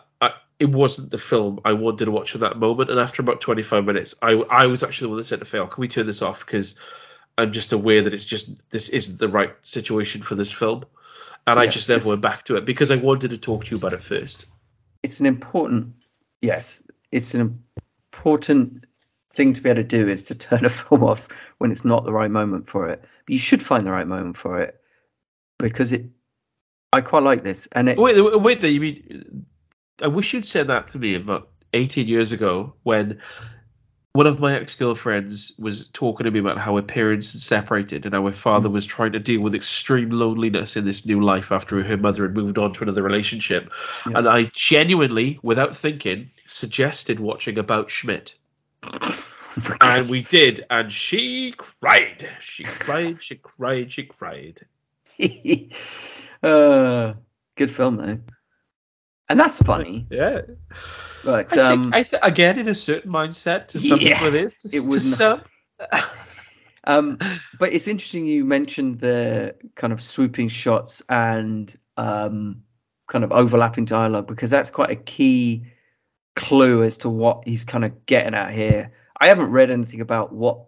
it 0.59 0.69
wasn't 0.69 1.11
the 1.11 1.17
film 1.17 1.59
I 1.65 1.73
wanted 1.73 2.05
to 2.05 2.11
watch 2.11 2.34
at 2.34 2.41
that 2.41 2.57
moment. 2.57 2.89
And 2.89 2.99
after 2.99 3.21
about 3.21 3.41
25 3.41 3.85
minutes, 3.85 4.15
I 4.21 4.34
I 4.34 4.65
was 4.65 4.84
actually 4.84 5.05
the 5.05 5.09
one 5.09 5.17
that 5.17 5.25
said 5.25 5.39
to 5.39 5.45
Phil, 5.45 5.67
"Can 5.67 5.81
we 5.81 5.88
turn 5.88 6.07
this 6.07 6.21
off?" 6.21 6.45
Because 6.45 6.79
I'm 7.38 7.53
just 7.53 7.71
aware 7.71 8.01
that 8.01 8.13
it's 8.13 8.25
just 8.25 8.69
this 8.69 8.89
isn't 8.89 9.19
the 9.19 9.27
right 9.29 9.53
situation 9.63 10.21
for 10.21 10.35
this 10.35 10.51
film. 10.51 10.85
And 11.45 11.57
I 11.57 11.67
just 11.67 11.88
never 11.88 12.09
went 12.09 12.21
back 12.21 12.43
to 12.45 12.57
it 12.57 12.65
because 12.65 12.91
I 12.91 12.97
wanted 12.97 13.31
to 13.31 13.38
talk 13.38 13.65
to 13.65 13.71
you 13.71 13.77
about 13.77 13.93
it 13.93 14.01
first. 14.01 14.47
It's 15.01 15.21
an 15.21 15.25
important, 15.25 15.93
yes, 16.41 16.84
it's 17.09 17.35
an 17.35 17.63
important 18.13 18.84
thing 19.31 19.53
to 19.53 19.61
be 19.61 19.69
able 19.69 19.81
to 19.81 19.88
do 19.88 20.09
is 20.09 20.23
to 20.23 20.35
turn 20.35 20.65
a 20.65 20.69
film 20.69 21.03
off 21.05 21.29
when 21.57 21.71
it's 21.71 21.85
not 21.85 22.03
the 22.03 22.11
right 22.11 22.29
moment 22.29 22.69
for 22.69 22.89
it. 22.89 22.99
But 23.01 23.34
you 23.34 23.38
should 23.38 23.63
find 23.63 23.88
the 23.88 23.91
right 23.91 24.07
moment 24.07 24.35
for 24.35 24.61
it 24.61 24.81
because 25.57 25.93
it. 25.93 26.05
I 26.91 27.01
quite 27.01 27.23
like 27.23 27.43
this, 27.43 27.67
and 27.71 27.89
it. 27.89 27.97
Wait, 27.97 28.41
wait, 28.41 28.61
there. 28.61 28.69
You 28.69 28.81
mean? 28.81 29.45
I 30.02 30.07
wish 30.07 30.34
you'd 30.34 30.45
said 30.45 30.68
that 30.68 30.88
to 30.90 30.99
me 30.99 31.15
about 31.15 31.49
18 31.74 32.07
years 32.07 32.32
ago 32.32 32.74
when 32.84 33.19
one 34.14 34.26
of 34.26 34.40
my 34.40 34.56
ex-girlfriends 34.56 35.52
was 35.60 35.90
talking 35.90 36.26
to 36.26 36.32
me 36.32 36.40
about 36.40 36.57
how 36.57 36.76
her 36.76 36.82
parents 36.82 37.34
had 37.34 37.41
separated 37.41 38.03
and 38.03 38.15
how 38.15 38.26
her 38.26 38.34
father 38.34 38.68
mm. 38.68 38.74
was 38.74 38.86
trying 38.86 39.11
to 39.11 39.19
deal 39.19 39.41
with 39.41 39.53
extreme 39.53 40.10
loneliness 40.10 40.76
in 40.76 40.86
this 40.86 41.06
new 41.06 41.22
life 41.22 41.52
after 41.52 41.84
her 41.84 41.98
mother 41.98 42.24
had 42.24 42.36
moved 42.36 42.57
on 42.57 42.74
to 42.74 42.84
another 42.84 43.03
relationship. 43.03 43.69
Yeah. 44.07 44.18
And 44.18 44.28
I 44.28 44.45
genuinely, 44.53 45.40
without 45.44 45.76
thinking, 45.76 46.32
suggested 46.48 47.19
watching 47.19 47.60
About 47.60 47.91
Schmidt. 47.91 48.34
and 49.82 50.10
we 50.10 50.24
did, 50.24 50.65
and 50.69 50.91
she 50.91 51.53
cried. 51.56 52.28
She 52.40 52.64
cried. 52.64 53.22
She 53.22 53.36
cried. 53.36 53.91
She 53.91 54.03
cried. 54.03 54.65
uh, 56.44 57.14
good 57.56 57.72
film 57.72 57.98
though, 57.98 58.19
and 59.30 59.40
that's 59.40 59.62
funny. 59.62 60.08
Yeah. 60.10 60.41
But 61.24 61.58
I 61.58 61.62
um, 61.62 61.84
think, 61.84 61.95
I 61.95 62.04
th- 62.04 62.22
again, 62.24 62.60
in 62.60 62.68
a 62.70 62.76
certain 62.76 63.12
mindset, 63.12 63.68
to 63.70 63.80
some 63.80 63.99
yeah, 63.99 64.14
people 64.14 64.34
it 64.34 64.44
is. 64.44 64.54
To, 64.56 64.70
it 64.76 64.86
would 64.86 65.02
to 65.02 65.06
some. 65.06 65.41
um, 66.86 67.20
but 67.60 67.74
it's 67.74 67.88
interesting 67.88 68.26
you 68.26 68.45
mentioned 68.45 68.99
the 68.99 69.56
kind 69.76 69.91
of 69.91 70.02
swooping 70.02 70.49
shots 70.49 71.04
and 71.10 71.74
um, 71.98 72.64
kind 73.08 73.24
of 73.24 73.32
overlapping 73.32 73.86
dialogue 73.86 74.28
because 74.28 74.49
that's 74.49 74.70
quite 74.70 74.91
a 74.91 74.95
key 74.95 75.66
clue 76.36 76.84
as 76.84 76.98
to 76.98 77.10
what 77.10 77.45
he's 77.45 77.66
kind 77.66 77.84
of 77.84 78.06
getting 78.06 78.34
at 78.34 78.54
here. 78.54 78.91
I 79.20 79.28
haven't 79.28 79.52
read 79.52 79.72
anything 79.72 80.02
about 80.02 80.32
what 80.32 80.66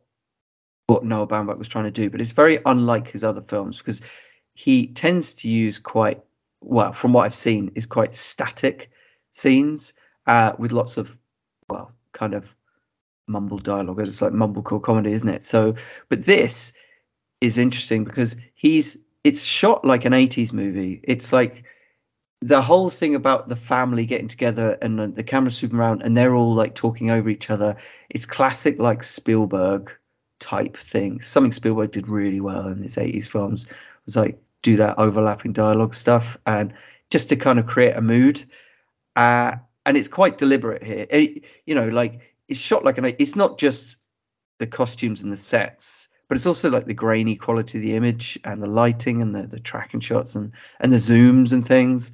what 0.87 1.05
Noah 1.05 1.27
Baumbach 1.27 1.57
was 1.57 1.67
trying 1.67 1.85
to 1.85 1.91
do, 1.91 2.09
but 2.09 2.19
it's 2.19 2.31
very 2.31 2.59
unlike 2.65 3.07
his 3.07 3.23
other 3.23 3.41
films 3.41 3.77
because 3.77 4.01
he 4.55 4.87
tends 4.87 5.35
to 5.35 5.47
use 5.47 5.77
quite 5.77 6.21
well, 6.61 6.91
from 6.93 7.13
what 7.13 7.25
I've 7.25 7.35
seen, 7.35 7.71
is 7.75 7.85
quite 7.85 8.15
static 8.15 8.91
scenes 9.29 9.93
uh, 10.27 10.53
with 10.57 10.71
lots 10.71 10.97
of 10.97 11.15
well, 11.69 11.91
kind 12.11 12.33
of 12.33 12.55
mumble 13.27 13.59
dialogue. 13.59 13.99
It's 13.99 14.21
like 14.21 14.33
mumblecore 14.33 14.81
comedy, 14.81 15.11
isn't 15.13 15.29
it? 15.29 15.43
So, 15.43 15.75
but 16.09 16.25
this 16.25 16.73
is 17.41 17.57
interesting 17.57 18.03
because 18.03 18.35
he's 18.55 18.97
it's 19.23 19.43
shot 19.43 19.85
like 19.85 20.05
an 20.05 20.13
80s 20.13 20.53
movie. 20.53 20.99
It's 21.03 21.31
like 21.31 21.63
the 22.41 22.61
whole 22.61 22.89
thing 22.89 23.15
about 23.15 23.49
the 23.49 23.55
family 23.55 24.05
getting 24.05 24.29
together 24.29 24.77
and 24.81 25.15
the 25.15 25.23
camera 25.23 25.51
swooping 25.51 25.77
around 25.77 26.01
and 26.03 26.15
they're 26.15 26.33
all 26.33 26.53
like 26.53 26.73
talking 26.73 27.11
over 27.11 27.29
each 27.29 27.49
other. 27.49 27.75
It's 28.09 28.25
classic 28.25 28.79
like 28.79 29.03
Spielberg 29.03 29.91
type 30.39 30.77
thing. 30.77 31.19
Something 31.19 31.51
Spielberg 31.51 31.91
did 31.91 32.07
really 32.07 32.39
well 32.39 32.67
in 32.67 32.81
his 32.81 32.95
80s 32.95 33.27
films 33.27 33.69
was 34.05 34.15
like 34.15 34.41
do 34.61 34.77
that 34.77 34.97
overlapping 34.97 35.53
dialogue 35.53 35.93
stuff 35.93 36.37
and 36.45 36.73
just 37.09 37.29
to 37.29 37.35
kind 37.35 37.59
of 37.59 37.67
create 37.67 37.95
a 37.95 38.01
mood. 38.01 38.43
Uh, 39.15 39.55
and 39.85 39.97
it's 39.97 40.07
quite 40.07 40.37
deliberate 40.37 40.83
here. 40.83 41.07
It, 41.09 41.43
you 41.65 41.75
know, 41.75 41.87
like 41.87 42.19
it's 42.47 42.59
shot 42.59 42.83
like 42.83 42.97
an. 42.97 43.05
It's 43.05 43.35
not 43.35 43.57
just 43.57 43.97
the 44.59 44.67
costumes 44.67 45.23
and 45.23 45.31
the 45.31 45.37
sets 45.37 46.09
but 46.29 46.35
it's 46.35 46.45
also 46.45 46.69
like 46.69 46.85
the 46.85 46.93
grainy 46.93 47.35
quality 47.35 47.79
of 47.79 47.81
the 47.81 47.95
image 47.95 48.39
and 48.43 48.61
the 48.61 48.67
lighting 48.67 49.21
and 49.21 49.35
the, 49.35 49.47
the 49.47 49.59
tracking 49.59 49.99
shots 49.99 50.35
and, 50.35 50.53
and 50.79 50.91
the 50.91 50.97
zooms 50.97 51.51
and 51.51 51.65
things. 51.65 52.11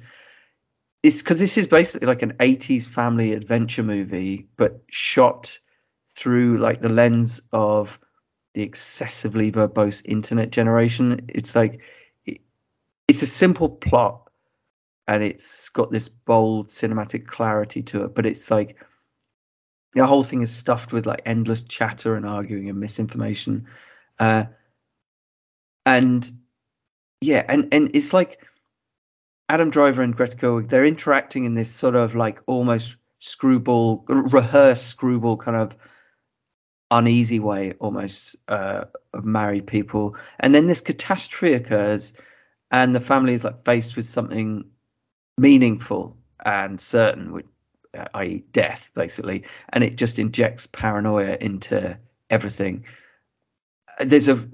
It's 1.02 1.22
because 1.22 1.38
this 1.38 1.58
is 1.58 1.66
basically 1.66 2.06
like 2.06 2.22
an 2.22 2.32
80s 2.40 2.88
family 2.88 3.34
adventure 3.34 3.82
movie, 3.82 4.48
but 4.56 4.82
shot 4.88 5.58
through 6.08 6.56
like 6.56 6.80
the 6.80 6.88
lens 6.88 7.42
of 7.52 8.00
the 8.54 8.62
excessively 8.62 9.52
verbose 9.52 10.02
internet 10.06 10.50
generation. 10.50 11.26
It's 11.28 11.54
like 11.54 11.82
it's 13.22 13.30
a 13.30 13.34
simple 13.34 13.68
plot 13.68 14.28
and 15.08 15.22
it's 15.22 15.68
got 15.70 15.90
this 15.90 16.08
bold 16.08 16.68
cinematic 16.68 17.26
clarity 17.26 17.82
to 17.82 18.04
it, 18.04 18.14
but 18.14 18.26
it's 18.26 18.50
like 18.50 18.76
the 19.94 20.06
whole 20.06 20.22
thing 20.22 20.42
is 20.42 20.54
stuffed 20.54 20.92
with 20.92 21.06
like 21.06 21.22
endless 21.24 21.62
chatter 21.62 22.16
and 22.16 22.26
arguing 22.26 22.68
and 22.68 22.78
misinformation 22.78 23.66
uh, 24.18 24.44
and 25.84 26.30
yeah, 27.20 27.44
and 27.48 27.72
and 27.72 27.92
it's 27.94 28.12
like 28.12 28.40
Adam 29.48 29.70
Driver 29.70 30.02
and 30.02 30.14
Greta 30.14 30.36
Gerwig, 30.36 30.68
they're 30.68 30.84
interacting 30.84 31.44
in 31.44 31.54
this 31.54 31.70
sort 31.70 31.94
of 31.94 32.14
like 32.14 32.42
almost 32.46 32.96
screwball, 33.20 34.04
rehearsed 34.08 34.88
screwball 34.88 35.36
kind 35.36 35.56
of 35.56 35.76
uneasy 36.90 37.40
way 37.40 37.72
almost 37.78 38.36
uh, 38.48 38.84
of 39.14 39.24
married 39.24 39.66
people. 39.66 40.16
And 40.40 40.54
then 40.54 40.66
this 40.66 40.80
catastrophe 40.80 41.54
occurs, 41.54 42.12
and 42.70 42.94
the 42.94 43.00
family 43.00 43.34
is 43.34 43.44
like 43.44 43.64
faced 43.64 43.96
with 43.96 44.04
something 44.04 44.64
meaningful 45.38 46.16
and 46.44 46.80
certain, 46.80 47.32
which, 47.32 47.46
uh, 47.96 48.06
i.e., 48.14 48.44
death, 48.52 48.90
basically. 48.94 49.44
And 49.70 49.84
it 49.84 49.96
just 49.96 50.18
injects 50.18 50.66
paranoia 50.66 51.36
into 51.40 51.98
everything 52.30 52.84
there's 54.00 54.28
a 54.28 54.48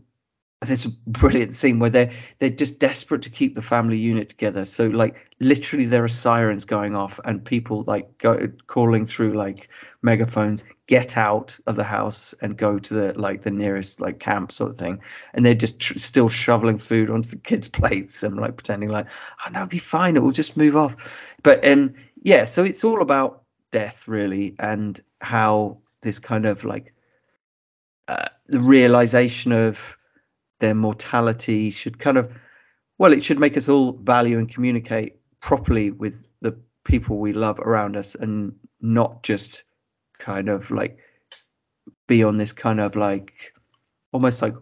there's 0.67 0.87
a 0.87 0.91
brilliant 1.07 1.55
scene 1.55 1.79
where 1.79 1.91
they're 1.91 2.11
they're 2.39 2.51
just 2.51 2.79
desperate 2.79 3.23
to 3.23 3.31
keep 3.31 3.55
the 3.55 3.63
family 3.63 3.99
unit 3.99 4.29
together. 4.29 4.65
So 4.65 4.87
like 4.87 5.31
literally 5.41 5.87
there 5.87 6.05
are 6.05 6.09
sirens 6.09 6.65
going 6.65 6.95
off 6.95 7.19
and 7.25 7.45
people 7.45 7.85
like 7.87 8.19
go 8.19 8.49
calling 8.67 9.05
through 9.05 9.35
like 9.35 9.69
megaphones, 10.03 10.65
get 10.87 11.17
out 11.17 11.59
of 11.67 11.77
the 11.77 11.85
house 11.85 12.35
and 12.41 12.57
go 12.57 12.79
to 12.79 12.95
the 12.95 13.13
like 13.15 13.43
the 13.43 13.51
nearest 13.51 14.01
like 14.01 14.21
camp 14.21 14.53
sort 14.53 14.71
of 14.71 14.77
thing. 14.77 15.01
And 15.35 15.45
they're 15.45 15.55
just 15.55 15.81
tr- 15.81 15.99
still 15.99 16.29
shoveling 16.29 16.79
food 16.79 17.11
onto 17.11 17.31
the 17.31 17.37
kids' 17.37 17.69
plates 17.83 18.23
and 18.23 18.37
like 18.37 18.57
pretending 18.57 18.89
like 18.89 19.09
oh 19.45 19.51
no, 19.51 19.61
it'll 19.61 19.69
be 19.69 19.79
fine, 19.79 20.17
it 20.17 20.23
will 20.23 20.31
just 20.31 20.57
move 20.57 20.77
off. 20.77 20.97
But 21.43 21.67
um 21.67 21.95
yeah, 22.23 22.45
so 22.45 22.63
it's 22.63 22.85
all 22.85 23.03
about 23.03 23.43
death 23.73 24.07
really 24.07 24.55
and 24.59 25.01
how 25.21 25.79
this 26.03 26.19
kind 26.19 26.47
of 26.47 26.63
like 26.63 26.95
uh, 28.09 28.29
the 28.47 28.61
realization 28.61 29.53
of 29.53 29.97
their 30.63 30.75
mortality 30.77 31.71
should 31.71 31.99
kind 31.99 32.17
of 32.17 32.33
well 32.99 33.13
it 33.13 33.25
should 33.25 33.39
make 33.39 33.57
us 33.57 33.69
all 33.69 33.93
value 33.93 34.39
and 34.39 34.49
communicate 34.49 35.17
properly 35.41 35.91
with 35.91 36.25
the 36.41 36.57
people 36.85 37.19
we 37.19 37.33
love 37.33 37.59
around 37.59 37.97
us 37.97 38.15
and 38.15 38.55
not 38.81 39.25
just 39.25 39.65
kind 40.19 40.49
of 40.49 40.71
like 40.71 40.99
be 42.07 42.23
on 42.23 42.37
this 42.37 42.53
kind 42.53 42.79
of 42.79 42.95
like 42.95 43.53
almost 44.13 44.41
like 44.41 44.55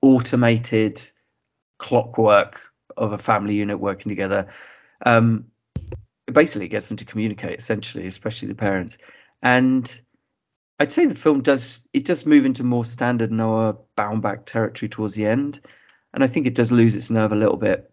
automated 0.00 1.02
clockwork 1.78 2.60
of 2.96 3.12
a 3.12 3.18
family 3.18 3.54
unit 3.56 3.80
working 3.80 4.10
together. 4.10 4.46
Um, 5.04 5.46
it 6.28 6.34
basically 6.34 6.68
gets 6.68 6.86
them 6.86 6.96
to 6.98 7.04
communicate, 7.04 7.58
essentially, 7.58 8.06
especially 8.06 8.46
the 8.46 8.54
parents. 8.54 8.98
And 9.42 10.00
I'd 10.82 10.90
say 10.90 11.06
the 11.06 11.14
film 11.14 11.42
does 11.42 11.88
it 11.92 12.04
does 12.04 12.26
move 12.26 12.44
into 12.44 12.64
more 12.64 12.84
standard 12.84 13.30
Noah 13.30 13.76
Baumbach 13.96 14.46
territory 14.46 14.88
towards 14.88 15.14
the 15.14 15.26
end, 15.26 15.60
and 16.12 16.24
I 16.24 16.26
think 16.26 16.48
it 16.48 16.56
does 16.56 16.72
lose 16.72 16.96
its 16.96 17.08
nerve 17.08 17.30
a 17.30 17.36
little 17.36 17.56
bit. 17.56 17.88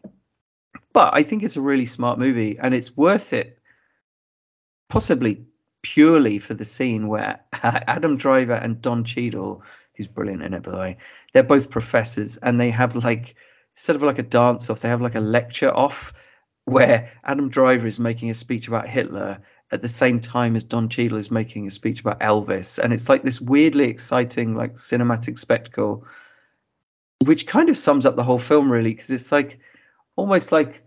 But 0.91 1.13
I 1.13 1.21
think 1.21 1.43
it's 1.43 1.55
a 1.55 1.61
really 1.61 1.85
smart 1.85 2.17
movie, 2.17 2.57
and 2.57 2.73
it's 2.73 2.97
worth 2.97 3.31
it, 3.31 3.59
possibly 4.89 5.45
purely 5.83 6.39
for 6.39 6.55
the 6.55 6.65
scene 6.65 7.07
where 7.07 7.41
Adam 7.53 8.17
Driver 8.17 8.55
and 8.55 8.81
Don 8.81 9.03
Cheadle, 9.03 9.61
who's 9.95 10.07
brilliant 10.07 10.41
in 10.41 10.55
it 10.55 10.63
by 10.63 10.71
the 10.71 10.77
way, 10.77 10.97
they're 11.31 11.43
both 11.43 11.69
professors, 11.69 12.37
and 12.37 12.59
they 12.59 12.71
have 12.71 12.95
like 12.95 13.35
instead 13.75 13.97
of 13.97 14.01
like 14.01 14.17
a 14.17 14.23
dance 14.23 14.67
off, 14.67 14.79
they 14.79 14.89
have 14.89 14.99
like 14.99 15.13
a 15.13 15.19
lecture 15.19 15.71
off 15.71 16.11
where 16.69 17.11
Adam 17.23 17.49
Driver 17.49 17.87
is 17.87 17.99
making 17.99 18.29
a 18.29 18.33
speech 18.33 18.67
about 18.67 18.87
Hitler 18.87 19.39
at 19.71 19.81
the 19.81 19.89
same 19.89 20.19
time 20.19 20.55
as 20.55 20.63
Don 20.63 20.89
Cheadle 20.89 21.17
is 21.17 21.29
making 21.29 21.67
a 21.67 21.71
speech 21.71 21.99
about 21.99 22.19
Elvis, 22.19 22.79
and 22.79 22.93
it's 22.93 23.09
like 23.09 23.21
this 23.23 23.39
weirdly 23.39 23.85
exciting, 23.85 24.55
like 24.55 24.75
cinematic 24.75 25.37
spectacle, 25.37 26.05
which 27.23 27.45
kind 27.45 27.69
of 27.69 27.77
sums 27.77 28.05
up 28.05 28.15
the 28.15 28.23
whole 28.23 28.39
film 28.39 28.71
really, 28.71 28.91
because 28.91 29.11
it's 29.11 29.31
like 29.31 29.59
almost 30.15 30.51
like 30.51 30.83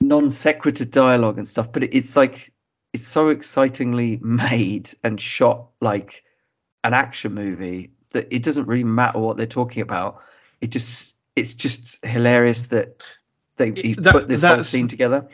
non 0.00 0.30
sequitur 0.30 0.84
dialogue 0.84 1.38
and 1.38 1.46
stuff, 1.46 1.72
but 1.72 1.82
it's 1.82 2.16
like 2.16 2.52
it's 2.92 3.06
so 3.06 3.28
excitingly 3.28 4.18
made 4.22 4.90
and 5.04 5.20
shot 5.20 5.68
like 5.80 6.24
an 6.82 6.94
action 6.94 7.34
movie 7.34 7.92
that 8.10 8.26
it 8.30 8.42
doesn't 8.42 8.66
really 8.66 8.84
matter 8.84 9.18
what 9.18 9.36
they're 9.36 9.46
talking 9.46 9.82
about. 9.82 10.22
It 10.60 10.70
just 10.70 11.16
it's 11.36 11.54
just 11.54 12.04
hilarious 12.04 12.68
that 12.68 13.02
they 13.60 13.92
that, 13.94 14.12
put 14.12 14.28
this 14.28 14.44
whole 14.44 14.62
scene 14.62 14.88
together 14.88 15.28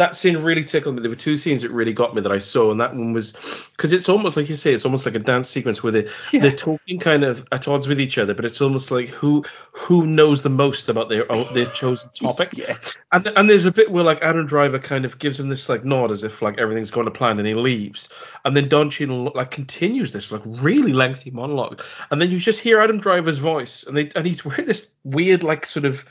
that 0.00 0.16
scene 0.16 0.38
really 0.38 0.64
tickled 0.64 0.94
me. 0.94 1.02
There 1.02 1.10
were 1.10 1.14
two 1.16 1.36
scenes 1.36 1.60
that 1.60 1.70
really 1.70 1.92
got 1.92 2.14
me 2.14 2.22
that 2.22 2.32
I 2.32 2.38
saw, 2.38 2.70
and 2.70 2.80
that 2.80 2.94
one 2.94 3.12
was 3.12 3.32
because 3.76 3.92
it's 3.92 4.08
almost 4.08 4.34
like 4.34 4.48
you 4.48 4.56
say, 4.56 4.72
it's 4.72 4.86
almost 4.86 5.04
like 5.04 5.14
a 5.14 5.18
dance 5.18 5.50
sequence 5.50 5.82
where 5.82 5.92
they 5.92 6.08
yeah. 6.32 6.40
they're 6.40 6.52
talking 6.52 6.98
kind 6.98 7.22
of 7.22 7.46
at 7.52 7.68
odds 7.68 7.86
with 7.86 8.00
each 8.00 8.16
other, 8.16 8.32
but 8.32 8.46
it's 8.46 8.62
almost 8.62 8.90
like 8.90 9.08
who 9.08 9.44
who 9.72 10.06
knows 10.06 10.42
the 10.42 10.48
most 10.48 10.88
about 10.88 11.10
their 11.10 11.30
uh, 11.30 11.44
their 11.52 11.66
chosen 11.66 12.08
topic. 12.18 12.48
yeah. 12.56 12.78
And 13.12 13.26
and 13.36 13.50
there's 13.50 13.66
a 13.66 13.72
bit 13.72 13.90
where 13.90 14.02
like 14.02 14.22
Adam 14.22 14.46
Driver 14.46 14.78
kind 14.78 15.04
of 15.04 15.18
gives 15.18 15.38
him 15.38 15.50
this 15.50 15.68
like 15.68 15.84
nod 15.84 16.10
as 16.10 16.24
if 16.24 16.40
like 16.40 16.58
everything's 16.58 16.90
going 16.90 17.04
to 17.04 17.10
plan, 17.10 17.38
and 17.38 17.46
he 17.46 17.54
leaves, 17.54 18.08
and 18.46 18.56
then 18.56 18.70
Don 18.70 18.88
Cheadle 18.88 19.32
like 19.34 19.50
continues 19.50 20.12
this 20.12 20.32
like 20.32 20.42
really 20.46 20.94
lengthy 20.94 21.30
monologue, 21.30 21.82
and 22.10 22.22
then 22.22 22.30
you 22.30 22.38
just 22.38 22.60
hear 22.60 22.80
Adam 22.80 23.00
Driver's 23.00 23.38
voice, 23.38 23.84
and 23.84 23.94
they 23.94 24.08
and 24.16 24.24
he's 24.24 24.46
wearing 24.46 24.64
this 24.64 24.88
weird 25.04 25.42
like 25.42 25.66
sort 25.66 25.84
of 25.84 26.06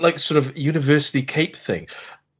like 0.00 0.18
sort 0.18 0.38
of 0.38 0.56
university 0.56 1.22
cape 1.22 1.56
thing 1.56 1.86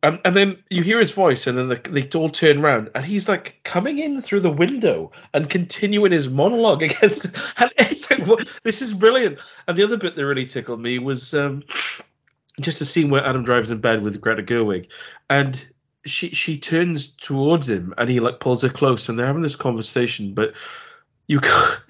and, 0.02 0.18
and 0.24 0.34
then 0.34 0.58
you 0.68 0.82
hear 0.82 0.98
his 0.98 1.12
voice, 1.12 1.46
and 1.46 1.56
then 1.56 1.68
the, 1.68 1.80
they 1.88 2.18
all 2.18 2.28
turn 2.28 2.58
around, 2.58 2.90
and 2.94 3.04
he's 3.04 3.28
like 3.28 3.60
coming 3.62 3.98
in 3.98 4.20
through 4.20 4.40
the 4.40 4.50
window 4.50 5.12
and 5.32 5.48
continuing 5.48 6.10
his 6.10 6.28
monologue 6.28 6.82
against. 6.82 7.26
And 7.56 7.70
it's 7.78 8.10
like, 8.10 8.26
this 8.64 8.82
is 8.82 8.94
brilliant. 8.94 9.38
And 9.68 9.78
the 9.78 9.84
other 9.84 9.96
bit 9.96 10.16
that 10.16 10.26
really 10.26 10.46
tickled 10.46 10.80
me 10.80 10.98
was 10.98 11.34
um, 11.34 11.62
just 12.60 12.80
a 12.80 12.84
scene 12.84 13.10
where 13.10 13.24
Adam 13.24 13.44
drives 13.44 13.70
in 13.70 13.80
bed 13.80 14.02
with 14.02 14.20
Greta 14.20 14.42
Gerwig, 14.42 14.88
and 15.30 15.64
she 16.04 16.30
she 16.30 16.58
turns 16.58 17.14
towards 17.14 17.68
him, 17.68 17.94
and 17.96 18.10
he 18.10 18.18
like 18.18 18.40
pulls 18.40 18.62
her 18.62 18.68
close, 18.68 19.08
and 19.08 19.16
they're 19.16 19.26
having 19.26 19.42
this 19.42 19.56
conversation, 19.56 20.34
but 20.34 20.54
you 21.28 21.38
can't 21.40 21.80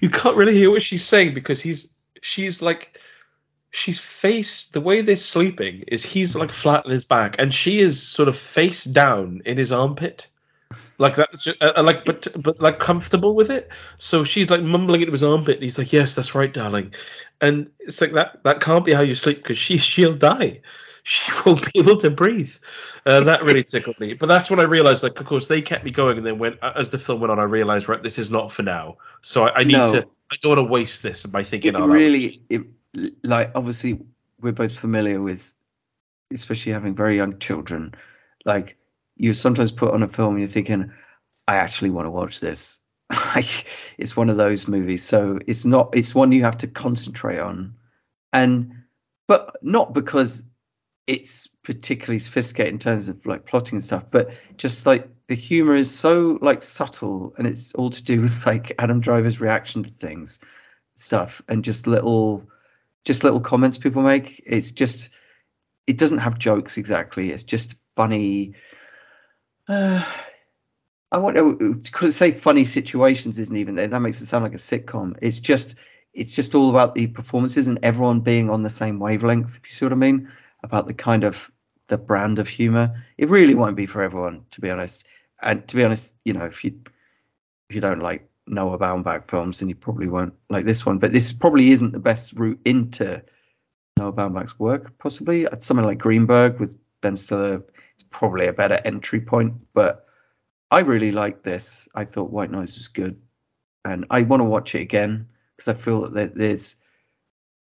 you 0.00 0.10
can't 0.10 0.36
really 0.36 0.54
hear 0.54 0.70
what 0.70 0.82
she's 0.82 1.04
saying 1.04 1.32
because 1.32 1.62
he's 1.62 1.94
she's 2.20 2.60
like 2.60 3.00
she's 3.72 3.98
face 3.98 4.66
the 4.66 4.80
way 4.80 5.00
they're 5.00 5.16
sleeping 5.16 5.82
is 5.88 6.04
he's 6.04 6.36
like 6.36 6.52
flat 6.52 6.84
on 6.84 6.92
his 6.92 7.06
back 7.06 7.36
and 7.38 7.52
she 7.52 7.80
is 7.80 8.00
sort 8.00 8.28
of 8.28 8.36
face 8.38 8.84
down 8.84 9.42
in 9.44 9.56
his 9.56 9.72
armpit. 9.72 10.28
Like 10.98 11.16
that's 11.16 11.42
just, 11.42 11.60
uh, 11.60 11.72
uh, 11.76 11.82
like 11.82 12.04
but 12.04 12.28
but 12.36 12.60
like 12.60 12.78
comfortable 12.78 13.34
with 13.34 13.50
it. 13.50 13.70
So 13.98 14.24
she's 14.24 14.50
like 14.50 14.62
mumbling 14.62 15.00
into 15.00 15.12
his 15.12 15.22
armpit 15.22 15.56
and 15.56 15.62
he's 15.62 15.78
like 15.78 15.92
yes 15.92 16.14
that's 16.14 16.34
right 16.34 16.52
darling. 16.52 16.92
And 17.40 17.70
it's 17.80 18.00
like 18.00 18.12
that 18.12 18.40
that 18.44 18.60
can't 18.60 18.84
be 18.84 18.92
how 18.92 19.00
you 19.00 19.14
sleep 19.14 19.38
because 19.38 19.58
she 19.58 19.78
she'll 19.78 20.14
die. 20.14 20.60
She 21.04 21.32
won't 21.44 21.72
be 21.72 21.80
able 21.80 21.96
to 21.96 22.10
breathe. 22.10 22.54
Uh, 23.04 23.24
that 23.24 23.42
really 23.42 23.64
tickled 23.64 23.98
me. 23.98 24.12
But 24.12 24.26
that's 24.26 24.50
when 24.50 24.60
i 24.60 24.64
realized 24.64 25.02
like 25.02 25.18
of 25.18 25.26
course 25.26 25.46
they 25.46 25.62
kept 25.62 25.82
me 25.82 25.90
going 25.90 26.18
and 26.18 26.26
then 26.26 26.38
when 26.38 26.58
as 26.62 26.90
the 26.90 26.98
film 26.98 27.20
went 27.20 27.32
on 27.32 27.40
i 27.40 27.44
realized 27.44 27.88
right 27.88 28.02
this 28.02 28.18
is 28.18 28.30
not 28.30 28.52
for 28.52 28.62
now. 28.62 28.98
So 29.22 29.44
i, 29.44 29.60
I 29.60 29.64
need 29.64 29.72
no. 29.72 29.92
to 29.92 30.06
i 30.30 30.36
don't 30.42 30.56
want 30.56 30.66
to 30.66 30.70
waste 30.70 31.02
this 31.02 31.24
by 31.24 31.42
thinking 31.42 31.74
it 31.74 31.80
really 31.80 32.42
it 32.50 32.62
like 33.22 33.52
obviously 33.54 34.00
we're 34.40 34.52
both 34.52 34.78
familiar 34.78 35.20
with, 35.20 35.52
especially 36.32 36.72
having 36.72 36.94
very 36.94 37.16
young 37.16 37.38
children. 37.38 37.94
Like 38.44 38.76
you 39.16 39.34
sometimes 39.34 39.72
put 39.72 39.94
on 39.94 40.02
a 40.02 40.08
film 40.08 40.34
and 40.34 40.40
you're 40.40 40.48
thinking, 40.48 40.92
I 41.46 41.56
actually 41.56 41.90
want 41.90 42.06
to 42.06 42.10
watch 42.10 42.40
this. 42.40 42.80
like 43.34 43.66
it's 43.98 44.16
one 44.16 44.30
of 44.30 44.36
those 44.36 44.68
movies. 44.68 45.02
So 45.02 45.38
it's 45.46 45.64
not. 45.64 45.90
It's 45.94 46.14
one 46.14 46.32
you 46.32 46.44
have 46.44 46.58
to 46.58 46.66
concentrate 46.66 47.38
on, 47.38 47.74
and 48.32 48.72
but 49.26 49.56
not 49.62 49.92
because 49.92 50.44
it's 51.06 51.48
particularly 51.64 52.18
sophisticated 52.18 52.72
in 52.72 52.78
terms 52.78 53.08
of 53.08 53.24
like 53.26 53.44
plotting 53.44 53.76
and 53.76 53.84
stuff, 53.84 54.04
but 54.10 54.30
just 54.56 54.86
like 54.86 55.08
the 55.26 55.34
humor 55.34 55.74
is 55.74 55.90
so 55.92 56.38
like 56.40 56.62
subtle 56.62 57.34
and 57.36 57.46
it's 57.46 57.74
all 57.74 57.90
to 57.90 58.02
do 58.02 58.20
with 58.22 58.46
like 58.46 58.72
Adam 58.78 59.00
Driver's 59.00 59.40
reaction 59.40 59.82
to 59.82 59.90
things, 59.90 60.38
stuff, 60.94 61.42
and 61.48 61.64
just 61.64 61.86
little 61.86 62.46
just 63.04 63.24
little 63.24 63.40
comments 63.40 63.78
people 63.78 64.02
make. 64.02 64.42
It's 64.46 64.70
just 64.70 65.10
it 65.86 65.98
doesn't 65.98 66.18
have 66.18 66.38
jokes 66.38 66.76
exactly. 66.76 67.32
It's 67.32 67.42
just 67.42 67.74
funny. 67.96 68.54
Uh, 69.68 70.04
I 71.10 71.18
want 71.18 71.36
to 71.36 72.10
say 72.10 72.30
funny 72.30 72.64
situations 72.64 73.38
isn't 73.38 73.56
even 73.56 73.74
there. 73.74 73.86
That 73.86 74.00
makes 74.00 74.20
it 74.20 74.26
sound 74.26 74.44
like 74.44 74.54
a 74.54 74.56
sitcom. 74.56 75.16
It's 75.20 75.40
just 75.40 75.76
it's 76.14 76.32
just 76.32 76.54
all 76.54 76.70
about 76.70 76.94
the 76.94 77.06
performances 77.06 77.68
and 77.68 77.78
everyone 77.82 78.20
being 78.20 78.50
on 78.50 78.62
the 78.62 78.70
same 78.70 78.98
wavelength. 78.98 79.56
If 79.56 79.66
you 79.66 79.72
see 79.72 79.84
what 79.84 79.92
I 79.92 79.96
mean 79.96 80.30
about 80.62 80.86
the 80.86 80.94
kind 80.94 81.24
of 81.24 81.50
the 81.88 81.98
brand 81.98 82.38
of 82.38 82.48
humor. 82.48 83.04
It 83.18 83.28
really 83.28 83.54
won't 83.54 83.76
be 83.76 83.86
for 83.86 84.02
everyone, 84.02 84.46
to 84.52 84.60
be 84.60 84.70
honest. 84.70 85.04
And 85.42 85.66
to 85.68 85.76
be 85.76 85.84
honest, 85.84 86.14
you 86.24 86.32
know, 86.32 86.46
if 86.46 86.64
you 86.64 86.80
if 87.68 87.74
you 87.74 87.80
don't 87.80 88.00
like 88.00 88.28
Noah 88.46 88.78
Baumbach 88.78 89.28
films, 89.28 89.60
and 89.60 89.68
you 89.68 89.74
probably 89.74 90.08
won't 90.08 90.34
like 90.50 90.64
this 90.64 90.84
one. 90.84 90.98
But 90.98 91.12
this 91.12 91.32
probably 91.32 91.70
isn't 91.70 91.92
the 91.92 92.00
best 92.00 92.32
route 92.38 92.60
into 92.64 93.22
Noah 93.98 94.12
Baumbach's 94.12 94.58
work. 94.58 94.96
Possibly 94.98 95.46
something 95.60 95.86
like 95.86 95.98
Greenberg 95.98 96.58
with 96.58 96.76
Ben 97.00 97.16
Stiller 97.16 97.62
is 97.98 98.02
probably 98.10 98.46
a 98.46 98.52
better 98.52 98.80
entry 98.84 99.20
point. 99.20 99.54
But 99.74 100.06
I 100.70 100.80
really 100.80 101.12
like 101.12 101.42
this. 101.42 101.88
I 101.94 102.04
thought 102.04 102.30
White 102.30 102.50
Noise 102.50 102.76
was 102.76 102.88
good, 102.88 103.20
and 103.84 104.06
I 104.10 104.22
want 104.22 104.40
to 104.40 104.48
watch 104.48 104.74
it 104.74 104.80
again 104.80 105.28
because 105.56 105.68
I 105.68 105.74
feel 105.74 106.10
that 106.10 106.34
there's 106.34 106.76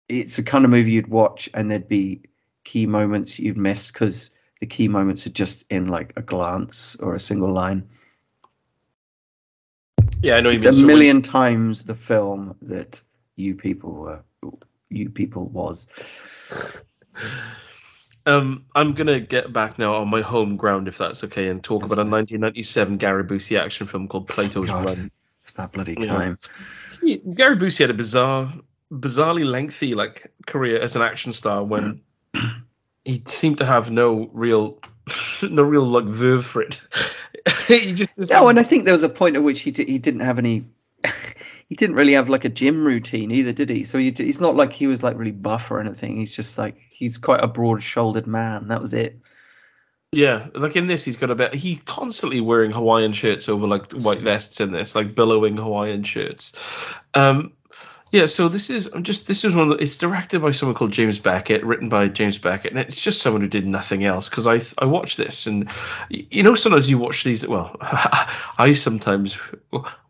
it's 0.08 0.36
the 0.36 0.42
kind 0.42 0.64
of 0.64 0.70
movie 0.70 0.92
you'd 0.92 1.08
watch 1.08 1.48
and 1.54 1.70
there'd 1.70 1.88
be 1.88 2.22
key 2.64 2.86
moments 2.86 3.38
you'd 3.38 3.56
miss 3.56 3.92
because 3.92 4.30
the 4.60 4.66
key 4.66 4.88
moments 4.88 5.26
are 5.26 5.30
just 5.30 5.64
in 5.70 5.86
like 5.86 6.12
a 6.16 6.22
glance 6.22 6.96
or 6.96 7.14
a 7.14 7.20
single 7.20 7.52
line. 7.52 7.88
Yeah, 10.22 10.36
I 10.36 10.40
know. 10.40 10.50
It's 10.50 10.64
a 10.64 10.72
so 10.72 10.84
million 10.84 11.16
when... 11.16 11.22
times 11.22 11.84
the 11.84 11.94
film 11.94 12.56
that 12.62 13.02
you 13.36 13.54
people 13.54 13.92
were. 13.92 14.20
You 14.88 15.08
people 15.10 15.46
was. 15.46 15.86
Um, 18.26 18.66
I'm 18.74 18.92
gonna 18.92 19.18
get 19.18 19.50
back 19.50 19.78
now 19.78 19.94
on 19.94 20.08
my 20.08 20.20
home 20.20 20.56
ground, 20.56 20.88
if 20.88 20.98
that's 20.98 21.24
okay, 21.24 21.48
and 21.48 21.64
talk 21.64 21.80
that's 21.80 21.92
about 21.92 22.06
a 22.06 22.10
1997 22.10 22.98
Gary 22.98 23.24
Busey 23.24 23.58
action 23.58 23.86
film 23.86 24.08
called 24.08 24.28
Plato's 24.28 24.66
God, 24.66 24.84
Run. 24.84 25.10
It's 25.40 25.50
that 25.52 25.72
bloody 25.72 25.94
time. 25.94 26.36
Yeah. 27.02 27.16
Gary 27.34 27.56
Busey 27.56 27.80
had 27.80 27.90
a 27.90 27.94
bizarre, 27.94 28.52
bizarrely 28.92 29.46
lengthy 29.46 29.94
like 29.94 30.30
career 30.46 30.78
as 30.78 30.96
an 30.96 31.02
action 31.02 31.32
star 31.32 31.64
when 31.64 32.02
he 33.06 33.22
seemed 33.24 33.56
to 33.58 33.64
have 33.64 33.90
no 33.90 34.28
real, 34.34 34.78
no 35.42 35.62
real 35.62 35.84
like 35.84 36.04
verve 36.04 36.44
for 36.44 36.60
it. 36.60 36.82
he 37.78 37.92
just 37.92 38.18
no, 38.30 38.48
and 38.48 38.58
I 38.58 38.62
think 38.62 38.84
there 38.84 38.94
was 38.94 39.02
a 39.02 39.08
point 39.08 39.36
at 39.36 39.42
which 39.42 39.60
he 39.60 39.70
d- 39.70 39.86
he 39.86 39.98
didn't 39.98 40.20
have 40.20 40.38
any. 40.38 40.64
he 41.68 41.74
didn't 41.74 41.96
really 41.96 42.14
have 42.14 42.28
like 42.28 42.44
a 42.44 42.48
gym 42.48 42.84
routine 42.84 43.30
either, 43.30 43.52
did 43.52 43.70
he? 43.70 43.84
So 43.84 43.98
he, 43.98 44.10
he's 44.10 44.40
not 44.40 44.56
like 44.56 44.72
he 44.72 44.86
was 44.86 45.02
like 45.02 45.16
really 45.16 45.32
buff 45.32 45.70
or 45.70 45.80
anything. 45.80 46.16
He's 46.16 46.34
just 46.34 46.58
like 46.58 46.76
he's 46.90 47.16
quite 47.18 47.42
a 47.42 47.46
broad-shouldered 47.46 48.26
man. 48.26 48.68
That 48.68 48.80
was 48.80 48.92
it. 48.92 49.20
Yeah, 50.12 50.48
like 50.54 50.74
in 50.74 50.88
this, 50.88 51.04
he's 51.04 51.16
got 51.16 51.30
a 51.30 51.36
bit. 51.36 51.54
He 51.54 51.76
constantly 51.76 52.40
wearing 52.40 52.72
Hawaiian 52.72 53.12
shirts 53.12 53.48
over 53.48 53.66
like 53.68 53.92
white 53.92 54.20
vests 54.20 54.60
in 54.60 54.72
this, 54.72 54.96
like 54.96 55.14
billowing 55.14 55.56
Hawaiian 55.56 56.02
shirts. 56.02 56.52
Um, 57.14 57.52
Yeah, 58.12 58.26
so 58.26 58.48
this 58.48 58.70
is 58.70 58.86
I'm 58.86 59.04
just 59.04 59.28
this 59.28 59.44
is 59.44 59.54
one. 59.54 59.70
Of 59.70 59.78
the, 59.78 59.84
it's 59.84 59.96
directed 59.96 60.42
by 60.42 60.50
someone 60.50 60.74
called 60.74 60.90
James 60.90 61.20
Becket, 61.20 61.64
written 61.64 61.88
by 61.88 62.08
James 62.08 62.38
Becket, 62.38 62.72
and 62.72 62.80
it's 62.80 63.00
just 63.00 63.22
someone 63.22 63.40
who 63.40 63.48
did 63.48 63.66
nothing 63.66 64.04
else. 64.04 64.28
Because 64.28 64.48
I 64.48 64.60
I 64.82 64.86
watched 64.86 65.16
this, 65.16 65.46
and 65.46 65.70
you 66.08 66.42
know 66.42 66.56
sometimes 66.56 66.90
you 66.90 66.98
watch 66.98 67.22
these. 67.22 67.46
Well, 67.46 67.76
I 67.80 68.72
sometimes 68.74 69.38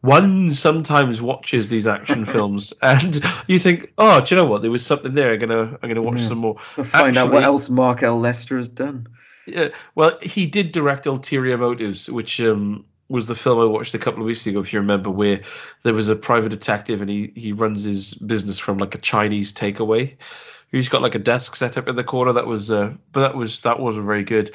one 0.00 0.50
sometimes 0.50 1.20
watches 1.20 1.68
these 1.68 1.86
action 1.86 2.24
films, 2.26 2.72
and 2.80 3.22
you 3.46 3.58
think, 3.58 3.92
oh, 3.98 4.24
do 4.24 4.34
you 4.34 4.40
know 4.40 4.46
what? 4.46 4.62
There 4.62 4.70
was 4.70 4.86
something 4.86 5.12
there. 5.12 5.32
I'm 5.32 5.38
gonna 5.38 5.78
I'm 5.82 5.88
gonna 5.88 6.02
watch 6.02 6.20
yeah. 6.20 6.28
some 6.28 6.38
more. 6.38 6.56
We'll 6.78 6.84
find 6.84 7.18
Actually, 7.18 7.28
out 7.28 7.32
what 7.34 7.44
else 7.44 7.68
Mark 7.68 8.02
L. 8.02 8.18
Lester 8.18 8.56
has 8.56 8.68
done. 8.68 9.08
Yeah, 9.46 9.68
well, 9.94 10.18
he 10.22 10.46
did 10.46 10.72
direct 10.72 11.06
Ulterior 11.06 11.58
Motives, 11.58 12.08
which 12.08 12.40
um, 12.40 12.86
was 13.10 13.26
the 13.26 13.34
film 13.34 13.58
I 13.58 13.64
watched 13.64 13.92
a 13.94 13.98
couple 13.98 14.20
of 14.20 14.26
weeks 14.26 14.46
ago, 14.46 14.60
if 14.60 14.72
you 14.72 14.78
remember, 14.78 15.10
where 15.10 15.40
there 15.82 15.92
was 15.92 16.08
a 16.08 16.16
private 16.16 16.50
detective 16.50 17.00
and 17.00 17.10
he, 17.10 17.32
he 17.34 17.52
runs 17.52 17.82
his 17.82 18.14
business 18.14 18.58
from 18.58 18.78
like 18.78 18.94
a 18.94 18.98
Chinese 18.98 19.52
takeaway. 19.52 20.16
He's 20.70 20.88
got 20.88 21.02
like 21.02 21.16
a 21.16 21.18
desk 21.18 21.56
set 21.56 21.76
up 21.76 21.88
in 21.88 21.96
the 21.96 22.04
corner. 22.04 22.32
That 22.32 22.46
was, 22.46 22.70
uh, 22.70 22.94
but 23.10 23.20
that 23.22 23.34
was 23.34 23.58
that 23.60 23.80
wasn't 23.80 24.06
very 24.06 24.22
good. 24.22 24.54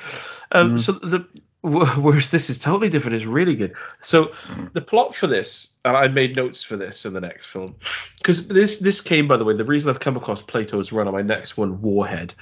Um, 0.53 0.77
mm. 0.77 0.79
So 0.79 0.93
the 0.93 1.27
whereas 1.65 2.29
this 2.29 2.49
is 2.49 2.59
totally 2.59 2.89
different, 2.89 3.15
is 3.15 3.25
really 3.25 3.55
good. 3.55 3.75
So 4.01 4.31
the 4.73 4.81
plot 4.81 5.15
for 5.15 5.27
this, 5.27 5.77
and 5.83 5.97
I 5.97 6.07
made 6.07 6.35
notes 6.35 6.63
for 6.63 6.77
this 6.77 7.05
in 7.05 7.13
the 7.13 7.19
next 7.19 7.47
film, 7.47 7.75
because 8.17 8.47
this 8.47 8.77
this 8.77 9.01
came 9.01 9.27
by 9.27 9.35
the 9.35 9.43
way. 9.43 9.57
The 9.57 9.65
reason 9.65 9.89
I've 9.89 9.99
come 9.99 10.15
across 10.15 10.41
Plato's 10.41 10.91
Run 10.91 11.07
on 11.07 11.13
my 11.13 11.23
next 11.23 11.57
one, 11.57 11.81
Warhead, 11.81 12.35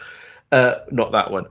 uh, 0.51 0.75
not 0.91 1.13
that 1.13 1.31
one, 1.31 1.45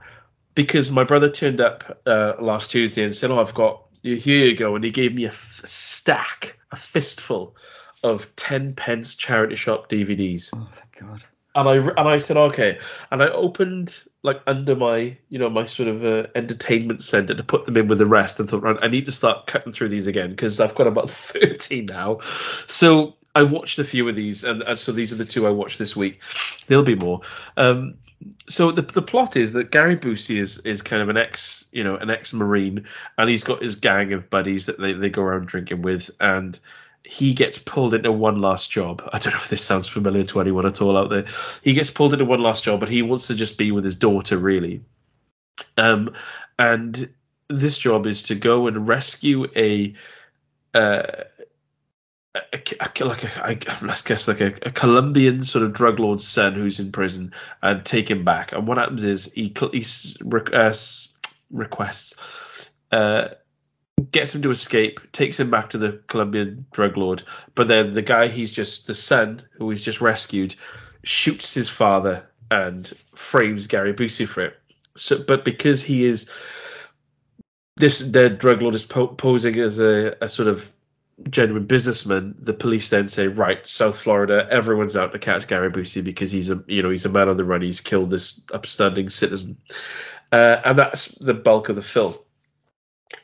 because 0.55 0.91
my 0.91 1.03
brother 1.03 1.29
turned 1.29 1.59
up 1.59 1.99
uh, 2.05 2.33
last 2.39 2.71
Tuesday 2.71 3.03
and 3.03 3.13
said, 3.13 3.31
"Oh, 3.31 3.41
I've 3.41 3.55
got 3.55 3.83
here 4.03 4.45
you 4.45 4.55
go. 4.55 4.75
And 4.75 4.83
he 4.83 4.91
gave 4.91 5.13
me 5.13 5.25
a 5.25 5.29
f- 5.29 5.61
stack, 5.63 6.59
a 6.71 6.75
fistful 6.75 7.55
of 8.03 8.35
10 8.35 8.75
pence 8.75 9.15
charity 9.15 9.55
shop 9.55 9.89
DVDs. 9.89 10.49
Oh, 10.53 10.67
thank 10.73 10.99
God. 10.99 11.23
And 11.55 11.69
I, 11.69 11.75
and 11.75 11.99
I 11.99 12.17
said, 12.17 12.35
okay. 12.35 12.79
And 13.11 13.21
I 13.21 13.27
opened, 13.27 14.03
like, 14.23 14.41
under 14.47 14.75
my, 14.75 15.15
you 15.29 15.37
know, 15.39 15.49
my 15.49 15.65
sort 15.65 15.87
of 15.87 16.03
uh, 16.03 16.27
entertainment 16.35 17.03
center 17.03 17.35
to 17.35 17.43
put 17.43 17.65
them 17.65 17.77
in 17.77 17.87
with 17.87 17.99
the 17.99 18.07
rest 18.07 18.39
and 18.39 18.49
thought, 18.49 18.63
right, 18.63 18.77
I 18.81 18.87
need 18.87 19.05
to 19.05 19.11
start 19.11 19.47
cutting 19.47 19.71
through 19.71 19.89
these 19.89 20.07
again 20.07 20.31
because 20.31 20.59
I've 20.59 20.75
got 20.75 20.87
about 20.87 21.09
30 21.11 21.83
now. 21.83 22.19
So 22.67 23.15
I 23.35 23.43
watched 23.43 23.79
a 23.79 23.83
few 23.83 24.07
of 24.07 24.15
these, 24.15 24.43
and, 24.43 24.61
and 24.61 24.77
so 24.77 24.91
these 24.91 25.11
are 25.11 25.15
the 25.15 25.25
two 25.25 25.47
I 25.47 25.49
watched 25.49 25.79
this 25.79 25.95
week. 25.95 26.19
There'll 26.67 26.83
be 26.83 26.95
more. 26.95 27.21
Um, 27.57 27.95
so 28.47 28.71
the 28.71 28.81
the 28.81 29.01
plot 29.01 29.35
is 29.35 29.53
that 29.53 29.71
Gary 29.71 29.97
Busey 29.97 30.37
is 30.37 30.59
is 30.59 30.81
kind 30.81 31.01
of 31.01 31.09
an 31.09 31.17
ex 31.17 31.65
you 31.71 31.83
know 31.83 31.95
an 31.97 32.09
ex 32.09 32.33
marine 32.33 32.85
and 33.17 33.29
he's 33.29 33.43
got 33.43 33.61
his 33.61 33.75
gang 33.75 34.13
of 34.13 34.29
buddies 34.29 34.65
that 34.67 34.79
they, 34.79 34.93
they 34.93 35.09
go 35.09 35.21
around 35.21 35.47
drinking 35.47 35.81
with 35.81 36.09
and 36.19 36.59
he 37.05 37.33
gets 37.33 37.57
pulled 37.57 37.93
into 37.93 38.11
one 38.13 38.39
last 38.39 38.71
job. 38.71 39.07
I 39.11 39.19
don't 39.19 39.33
know 39.33 39.39
if 39.39 39.49
this 39.49 39.61
sounds 39.61 39.87
familiar 39.87 40.23
to 40.23 40.39
anyone 40.39 40.65
at 40.65 40.81
all 40.81 40.97
out 40.97 41.09
there. 41.09 41.25
He 41.61 41.73
gets 41.73 41.89
pulled 41.89 42.13
into 42.13 42.23
one 42.23 42.41
last 42.41 42.63
job, 42.63 42.79
but 42.79 42.87
he 42.87 43.01
wants 43.01 43.27
to 43.27 43.35
just 43.35 43.57
be 43.57 43.71
with 43.71 43.83
his 43.83 43.97
daughter 43.97 44.37
really. 44.37 44.81
Um, 45.77 46.13
and 46.57 47.09
this 47.49 47.77
job 47.77 48.07
is 48.07 48.23
to 48.23 48.35
go 48.35 48.67
and 48.67 48.87
rescue 48.87 49.47
a 49.55 49.93
uh, 50.73 51.25
a, 52.35 52.41
a, 52.79 53.05
like 53.05 53.23
a, 53.23 53.45
I, 53.45 53.53
guess 53.55 54.27
like 54.27 54.41
a, 54.41 54.47
a, 54.63 54.71
Colombian 54.71 55.43
sort 55.43 55.63
of 55.63 55.73
drug 55.73 55.99
lord's 55.99 56.27
son 56.27 56.53
who's 56.53 56.79
in 56.79 56.91
prison 56.91 57.33
and 57.61 57.85
take 57.85 58.09
him 58.09 58.23
back. 58.23 58.51
And 58.51 58.67
what 58.67 58.77
happens 58.77 59.03
is 59.03 59.31
he, 59.33 59.53
he 59.71 59.85
uh, 60.53 60.73
requests, 61.51 62.15
uh, 62.91 63.27
gets 64.11 64.33
him 64.33 64.41
to 64.41 64.51
escape, 64.51 64.99
takes 65.11 65.39
him 65.39 65.51
back 65.51 65.69
to 65.71 65.77
the 65.77 66.01
Colombian 66.07 66.65
drug 66.71 66.97
lord. 66.97 67.23
But 67.55 67.67
then 67.67 67.93
the 67.93 68.01
guy 68.01 68.27
he's 68.27 68.51
just 68.51 68.87
the 68.87 68.95
son 68.95 69.43
who 69.51 69.69
he's 69.69 69.83
just 69.83 70.01
rescued 70.01 70.55
shoots 71.03 71.53
his 71.53 71.69
father 71.69 72.27
and 72.49 72.91
frames 73.15 73.67
Gary 73.67 73.93
Busey 73.93 74.27
for 74.27 74.41
it. 74.45 74.57
So, 74.95 75.23
but 75.27 75.45
because 75.45 75.83
he 75.83 76.05
is 76.05 76.29
this, 77.75 77.99
the 77.99 78.29
drug 78.29 78.61
lord 78.61 78.75
is 78.75 78.85
po- 78.85 79.07
posing 79.07 79.59
as 79.59 79.79
a, 79.79 80.15
a 80.21 80.29
sort 80.29 80.47
of 80.47 80.69
genuine 81.29 81.65
businessman, 81.65 82.35
the 82.39 82.53
police 82.53 82.89
then 82.89 83.07
say, 83.07 83.27
right, 83.27 83.65
South 83.67 83.97
Florida, 83.97 84.47
everyone's 84.49 84.95
out 84.95 85.11
to 85.13 85.19
catch 85.19 85.47
Gary 85.47 85.71
Busey 85.71 86.03
because 86.03 86.31
he's 86.31 86.49
a 86.49 86.63
you 86.67 86.81
know 86.81 86.89
he's 86.89 87.05
a 87.05 87.09
man 87.09 87.29
on 87.29 87.37
the 87.37 87.43
run. 87.43 87.61
He's 87.61 87.81
killed 87.81 88.09
this 88.09 88.41
upstanding 88.53 89.09
citizen, 89.09 89.57
uh, 90.31 90.61
and 90.65 90.77
that's 90.77 91.07
the 91.19 91.33
bulk 91.33 91.69
of 91.69 91.75
the 91.75 91.81
film. 91.81 92.15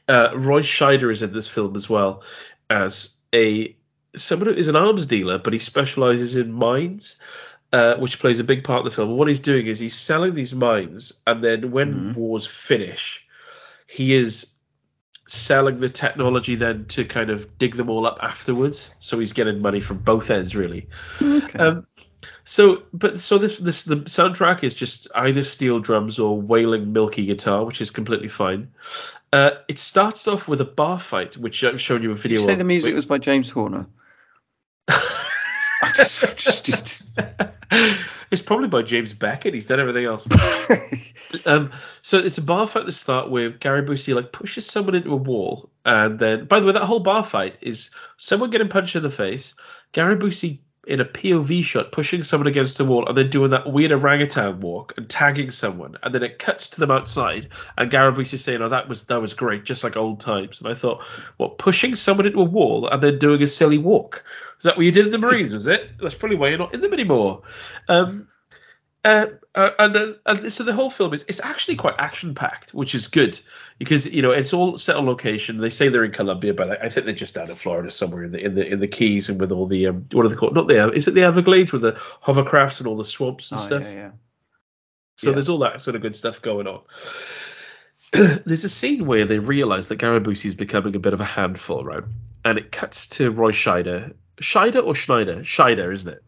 Uh, 0.07 0.31
Roy 0.35 0.61
Scheider 0.61 1.11
is 1.11 1.21
in 1.21 1.33
this 1.33 1.47
film 1.47 1.75
as 1.75 1.89
well 1.89 2.23
as 2.69 3.17
a 3.33 3.75
someone 4.15 4.49
who 4.49 4.55
is 4.55 4.67
an 4.67 4.75
arms 4.75 5.05
dealer, 5.05 5.37
but 5.37 5.53
he 5.53 5.59
specializes 5.59 6.35
in 6.35 6.51
mines. 6.51 7.17
Uh, 7.71 7.95
which 7.97 8.17
plays 8.17 8.39
a 8.39 8.43
big 8.43 8.63
part 8.63 8.79
in 8.79 8.85
the 8.85 8.89
film. 8.89 9.15
what 9.15 9.27
he's 9.27 9.39
doing 9.39 9.67
is 9.67 9.77
he's 9.77 9.93
selling 9.93 10.33
these 10.33 10.55
mines, 10.55 11.21
and 11.27 11.43
then 11.43 11.69
when 11.69 11.93
mm-hmm. 11.93 12.19
wars 12.19 12.43
finish, 12.43 13.23
he 13.85 14.15
is 14.15 14.55
selling 15.29 15.79
the 15.79 15.89
technology 15.89 16.55
then 16.55 16.85
to 16.85 17.05
kind 17.05 17.29
of 17.29 17.57
dig 17.57 17.75
them 17.75 17.89
all 17.89 18.07
up 18.07 18.19
afterwards. 18.21 18.91
So 18.99 19.19
he's 19.19 19.33
getting 19.33 19.61
money 19.61 19.79
from 19.79 19.99
both 19.99 20.31
ends 20.31 20.55
really. 20.55 20.87
Okay. 21.21 21.59
Um, 21.59 21.87
so, 22.43 22.83
but 22.91 23.19
so 23.19 23.37
this 23.37 23.57
this 23.59 23.83
the 23.83 23.97
soundtrack 23.97 24.63
is 24.63 24.73
just 24.73 25.07
either 25.15 25.43
steel 25.43 25.79
drums 25.79 26.19
or 26.19 26.41
wailing 26.41 26.91
milky 26.91 27.25
guitar, 27.25 27.63
which 27.63 27.79
is 27.79 27.91
completely 27.91 28.27
fine. 28.27 28.71
Uh, 29.31 29.51
it 29.67 29.77
starts 29.77 30.27
off 30.27 30.47
with 30.47 30.59
a 30.59 30.65
bar 30.65 30.99
fight, 30.99 31.37
which 31.37 31.63
I've 31.63 31.79
shown 31.79 32.01
you 32.01 32.11
a 32.11 32.15
video. 32.15 32.37
Did 32.37 32.41
you 32.41 32.47
say 32.47 32.53
of. 32.53 32.57
the 32.57 32.63
music 32.63 32.95
was 32.95 33.05
by 33.05 33.19
James 33.19 33.51
Horner. 33.51 33.85
just, 35.99 37.03
it's 38.31 38.41
probably 38.41 38.67
by 38.67 38.81
James 38.81 39.13
Becket. 39.13 39.53
He's 39.53 39.65
done 39.65 39.79
everything 39.79 40.05
else. 40.05 40.27
um, 41.45 41.71
so 42.01 42.17
it's 42.17 42.37
a 42.37 42.41
bar 42.41 42.67
fight 42.67 42.85
to 42.85 42.91
start 42.91 43.29
with. 43.29 43.59
Gary 43.59 43.83
Busey 43.83 44.15
like 44.15 44.31
pushes 44.31 44.65
someone 44.65 44.95
into 44.95 45.11
a 45.11 45.17
wall, 45.17 45.69
and 45.85 46.19
then 46.19 46.45
by 46.45 46.59
the 46.59 46.67
way, 46.67 46.73
that 46.73 46.83
whole 46.83 46.99
bar 46.99 47.23
fight 47.23 47.57
is 47.61 47.91
someone 48.17 48.49
getting 48.49 48.69
punched 48.69 48.95
in 48.95 49.03
the 49.03 49.09
face. 49.09 49.53
Gary 49.91 50.15
Busey 50.15 50.59
in 50.89 50.99
a 50.99 51.05
POV 51.05 51.63
shot 51.63 51.91
pushing 51.91 52.23
someone 52.23 52.47
against 52.47 52.77
the 52.77 52.83
wall 52.83 53.07
and 53.07 53.17
then 53.17 53.29
doing 53.29 53.51
that 53.51 53.71
weird 53.71 53.91
orangutan 53.91 54.59
walk 54.59 54.93
and 54.97 55.07
tagging 55.07 55.51
someone 55.51 55.95
and 56.01 56.13
then 56.15 56.23
it 56.23 56.39
cuts 56.39 56.67
to 56.69 56.79
them 56.79 56.89
outside 56.89 57.47
and 57.77 57.91
Gary 57.91 58.11
Busey 58.11 58.39
saying, 58.39 58.61
"Oh, 58.61 58.69
that 58.69 58.89
was 58.89 59.03
that 59.03 59.21
was 59.21 59.33
great, 59.33 59.63
just 59.63 59.83
like 59.83 59.95
old 59.95 60.19
times." 60.19 60.59
And 60.59 60.69
I 60.69 60.73
thought, 60.73 61.03
what 61.37 61.59
pushing 61.59 61.95
someone 61.95 62.25
into 62.25 62.41
a 62.41 62.43
wall 62.43 62.87
and 62.87 63.01
then 63.01 63.19
doing 63.19 63.43
a 63.43 63.47
silly 63.47 63.77
walk? 63.77 64.23
Is 64.57 64.63
that 64.63 64.75
what 64.75 64.85
you 64.85 64.91
did 64.91 65.05
in 65.05 65.11
the 65.11 65.19
Marines? 65.19 65.53
Was 65.53 65.67
it? 65.67 65.91
That's 66.01 66.15
probably 66.15 66.37
why 66.37 66.49
you're 66.49 66.57
not 66.57 66.73
in 66.73 66.81
them 66.81 66.93
anymore. 66.93 67.43
Um, 67.87 68.27
uh, 69.05 69.27
uh, 69.55 69.71
and, 69.79 69.95
uh, 69.95 70.13
and 70.25 70.51
so 70.53 70.63
the 70.63 70.73
whole 70.73 70.89
film 70.89 71.13
is 71.13 71.23
it's 71.29 71.39
actually 71.39 71.77
quite 71.77 71.95
action 71.97 72.35
packed, 72.35 72.73
which 72.73 72.93
is 72.93 73.07
good 73.07 73.39
because 73.77 74.05
you 74.05 74.21
know 74.21 74.31
it's 74.31 74.53
all 74.53 74.77
set 74.77 74.97
on 74.97 75.05
location. 75.05 75.57
They 75.57 75.69
say 75.69 75.87
they're 75.87 76.03
in 76.03 76.11
Colombia, 76.11 76.53
but 76.53 76.83
I 76.83 76.89
think 76.89 77.05
they're 77.05 77.15
just 77.15 77.35
down 77.35 77.49
in 77.49 77.55
Florida 77.55 77.91
somewhere 77.91 78.25
in 78.25 78.31
the 78.31 78.43
in 78.43 78.55
the 78.55 78.67
in 78.67 78.79
the 78.79 78.87
Keys 78.87 79.29
and 79.29 79.39
with 79.39 79.53
all 79.53 79.67
the 79.67 79.87
um, 79.87 80.05
what 80.11 80.25
are 80.25 80.29
they 80.29 80.35
called? 80.35 80.53
Not 80.53 80.67
the 80.67 80.91
is 80.91 81.07
it 81.07 81.13
the 81.13 81.23
Everglades 81.23 81.71
with 81.71 81.81
the 81.81 81.93
hovercrafts 81.93 82.79
and 82.79 82.87
all 82.87 82.97
the 82.97 83.05
swamps 83.05 83.51
and 83.51 83.61
oh, 83.61 83.63
stuff. 83.63 83.83
Yeah, 83.83 83.93
yeah. 83.93 84.11
So 85.15 85.29
yeah. 85.29 85.33
there's 85.33 85.49
all 85.49 85.59
that 85.59 85.79
sort 85.81 85.95
of 85.95 86.01
good 86.01 86.15
stuff 86.15 86.41
going 86.41 86.67
on. 86.67 86.81
there's 88.11 88.65
a 88.65 88.69
scene 88.69 89.05
where 89.05 89.25
they 89.25 89.39
realize 89.39 89.87
that 89.87 89.97
Gary 89.97 90.19
Busey 90.19 90.45
is 90.45 90.55
becoming 90.55 90.95
a 90.95 90.99
bit 90.99 91.13
of 91.13 91.21
a 91.21 91.25
handful, 91.25 91.85
right? 91.85 92.03
And 92.43 92.57
it 92.57 92.71
cuts 92.71 93.07
to 93.09 93.31
Roy 93.31 93.51
Scheider. 93.51 94.13
Scheider 94.41 94.85
or 94.85 94.95
Schneider? 94.95 95.37
Scheider, 95.37 95.93
isn't 95.93 96.09
it? 96.09 96.23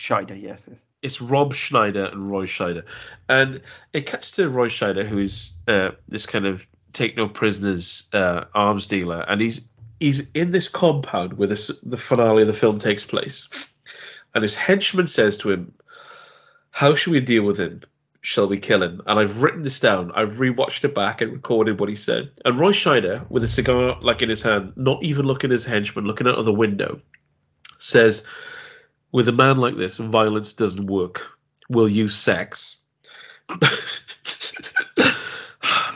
Scheider, 0.00 0.40
yes, 0.40 0.66
yes. 0.68 0.84
It's 1.02 1.20
Rob 1.20 1.54
Schneider 1.54 2.06
and 2.06 2.30
Roy 2.30 2.46
Scheider. 2.46 2.84
And 3.28 3.60
it 3.92 4.06
cuts 4.06 4.32
to 4.32 4.48
Roy 4.48 4.68
Scheider, 4.68 5.06
who 5.06 5.18
is 5.18 5.58
uh, 5.68 5.90
this 6.08 6.26
kind 6.26 6.46
of 6.46 6.66
take 6.92 7.16
no 7.16 7.28
prisoners 7.28 8.08
uh, 8.12 8.44
arms 8.54 8.88
dealer, 8.88 9.24
and 9.28 9.40
he's 9.40 9.68
he's 10.00 10.30
in 10.32 10.50
this 10.50 10.68
compound 10.68 11.34
where 11.34 11.46
this, 11.46 11.70
the 11.82 11.96
finale 11.96 12.42
of 12.42 12.48
the 12.48 12.54
film 12.54 12.78
takes 12.78 13.04
place. 13.04 13.48
And 14.34 14.42
his 14.42 14.56
henchman 14.56 15.06
says 15.06 15.36
to 15.38 15.50
him, 15.50 15.74
How 16.70 16.94
should 16.94 17.12
we 17.12 17.20
deal 17.20 17.44
with 17.44 17.58
him? 17.58 17.82
Shall 18.22 18.48
we 18.48 18.58
kill 18.58 18.82
him? 18.82 19.02
And 19.06 19.18
I've 19.18 19.42
written 19.42 19.62
this 19.62 19.80
down. 19.80 20.12
I've 20.12 20.34
rewatched 20.34 20.84
it 20.84 20.94
back 20.94 21.20
and 21.20 21.32
recorded 21.32 21.80
what 21.80 21.88
he 21.88 21.96
said. 21.96 22.30
And 22.44 22.58
Roy 22.58 22.72
Scheider, 22.72 23.28
with 23.30 23.44
a 23.44 23.48
cigar 23.48 23.98
like 24.00 24.22
in 24.22 24.28
his 24.28 24.42
hand, 24.42 24.72
not 24.76 25.02
even 25.02 25.26
looking 25.26 25.50
at 25.50 25.52
his 25.52 25.64
henchman, 25.64 26.04
looking 26.04 26.26
out 26.26 26.38
of 26.38 26.44
the 26.44 26.52
window, 26.52 27.00
says, 27.78 28.26
with 29.12 29.28
a 29.28 29.32
man 29.32 29.56
like 29.56 29.76
this, 29.76 29.96
violence 29.96 30.52
doesn't 30.52 30.86
work. 30.86 31.28
We'll 31.68 31.88
use 31.88 32.16
sex. 32.16 32.76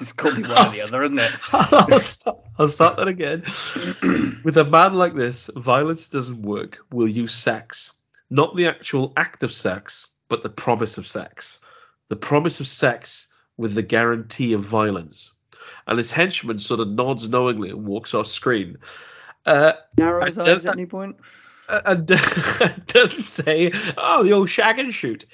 it's 0.01 0.13
called 0.13 0.47
one 0.47 0.51
or 0.51 0.71
the 0.71 0.85
other, 0.87 1.03
isn't 1.05 1.19
it? 1.19 1.33
I'll, 1.53 1.99
start, 2.01 2.39
I'll 2.59 2.69
start 2.69 2.97
that 2.97 3.09
again. 3.09 3.43
With 4.45 4.57
a 4.57 4.65
man 4.65 4.95
like 4.95 5.15
this, 5.15 5.51
violence 5.57 6.09
doesn't 6.09 6.43
work. 6.43 6.79
We'll 6.93 7.09
use 7.09 7.33
sex. 7.33 7.93
Not 8.31 8.57
the 8.57 8.67
actual 8.67 9.13
act 9.17 9.43
of 9.43 9.53
sex, 9.53 10.09
but 10.29 10.43
the 10.43 10.49
promise 10.49 10.99
of 10.99 11.07
sex. 11.07 11.61
The 12.09 12.17
promise 12.17 12.61
of 12.61 12.67
sex 12.67 13.33
with 13.57 13.75
the 13.75 13.83
guarantee 13.83 14.53
of 14.53 14.65
violence. 14.65 15.33
And 15.87 15.97
his 15.97 16.11
henchman 16.11 16.59
sort 16.59 16.81
of 16.81 16.89
nods 16.89 17.29
knowingly 17.29 17.71
and 17.71 17.87
walks 17.87 18.15
off 18.15 18.27
screen. 18.27 18.79
Uh, 19.47 19.75
Narrow 19.97 20.25
his 20.25 20.39
eyes 20.39 20.67
at 20.67 20.75
any 20.75 20.87
point? 20.87 21.17
Uh, 21.69 21.81
uh, 21.85 21.91
and 21.93 22.07
doesn't 22.87 23.25
say, 23.25 23.73
"Oh, 23.97 24.23
the 24.23 24.33
old 24.33 24.51
shag 24.51 24.79
and 24.79 24.93
shoot." 24.93 25.25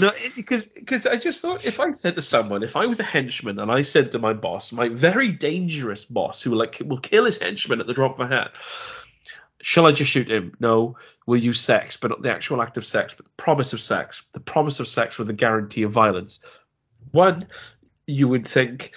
no, 0.00 0.12
because 0.36 0.66
because 0.66 1.06
I 1.06 1.16
just 1.16 1.40
thought 1.40 1.64
if 1.64 1.80
I 1.80 1.90
said 1.92 2.14
to 2.14 2.22
someone, 2.22 2.62
if 2.62 2.76
I 2.76 2.86
was 2.86 3.00
a 3.00 3.04
henchman 3.04 3.58
and 3.58 3.70
I 3.70 3.82
said 3.82 4.12
to 4.12 4.18
my 4.18 4.32
boss, 4.32 4.72
my 4.72 4.88
very 4.88 5.32
dangerous 5.32 6.04
boss, 6.04 6.42
who 6.42 6.54
like 6.54 6.80
will 6.84 6.98
kill 6.98 7.24
his 7.24 7.38
henchman 7.38 7.80
at 7.80 7.86
the 7.86 7.94
drop 7.94 8.20
of 8.20 8.30
a 8.30 8.34
hat, 8.34 8.52
shall 9.62 9.86
I 9.86 9.92
just 9.92 10.10
shoot 10.10 10.30
him? 10.30 10.54
No. 10.60 10.96
Will 11.26 11.38
use 11.38 11.60
sex, 11.60 11.96
but 11.96 12.10
not 12.10 12.22
the 12.22 12.32
actual 12.32 12.62
act 12.62 12.76
of 12.76 12.86
sex, 12.86 13.14
but 13.14 13.26
the 13.26 13.32
promise 13.36 13.72
of 13.72 13.80
sex, 13.80 14.24
the 14.32 14.40
promise 14.40 14.80
of 14.80 14.88
sex 14.88 15.18
with 15.18 15.26
the 15.26 15.32
guarantee 15.32 15.82
of 15.82 15.92
violence. 15.92 16.40
One, 17.12 17.46
you 18.06 18.28
would 18.28 18.46
think, 18.46 18.92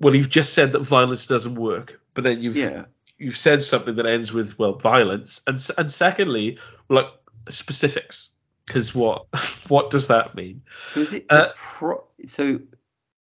well, 0.00 0.14
you've 0.14 0.30
just 0.30 0.54
said 0.54 0.72
that 0.72 0.80
violence 0.80 1.26
doesn't 1.26 1.54
work, 1.54 2.00
but 2.14 2.24
then 2.24 2.40
you've 2.40 2.56
yeah 2.56 2.84
you've 3.18 3.36
said 3.36 3.62
something 3.62 3.96
that 3.96 4.06
ends 4.06 4.32
with 4.32 4.58
well 4.58 4.74
violence, 4.74 5.40
and 5.46 5.64
and 5.78 5.90
secondly, 5.90 6.58
like 6.88 7.06
specifics, 7.48 8.30
because 8.66 8.94
what 8.94 9.26
what 9.68 9.90
does 9.90 10.08
that 10.08 10.34
mean? 10.34 10.62
So 10.88 11.00
is 11.00 11.12
it 11.12 11.26
uh, 11.30 11.48
pro- 11.54 12.04
so? 12.26 12.60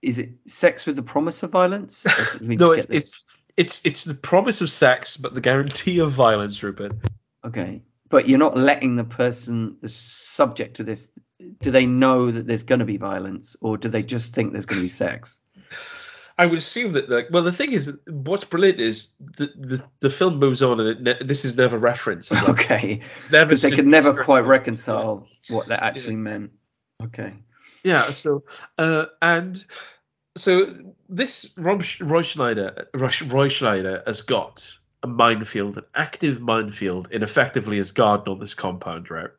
Is 0.02 0.18
it 0.18 0.30
sex 0.46 0.86
with 0.86 0.96
the 0.96 1.02
promise 1.02 1.42
of 1.42 1.50
violence? 1.50 2.06
no, 2.40 2.72
it's, 2.72 2.86
it's 2.90 3.36
it's 3.56 3.84
it's 3.84 4.04
the 4.04 4.14
promise 4.14 4.60
of 4.60 4.70
sex, 4.70 5.16
but 5.16 5.34
the 5.34 5.40
guarantee 5.40 6.00
of 6.00 6.12
violence, 6.12 6.62
Rupert. 6.62 6.92
Okay, 7.44 7.82
but 8.08 8.28
you're 8.28 8.38
not 8.38 8.56
letting 8.56 8.96
the 8.96 9.04
person, 9.04 9.76
the 9.80 9.88
subject 9.88 10.76
to 10.76 10.84
this, 10.84 11.08
do 11.60 11.70
they 11.70 11.86
know 11.86 12.30
that 12.30 12.46
there's 12.46 12.62
going 12.62 12.78
to 12.80 12.84
be 12.84 12.98
violence, 12.98 13.56
or 13.60 13.76
do 13.78 13.88
they 13.88 14.02
just 14.02 14.34
think 14.34 14.52
there's 14.52 14.66
going 14.66 14.78
to 14.78 14.84
be 14.84 14.88
sex? 14.88 15.40
I 16.38 16.46
would 16.46 16.58
assume 16.58 16.92
that 16.92 17.08
like 17.08 17.28
well 17.30 17.42
the 17.42 17.52
thing 17.52 17.72
is 17.72 17.92
what's 18.06 18.44
brilliant 18.44 18.80
is 18.80 19.14
the 19.18 19.46
the, 19.56 19.84
the 20.00 20.10
film 20.10 20.38
moves 20.38 20.62
on 20.62 20.80
and 20.80 21.00
ne- 21.02 21.22
this 21.24 21.44
is 21.44 21.56
never 21.56 21.78
referenced. 21.78 22.30
Like, 22.32 22.48
okay. 22.50 23.00
It's 23.16 23.32
never 23.32 23.54
they 23.54 23.70
could 23.70 23.86
never 23.86 24.22
quite 24.22 24.44
reconcile 24.44 25.26
what 25.48 25.68
that 25.68 25.82
actually 25.82 26.14
yeah. 26.14 26.20
meant. 26.20 26.50
Okay. 27.02 27.32
Yeah. 27.84 28.02
So 28.02 28.44
uh, 28.78 29.06
and 29.22 29.64
so 30.36 30.74
this 31.08 31.52
Rob, 31.56 31.82
Roy 32.00 32.22
Scheider 32.22 32.86
Roy 32.94 33.48
Scheider 33.48 34.06
has 34.06 34.22
got 34.22 34.76
a 35.02 35.06
minefield, 35.06 35.78
an 35.78 35.84
active 35.94 36.40
minefield, 36.40 37.08
in 37.10 37.22
effectively 37.22 37.76
his 37.76 37.92
garden 37.92 38.32
on 38.32 38.40
this 38.40 38.54
compound, 38.54 39.10
right? 39.10 39.30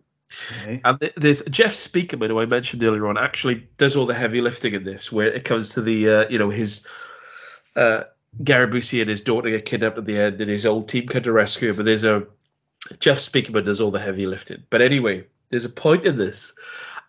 Okay. 0.61 0.81
And 0.83 1.11
there's 1.15 1.41
Jeff 1.45 1.73
Speakman, 1.73 2.27
who 2.27 2.39
I 2.39 2.45
mentioned 2.45 2.83
earlier 2.83 3.07
on, 3.07 3.17
actually 3.17 3.67
does 3.77 3.95
all 3.95 4.05
the 4.05 4.13
heavy 4.13 4.41
lifting 4.41 4.73
in 4.73 4.83
this, 4.83 5.11
where 5.11 5.27
it 5.27 5.45
comes 5.45 5.69
to 5.69 5.81
the, 5.81 6.09
uh, 6.09 6.29
you 6.29 6.37
know, 6.37 6.49
his 6.49 6.85
uh, 7.75 8.03
Gary 8.43 8.67
Busey 8.67 9.01
and 9.01 9.09
his 9.09 9.21
daughter 9.21 9.49
get 9.49 9.65
kidnapped 9.65 9.97
at 9.97 10.05
the 10.05 10.17
end, 10.17 10.41
and 10.41 10.49
his 10.49 10.65
old 10.65 10.89
team 10.89 11.07
come 11.07 11.23
to 11.23 11.31
rescue 11.31 11.69
him. 11.69 11.77
But 11.77 11.85
there's 11.85 12.03
a 12.03 12.27
Jeff 12.99 13.19
Speakman 13.19 13.65
does 13.65 13.81
all 13.81 13.91
the 13.91 13.99
heavy 13.99 14.25
lifting. 14.25 14.63
But 14.69 14.81
anyway, 14.81 15.25
there's 15.49 15.65
a 15.65 15.69
point 15.69 16.05
in 16.05 16.17
this, 16.17 16.53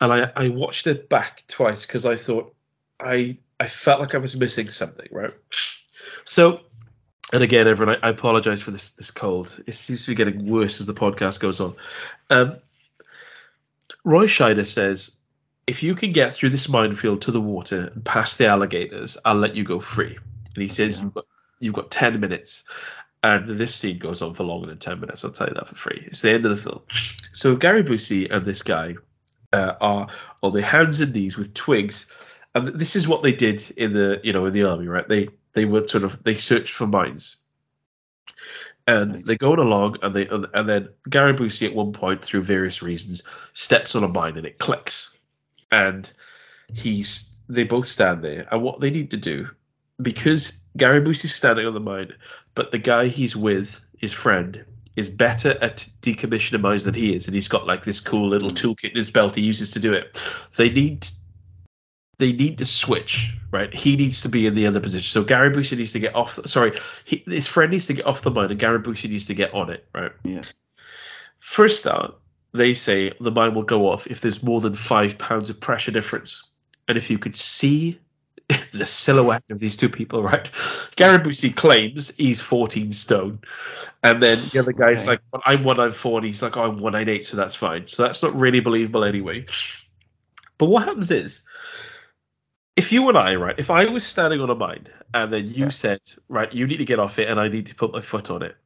and 0.01 0.13
I, 0.13 0.31
I 0.37 0.49
watched 0.49 0.87
it 0.87 1.09
back 1.09 1.43
twice 1.49 1.85
because 1.85 2.07
I 2.07 2.17
thought 2.17 2.55
I 3.01 3.37
I 3.61 3.67
felt 3.67 4.01
like 4.01 4.15
I 4.15 4.19
was 4.19 4.37
missing 4.37 4.71
something, 4.71 5.09
right? 5.11 5.35
So 6.25 6.61
and 7.33 7.43
again, 7.43 7.69
everyone, 7.69 7.97
I, 8.03 8.09
I 8.09 8.11
apologize 8.11 8.63
for 8.63 8.71
this 8.71 8.93
this 8.93 9.11
cold. 9.11 9.63
It 9.67 9.75
seems 9.75 10.05
to 10.05 10.11
be 10.11 10.15
getting 10.15 10.47
worse 10.51 10.81
as 10.81 10.87
the 10.87 10.95
podcast 10.95 11.41
goes 11.41 11.61
on. 11.61 11.75
Um, 12.31 12.57
Roy 14.05 14.27
Scheider 14.27 14.67
says, 14.67 15.17
if 15.67 15.83
you 15.83 15.95
can 15.95 16.13
get 16.13 16.35
through 16.35 16.51
this 16.51 16.69
minefield 16.69 17.23
to 17.23 17.31
the 17.31 17.41
water 17.41 17.91
and 17.93 18.05
past 18.05 18.39
the 18.39 18.47
alligators, 18.47 19.19
I'll 19.25 19.35
let 19.35 19.55
you 19.55 19.65
go 19.65 19.81
free. 19.81 20.17
And 20.55 20.63
he 20.63 20.69
says, 20.69 20.97
yeah. 20.97 21.05
you've, 21.05 21.15
got, 21.15 21.25
you've 21.61 21.75
got 21.75 21.91
10 21.91 22.21
minutes. 22.21 22.65
And 23.23 23.49
this 23.59 23.75
scene 23.75 23.99
goes 23.99 24.23
on 24.23 24.35
for 24.35 24.45
longer 24.45 24.69
than 24.69 24.79
10 24.79 25.01
minutes. 25.01 25.25
I'll 25.25 25.31
tell 25.31 25.49
you 25.49 25.55
that 25.55 25.69
for 25.69 25.75
free. 25.75 26.05
It's 26.07 26.23
the 26.23 26.31
end 26.31 26.47
of 26.47 26.57
the 26.57 26.63
film. 26.63 26.81
So 27.33 27.57
Gary 27.57 27.83
Busey 27.83 28.31
and 28.31 28.47
this 28.47 28.63
guy 28.63 28.95
uh, 29.53 29.75
are 29.81 30.07
on 30.43 30.55
their 30.55 30.63
hands 30.63 31.01
and 31.01 31.13
knees 31.13 31.37
with 31.37 31.53
twigs. 31.53 32.07
And 32.55 32.69
this 32.79 32.97
is 32.97 33.07
what 33.07 33.23
they 33.23 33.33
did 33.33 33.71
in 33.77 33.93
the, 33.93 34.21
you 34.23 34.33
know, 34.33 34.47
in 34.47 34.53
the 34.53 34.65
army, 34.65 34.87
right? 34.87 35.07
They, 35.07 35.29
they 35.53 35.65
were 35.65 35.87
sort 35.87 36.05
of, 36.05 36.23
they 36.23 36.35
searched 36.35 36.75
for 36.75 36.87
mines 36.87 37.37
and 38.89 39.13
right. 39.13 39.27
they're 39.27 39.37
going 39.37 39.59
along, 39.61 39.99
and 40.03 40.17
they 40.17 40.27
and 40.27 40.69
then 40.69 40.89
Gary 41.09 41.35
Busey 41.35 41.69
at 41.69 41.75
one 41.75 41.93
point, 41.93 42.25
through 42.25 42.43
various 42.43 42.83
reasons, 42.83 43.23
steps 43.53 43.95
on 43.95 44.03
a 44.03 44.09
mine 44.09 44.39
and 44.39 44.47
it 44.47 44.59
clicks, 44.59 45.17
and 45.71 46.11
he's 46.73 47.37
they 47.51 47.65
both 47.65 47.87
stand 47.87 48.25
there, 48.25 48.49
and 48.51 48.63
what 48.63 48.81
they 48.81 48.91
need 48.91 49.11
to 49.11 49.19
do, 49.19 49.47
because 50.01 50.65
Gary 50.77 51.03
Busey's 51.03 51.35
standing 51.35 51.67
on 51.67 51.75
the 51.75 51.81
mine, 51.81 52.15
but 52.55 52.73
the 52.73 52.79
guy 52.79 53.09
he's 53.09 53.37
with, 53.37 53.79
his 53.99 54.15
friend, 54.15 54.65
is 54.97 55.11
better 55.11 55.51
at 55.61 55.87
decommissioning 56.01 56.63
mines 56.63 56.85
than 56.85 56.95
he 56.95 57.15
is, 57.15 57.29
and 57.29 57.35
he's 57.35 57.49
got 57.49 57.67
like 57.67 57.85
this 57.85 58.01
cool 58.01 58.31
little 58.31 58.49
hmm. 58.49 58.57
toolkit 58.57 58.91
in 58.91 58.97
his 58.97 59.11
belt 59.11 59.35
he 59.35 59.43
uses 59.43 59.71
to 59.73 59.81
do 59.81 59.93
it. 59.93 60.19
They 60.57 60.71
need 60.71 61.07
they 62.19 62.33
need 62.33 62.59
to 62.59 62.65
switch, 62.65 63.33
right? 63.51 63.73
He 63.73 63.97
needs 63.97 64.23
to 64.23 64.29
be 64.29 64.47
in 64.47 64.55
the 64.55 64.67
other 64.67 64.81
position. 64.81 65.09
So 65.09 65.25
Gary 65.25 65.51
Busey 65.51 65.79
needs 65.79 65.93
to 65.93 66.01
get 66.01 66.15
off. 66.15 66.37
The, 66.37 66.49
sorry, 66.49 66.79
he, 67.05 67.23
his 67.27 67.47
friend 67.47 67.71
needs 67.71 67.87
to 67.87 67.95
get 67.95 68.07
off 68.07 68.23
the 68.23 68.31
mine, 68.31 68.51
and 68.51 68.59
Gary 68.59 68.81
Busey 68.81 69.09
needs 69.09 69.27
to 69.27 69.35
get 69.35 69.55
on 69.55 69.71
it, 69.71 69.87
right? 69.95 70.13
Yeah. 70.25 70.43
First 71.39 71.79
start, 71.79 72.17
they 72.53 72.75
say 72.75 73.13
the 73.21 73.31
mine 73.31 73.55
will 73.55 73.63
go 73.63 73.89
off 73.89 74.07
if 74.09 74.21
there's 74.21 74.43
more 74.43 74.61
than 74.61 74.75
five 74.75 75.17
pounds 75.17 75.49
of 75.49 75.61
pressure 75.61 75.93
difference, 75.93 76.43
and 76.89 76.99
if 76.99 77.09
you 77.09 77.19
could 77.19 77.37
see 77.37 78.01
the 78.73 78.87
silhouette 78.87 79.45
of 79.51 79.61
these 79.61 79.77
two 79.77 79.89
people, 79.89 80.21
right? 80.23 80.51
Gary 80.97 81.19
Busey 81.19 81.55
claims 81.55 82.17
he's 82.17 82.41
14 82.41 82.91
stone, 82.91 83.39
and 84.03 84.21
then 84.21 84.39
the 84.53 84.59
other 84.59 84.73
guy's 84.73 85.03
okay. 85.03 85.11
like, 85.11 85.21
well, 85.33 85.43
"I'm 85.47 85.63
194," 85.63 86.19
and 86.19 86.27
he's 86.27 86.43
like, 86.43 86.57
oh, 86.57 86.63
"I'm 86.63 86.81
198," 86.81 87.25
so 87.25 87.37
that's 87.37 87.55
fine. 87.55 87.87
So 87.87 88.03
that's 88.03 88.25
not 88.25 88.35
really 88.35 88.59
believable 88.59 89.05
anyway. 89.05 89.47
But 90.57 90.67
what 90.67 90.85
happens 90.85 91.13
is 91.13 91.43
if 92.79 92.93
you 92.93 93.09
and 93.09 93.19
I, 93.19 93.35
right, 93.35 93.57
if 93.59 93.71
I 93.71 93.87
was 93.87 94.07
standing 94.07 94.41
on 94.41 94.51
a 94.51 94.55
mine 94.55 94.87
and 95.13 95.33
then 95.33 95.49
you 95.49 95.65
yeah. 95.65 95.71
said, 95.71 96.01
right, 96.29 96.53
you 96.53 96.65
need 96.65 96.77
to 96.77 96.85
get 96.85 97.01
off 97.01 97.19
it 97.19 97.29
and 97.29 97.41
I 97.41 97.49
need 97.49 97.67
to 97.67 97.75
put 97.75 97.93
my 97.93 98.01
foot 98.01 98.31
on 98.31 98.43
it, 98.43 98.57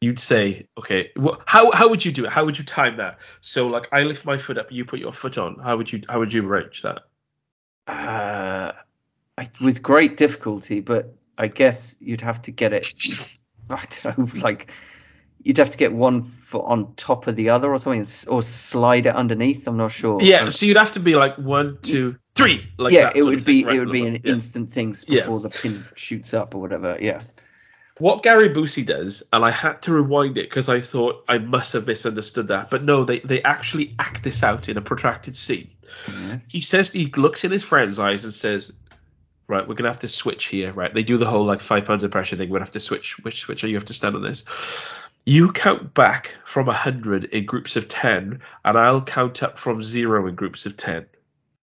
you'd 0.00 0.18
say, 0.18 0.66
okay, 0.76 1.12
well, 1.16 1.40
how 1.46 1.70
how 1.70 1.88
would 1.88 2.04
you 2.04 2.10
do 2.10 2.24
it? 2.24 2.32
How 2.32 2.44
would 2.44 2.58
you 2.58 2.64
time 2.64 2.96
that? 2.96 3.18
So 3.42 3.68
like 3.68 3.86
I 3.92 4.02
lift 4.02 4.24
my 4.24 4.38
foot 4.38 4.58
up, 4.58 4.72
you 4.72 4.84
put 4.84 4.98
your 4.98 5.12
foot 5.12 5.38
on. 5.38 5.60
How 5.60 5.76
would 5.76 5.92
you 5.92 6.02
how 6.08 6.18
would 6.18 6.32
you 6.32 6.44
arrange 6.44 6.82
that? 6.82 7.02
Uh, 7.86 8.72
I, 9.38 9.46
with 9.60 9.82
great 9.82 10.16
difficulty, 10.16 10.80
but 10.80 11.14
I 11.38 11.46
guess 11.46 11.94
you'd 12.00 12.22
have 12.22 12.42
to 12.42 12.50
get 12.50 12.72
it. 12.72 12.88
I 13.70 13.84
don't 14.02 14.34
know, 14.34 14.40
like 14.40 14.72
you'd 15.42 15.58
have 15.58 15.70
to 15.70 15.78
get 15.78 15.92
one 15.92 16.22
foot 16.22 16.64
on 16.64 16.94
top 16.94 17.26
of 17.26 17.36
the 17.36 17.48
other 17.48 17.70
or 17.70 17.78
something, 17.78 18.06
or 18.28 18.42
slide 18.42 19.06
it 19.06 19.14
underneath. 19.14 19.66
I'm 19.66 19.76
not 19.76 19.92
sure. 19.92 20.20
Yeah, 20.22 20.42
um, 20.42 20.50
so 20.50 20.66
you'd 20.66 20.76
have 20.76 20.92
to 20.92 21.00
be 21.00 21.14
like 21.14 21.36
one, 21.36 21.78
two, 21.82 22.16
three. 22.34 22.68
Like 22.78 22.92
yeah, 22.92 23.12
it 23.14 23.22
would 23.22 23.44
be 23.44 23.60
it 23.60 23.78
would 23.78 23.92
be 23.92 24.06
an 24.06 24.14
yeah. 24.14 24.32
instant 24.32 24.70
thing 24.70 24.92
before 24.92 25.38
yeah. 25.38 25.42
the 25.42 25.50
pin 25.50 25.84
shoots 25.96 26.34
up 26.34 26.54
or 26.54 26.60
whatever. 26.60 26.98
Yeah. 27.00 27.22
What 27.98 28.22
Gary 28.22 28.48
Busey 28.48 28.84
does, 28.84 29.22
and 29.30 29.44
I 29.44 29.50
had 29.50 29.82
to 29.82 29.92
rewind 29.92 30.38
it 30.38 30.48
because 30.48 30.70
I 30.70 30.80
thought 30.80 31.22
I 31.28 31.36
must 31.36 31.74
have 31.74 31.86
misunderstood 31.86 32.48
that, 32.48 32.70
but 32.70 32.82
no, 32.82 33.04
they 33.04 33.20
they 33.20 33.42
actually 33.42 33.94
act 33.98 34.22
this 34.22 34.42
out 34.42 34.68
in 34.68 34.76
a 34.76 34.80
protracted 34.80 35.36
scene. 35.36 35.70
Mm-hmm. 36.06 36.36
He 36.48 36.62
says 36.62 36.90
he 36.90 37.06
looks 37.06 37.44
in 37.44 37.50
his 37.50 37.62
friend's 37.62 37.98
eyes 37.98 38.24
and 38.24 38.32
says, 38.32 38.72
right, 39.48 39.68
we're 39.68 39.74
gonna 39.74 39.90
have 39.90 39.98
to 39.98 40.08
switch 40.08 40.46
here, 40.46 40.72
right? 40.72 40.94
They 40.94 41.02
do 41.02 41.18
the 41.18 41.26
whole 41.26 41.44
like 41.44 41.60
five 41.60 41.84
pounds 41.84 42.02
of 42.02 42.10
pressure 42.10 42.36
thing. 42.36 42.48
We're 42.48 42.54
gonna 42.58 42.64
have 42.64 42.72
to 42.72 42.80
switch. 42.80 43.18
Which 43.18 43.40
switch 43.40 43.64
are 43.64 43.68
you 43.68 43.76
have 43.76 43.84
to 43.86 43.92
stand 43.92 44.16
on 44.16 44.22
this? 44.22 44.44
You 45.30 45.52
count 45.52 45.94
back 45.94 46.34
from 46.44 46.66
100 46.66 47.26
in 47.26 47.46
groups 47.46 47.76
of 47.76 47.86
10, 47.86 48.40
and 48.64 48.76
I'll 48.76 49.00
count 49.00 49.44
up 49.44 49.60
from 49.60 49.80
zero 49.80 50.26
in 50.26 50.34
groups 50.34 50.66
of 50.66 50.76
10. 50.76 51.06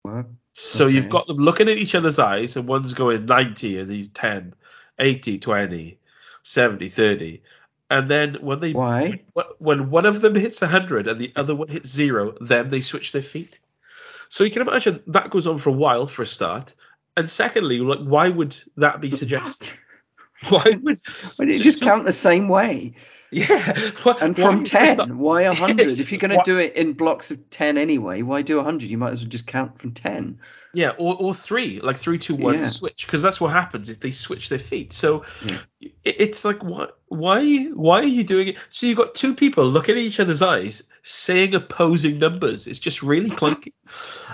What? 0.02 0.26
So 0.52 0.84
okay. 0.84 0.94
you've 0.94 1.08
got 1.08 1.26
them 1.26 1.38
looking 1.38 1.70
at 1.70 1.78
each 1.78 1.94
other's 1.94 2.18
eyes, 2.18 2.58
and 2.58 2.68
one's 2.68 2.92
going 2.92 3.24
90 3.24 3.78
and 3.78 3.90
he's 3.90 4.08
10, 4.08 4.52
80, 4.98 5.38
20, 5.38 5.98
70, 6.42 6.88
30. 6.90 7.42
And 7.88 8.10
then 8.10 8.34
when 8.42 8.60
they 8.60 8.72
Why? 8.72 9.22
when 9.56 9.88
one 9.88 10.04
of 10.04 10.20
them 10.20 10.34
hits 10.34 10.60
100 10.60 11.06
and 11.06 11.18
the 11.18 11.32
other 11.34 11.54
one 11.54 11.68
hits 11.68 11.88
zero, 11.88 12.34
then 12.42 12.68
they 12.68 12.82
switch 12.82 13.12
their 13.12 13.22
feet. 13.22 13.60
So 14.28 14.44
you 14.44 14.50
can 14.50 14.60
imagine 14.60 15.02
that 15.06 15.30
goes 15.30 15.46
on 15.46 15.56
for 15.56 15.70
a 15.70 15.72
while 15.72 16.06
for 16.06 16.22
a 16.22 16.26
start. 16.26 16.74
And 17.16 17.30
secondly, 17.30 17.78
like 17.78 18.00
why 18.00 18.28
would 18.28 18.58
that 18.76 19.00
be 19.00 19.10
suggested? 19.22 19.72
why 20.50 20.78
would? 20.82 21.00
Why 21.36 21.46
did 21.46 21.54
you 21.54 21.64
just 21.64 21.82
count 21.90 22.04
the 22.04 22.12
same 22.12 22.48
way? 22.48 22.92
Yeah. 23.34 23.90
and 24.20 24.36
from 24.36 24.64
10, 24.64 25.18
why 25.18 25.46
100? 25.48 25.98
if 25.98 26.12
you're 26.12 26.20
going 26.20 26.30
to 26.30 26.42
do 26.44 26.58
it 26.58 26.74
in 26.76 26.92
blocks 26.92 27.30
of 27.30 27.50
10 27.50 27.78
anyway, 27.78 28.22
why 28.22 28.42
do 28.42 28.56
100? 28.56 28.88
You 28.88 28.98
might 28.98 29.12
as 29.12 29.22
well 29.22 29.28
just 29.28 29.46
count 29.46 29.78
from 29.80 29.92
10. 29.92 30.38
Yeah, 30.72 30.90
or, 30.98 31.16
or 31.16 31.34
three, 31.34 31.80
like 31.80 31.96
three, 31.96 32.18
two, 32.18 32.34
one, 32.34 32.54
yeah. 32.54 32.64
switch, 32.64 33.06
because 33.06 33.22
that's 33.22 33.40
what 33.40 33.52
happens 33.52 33.88
if 33.88 34.00
they 34.00 34.10
switch 34.10 34.48
their 34.48 34.58
feet. 34.58 34.92
So 34.92 35.24
yeah. 35.44 35.58
it, 35.80 36.16
it's 36.18 36.44
like, 36.44 36.62
what? 36.62 36.98
Why? 37.14 37.64
Why 37.64 38.00
are 38.00 38.04
you 38.04 38.24
doing 38.24 38.48
it? 38.48 38.56
So 38.68 38.86
you've 38.86 38.98
got 38.98 39.14
two 39.14 39.34
people 39.34 39.64
looking 39.66 39.96
at 39.96 40.00
each 40.00 40.20
other's 40.20 40.42
eyes, 40.42 40.82
saying 41.02 41.54
opposing 41.54 42.18
numbers. 42.18 42.66
It's 42.66 42.78
just 42.78 43.02
really 43.02 43.30
clunky, 43.30 43.72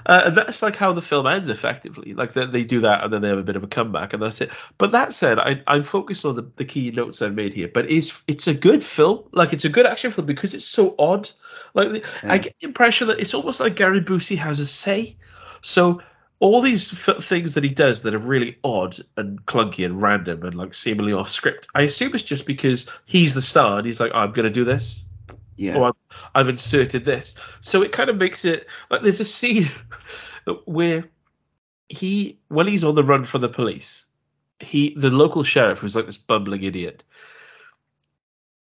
uh, 0.07 0.23
and 0.27 0.37
that's 0.37 0.63
like 0.63 0.77
how 0.77 0.93
the 0.93 1.03
film 1.03 1.27
ends, 1.27 1.49
effectively. 1.49 2.15
Like 2.15 2.33
they, 2.33 2.47
they 2.47 2.65
do 2.65 2.81
that, 2.81 3.05
and 3.05 3.13
then 3.13 3.23
they 3.23 3.29
have 3.29 3.39
a 3.39 3.43
bit 3.43 3.57
of 3.57 3.65
a 3.65 3.69
comeback, 3.69 4.13
and 4.13 4.23
that's 4.23 4.41
it. 4.41 4.51
But 4.79 4.93
that 4.93 5.15
said, 5.15 5.39
I, 5.39 5.63
I'm 5.67 5.85
focused 5.85 6.25
on 6.25 6.37
the, 6.37 6.51
the 6.57 6.65
key 6.65 6.91
notes 6.91 7.23
I've 7.23 7.35
made 7.35 7.55
here. 7.55 7.69
But 7.69 7.91
it's 7.91 8.23
it's 8.27 8.47
a 8.47 8.55
good 8.55 8.83
film. 8.83 9.25
Like 9.33 9.53
it's 9.53 9.65
a 9.65 9.71
good 9.71 9.87
action 9.87 10.11
film 10.13 10.27
because 10.27 10.55
it's 10.55 10.67
so 10.67 10.95
odd. 10.99 11.31
Like 11.75 12.05
yeah. 12.23 12.33
I 12.33 12.39
get 12.39 12.59
the 12.61 12.67
impression 12.67 13.09
that 13.09 13.21
it's 13.21 13.35
almost 13.35 13.61
like 13.61 13.77
Gary 13.77 14.01
Busey 14.01 14.37
has 14.39 14.59
a 14.59 14.67
say. 14.67 15.17
So 15.63 16.01
all 16.41 16.63
these 16.63 16.93
f- 17.07 17.23
things 17.23 17.55
that 17.55 17.63
he 17.63 17.71
does 17.71 18.03
that 18.03 18.15
are 18.15 18.19
really 18.19 18.57
odd 18.65 18.97
and 19.19 19.45
clunky 19.45 19.85
and 19.85 20.03
random 20.03 20.43
and 20.43 20.55
like 20.55 20.75
seemingly 20.75 21.13
off 21.13 21.29
script, 21.29 21.69
I 21.75 21.83
assume 21.83 22.15
it's 22.15 22.25
just 22.25 22.47
because 22.47 22.91
he's 23.05 23.35
the 23.35 23.43
star 23.43 23.77
and 23.77 23.87
he's 23.87 24.01
like, 24.01 24.11
oh, 24.15 24.21
I'm 24.21 24.33
going 24.33 24.49
to 24.49 24.53
do 24.53 24.65
this. 24.65 25.03
Yeah. 25.57 25.77
Or 25.77 25.89
I've, 25.89 26.19
I've 26.35 26.49
inserted 26.49 27.05
this. 27.05 27.35
So 27.61 27.83
it 27.83 27.93
kind 27.93 28.09
of 28.09 28.17
makes 28.17 28.47
it 28.47 28.67
like 28.91 29.03
there's 29.03 29.21
a 29.21 29.25
scene 29.27 29.71
where 30.65 31.05
he, 31.91 32.39
when 32.49 32.67
he's 32.67 32.85
on 32.85 32.95
the 32.95 33.05
run 33.05 33.27
from 33.27 33.43
the 33.43 33.49
police, 33.51 34.07
he, 34.61 34.95
the 34.97 35.11
local 35.11 35.43
sheriff, 35.43 35.81
who's 35.81 35.95
like 35.95 36.07
this 36.07 36.17
bumbling 36.17 36.63
idiot, 36.63 37.05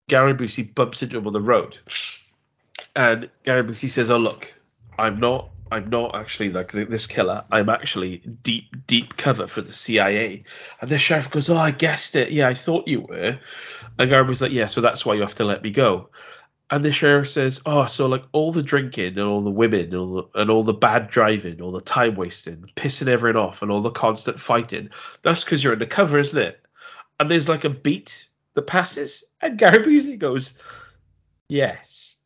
Gary 0.09 0.35
Busey 0.35 0.75
bumps 0.75 1.05
into 1.05 1.19
him 1.19 1.27
on 1.29 1.33
the 1.33 1.41
road. 1.41 1.79
And 2.97 3.31
Gary 3.45 3.63
Busey 3.63 3.89
says, 3.89 4.11
Oh, 4.11 4.19
look, 4.19 4.53
I'm 4.99 5.21
not 5.21 5.51
I'm 5.71 5.89
not 5.89 6.15
actually 6.15 6.51
like 6.51 6.73
this 6.73 7.07
killer. 7.07 7.45
I'm 7.51 7.69
actually 7.69 8.19
deep, 8.19 8.87
deep 8.87 9.17
cover 9.17 9.47
for 9.47 9.63
the 9.63 9.73
CIA. 9.73 10.45
And 10.81 10.91
the 10.91 10.99
sheriff 10.99 11.31
goes, 11.31 11.49
"Oh, 11.49 11.57
I 11.57 11.71
guessed 11.71 12.17
it. 12.17 12.33
Yeah, 12.33 12.49
I 12.49 12.55
thought 12.55 12.89
you 12.89 13.03
were." 13.03 13.39
And 13.99 14.11
Garb 14.11 14.29
was 14.29 14.43
like, 14.43 14.53
"Yeah, 14.53 14.67
so 14.67 14.81
that's 14.81 15.07
why 15.07 15.15
you 15.15 15.21
have 15.21 15.37
to 15.37 15.45
let 15.45 15.63
me 15.63 15.71
go." 15.71 16.11
And 16.71 16.85
the 16.85 16.93
sheriff 16.93 17.29
says, 17.29 17.63
"Oh, 17.67 17.87
so 17.87 18.07
like 18.07 18.25
all 18.33 18.53
the 18.53 18.63
drinking 18.63 19.19
and 19.19 19.21
all 19.21 19.43
the 19.43 19.51
women 19.51 19.81
and 19.87 19.95
all 19.95 20.15
the, 20.15 20.41
and 20.41 20.51
all 20.51 20.65
the 20.65 20.73
bad 20.73 21.09
driving, 21.09 21.61
all 21.61 21.73
the 21.73 21.81
time 21.81 22.17
wasting, 22.17 22.71
pissing 22.77 23.09
everyone 23.09 23.43
off, 23.43 23.63
and 23.63 23.71
all 23.71 23.81
the 23.81 23.91
constant 23.91 24.41
fighting. 24.41 24.91
That's 25.23 25.45
because 25.45 25.63
you're 25.63 25.73
undercover, 25.73 26.19
isn't 26.19 26.41
it?" 26.41 26.61
And 27.19 27.31
there's 27.31 27.49
like 27.49 27.65
a 27.65 27.71
beat 27.71 28.27
that 28.55 28.67
passes, 28.67 29.25
and 29.41 29.59
Gary 29.59 29.79
Busey 29.79 30.19
goes, 30.19 30.59
"Yes," 31.49 32.17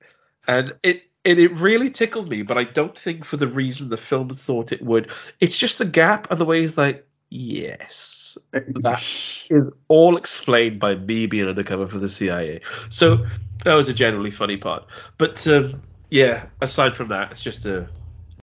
and 0.47 0.75
it 0.83 1.03
and 1.25 1.39
it 1.39 1.53
really 1.53 1.91
tickled 1.91 2.29
me, 2.29 2.43
but 2.43 2.59
I 2.59 2.65
don't 2.65 2.99
think 2.99 3.25
for 3.25 3.37
the 3.37 3.47
reason 3.47 3.89
the 3.89 3.97
film 3.97 4.31
thought 4.31 4.73
it 4.73 4.83
would. 4.83 5.11
It's 5.41 5.57
just 5.57 5.79
the 5.79 5.85
gap 5.85 6.31
and 6.31 6.39
the 6.39 6.45
way 6.45 6.61
he's 6.61 6.77
like, 6.77 7.07
yes, 7.31 8.37
that 8.53 9.47
is 9.51 9.71
all 9.89 10.17
explained 10.17 10.81
by 10.81 10.95
me 10.95 11.27
being 11.27 11.49
undercover 11.49 11.89
for 11.89 11.99
the 11.99 12.09
CIA. 12.09 12.61
So 12.91 13.27
that 13.65 13.75
was 13.75 13.89
a 13.89 13.95
generally 13.95 14.31
funny 14.31 14.57
part. 14.57 14.85
But 15.17 15.47
um, 15.49 15.83
yeah, 16.11 16.47
aside 16.61 16.95
from 16.95 17.09
that, 17.09 17.31
it's 17.31 17.43
just 17.43 17.65
a 17.65 17.89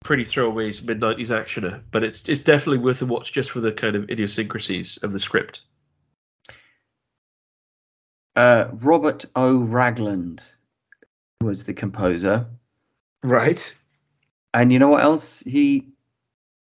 pretty 0.02 0.24
throwaways 0.24 0.82
mid 0.82 1.01
nineties 1.01 1.31
actioner. 1.31 1.82
But 1.90 2.02
it's 2.02 2.28
it's 2.28 2.43
definitely 2.43 2.78
worth 2.78 3.02
a 3.02 3.07
watch 3.07 3.32
just 3.32 3.51
for 3.51 3.61
the 3.61 3.73
kind 3.73 3.97
of 3.97 4.09
idiosyncrasies 4.11 4.98
of 5.02 5.12
the 5.12 5.20
script. 5.20 5.62
Uh, 8.36 8.69
Robert 8.73 9.27
O. 9.36 9.59
Ragland 9.59 10.43
was 11.43 11.65
the 11.65 11.74
composer. 11.74 12.47
Right. 13.22 13.74
And 14.55 14.72
you 14.72 14.78
know 14.78 14.88
what 14.88 15.02
else 15.02 15.40
he 15.40 15.86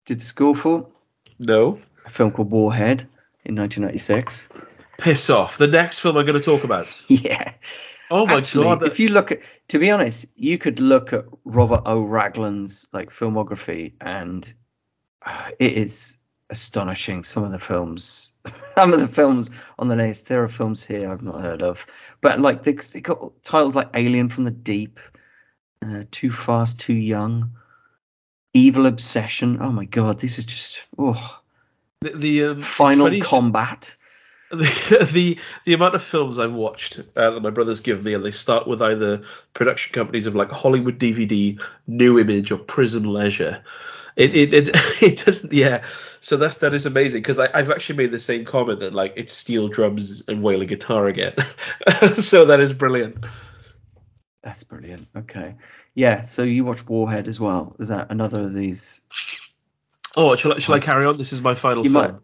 did 0.06 0.20
the 0.20 0.24
score 0.24 0.54
for? 0.54 0.88
No. 1.38 1.80
A 2.04 2.10
film 2.10 2.30
called 2.30 2.50
Warhead 2.50 3.02
in 3.44 3.56
1996. 3.56 4.48
Piss 4.98 5.28
off. 5.28 5.58
The 5.58 5.66
next 5.66 5.98
film 5.98 6.16
I'm 6.16 6.24
going 6.24 6.40
to 6.40 6.44
talk 6.44 6.64
about. 6.64 6.86
yeah. 7.08 7.52
Oh 8.10 8.24
my 8.26 8.36
Actually, 8.36 8.64
god! 8.64 8.82
If 8.84 9.00
you 9.00 9.08
look 9.08 9.32
at, 9.32 9.40
to 9.68 9.78
be 9.78 9.90
honest, 9.90 10.26
you 10.36 10.58
could 10.58 10.78
look 10.78 11.12
at 11.12 11.24
Robert 11.44 11.82
O. 11.86 12.02
Ragland's 12.02 12.88
like 12.92 13.10
filmography, 13.10 13.94
and 14.00 14.52
uh, 15.22 15.50
it 15.58 15.72
is 15.72 16.16
astonishing. 16.48 17.24
Some 17.24 17.42
of 17.42 17.50
the 17.50 17.58
films, 17.58 18.34
some 18.76 18.92
of 18.92 19.00
the 19.00 19.08
films 19.08 19.50
on 19.78 19.88
the 19.88 19.96
list. 19.96 20.28
There 20.28 20.44
are 20.44 20.48
films 20.48 20.84
here 20.84 21.10
I've 21.10 21.22
not 21.22 21.42
heard 21.42 21.62
of, 21.62 21.84
but 22.20 22.40
like 22.40 22.62
they, 22.62 22.72
they 22.74 23.00
got 23.00 23.42
titles 23.42 23.74
like 23.74 23.90
Alien 23.94 24.28
from 24.28 24.44
the 24.44 24.52
Deep, 24.52 25.00
uh, 25.84 26.04
Too 26.10 26.30
Fast, 26.30 26.80
Too 26.80 26.94
Young, 26.94 27.52
Evil 28.54 28.86
Obsession. 28.86 29.58
Oh 29.60 29.70
my 29.70 29.84
god, 29.84 30.18
this 30.18 30.38
is 30.38 30.44
just 30.44 30.86
oh. 30.98 31.40
The, 32.00 32.10
the 32.10 32.44
um, 32.44 32.60
Final 32.60 33.20
Combat. 33.20 33.96
The, 34.48 35.10
the 35.12 35.38
the 35.64 35.72
amount 35.72 35.96
of 35.96 36.04
films 36.04 36.38
I've 36.38 36.52
watched 36.52 37.00
uh, 37.16 37.30
that 37.30 37.42
my 37.42 37.50
brothers 37.50 37.80
give 37.80 38.04
me, 38.04 38.14
and 38.14 38.24
they 38.24 38.30
start 38.30 38.68
with 38.68 38.80
either 38.80 39.24
production 39.54 39.92
companies 39.92 40.28
of 40.28 40.36
like 40.36 40.52
Hollywood 40.52 41.00
DVD, 41.00 41.60
New 41.88 42.20
Image, 42.20 42.52
or 42.52 42.58
Prism 42.58 43.02
Leisure. 43.02 43.64
It 44.14 44.36
it 44.36 44.54
it, 44.54 44.68
it 45.02 45.24
doesn't 45.24 45.52
yeah. 45.52 45.84
So 46.20 46.36
that's 46.36 46.58
that 46.58 46.74
is 46.74 46.86
amazing 46.86 47.22
because 47.22 47.38
I've 47.38 47.70
actually 47.70 47.96
made 47.96 48.12
the 48.12 48.20
same 48.20 48.44
comment 48.44 48.80
that 48.80 48.92
like 48.92 49.14
it's 49.16 49.32
steel 49.32 49.68
drums 49.68 50.22
and 50.28 50.42
wailing 50.42 50.68
guitar 50.68 51.06
again. 51.08 51.34
so 52.14 52.44
that 52.46 52.60
is 52.60 52.72
brilliant. 52.72 53.24
That's 54.42 54.62
brilliant. 54.62 55.08
Okay. 55.16 55.54
Yeah. 55.94 56.20
So 56.20 56.42
you 56.42 56.64
watch 56.64 56.86
Warhead 56.86 57.26
as 57.26 57.40
well. 57.40 57.74
Is 57.78 57.88
that 57.88 58.10
another 58.10 58.42
of 58.42 58.54
these? 58.54 59.02
Oh, 60.16 60.36
shall 60.36 60.54
I, 60.54 60.58
shall 60.58 60.74
I 60.74 60.80
carry 60.80 61.04
on? 61.04 61.18
This 61.18 61.32
is 61.32 61.40
my 61.40 61.54
final 61.54 61.84
you 61.84 61.90
film. 61.90 62.04
Might... 62.04 62.14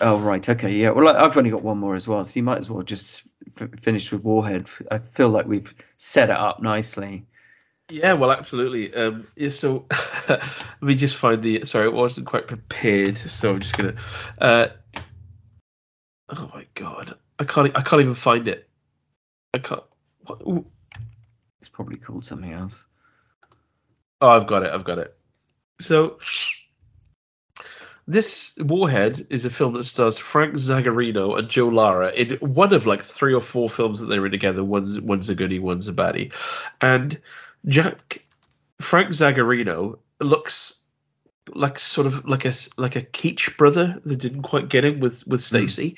Oh 0.00 0.18
right. 0.18 0.46
Okay. 0.46 0.72
Yeah. 0.72 0.90
Well, 0.90 1.08
I've 1.08 1.36
only 1.36 1.50
got 1.50 1.62
one 1.62 1.78
more 1.78 1.94
as 1.94 2.06
well, 2.06 2.24
so 2.24 2.36
you 2.36 2.42
might 2.42 2.58
as 2.58 2.70
well 2.70 2.82
just 2.82 3.22
f- 3.60 3.70
finish 3.80 4.12
with 4.12 4.22
Warhead. 4.22 4.66
I 4.90 4.98
feel 4.98 5.30
like 5.30 5.46
we've 5.46 5.74
set 5.96 6.30
it 6.30 6.36
up 6.36 6.62
nicely. 6.62 7.24
Yeah, 7.90 8.12
well, 8.12 8.30
absolutely. 8.30 8.94
Um, 8.94 9.26
yeah, 9.36 9.48
so 9.48 9.86
let 10.28 10.42
me 10.80 10.94
just 10.94 11.16
find 11.16 11.42
the. 11.42 11.64
Sorry, 11.64 11.86
it 11.86 11.92
wasn't 11.92 12.26
quite 12.26 12.46
prepared, 12.46 13.18
so 13.18 13.50
I'm 13.50 13.60
just 13.60 13.76
gonna. 13.76 13.94
Uh, 14.38 14.68
oh 16.28 16.50
my 16.54 16.66
god, 16.74 17.16
I 17.38 17.44
can't. 17.44 17.72
I 17.74 17.82
can't 17.82 18.00
even 18.00 18.14
find 18.14 18.46
it. 18.48 18.68
I 19.54 19.58
can't. 19.58 19.82
What, 20.26 20.64
probably 21.80 21.96
called 21.96 22.22
something 22.22 22.52
else. 22.52 22.84
Oh, 24.20 24.28
I've 24.28 24.46
got 24.46 24.64
it. 24.64 24.70
I've 24.70 24.84
got 24.84 24.98
it. 24.98 25.16
So, 25.80 26.18
this 28.06 28.54
Warhead 28.58 29.26
is 29.30 29.46
a 29.46 29.50
film 29.50 29.72
that 29.74 29.84
stars 29.84 30.18
Frank 30.18 30.56
Zagarino 30.56 31.38
and 31.38 31.48
Joe 31.48 31.68
Lara 31.68 32.12
in 32.12 32.36
one 32.40 32.74
of 32.74 32.84
like 32.84 33.00
three 33.00 33.32
or 33.32 33.40
four 33.40 33.70
films 33.70 34.00
that 34.00 34.06
they 34.08 34.18
were 34.18 34.26
in 34.26 34.32
together. 34.32 34.62
One's 34.62 35.00
one's 35.00 35.30
a 35.30 35.34
goodie, 35.34 35.58
one's 35.58 35.88
a 35.88 35.94
baddie, 35.94 36.34
and 36.82 37.18
Jack 37.64 38.24
Frank 38.78 39.08
Zagarino 39.08 40.00
looks 40.20 40.82
like 41.54 41.78
sort 41.78 42.06
of 42.06 42.26
like 42.28 42.44
a 42.44 42.52
like 42.76 42.96
a 42.96 43.02
Keach 43.02 43.56
brother 43.56 43.98
that 44.04 44.16
didn't 44.16 44.42
quite 44.42 44.68
get 44.68 44.84
him 44.84 45.00
with 45.00 45.26
with 45.26 45.40
hmm. 45.40 45.56
Stacy, 45.56 45.96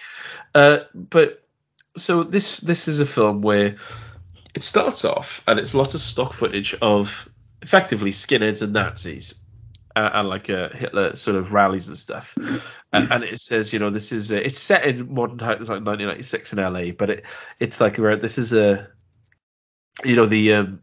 mm. 0.54 0.78
uh, 0.78 0.84
but 0.94 1.42
so 1.96 2.22
this 2.22 2.59
this 2.59 2.86
is 2.86 3.00
a 3.00 3.06
film 3.06 3.42
where 3.42 3.78
it 4.54 4.62
starts 4.62 5.04
off 5.04 5.42
and 5.46 5.58
it's 5.58 5.74
lots 5.74 5.94
of 5.94 6.00
stock 6.00 6.32
footage 6.32 6.74
of 6.82 7.28
effectively 7.62 8.12
skinheads 8.12 8.62
and 8.62 8.72
Nazis. 8.72 9.34
Uh, 9.94 10.08
and 10.14 10.28
like 10.28 10.48
uh, 10.48 10.70
Hitler 10.70 11.14
sort 11.14 11.36
of 11.36 11.52
rallies 11.52 11.86
and 11.88 11.98
stuff, 11.98 12.34
and, 12.94 13.12
and, 13.12 13.24
it 13.24 13.38
says, 13.38 13.74
you 13.74 13.78
know, 13.78 13.90
this 13.90 14.10
is 14.10 14.32
uh, 14.32 14.36
it's 14.36 14.58
set 14.58 14.86
in 14.86 15.12
modern 15.12 15.36
times, 15.36 15.68
like 15.68 15.84
1996 15.84 16.54
in 16.54 16.58
LA, 16.58 16.92
but 16.92 17.10
it 17.10 17.24
it's 17.60 17.78
like 17.78 17.98
where 17.98 18.16
this 18.16 18.38
is 18.38 18.54
a, 18.54 18.88
you 20.02 20.16
know, 20.16 20.24
the 20.24 20.54
um, 20.54 20.80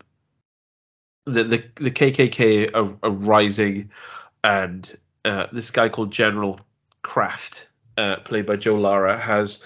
the 1.25 1.43
the, 1.43 1.63
the 1.77 1.89
KKK 1.89 2.69
are, 2.75 2.95
are 3.01 3.11
rising, 3.11 3.89
and 4.43 4.95
uh, 5.25 5.47
this 5.51 5.71
guy 5.71 5.89
called 5.89 6.11
General 6.11 6.59
Kraft, 7.01 7.67
uh, 7.97 8.17
played 8.17 8.45
by 8.45 8.57
Joe 8.57 8.75
Lara, 8.75 9.17
has 9.17 9.63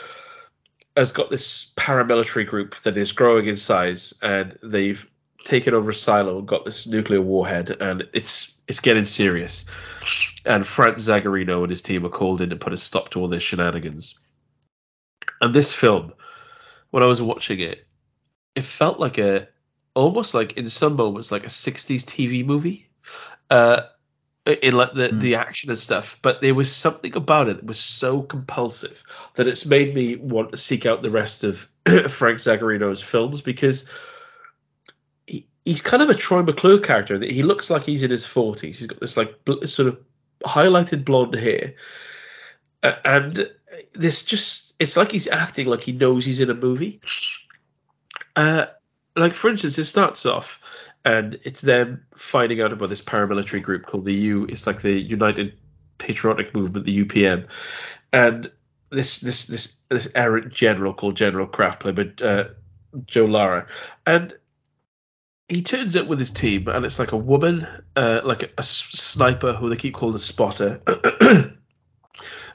has 0.95 1.11
got 1.11 1.29
this 1.29 1.73
paramilitary 1.75 2.47
group 2.47 2.75
that 2.83 2.97
is 2.97 3.11
growing 3.11 3.47
in 3.47 3.55
size, 3.55 4.13
and 4.21 4.57
they've 4.61 5.05
taken 5.43 5.73
over 5.73 5.89
a 5.89 5.95
Silo 5.95 6.39
and 6.39 6.47
got 6.47 6.65
this 6.65 6.87
nuclear 6.87 7.21
warhead, 7.21 7.71
and 7.71 8.03
it's 8.13 8.61
it's 8.67 8.79
getting 8.79 9.05
serious. 9.05 9.65
And 10.45 10.65
Frank 10.65 10.97
Zagarino 10.97 11.61
and 11.61 11.69
his 11.69 11.81
team 11.81 12.05
are 12.05 12.09
called 12.09 12.41
in 12.41 12.49
to 12.49 12.55
put 12.55 12.73
a 12.73 12.77
stop 12.77 13.09
to 13.09 13.19
all 13.19 13.27
this 13.27 13.43
shenanigans. 13.43 14.19
And 15.41 15.53
this 15.53 15.73
film, 15.73 16.13
when 16.91 17.03
I 17.03 17.07
was 17.07 17.21
watching 17.21 17.59
it, 17.59 17.85
it 18.55 18.65
felt 18.65 18.99
like 18.99 19.17
a 19.17 19.47
almost 19.95 20.33
like 20.33 20.53
in 20.53 20.67
some 20.67 20.95
moments 20.95 21.31
like 21.31 21.43
a 21.43 21.49
60s 21.49 22.03
TV 22.03 22.45
movie. 22.45 22.89
Uh, 23.49 23.81
in 24.45 24.75
like 24.75 24.93
the, 24.93 25.09
mm. 25.09 25.21
the 25.21 25.35
action 25.35 25.69
and 25.69 25.79
stuff, 25.79 26.19
but 26.21 26.41
there 26.41 26.55
was 26.55 26.73
something 26.73 27.15
about 27.15 27.47
it 27.47 27.57
that 27.57 27.65
was 27.65 27.79
so 27.79 28.21
compulsive 28.21 29.03
that 29.35 29.47
it's 29.47 29.65
made 29.65 29.95
me 29.95 30.17
want 30.17 30.51
to 30.51 30.57
seek 30.57 30.85
out 30.85 31.01
the 31.01 31.09
rest 31.09 31.43
of 31.43 31.59
Frank 32.09 32.39
Zagarino's 32.39 33.01
films 33.01 33.39
because 33.39 33.89
he, 35.25 35.47
he's 35.63 35.81
kind 35.81 36.03
of 36.03 36.09
a 36.09 36.13
Troy 36.13 36.43
McClure 36.43 36.79
character. 36.79 37.17
He 37.19 37.41
looks 37.41 37.69
like 37.69 37.83
he's 37.83 38.03
in 38.03 38.11
his 38.11 38.25
forties. 38.25 38.79
He's 38.79 38.87
got 38.87 38.99
this 38.99 39.15
like 39.15 39.45
bl- 39.45 39.65
sort 39.65 39.87
of 39.87 39.99
highlighted 40.43 41.05
blonde 41.05 41.35
hair, 41.35 41.75
uh, 42.83 42.95
and 43.05 43.49
this 43.93 44.23
just 44.23 44.73
it's 44.77 44.97
like 44.97 45.11
he's 45.11 45.27
acting 45.29 45.67
like 45.67 45.83
he 45.83 45.93
knows 45.93 46.25
he's 46.25 46.41
in 46.41 46.49
a 46.49 46.53
movie. 46.53 46.99
Uh, 48.35 48.65
like 49.15 49.35
for 49.35 49.49
instance, 49.49 49.77
it 49.77 49.85
starts 49.85 50.25
off 50.25 50.59
and 51.05 51.39
it's 51.43 51.61
them 51.61 52.05
finding 52.15 52.61
out 52.61 52.73
about 52.73 52.89
this 52.89 53.01
paramilitary 53.01 53.61
group 53.61 53.85
called 53.85 54.05
the 54.05 54.13
U. 54.13 54.45
It's 54.45 54.65
like 54.65 54.81
the 54.81 54.99
United 54.99 55.53
Patriotic 55.97 56.53
Movement, 56.53 56.85
the 56.85 57.05
UPM, 57.05 57.47
and 58.11 58.51
this 58.89 59.19
this 59.19 59.47
this 59.47 59.77
this 59.89 60.07
errant 60.15 60.53
general 60.53 60.93
called 60.93 61.15
General 61.15 61.47
played 61.47 61.95
by 61.95 62.25
uh, 62.25 62.49
Joe 63.05 63.25
Lara, 63.25 63.67
and 64.05 64.33
he 65.49 65.61
turns 65.61 65.95
up 65.95 66.07
with 66.07 66.19
his 66.19 66.31
team, 66.31 66.67
and 66.67 66.85
it's 66.85 66.99
like 66.99 67.11
a 67.11 67.17
woman, 67.17 67.67
uh, 67.95 68.21
like 68.23 68.43
a, 68.43 68.49
a 68.57 68.63
sniper 68.63 69.53
who 69.53 69.69
they 69.69 69.75
keep 69.75 69.93
calling 69.93 70.15
a 70.15 70.19
spotter, 70.19 70.79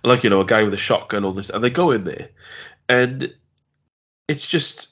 like 0.04 0.24
you 0.24 0.30
know 0.30 0.40
a 0.40 0.46
guy 0.46 0.62
with 0.62 0.74
a 0.74 0.78
shotgun, 0.78 1.24
all 1.24 1.32
this, 1.32 1.50
and 1.50 1.62
they 1.62 1.70
go 1.70 1.90
in 1.90 2.04
there, 2.04 2.30
and 2.88 3.34
it's 4.26 4.46
just 4.46 4.88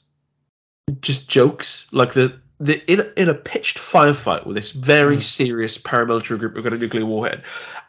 just 1.01 1.29
jokes. 1.29 1.87
Like 1.91 2.13
the 2.13 2.39
the 2.59 2.91
in 2.91 2.99
a, 2.99 3.13
in 3.15 3.29
a 3.29 3.33
pitched 3.33 3.77
firefight 3.77 4.45
with 4.45 4.55
this 4.55 4.71
very 4.71 5.17
mm. 5.17 5.23
serious 5.23 5.77
paramilitary 5.77 6.39
group 6.39 6.53
who've 6.53 6.63
got 6.63 6.73
a 6.73 6.77
nuclear 6.77 7.05
warhead, 7.05 7.43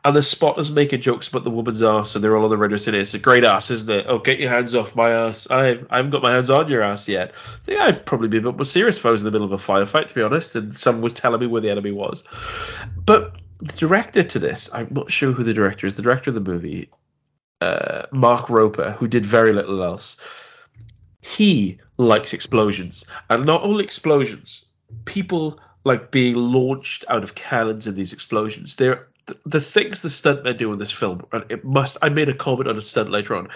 and 0.04 0.14
the 0.14 0.22
spotters 0.22 0.70
making 0.70 1.00
jokes 1.00 1.28
about 1.28 1.44
the 1.44 1.50
woman's 1.50 1.82
ass, 1.82 2.14
and 2.14 2.22
they're 2.22 2.36
all 2.36 2.44
on 2.44 2.50
the 2.50 2.56
radio 2.56 2.76
saying 2.76 3.00
it's 3.00 3.14
a 3.14 3.18
great 3.18 3.44
ass, 3.44 3.70
isn't 3.70 3.90
it? 3.90 4.06
Oh, 4.08 4.18
get 4.18 4.38
your 4.38 4.50
hands 4.50 4.74
off 4.74 4.94
my 4.94 5.10
ass! 5.10 5.46
I, 5.50 5.78
I 5.88 5.96
haven't 5.96 6.10
got 6.10 6.22
my 6.22 6.32
hands 6.32 6.50
on 6.50 6.68
your 6.68 6.82
ass 6.82 7.08
yet. 7.08 7.32
I 7.32 7.64
think 7.64 7.80
I'd 7.80 8.06
probably 8.06 8.28
be 8.28 8.38
a 8.38 8.42
bit 8.42 8.56
more 8.56 8.64
serious 8.64 8.98
if 8.98 9.06
I 9.06 9.10
was 9.10 9.22
in 9.22 9.24
the 9.24 9.30
middle 9.30 9.46
of 9.46 9.52
a 9.52 9.64
firefight, 9.64 10.08
to 10.08 10.14
be 10.14 10.22
honest, 10.22 10.54
and 10.54 10.74
someone 10.74 11.02
was 11.02 11.14
telling 11.14 11.40
me 11.40 11.46
where 11.46 11.62
the 11.62 11.70
enemy 11.70 11.92
was. 11.92 12.24
But 12.96 13.36
the 13.60 13.76
director 13.76 14.22
to 14.22 14.38
this, 14.38 14.68
I'm 14.74 14.88
not 14.90 15.10
sure 15.10 15.32
who 15.32 15.44
the 15.44 15.54
director 15.54 15.86
is. 15.86 15.96
The 15.96 16.02
director 16.02 16.30
of 16.30 16.34
the 16.34 16.40
movie, 16.40 16.90
uh, 17.62 18.02
Mark 18.12 18.50
Roper, 18.50 18.92
who 18.92 19.08
did 19.08 19.24
very 19.24 19.54
little 19.54 19.82
else 19.82 20.16
he 21.20 21.78
likes 21.96 22.32
explosions, 22.32 23.04
and 23.28 23.44
not 23.44 23.62
only 23.62 23.84
explosions, 23.84 24.66
people 25.04 25.58
like 25.84 26.10
being 26.10 26.34
launched 26.34 27.04
out 27.08 27.22
of 27.22 27.34
cannons 27.34 27.86
in 27.86 27.94
these 27.94 28.12
explosions. 28.12 28.76
They're 28.76 29.08
the, 29.28 29.38
the 29.46 29.60
things 29.60 30.00
the 30.00 30.08
stuntmen 30.08 30.58
do 30.58 30.72
in 30.72 30.78
this 30.78 30.90
film. 30.90 31.24
And 31.32 31.44
it 31.48 31.64
must. 31.64 31.98
I 32.02 32.08
made 32.08 32.28
a 32.28 32.34
comment 32.34 32.68
on 32.68 32.76
a 32.76 32.80
stunt 32.80 33.10
later 33.10 33.36
on. 33.36 33.48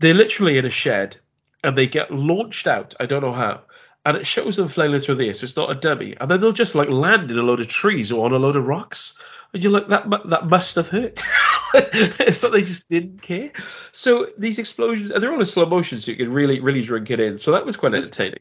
They're 0.00 0.14
literally 0.14 0.58
in 0.58 0.64
a 0.64 0.70
shed, 0.70 1.16
and 1.62 1.78
they 1.78 1.86
get 1.86 2.10
launched 2.10 2.66
out. 2.66 2.94
I 2.98 3.06
don't 3.06 3.22
know 3.22 3.32
how. 3.32 3.62
And 4.06 4.16
it 4.16 4.26
shows 4.26 4.56
them 4.56 4.68
flailing 4.68 5.00
through 5.00 5.14
the 5.14 5.28
air, 5.28 5.34
so 5.34 5.44
it's 5.44 5.56
not 5.56 5.70
a 5.70 5.74
dummy. 5.74 6.14
And 6.20 6.30
then 6.30 6.40
they'll 6.40 6.52
just 6.52 6.74
like 6.74 6.90
land 6.90 7.30
in 7.30 7.38
a 7.38 7.42
load 7.42 7.60
of 7.60 7.68
trees 7.68 8.12
or 8.12 8.26
on 8.26 8.32
a 8.32 8.38
load 8.38 8.56
of 8.56 8.66
rocks, 8.66 9.18
and 9.52 9.62
you're 9.62 9.72
like, 9.72 9.88
that 9.88 10.10
that 10.28 10.46
must 10.46 10.76
have 10.76 10.88
hurt. 10.88 11.22
like 12.18 12.52
they 12.52 12.62
just 12.62 12.88
didn't 12.88 13.22
care. 13.22 13.50
So 13.92 14.28
these 14.38 14.58
explosions, 14.58 15.10
and 15.10 15.22
they're 15.22 15.32
all 15.32 15.40
in 15.40 15.46
slow 15.46 15.66
motion, 15.66 15.98
so 15.98 16.10
you 16.10 16.16
can 16.16 16.32
really, 16.32 16.60
really 16.60 16.82
drink 16.82 17.10
it 17.10 17.20
in. 17.20 17.36
So 17.36 17.52
that 17.52 17.66
was 17.66 17.76
quite 17.76 17.94
entertaining. 17.94 18.40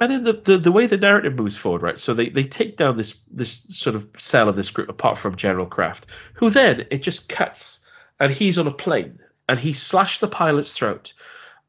And 0.00 0.12
then 0.12 0.24
the, 0.24 0.32
the, 0.32 0.58
the 0.58 0.72
way 0.72 0.86
the 0.86 0.96
narrative 0.96 1.34
moves 1.34 1.56
forward, 1.56 1.82
right? 1.82 1.98
So 1.98 2.14
they, 2.14 2.28
they 2.28 2.44
take 2.44 2.76
down 2.76 2.96
this 2.96 3.20
this 3.30 3.64
sort 3.68 3.96
of 3.96 4.08
cell 4.16 4.48
of 4.48 4.56
this 4.56 4.70
group, 4.70 4.88
apart 4.88 5.18
from 5.18 5.36
General 5.36 5.66
Kraft, 5.66 6.06
who 6.34 6.50
then 6.50 6.86
it 6.90 7.02
just 7.02 7.28
cuts, 7.28 7.80
and 8.20 8.32
he's 8.32 8.58
on 8.58 8.66
a 8.66 8.72
plane, 8.72 9.18
and 9.48 9.58
he 9.58 9.72
slashed 9.72 10.20
the 10.20 10.28
pilot's 10.28 10.72
throat, 10.72 11.12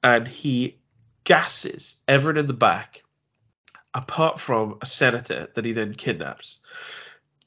and 0.04 0.28
he 0.28 0.80
gasses 1.24 2.02
everyone 2.08 2.38
in 2.38 2.48
the 2.48 2.54
back, 2.54 3.02
apart 3.94 4.40
from 4.40 4.78
a 4.82 4.86
senator 4.86 5.50
that 5.56 5.66
he 5.66 5.74
then 5.74 5.94
kidnaps. 5.94 6.60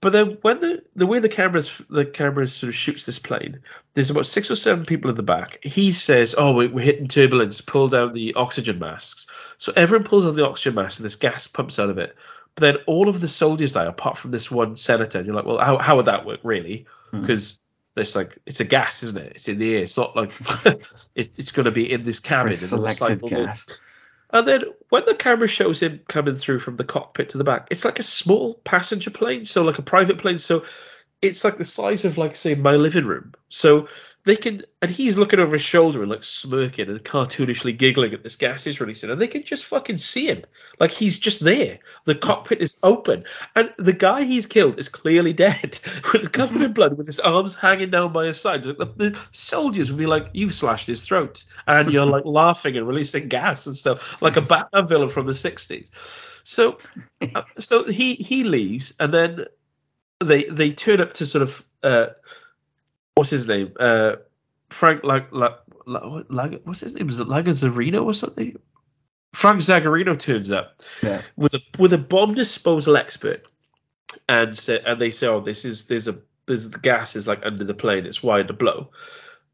But 0.03 0.13
then 0.13 0.37
when 0.43 0.61
the 0.61 0.83
the 0.97 1.07
way 1.07 1.21
the 1.21 1.29
cameras 1.29 1.81
the 1.89 2.05
camera 2.05 2.49
sort 2.49 2.69
of 2.69 2.75
shoots 2.75 3.07
this 3.07 3.21
plane, 3.21 3.61
there's 3.95 4.11
about 4.11 4.27
six 4.27 4.51
or 4.51 4.57
seven 4.57 4.85
people 4.85 5.09
in 5.09 5.17
the 5.17 5.23
back. 5.23 5.61
He 5.63 5.93
says, 5.93 6.35
"Oh, 6.37 6.53
we're, 6.53 6.69
we're 6.69 6.85
hitting 6.85 7.07
turbulence. 7.07 7.61
Pull 7.61 7.89
down 7.89 8.13
the 8.13 8.35
oxygen 8.35 8.81
masks." 8.81 9.29
So 9.59 9.73
everyone 9.77 10.05
pulls 10.05 10.27
on 10.27 10.35
the 10.35 10.45
oxygen 10.45 10.75
mask, 10.75 10.99
and 10.99 11.07
this 11.07 11.15
gas 11.15 11.47
pumps 11.47 11.79
out 11.79 11.89
of 11.89 11.99
it. 11.99 12.17
But 12.57 12.63
then 12.63 12.77
all 12.89 13.09
of 13.09 13.21
the 13.21 13.29
soldiers 13.29 13.75
die, 13.75 13.85
apart 13.85 14.19
from 14.19 14.33
this 14.33 14.51
one 14.51 14.75
senator. 14.75 15.19
And 15.19 15.27
you're 15.27 15.37
like, 15.37 15.47
"Well, 15.47 15.59
how 15.59 15.79
how 15.79 15.97
would 15.97 16.07
that 16.07 16.27
work, 16.27 16.41
really?" 16.43 16.85
Because 17.13 17.53
mm. 17.97 18.01
it's 18.01 18.17
like 18.17 18.37
it's 18.45 18.59
a 18.59 18.65
gas, 18.65 19.05
isn't 19.05 19.23
it? 19.23 19.33
It's 19.37 19.47
in 19.47 19.59
the 19.59 19.77
air. 19.77 19.85
It's 19.85 19.97
not 19.97 20.17
like 20.17 20.33
it, 20.67 20.85
it's 21.15 21.53
going 21.53 21.67
to 21.67 21.71
be 21.71 21.91
in 21.91 22.03
this 22.03 22.19
cabin. 22.19 22.55
Selected 22.55 23.23
gas. 23.23 23.67
And 24.33 24.49
then 24.49 24.63
when 24.89 25.05
the 25.05 25.15
camera 25.15 25.49
shows 25.49 25.83
him 25.83 26.01
coming 26.09 26.37
through 26.37 26.61
from 26.61 26.77
the 26.77 26.85
cockpit 26.85 27.31
to 27.31 27.39
the 27.39 27.45
back, 27.45 27.69
it's 27.71 27.85
like 27.85 27.99
a 27.99 28.05
small 28.05 28.55
passenger 28.65 29.11
plane, 29.11 29.45
so 29.45 29.63
like 29.63 29.79
a 29.79 29.83
private 29.83 30.19
plane. 30.19 30.39
So 30.39 30.65
it's 31.21 31.45
like 31.45 31.57
the 31.57 31.65
size 31.65 32.05
of 32.05 32.19
like 32.19 32.35
say 32.35 32.55
my 32.55 32.77
living 32.77 33.05
room. 33.05 33.35
So 33.49 33.89
they 34.25 34.37
can 34.37 34.63
and 34.81 34.91
he's 34.91 35.19
looking 35.19 35.41
over 35.41 35.55
his 35.55 35.63
shoulder 35.63 36.01
and 36.01 36.11
like 36.11 36.23
smirking 36.23 36.89
and 36.89 37.03
cartoonishly 37.03 37.77
giggling 37.77 38.15
at 38.15 38.23
this 38.23 38.37
gas 38.37 38.65
he's 38.65 38.81
releasing 38.81 39.11
and 39.11 39.21
they 39.21 39.27
can 39.27 39.43
just 39.43 39.65
fucking 39.65 39.99
see 39.99 40.27
him. 40.27 40.43
Like 40.79 40.93
he's 40.93 41.19
just 41.19 41.41
there. 41.41 41.81
The 42.05 42.15
cockpit 42.15 42.61
is 42.61 42.79
open. 42.83 43.25
And 43.57 43.73
the 43.79 43.93
guy 43.93 44.23
he's 44.23 44.47
killed 44.47 44.79
is 44.79 44.89
clearly 44.89 45.33
dead. 45.33 45.79
With 46.13 46.23
the 46.23 46.29
covered 46.29 46.63
in 46.63 46.73
blood 46.73 46.97
with 46.97 47.07
his 47.07 47.21
arms 47.21 47.55
hanging 47.55 47.91
down 47.91 48.13
by 48.13 48.27
his 48.27 48.41
sides. 48.41 48.67
The, 48.67 48.75
the 48.75 49.19
soldiers 49.33 49.91
would 49.91 49.99
be 49.99 50.07
like 50.07 50.29
you've 50.33 50.55
slashed 50.55 50.87
his 50.87 51.05
throat. 51.05 51.45
And 51.67 51.93
you're 51.93 52.07
like 52.07 52.25
laughing 52.27 52.77
and 52.77 52.87
releasing 52.87 53.29
gas 53.29 53.67
and 53.67 53.77
stuff 53.77 54.21
like 54.23 54.37
a 54.37 54.41
batman 54.41 54.87
villain 54.87 55.09
from 55.09 55.27
the 55.27 55.33
60s 55.33 55.89
so 56.45 56.79
uh, 57.35 57.43
so 57.59 57.85
he 57.85 58.15
he 58.15 58.45
leaves 58.45 58.95
and 58.99 59.13
then 59.13 59.45
they 60.21 60.45
they 60.45 60.73
turn 60.73 61.01
up 61.01 61.13
to 61.15 61.27
sort 61.27 61.43
of 61.43 61.65
uh, 61.83 62.07
what's 63.15 63.31
his 63.31 63.47
name? 63.47 63.73
Uh, 63.79 64.17
Frank 64.71 65.05
like 65.05 65.33
like 65.33 65.59
like 65.87 66.63
what's 66.65 66.81
his 66.81 66.95
name? 66.95 67.09
Is 67.09 67.19
it 67.19 67.29
Lagazzarino 67.29 68.05
or 68.05 68.15
something? 68.15 68.59
Frank 69.35 69.61
Zagarino 69.61 70.19
turns 70.19 70.51
up 70.51 70.81
yeah. 71.03 71.23
with 71.37 71.55
a 71.55 71.61
with 71.79 71.93
a 71.93 71.99
bomb 71.99 72.35
disposal 72.35 72.97
expert, 72.97 73.47
and 74.29 74.57
say, 74.57 74.81
and 74.85 75.01
they 75.01 75.11
say, 75.11 75.27
oh, 75.27 75.41
this 75.41 75.65
is 75.65 75.87
there's 75.87 76.09
a 76.09 76.19
there's 76.47 76.71
the 76.71 76.79
gas 76.79 77.17
is 77.17 77.27
like 77.27 77.41
under 77.45 77.65
the 77.65 77.75
plane, 77.75 78.07
it's 78.07 78.23
wired 78.23 78.49
to 78.49 78.55
blow. 78.55 78.91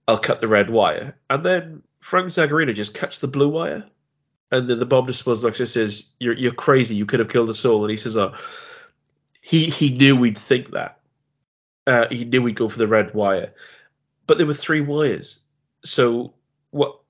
I'll 0.06 0.18
cut 0.18 0.40
the 0.40 0.48
red 0.48 0.70
wire, 0.70 1.16
and 1.30 1.44
then 1.44 1.82
Frank 2.01 2.28
Zagarino 2.28 2.74
just 2.74 2.94
cuts 2.94 3.18
the 3.18 3.28
blue 3.28 3.48
wire, 3.48 3.85
and 4.51 4.68
then 4.68 4.78
the 4.78 4.86
bomb 4.86 5.06
disposal 5.06 5.48
expert 5.48 5.66
says, 5.66 6.09
"You're 6.18 6.35
you're 6.35 6.52
crazy. 6.52 6.97
You 6.97 7.06
could 7.06 7.20
have 7.20 7.28
killed 7.28 7.51
us 7.51 7.64
all." 7.64 7.85
And 7.85 7.90
he 7.90 7.97
says, 7.97 8.16
"Oh, 8.16 8.35
he 9.40 9.66
he 9.66 9.90
knew 9.90 10.16
we'd 10.16 10.39
think 10.39 10.70
that." 10.72 10.97
Uh, 11.89 12.06
he 12.10 12.24
knew 12.24 12.43
we'd 12.43 12.55
go 12.55 12.69
for 12.69 12.78
the 12.78 12.86
red 12.86 13.15
wire, 13.15 13.52
but 14.27 14.36
there 14.36 14.47
were 14.47 14.55
three 14.55 14.82
wires. 14.82 15.40
So 15.85 16.35
what? 16.70 17.01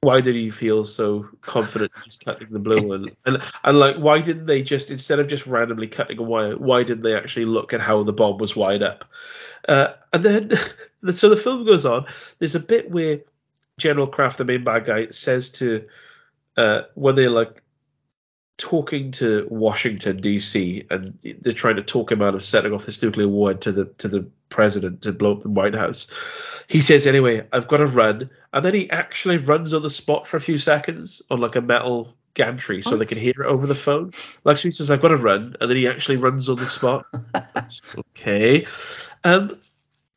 Why 0.00 0.20
did 0.20 0.36
he 0.36 0.48
feel 0.48 0.84
so 0.84 1.28
confident 1.40 1.90
just 2.04 2.24
cutting 2.24 2.46
the 2.50 2.60
blue 2.60 2.80
one? 2.86 3.08
And 3.26 3.42
and 3.64 3.78
like, 3.78 3.96
why 3.96 4.20
didn't 4.20 4.46
they 4.46 4.62
just 4.62 4.92
instead 4.92 5.18
of 5.18 5.26
just 5.26 5.44
randomly 5.44 5.88
cutting 5.88 6.18
a 6.18 6.22
wire, 6.22 6.56
why 6.56 6.84
didn't 6.84 7.02
they 7.02 7.16
actually 7.16 7.46
look 7.46 7.72
at 7.72 7.80
how 7.80 8.04
the 8.04 8.12
bomb 8.12 8.38
was 8.38 8.54
wired 8.54 8.82
up? 8.82 9.04
Uh, 9.68 9.94
and 10.12 10.22
then, 10.22 10.52
so 11.12 11.28
the 11.28 11.36
film 11.36 11.66
goes 11.66 11.84
on. 11.84 12.06
There's 12.38 12.54
a 12.54 12.60
bit 12.60 12.92
where 12.92 13.18
General 13.76 14.06
Kraft, 14.06 14.38
the 14.38 14.44
main 14.44 14.62
bad 14.62 14.84
guy, 14.84 15.08
says 15.10 15.50
to 15.50 15.84
uh, 16.56 16.82
when 16.94 17.16
they're 17.16 17.28
like 17.28 17.60
talking 18.58 19.12
to 19.12 19.46
Washington 19.50 20.20
D.C. 20.20 20.84
and 20.90 21.16
they're 21.40 21.52
trying 21.52 21.76
to 21.76 21.82
talk 21.82 22.10
him 22.10 22.20
out 22.20 22.34
of 22.34 22.44
setting 22.44 22.72
off 22.72 22.86
this 22.86 23.00
nuclear 23.00 23.28
war 23.28 23.54
to 23.54 23.72
the 23.72 23.86
to 23.98 24.08
the 24.08 24.28
president 24.50 25.02
to 25.02 25.12
blow 25.12 25.32
up 25.32 25.42
the 25.42 25.48
White 25.48 25.74
House. 25.74 26.08
He 26.66 26.80
says, 26.80 27.06
"Anyway, 27.06 27.46
I've 27.52 27.68
got 27.68 27.78
to 27.78 27.86
run," 27.86 28.28
and 28.52 28.64
then 28.64 28.74
he 28.74 28.90
actually 28.90 29.38
runs 29.38 29.72
on 29.72 29.82
the 29.82 29.90
spot 29.90 30.26
for 30.26 30.36
a 30.36 30.40
few 30.40 30.58
seconds 30.58 31.22
on 31.30 31.40
like 31.40 31.56
a 31.56 31.60
metal 31.60 32.14
gantry 32.34 32.82
so 32.82 32.90
what? 32.90 32.98
they 33.00 33.06
can 33.06 33.18
hear 33.18 33.34
it 33.38 33.46
over 33.46 33.66
the 33.66 33.74
phone. 33.74 34.12
Like 34.44 34.56
so 34.56 34.64
he 34.64 34.70
says, 34.72 34.90
"I've 34.90 35.02
got 35.02 35.08
to 35.08 35.16
run," 35.16 35.56
and 35.60 35.70
then 35.70 35.76
he 35.76 35.86
actually 35.86 36.16
runs 36.16 36.48
on 36.48 36.56
the 36.56 36.66
spot. 36.66 37.06
okay. 37.98 38.66
Um. 39.22 39.58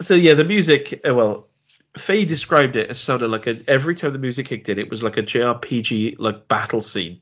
So 0.02 0.16
yeah, 0.16 0.34
the 0.34 0.46
music. 0.46 1.00
Uh, 1.08 1.14
well, 1.14 1.48
Faye 1.96 2.26
described 2.26 2.76
it 2.76 2.90
as 2.90 3.00
sounding 3.00 3.30
like 3.30 3.46
a, 3.46 3.62
every 3.68 3.94
time 3.94 4.14
the 4.14 4.20
music 4.20 4.48
kicked 4.48 4.68
in, 4.68 4.80
it 4.80 4.90
was 4.90 5.04
like 5.04 5.18
a 5.18 5.24
JRPG 5.24 6.16
like 6.18 6.48
battle 6.48 6.82
scene 6.82 7.22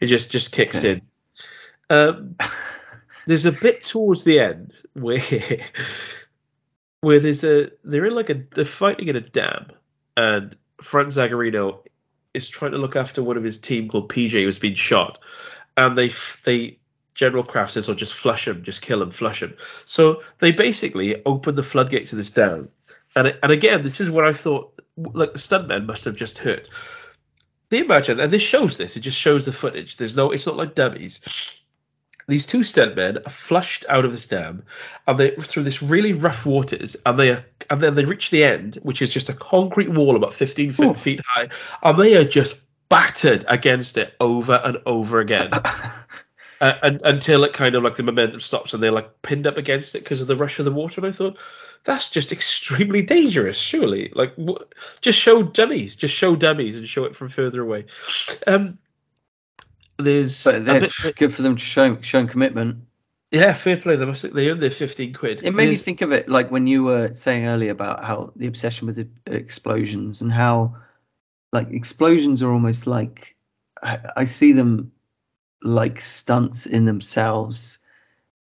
it 0.00 0.06
just 0.06 0.30
just 0.30 0.52
kicks 0.52 0.78
okay. 0.78 0.92
in. 0.92 1.02
Um, 1.88 2.36
there's 3.26 3.46
a 3.46 3.52
bit 3.52 3.84
towards 3.84 4.24
the 4.24 4.40
end 4.40 4.74
where 4.94 5.22
where 7.00 7.18
there's 7.18 7.44
a 7.44 7.70
they're 7.84 8.06
in 8.06 8.14
like 8.14 8.30
a 8.30 8.42
they're 8.54 8.64
fighting 8.64 9.08
in 9.08 9.16
a 9.16 9.20
dam, 9.20 9.66
and 10.16 10.56
Frank 10.82 11.08
Zagarino 11.08 11.80
is 12.34 12.48
trying 12.48 12.72
to 12.72 12.78
look 12.78 12.96
after 12.96 13.22
one 13.22 13.36
of 13.36 13.44
his 13.44 13.58
team 13.58 13.88
called 13.88 14.08
PJ 14.08 14.30
who's 14.30 14.58
been 14.58 14.74
shot, 14.74 15.18
and 15.76 15.96
they 15.96 16.12
they 16.44 16.78
General 17.14 17.44
Kraft 17.44 17.72
says, 17.72 17.88
"Or 17.88 17.92
oh, 17.92 17.94
just 17.94 18.14
flush 18.14 18.46
him, 18.46 18.62
just 18.62 18.82
kill 18.82 19.02
him, 19.02 19.10
flush 19.10 19.42
him." 19.42 19.54
So 19.86 20.22
they 20.38 20.52
basically 20.52 21.24
open 21.24 21.54
the 21.56 21.62
floodgates 21.62 22.12
of 22.12 22.18
this 22.18 22.30
dam, 22.30 22.68
and 23.14 23.36
and 23.42 23.52
again, 23.52 23.82
this 23.82 24.00
is 24.00 24.10
what 24.10 24.26
I 24.26 24.32
thought 24.32 24.72
like 24.96 25.32
the 25.32 25.38
stuntmen 25.38 25.86
must 25.86 26.04
have 26.04 26.16
just 26.16 26.38
they 27.70 27.78
imagine, 27.78 28.20
and 28.20 28.30
this 28.30 28.42
shows 28.42 28.76
this. 28.76 28.96
It 28.96 29.00
just 29.00 29.18
shows 29.18 29.44
the 29.44 29.52
footage. 29.52 29.96
There's 29.96 30.16
no. 30.16 30.30
It's 30.30 30.46
not 30.46 30.56
like 30.56 30.74
dummies. 30.74 31.20
These 32.28 32.46
two 32.46 32.60
stuntmen 32.60 33.24
are 33.24 33.30
flushed 33.30 33.84
out 33.88 34.04
of 34.04 34.12
this 34.12 34.26
dam, 34.26 34.64
and 35.06 35.18
they 35.18 35.30
through 35.30 35.62
this 35.62 35.82
really 35.82 36.12
rough 36.12 36.44
waters, 36.44 36.96
and 37.06 37.18
they 37.18 37.30
are, 37.30 37.44
and 37.70 37.80
then 37.80 37.94
they 37.94 38.04
reach 38.04 38.30
the 38.30 38.44
end, 38.44 38.76
which 38.82 39.02
is 39.02 39.08
just 39.08 39.28
a 39.28 39.34
concrete 39.34 39.90
wall 39.90 40.16
about 40.16 40.34
15 40.34 40.72
feet, 40.72 40.98
feet 40.98 41.20
high, 41.24 41.48
and 41.82 41.98
they 41.98 42.16
are 42.16 42.24
just 42.24 42.60
battered 42.88 43.44
against 43.48 43.96
it 43.96 44.14
over 44.20 44.60
and 44.64 44.78
over 44.86 45.20
again. 45.20 45.50
uh, 46.60 46.72
and, 46.82 47.00
until 47.04 47.44
it 47.44 47.52
kind 47.52 47.74
of 47.74 47.82
like 47.82 47.96
the 47.96 48.02
momentum 48.02 48.40
stops 48.40 48.74
and 48.74 48.82
they're 48.82 48.92
like 48.92 49.22
pinned 49.22 49.46
up 49.46 49.58
against 49.58 49.94
it 49.94 50.04
because 50.04 50.20
of 50.20 50.26
the 50.26 50.36
rush 50.36 50.58
of 50.58 50.64
the 50.64 50.72
water. 50.72 51.00
And 51.00 51.08
I 51.08 51.12
thought, 51.12 51.38
that's 51.86 52.10
just 52.10 52.32
extremely 52.32 53.00
dangerous, 53.00 53.56
surely. 53.56 54.12
Like, 54.14 54.34
just 55.00 55.18
show 55.18 55.42
dummies, 55.44 55.96
just 55.96 56.14
show 56.14 56.36
dummies 56.36 56.76
and 56.76 56.86
show 56.86 57.04
it 57.04 57.16
from 57.16 57.28
further 57.28 57.62
away. 57.62 57.86
Um, 58.46 58.78
there's 59.98 60.44
but 60.44 60.64
bit, 60.64 60.92
good 61.16 61.32
for 61.32 61.42
them 61.42 61.56
to 61.56 61.64
show 61.64 61.98
showing 62.02 62.26
commitment. 62.26 62.84
Yeah, 63.30 63.54
fair 63.54 63.76
play. 63.76 63.96
They 63.96 64.04
must 64.04 64.34
they 64.34 64.50
earned 64.50 64.60
their 64.60 64.70
fifteen 64.70 65.14
quid. 65.14 65.42
It 65.42 65.54
made 65.54 65.68
me 65.70 65.76
think 65.76 66.02
of 66.02 66.12
it 66.12 66.28
like 66.28 66.50
when 66.50 66.66
you 66.66 66.84
were 66.84 67.14
saying 67.14 67.46
earlier 67.46 67.70
about 67.70 68.04
how 68.04 68.32
the 68.36 68.46
obsession 68.46 68.86
with 68.86 68.96
the 68.96 69.08
explosions 69.32 70.20
and 70.20 70.30
how 70.30 70.76
like 71.52 71.70
explosions 71.70 72.42
are 72.42 72.52
almost 72.52 72.86
like 72.86 73.36
I, 73.82 73.98
I 74.16 74.24
see 74.26 74.52
them 74.52 74.92
like 75.62 76.00
stunts 76.00 76.66
in 76.66 76.84
themselves 76.84 77.78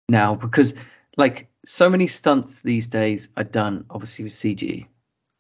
now 0.09 0.35
because 0.35 0.75
like 1.17 1.49
so 1.65 1.89
many 1.89 2.07
stunts 2.07 2.63
these 2.63 2.89
days 2.89 3.29
are 3.37 3.45
done 3.45 3.85
obviously 3.91 4.25
with 4.25 4.33
CG, 4.33 4.87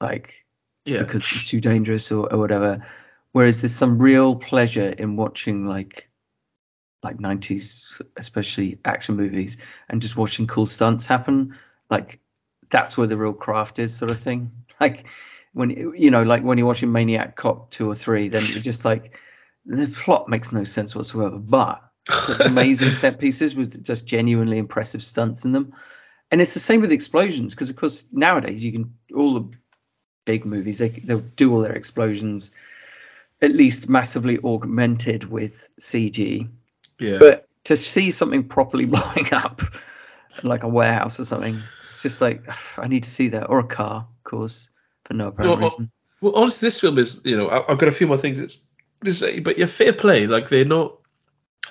like 0.00 0.44
yeah. 0.84 1.00
because 1.00 1.30
it's 1.32 1.48
too 1.48 1.60
dangerous 1.60 2.12
or, 2.12 2.32
or 2.32 2.38
whatever. 2.38 2.86
Whereas 3.32 3.62
there's 3.62 3.74
some 3.74 3.98
real 3.98 4.36
pleasure 4.36 4.90
in 4.90 5.16
watching 5.16 5.66
like 5.66 6.08
like 7.02 7.18
90s 7.18 8.00
especially 8.16 8.78
action 8.84 9.16
movies 9.16 9.56
and 9.88 10.00
just 10.00 10.16
watching 10.16 10.46
cool 10.46 10.66
stunts 10.66 11.04
happen 11.04 11.58
like 11.90 12.20
that's 12.70 12.96
where 12.96 13.08
the 13.08 13.16
real 13.16 13.32
craft 13.32 13.80
is 13.80 13.92
sort 13.92 14.10
of 14.10 14.20
thing 14.20 14.52
like 14.80 15.08
when 15.52 15.70
you 15.70 16.10
know 16.10 16.22
like 16.22 16.42
when 16.44 16.58
you're 16.58 16.66
watching 16.66 16.92
maniac 16.92 17.34
cop 17.34 17.70
2 17.72 17.90
or 17.90 17.94
3 17.94 18.28
then 18.28 18.46
you're 18.46 18.60
just 18.60 18.84
like 18.84 19.18
the 19.66 19.86
plot 19.88 20.28
makes 20.28 20.52
no 20.52 20.62
sense 20.62 20.94
whatsoever 20.94 21.38
but 21.38 21.82
there's 22.26 22.40
amazing 22.40 22.92
set 22.92 23.18
pieces 23.18 23.56
with 23.56 23.82
just 23.84 24.06
genuinely 24.06 24.58
impressive 24.58 25.02
stunts 25.02 25.44
in 25.44 25.50
them 25.50 25.72
and 26.32 26.40
it's 26.40 26.54
the 26.54 26.60
same 26.60 26.80
with 26.80 26.90
explosions 26.90 27.54
because 27.54 27.70
of 27.70 27.76
course 27.76 28.04
nowadays 28.10 28.64
you 28.64 28.72
can 28.72 28.94
all 29.14 29.34
the 29.34 29.48
big 30.24 30.44
movies 30.44 30.78
they, 30.78 30.88
they'll 30.88 31.20
do 31.20 31.52
all 31.52 31.60
their 31.60 31.72
explosions 31.72 32.50
at 33.40 33.52
least 33.52 33.88
massively 33.88 34.38
augmented 34.42 35.24
with 35.30 35.68
cg 35.80 36.48
yeah. 37.02 37.18
But 37.18 37.48
to 37.64 37.76
see 37.76 38.10
something 38.10 38.44
properly 38.44 38.84
blowing 38.86 39.32
up, 39.32 39.60
like 40.42 40.62
a 40.62 40.68
warehouse 40.68 41.20
or 41.20 41.24
something, 41.24 41.60
it's 41.88 42.02
just 42.02 42.20
like 42.20 42.42
I 42.78 42.88
need 42.88 43.02
to 43.02 43.10
see 43.10 43.28
that, 43.28 43.50
or 43.50 43.58
a 43.58 43.64
car, 43.64 44.06
of 44.08 44.24
course, 44.24 44.70
for 45.04 45.14
no 45.14 45.28
apparent 45.28 45.60
well, 45.60 45.68
reason. 45.68 45.90
Well, 46.20 46.34
honestly, 46.36 46.66
this 46.66 46.80
film 46.80 46.98
is, 46.98 47.22
you 47.24 47.36
know, 47.36 47.48
I've 47.50 47.78
got 47.78 47.88
a 47.88 47.92
few 47.92 48.06
more 48.06 48.18
things 48.18 48.64
to 49.04 49.12
say, 49.12 49.40
but 49.40 49.58
yeah, 49.58 49.66
fair 49.66 49.92
play. 49.92 50.26
Like 50.26 50.48
they're 50.48 50.64
not, 50.64 50.98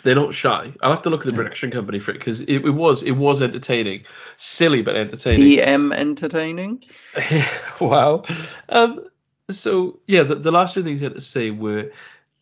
they're 0.03 0.15
not 0.15 0.33
shy. 0.33 0.73
I'll 0.81 0.91
have 0.91 1.01
to 1.03 1.09
look 1.09 1.25
at 1.25 1.29
the 1.29 1.35
production 1.35 1.71
company 1.71 1.99
for 1.99 2.11
it 2.11 2.19
because 2.19 2.41
it, 2.41 2.65
it, 2.65 2.71
was, 2.71 3.03
it 3.03 3.11
was 3.11 3.41
entertaining, 3.41 4.03
silly 4.37 4.81
but 4.81 4.95
entertaining. 4.95 5.59
EM 5.59 5.91
entertaining. 5.91 6.83
wow. 7.79 8.23
Um. 8.69 9.05
So 9.49 9.99
yeah, 10.07 10.23
the, 10.23 10.35
the 10.35 10.51
last 10.51 10.73
two 10.73 10.83
things 10.83 11.01
I 11.01 11.05
had 11.05 11.15
to 11.15 11.21
say 11.21 11.51
were, 11.51 11.91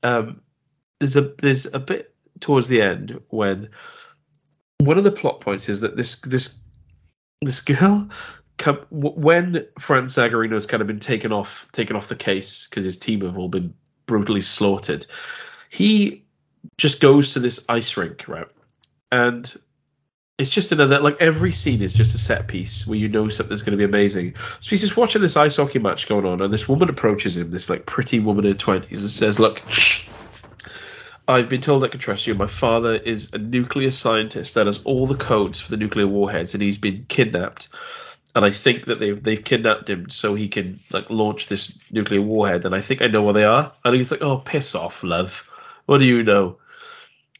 um, 0.03 0.41
there's 0.99 1.15
a 1.15 1.33
there's 1.41 1.65
a 1.65 1.79
bit 1.79 2.13
towards 2.39 2.67
the 2.67 2.81
end 2.81 3.19
when 3.29 3.69
one 4.77 4.97
of 4.97 5.03
the 5.03 5.11
plot 5.11 5.41
points 5.41 5.69
is 5.69 5.81
that 5.81 5.97
this 5.97 6.21
this 6.21 6.59
this 7.41 7.61
girl 7.61 8.09
come, 8.57 8.85
when 8.91 9.65
Frank 9.79 10.07
Zagarino's 10.07 10.65
kind 10.65 10.81
of 10.81 10.87
been 10.87 10.99
taken 10.99 11.31
off 11.31 11.67
taken 11.71 11.95
off 11.95 12.07
the 12.07 12.15
case 12.15 12.67
because 12.67 12.85
his 12.85 12.97
team 12.97 13.21
have 13.21 13.37
all 13.37 13.49
been 13.49 13.73
brutally 14.05 14.41
slaughtered, 14.41 15.05
he 15.69 16.25
just 16.77 17.01
goes 17.01 17.33
to 17.33 17.39
this 17.39 17.65
ice 17.69 17.95
rink, 17.97 18.27
right? 18.27 18.47
And 19.11 19.51
it's 20.39 20.49
just 20.49 20.71
another 20.71 20.99
like 20.99 21.17
every 21.19 21.51
scene 21.51 21.81
is 21.81 21.93
just 21.93 22.15
a 22.15 22.17
set 22.17 22.47
piece 22.47 22.87
where 22.87 22.97
you 22.97 23.09
know 23.09 23.27
something's 23.27 23.61
going 23.61 23.71
to 23.71 23.77
be 23.77 23.83
amazing. 23.83 24.35
So 24.61 24.69
he's 24.69 24.81
just 24.81 24.95
watching 24.95 25.21
this 25.21 25.35
ice 25.35 25.57
hockey 25.57 25.79
match 25.79 26.07
going 26.07 26.25
on, 26.25 26.41
and 26.41 26.51
this 26.51 26.67
woman 26.67 26.89
approaches 26.89 27.35
him, 27.35 27.51
this 27.51 27.69
like 27.69 27.85
pretty 27.85 28.19
woman 28.19 28.45
in 28.45 28.53
her 28.53 28.57
twenties, 28.57 29.01
and 29.01 29.11
says, 29.11 29.37
"Look, 29.37 29.61
I've 31.27 31.49
been 31.49 31.61
told 31.61 31.83
I 31.83 31.89
can 31.89 31.99
trust 31.99 32.25
you. 32.25 32.35
My 32.35 32.47
father 32.47 32.95
is 32.95 33.33
a 33.33 33.37
nuclear 33.37 33.91
scientist 33.91 34.55
that 34.55 34.65
has 34.65 34.79
all 34.83 35.05
the 35.05 35.15
codes 35.15 35.59
for 35.59 35.71
the 35.71 35.77
nuclear 35.77 36.07
warheads, 36.07 36.53
and 36.53 36.63
he's 36.63 36.77
been 36.77 37.05
kidnapped. 37.09 37.67
And 38.33 38.45
I 38.45 38.51
think 38.51 38.85
that 38.85 38.99
they've 38.99 39.21
they've 39.21 39.43
kidnapped 39.43 39.89
him 39.89 40.09
so 40.09 40.35
he 40.35 40.47
can 40.47 40.79
like 40.89 41.09
launch 41.09 41.47
this 41.47 41.77
nuclear 41.91 42.21
warhead. 42.21 42.63
And 42.63 42.73
I 42.73 42.79
think 42.79 43.01
I 43.01 43.07
know 43.07 43.23
where 43.23 43.33
they 43.33 43.43
are. 43.43 43.73
And 43.83 43.93
he's 43.93 44.09
like, 44.09 44.21
"Oh, 44.21 44.37
piss 44.37 44.73
off, 44.73 45.03
love. 45.03 45.48
What 45.89 45.97
do 45.97 46.05
you 46.05 46.21
know?" 46.23 46.57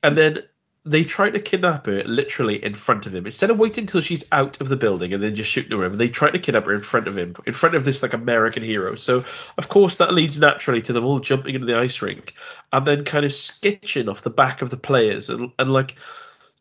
And 0.02 0.18
then 0.18 0.44
they 0.84 1.04
try 1.04 1.30
to 1.30 1.40
kidnap 1.40 1.86
her 1.86 2.04
literally 2.04 2.64
in 2.64 2.74
front 2.74 3.06
of 3.06 3.14
him. 3.14 3.26
Instead 3.26 3.52
of 3.52 3.60
waiting 3.60 3.84
until 3.84 4.02
she's 4.02 4.26
out 4.32 4.60
of 4.60 4.70
the 4.70 4.76
building 4.76 5.14
and 5.14 5.22
then 5.22 5.36
just 5.36 5.52
shooting 5.52 5.78
her, 5.78 5.90
they 5.90 6.08
try 6.08 6.32
to 6.32 6.40
kidnap 6.40 6.66
her 6.66 6.74
in 6.74 6.82
front 6.82 7.08
of 7.08 7.16
him, 7.16 7.36
in 7.46 7.54
front 7.54 7.76
of 7.76 7.86
this 7.86 8.02
like 8.02 8.14
American 8.14 8.64
hero. 8.64 8.96
So 8.96 9.24
of 9.60 9.70
course 9.70 9.98
that 9.98 10.16
leads 10.16 10.40
naturally 10.40 10.82
to 10.84 10.94
them 10.94 11.06
all 11.06 11.20
jumping 11.20 11.54
into 11.54 11.68
the 11.68 11.78
ice 11.78 12.02
rink 12.02 12.34
and 12.74 12.88
then 12.88 13.04
kind 13.04 13.24
of 13.24 13.32
skitching 13.32 14.10
off 14.10 14.22
the 14.22 14.32
back 14.32 14.64
of 14.64 14.72
the 14.72 14.78
players 14.78 15.30
and, 15.30 15.52
and 15.60 15.72
like 15.72 15.96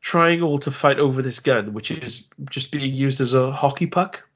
trying 0.02 0.43
all 0.43 0.59
to 0.59 0.70
fight 0.70 0.98
over 0.98 1.23
this 1.23 1.40
gun, 1.40 1.73
which 1.73 1.90
is 1.90 2.28
just 2.51 2.70
being 2.70 2.93
used 2.93 3.23
as 3.23 3.32
a 3.32 3.51
hockey 3.51 3.86
puck 3.86 4.27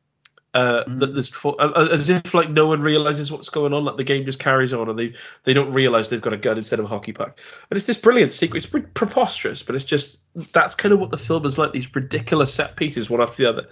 uh, 0.54 0.84
mm. 0.84 1.00
that 1.00 1.14
there's 1.14 1.32
uh, 1.44 1.50
uh, 1.50 1.88
as 1.90 2.10
if 2.10 2.34
like 2.34 2.50
no 2.50 2.66
one 2.66 2.80
realizes 2.82 3.32
what's 3.32 3.48
going 3.48 3.72
on, 3.72 3.84
like 3.84 3.96
the 3.96 4.04
game 4.04 4.24
just 4.24 4.38
carries 4.38 4.72
on, 4.74 4.88
and 4.88 4.98
they 4.98 5.14
they 5.44 5.54
don't 5.54 5.72
realize 5.72 6.08
they've 6.08 6.20
got 6.20 6.32
a 6.32 6.38
gun 6.38 6.58
instead 6.58 6.78
of 6.78 6.84
a 6.84 6.88
hockey 6.88 7.12
puck. 7.12 7.38
And 7.70 7.76
it's 7.76 7.86
this 7.86 7.96
brilliant 7.96 8.32
sequence, 8.32 8.66
it's 8.66 8.86
preposterous, 8.94 9.62
but 9.62 9.74
it's 9.74 9.84
just 9.84 10.20
that's 10.52 10.74
kind 10.74 10.92
of 10.92 11.00
what 11.00 11.10
the 11.10 11.18
film 11.18 11.46
is 11.46 11.56
like. 11.56 11.72
These 11.72 11.94
ridiculous 11.94 12.52
set 12.52 12.76
pieces, 12.76 13.08
one 13.08 13.22
after 13.22 13.42
the 13.42 13.48
other. 13.48 13.66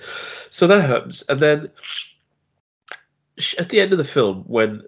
So 0.49 0.67
that 0.69 0.89
happens, 0.89 1.23
and 1.29 1.41
then 1.41 1.71
at 3.59 3.69
the 3.69 3.81
end 3.81 3.93
of 3.93 3.99
the 3.99 4.05
film, 4.05 4.45
when 4.47 4.83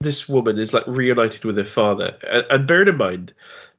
this 0.00 0.28
woman 0.28 0.58
is 0.58 0.74
like 0.74 0.86
reunited 0.86 1.44
with 1.44 1.56
her 1.56 1.64
father, 1.64 2.18
and, 2.28 2.44
and 2.50 2.66
bearing 2.66 2.88
in 2.88 2.98
mind, 2.98 3.32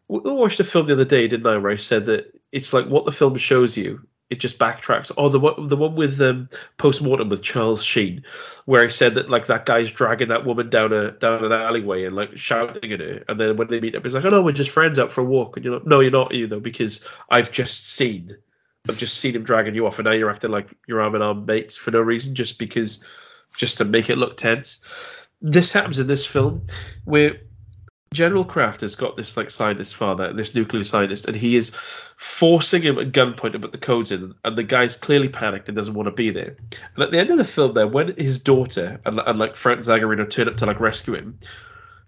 we 0.07 0.19
watched 0.19 0.59
a 0.59 0.63
film 0.63 0.87
the 0.87 0.93
other 0.93 1.05
day, 1.05 1.27
didn't 1.27 1.45
I, 1.45 1.57
where 1.57 1.71
I 1.71 1.77
said 1.77 2.05
that 2.07 2.39
it's 2.51 2.73
like 2.73 2.87
what 2.87 3.05
the 3.05 3.11
film 3.11 3.37
shows 3.37 3.77
you 3.77 4.01
it 4.29 4.39
just 4.39 4.57
backtracks. 4.57 5.11
Oh, 5.17 5.29
the 5.29 5.39
one 5.39 5.67
the 5.67 5.77
one 5.77 5.95
with 5.95 6.19
um, 6.21 6.49
postmortem 6.77 7.29
with 7.29 7.43
Charles 7.43 7.83
Sheen, 7.83 8.23
where 8.65 8.83
he 8.83 8.89
said 8.89 9.15
that 9.15 9.29
like 9.29 9.47
that 9.47 9.65
guy's 9.65 9.91
dragging 9.91 10.29
that 10.29 10.45
woman 10.45 10.69
down 10.69 10.93
a 10.93 11.11
down 11.11 11.45
an 11.45 11.51
alleyway 11.51 12.05
and 12.05 12.15
like 12.15 12.35
shouting 12.37 12.91
at 12.91 12.99
her, 12.99 13.23
and 13.27 13.39
then 13.39 13.55
when 13.55 13.67
they 13.67 13.79
meet 13.79 13.95
up, 13.95 14.03
he's 14.03 14.15
like, 14.15 14.25
"Oh 14.25 14.29
no, 14.29 14.41
we're 14.41 14.51
just 14.51 14.71
friends 14.71 14.97
out 14.97 15.11
for 15.11 15.21
a 15.21 15.25
walk." 15.25 15.57
And 15.57 15.65
you're 15.65 15.75
like, 15.75 15.85
"No, 15.85 15.99
you're 15.99 16.11
not, 16.11 16.33
you 16.33 16.47
though, 16.47 16.59
because 16.59 17.05
I've 17.29 17.51
just 17.51 17.87
seen, 17.87 18.35
I've 18.89 18.97
just 18.97 19.17
seen 19.17 19.35
him 19.35 19.43
dragging 19.43 19.75
you 19.75 19.85
off, 19.85 19.99
and 19.99 20.05
now 20.05 20.11
you're 20.11 20.31
acting 20.31 20.51
like 20.51 20.69
you're 20.87 21.01
arm 21.01 21.15
in 21.15 21.21
arm 21.21 21.45
mates 21.45 21.77
for 21.77 21.91
no 21.91 22.01
reason, 22.01 22.33
just 22.33 22.57
because, 22.57 23.05
just 23.55 23.77
to 23.77 23.85
make 23.85 24.09
it 24.09 24.17
look 24.17 24.37
tense." 24.37 24.81
This 25.41 25.71
happens 25.71 25.99
in 25.99 26.07
this 26.07 26.25
film, 26.25 26.65
where 27.03 27.41
General 28.15 28.45
Kraft 28.45 28.81
has 28.81 28.95
got 28.95 29.15
this 29.15 29.37
like 29.37 29.51
scientist 29.51 29.95
father, 29.95 30.33
this 30.33 30.55
nuclear 30.55 30.83
scientist, 30.83 31.27
and 31.27 31.35
he 31.35 31.55
is 31.55 31.71
forcing 32.17 32.81
him 32.81 32.97
at 32.97 33.11
gunpoint 33.11 33.51
to 33.51 33.59
put 33.59 33.71
the 33.71 33.77
codes 33.77 34.11
in, 34.11 34.33
and 34.43 34.57
the 34.57 34.63
guy's 34.63 34.95
clearly 34.95 35.29
panicked 35.29 35.69
and 35.69 35.75
doesn't 35.75 35.93
want 35.93 36.07
to 36.07 36.11
be 36.11 36.31
there. 36.31 36.55
And 36.95 37.03
at 37.03 37.11
the 37.11 37.19
end 37.19 37.29
of 37.29 37.37
the 37.37 37.43
film, 37.43 37.73
there, 37.73 37.87
when 37.87 38.15
his 38.15 38.39
daughter 38.39 38.99
and, 39.05 39.19
and 39.19 39.37
like 39.37 39.55
Frank 39.55 39.81
Zagarino 39.81 40.27
turn 40.27 40.47
up 40.47 40.57
to 40.57 40.65
like 40.65 40.79
rescue 40.79 41.13
him, 41.13 41.39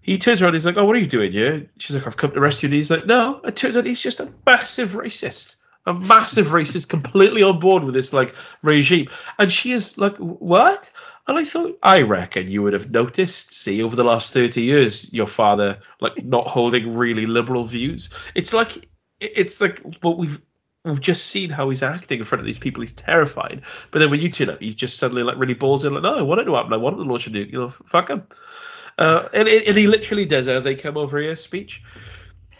he 0.00 0.18
turns 0.18 0.42
around, 0.42 0.54
he's 0.54 0.66
like, 0.66 0.76
"Oh, 0.76 0.84
what 0.84 0.96
are 0.96 1.00
you 1.00 1.06
doing 1.06 1.32
here?" 1.32 1.68
She's 1.78 1.94
like, 1.94 2.06
"I've 2.06 2.16
come 2.16 2.32
to 2.32 2.40
rescue." 2.40 2.68
you." 2.68 2.72
And 2.72 2.78
he's 2.78 2.90
like, 2.90 3.06
"No." 3.06 3.40
It 3.44 3.54
turns 3.54 3.76
out 3.76 3.86
he's 3.86 4.00
just 4.00 4.20
a 4.20 4.32
massive 4.46 4.90
racist 4.90 5.56
a 5.88 5.94
massive 5.94 6.48
racist, 6.48 6.88
completely 6.88 7.42
on 7.42 7.58
board 7.58 7.82
with 7.82 7.94
this 7.94 8.12
like 8.12 8.34
regime. 8.62 9.08
And 9.38 9.50
she 9.50 9.72
is 9.72 9.96
like, 9.98 10.16
what? 10.18 10.90
And 11.28 11.36
I 11.36 11.44
thought, 11.44 11.78
I 11.82 12.02
reckon 12.02 12.50
you 12.50 12.62
would 12.62 12.72
have 12.72 12.90
noticed, 12.90 13.52
see, 13.52 13.82
over 13.82 13.94
the 13.94 14.04
last 14.04 14.32
30 14.32 14.62
years, 14.62 15.12
your 15.12 15.26
father 15.26 15.78
like 16.00 16.24
not 16.24 16.46
holding 16.46 16.96
really 16.96 17.26
liberal 17.26 17.64
views. 17.64 18.08
It's 18.34 18.54
like, 18.54 18.88
it's 19.20 19.60
like, 19.60 20.00
but 20.00 20.16
we've 20.16 20.40
we've 20.84 21.00
just 21.00 21.26
seen 21.26 21.50
how 21.50 21.68
he's 21.68 21.82
acting 21.82 22.20
in 22.20 22.24
front 22.24 22.40
of 22.40 22.46
these 22.46 22.58
people. 22.58 22.80
He's 22.80 22.92
terrified. 22.92 23.62
But 23.90 23.98
then 23.98 24.10
when 24.10 24.20
you 24.20 24.30
turn 24.30 24.48
up, 24.48 24.60
he's 24.60 24.74
just 24.74 24.96
suddenly 24.96 25.22
like 25.22 25.36
really 25.36 25.54
balls 25.54 25.84
in, 25.84 25.92
like, 25.92 26.02
no, 26.02 26.16
I 26.16 26.22
want 26.22 26.40
it 26.40 26.44
to 26.44 26.54
happen. 26.54 26.72
I 26.72 26.78
want 26.78 26.96
to 26.96 27.02
launch 27.02 27.26
a 27.26 27.30
nuke. 27.30 27.52
You 27.52 27.58
know, 27.60 27.70
fuck 27.70 28.08
him. 28.08 28.26
Uh, 28.96 29.28
and, 29.34 29.48
and 29.48 29.76
he 29.76 29.86
literally 29.86 30.24
does 30.24 30.48
a 30.48 30.60
"they 30.60 30.74
come 30.74 30.96
over 30.96 31.20
here" 31.20 31.36
speech. 31.36 31.82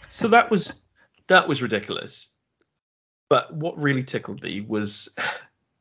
So 0.09 0.27
that 0.29 0.51
was 0.51 0.83
that 1.27 1.47
was 1.47 1.61
ridiculous. 1.61 2.33
But 3.29 3.53
what 3.53 3.81
really 3.81 4.03
tickled 4.03 4.43
me 4.43 4.61
was 4.61 5.15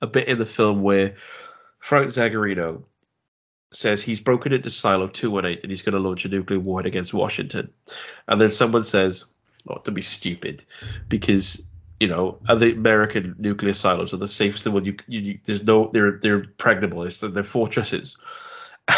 a 0.01 0.07
bit 0.07 0.29
in 0.29 0.39
the 0.39 0.47
film 0.47 0.83
where 0.83 1.17
Frank 1.79 2.09
Zagarino 2.09 2.85
says 3.71 4.03
he's 4.03 4.21
broken 4.21 4.53
into 4.53 4.71
Silo 4.71 5.09
218 5.09 5.63
and 5.63 5.71
he's 5.71 5.83
going 5.83 5.93
to 5.93 6.01
launch 6.01 6.25
a 6.25 6.29
nuclear 6.29 6.61
warhead 6.61 6.87
against 6.87 7.13
Washington. 7.13 7.71
And 8.27 8.41
then 8.41 8.51
someone 8.51 8.83
says, 8.83 9.27
not 9.69 9.85
to 9.85 9.91
be 9.91 10.03
stupid, 10.03 10.65
because 11.09 11.69
you 12.01 12.07
know, 12.07 12.39
the 12.47 12.73
American 12.73 13.35
nuclear 13.39 13.73
silos 13.73 14.15
are 14.15 14.19
the 14.19 14.29
safest. 14.29 14.65
The 14.65 14.71
one 14.71 14.85
you, 14.85 14.97
you, 15.09 15.39
there's 15.45 15.65
no, 15.65 15.91
they're 15.93 16.19
they're 16.23 16.41
impregnable. 16.41 17.03
It's, 17.05 17.21
they're 17.21 17.45
fortresses. 17.45 18.17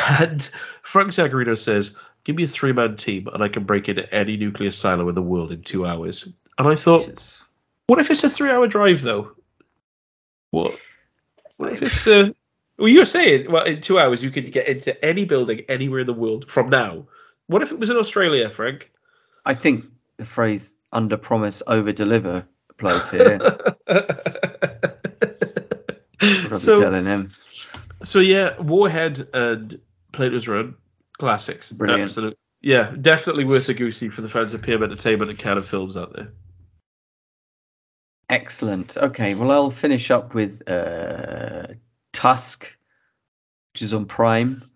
And 0.08 0.48
Frank 0.82 1.10
Zagarino 1.10 1.58
says, 1.58 1.96
"Give 2.24 2.36
me 2.36 2.44
a 2.44 2.48
three-man 2.48 2.96
team, 2.96 3.26
and 3.32 3.42
I 3.42 3.48
can 3.48 3.64
break 3.64 3.88
into 3.88 4.12
any 4.14 4.36
nuclear 4.36 4.70
silo 4.70 5.08
in 5.08 5.14
the 5.14 5.22
world 5.22 5.50
in 5.50 5.62
two 5.62 5.86
hours." 5.86 6.32
And 6.58 6.68
I 6.68 6.74
thought, 6.74 7.06
Jesus. 7.06 7.42
What 7.86 7.98
if 7.98 8.10
it's 8.10 8.22
a 8.22 8.30
three-hour 8.30 8.68
drive 8.68 9.02
though? 9.02 9.32
What? 10.50 10.78
What 11.56 11.72
if 11.72 11.82
it's 11.82 12.06
uh, 12.06 12.30
well, 12.80 12.88
you're 12.88 13.04
saying 13.04 13.50
well 13.50 13.64
in 13.64 13.80
two 13.80 13.98
hours 13.98 14.24
you 14.24 14.30
could 14.30 14.50
get 14.50 14.66
into 14.66 15.04
any 15.04 15.26
building 15.26 15.64
anywhere 15.68 16.00
in 16.00 16.06
the 16.06 16.14
world 16.14 16.50
from 16.50 16.70
now. 16.70 17.06
What 17.46 17.62
if 17.62 17.72
it 17.72 17.78
was 17.78 17.90
in 17.90 17.96
Australia, 17.96 18.48
Frank? 18.48 18.90
I 19.44 19.54
think 19.54 19.84
the 20.16 20.24
phrase 20.24 20.76
under 20.92 21.16
promise, 21.16 21.62
over 21.66 21.92
deliver 21.92 22.46
applies 22.70 23.08
here. 23.10 23.38
so, 26.56 26.80
telling 26.80 27.04
him. 27.04 27.32
So 28.02 28.20
yeah, 28.20 28.58
Warhead 28.60 29.28
and 29.34 29.78
Plato's 30.12 30.48
Run 30.48 30.74
classics. 31.18 31.72
Brilliant. 31.72 32.04
Absolutely. 32.04 32.36
Yeah, 32.62 32.94
definitely 33.00 33.44
worth 33.44 33.68
a 33.68 33.74
goosey 33.74 34.08
for 34.08 34.22
the 34.22 34.28
fans 34.28 34.54
of 34.54 34.62
PM 34.62 34.82
Entertainment 34.82 35.30
and 35.30 35.38
Cannon 35.38 35.62
Films 35.62 35.96
out 35.96 36.14
there. 36.14 36.32
Excellent. 38.28 38.96
Okay, 38.96 39.34
well 39.34 39.50
I'll 39.50 39.70
finish 39.70 40.10
up 40.10 40.34
with 40.34 40.62
uh, 40.68 41.66
Tusk, 42.12 42.76
which 43.72 43.82
is 43.82 43.94
on 43.94 44.06
Prime. 44.06 44.70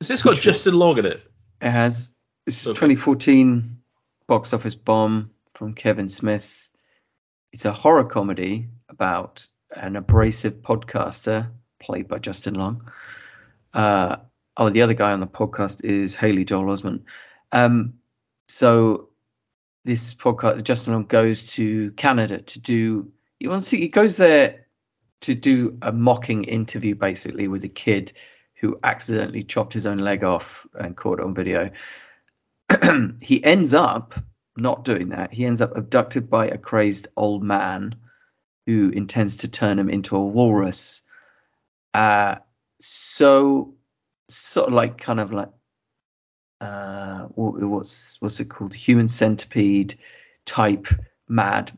Has 0.00 0.08
this 0.08 0.22
got 0.22 0.36
Justin 0.36 0.74
Long 0.74 0.98
in 0.98 1.06
it? 1.06 1.22
It 1.60 1.70
has. 1.70 2.12
This 2.44 2.60
is 2.60 2.68
okay. 2.68 2.74
2014 2.74 3.78
box 4.26 4.52
office 4.52 4.74
bomb 4.74 5.30
from 5.54 5.74
Kevin 5.74 6.08
Smith. 6.08 6.70
It's 7.52 7.64
a 7.64 7.72
horror 7.72 8.04
comedy 8.04 8.68
about 8.88 9.48
an 9.74 9.96
abrasive 9.96 10.54
podcaster 10.62 11.48
played 11.80 12.08
by 12.08 12.18
Justin 12.18 12.54
Long. 12.54 12.90
Uh, 13.72 14.16
oh, 14.56 14.68
the 14.68 14.82
other 14.82 14.94
guy 14.94 15.12
on 15.12 15.20
the 15.20 15.26
podcast 15.26 15.84
is 15.84 16.14
Haley 16.14 16.44
Joel 16.44 16.66
Osment. 16.66 17.02
Um, 17.52 17.94
so 18.48 19.08
this 19.84 20.14
podcast, 20.14 20.62
Justin 20.62 20.94
Long 20.94 21.04
goes 21.04 21.44
to 21.54 21.90
Canada 21.92 22.40
to 22.40 22.60
do. 22.60 23.10
He 23.38 23.48
wants 23.48 23.66
to, 23.66 23.70
see 23.70 23.80
he 23.80 23.88
goes 23.88 24.16
there 24.16 24.65
to 25.22 25.34
do 25.34 25.78
a 25.82 25.92
mocking 25.92 26.44
interview, 26.44 26.94
basically, 26.94 27.48
with 27.48 27.64
a 27.64 27.68
kid 27.68 28.12
who 28.60 28.78
accidentally 28.82 29.42
chopped 29.42 29.72
his 29.72 29.86
own 29.86 29.98
leg 29.98 30.24
off 30.24 30.66
and 30.74 30.96
caught 30.96 31.18
it 31.18 31.24
on 31.24 31.34
video. 31.34 31.70
he 33.22 33.42
ends 33.44 33.74
up 33.74 34.14
not 34.56 34.84
doing 34.84 35.10
that. 35.10 35.32
He 35.32 35.44
ends 35.44 35.60
up 35.60 35.76
abducted 35.76 36.30
by 36.30 36.46
a 36.48 36.58
crazed 36.58 37.08
old 37.16 37.42
man 37.42 37.94
who 38.66 38.90
intends 38.90 39.36
to 39.36 39.48
turn 39.48 39.78
him 39.78 39.90
into 39.90 40.16
a 40.16 40.26
walrus. 40.26 41.02
Uh, 41.94 42.36
so, 42.80 43.74
sort 44.28 44.68
of 44.68 44.74
like, 44.74 44.98
kind 44.98 45.20
of 45.20 45.32
like, 45.32 45.50
uh, 46.60 47.24
what's 47.34 48.16
what's 48.20 48.40
it 48.40 48.48
called? 48.48 48.74
Human 48.74 49.08
centipede 49.08 49.98
type 50.46 50.86
mad 51.28 51.70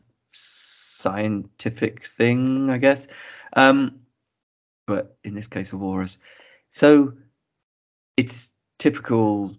scientific 0.99 2.05
thing, 2.05 2.69
I 2.69 2.77
guess. 2.77 3.07
Um, 3.53 4.01
but 4.85 5.17
in 5.23 5.33
this 5.33 5.47
case, 5.47 5.73
a 5.73 5.77
walrus. 5.77 6.17
So 6.69 7.13
it's 8.17 8.51
typical 8.77 9.55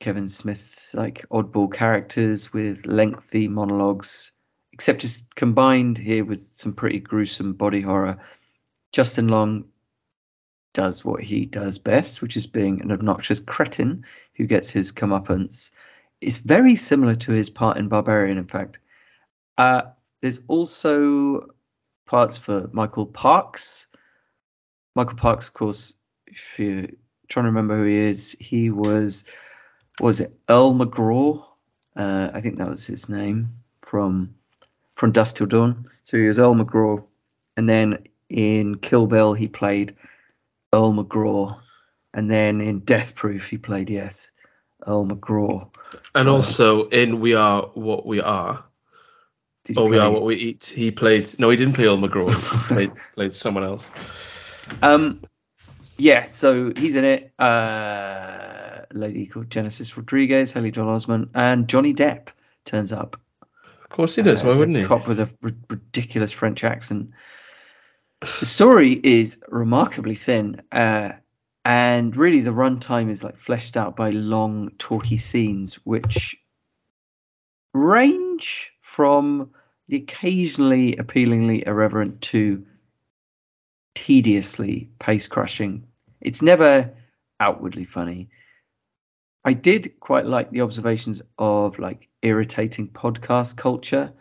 Kevin 0.00 0.28
Smith 0.28 0.90
like 0.94 1.26
oddball 1.30 1.72
characters 1.72 2.52
with 2.52 2.86
lengthy 2.86 3.46
monologues, 3.48 4.32
except 4.72 5.04
it's 5.04 5.24
combined 5.36 5.98
here 5.98 6.24
with 6.24 6.50
some 6.54 6.72
pretty 6.72 6.98
gruesome 6.98 7.52
body 7.52 7.80
horror. 7.80 8.18
Justin 8.92 9.28
Long 9.28 9.66
does 10.72 11.04
what 11.04 11.22
he 11.22 11.44
does 11.46 11.78
best, 11.78 12.22
which 12.22 12.36
is 12.36 12.46
being 12.46 12.80
an 12.80 12.90
obnoxious 12.90 13.40
cretin 13.40 14.04
who 14.34 14.46
gets 14.46 14.70
his 14.70 14.92
comeuppance. 14.92 15.70
It's 16.20 16.38
very 16.38 16.76
similar 16.76 17.14
to 17.16 17.32
his 17.32 17.50
part 17.50 17.76
in 17.76 17.88
Barbarian, 17.88 18.38
in 18.38 18.46
fact. 18.46 18.78
Uh, 19.58 19.82
there's 20.20 20.40
also 20.48 21.48
parts 22.06 22.36
for 22.36 22.68
Michael 22.72 23.06
Parks. 23.06 23.86
Michael 24.94 25.16
Parks, 25.16 25.48
of 25.48 25.54
course, 25.54 25.94
if 26.26 26.58
you're 26.58 26.86
trying 27.28 27.44
to 27.44 27.50
remember 27.50 27.76
who 27.76 27.84
he 27.84 27.96
is, 27.96 28.36
he 28.38 28.70
was 28.70 29.24
was 30.00 30.20
it 30.20 30.36
Earl 30.48 30.74
McGraw? 30.74 31.44
Uh, 31.96 32.30
I 32.32 32.40
think 32.40 32.56
that 32.56 32.68
was 32.68 32.86
his 32.86 33.08
name 33.08 33.50
from 33.82 34.34
from 34.96 35.12
Dusk 35.12 35.36
Till 35.36 35.46
Dawn. 35.46 35.86
So 36.02 36.16
he 36.16 36.26
was 36.26 36.38
Earl 36.38 36.54
McGraw, 36.54 37.04
and 37.56 37.68
then 37.68 38.06
in 38.28 38.78
Kill 38.78 39.06
Bill 39.06 39.32
he 39.34 39.48
played 39.48 39.96
Earl 40.72 40.92
McGraw, 40.92 41.58
and 42.14 42.30
then 42.30 42.60
in 42.60 42.80
Death 42.80 43.14
Proof 43.14 43.46
he 43.46 43.58
played 43.58 43.90
yes 43.90 44.30
Earl 44.86 45.06
McGraw. 45.06 45.68
And 46.14 46.24
so, 46.24 46.32
also 46.32 46.88
in 46.88 47.20
We 47.20 47.34
Are 47.34 47.62
What 47.74 48.06
We 48.06 48.20
Are. 48.20 48.64
Oh, 49.76 49.86
we 49.86 49.98
are 49.98 50.10
what 50.10 50.22
we 50.22 50.36
eat. 50.36 50.64
He 50.64 50.90
played. 50.90 51.38
No, 51.38 51.50
he 51.50 51.56
didn't 51.56 51.74
play 51.74 51.84
Earl 51.84 51.98
McGraw. 51.98 52.30
he 52.68 52.74
played, 52.74 52.90
played 53.14 53.32
someone 53.32 53.64
else. 53.64 53.90
Um, 54.82 55.20
yeah, 55.96 56.24
so 56.24 56.72
he's 56.76 56.96
in 56.96 57.04
it. 57.04 57.32
Uh, 57.38 58.84
a 58.90 58.92
lady 58.92 59.26
called 59.26 59.50
Genesis 59.50 59.96
Rodriguez, 59.96 60.52
Haley 60.52 60.70
Joel 60.70 60.96
Osment, 60.96 61.28
and 61.34 61.68
Johnny 61.68 61.92
Depp 61.92 62.28
turns 62.64 62.92
up. 62.92 63.20
Of 63.84 63.90
course 63.90 64.16
he 64.16 64.22
does. 64.22 64.42
Uh, 64.42 64.46
Why 64.46 64.58
wouldn't 64.58 64.78
he? 64.78 64.84
Cop 64.84 65.06
with 65.06 65.20
a 65.20 65.28
r- 65.42 65.50
ridiculous 65.68 66.32
French 66.32 66.64
accent. 66.64 67.10
The 68.20 68.46
story 68.46 69.00
is 69.02 69.38
remarkably 69.48 70.14
thin, 70.14 70.62
uh, 70.72 71.12
and 71.64 72.16
really 72.16 72.40
the 72.40 72.50
runtime 72.50 73.10
is 73.10 73.22
like 73.22 73.38
fleshed 73.38 73.76
out 73.76 73.96
by 73.96 74.10
long, 74.10 74.70
talky 74.78 75.18
scenes, 75.18 75.74
which 75.86 76.36
range 77.72 78.72
from 78.90 79.50
the 79.88 79.96
occasionally 79.96 80.96
appealingly 80.96 81.64
irreverent 81.66 82.20
to 82.20 82.64
tediously 83.94 84.88
pace 84.98 85.28
crushing 85.28 85.84
it's 86.20 86.42
never 86.42 86.92
outwardly 87.38 87.84
funny. 87.84 88.28
I 89.44 89.54
did 89.54 89.98
quite 90.00 90.26
like 90.26 90.50
the 90.50 90.60
observations 90.60 91.22
of 91.38 91.78
like 91.78 92.08
irritating 92.22 92.88
podcast 92.88 93.56
culture, 93.56 94.12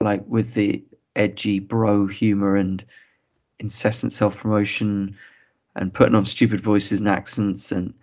like 0.00 0.24
with 0.26 0.52
the 0.52 0.84
edgy 1.14 1.58
bro 1.58 2.06
humor 2.06 2.56
and 2.56 2.84
incessant 3.58 4.12
self 4.12 4.36
promotion 4.36 5.16
and 5.74 5.92
putting 5.92 6.14
on 6.14 6.26
stupid 6.26 6.60
voices 6.60 7.00
and 7.00 7.08
accents 7.08 7.72
and 7.72 7.94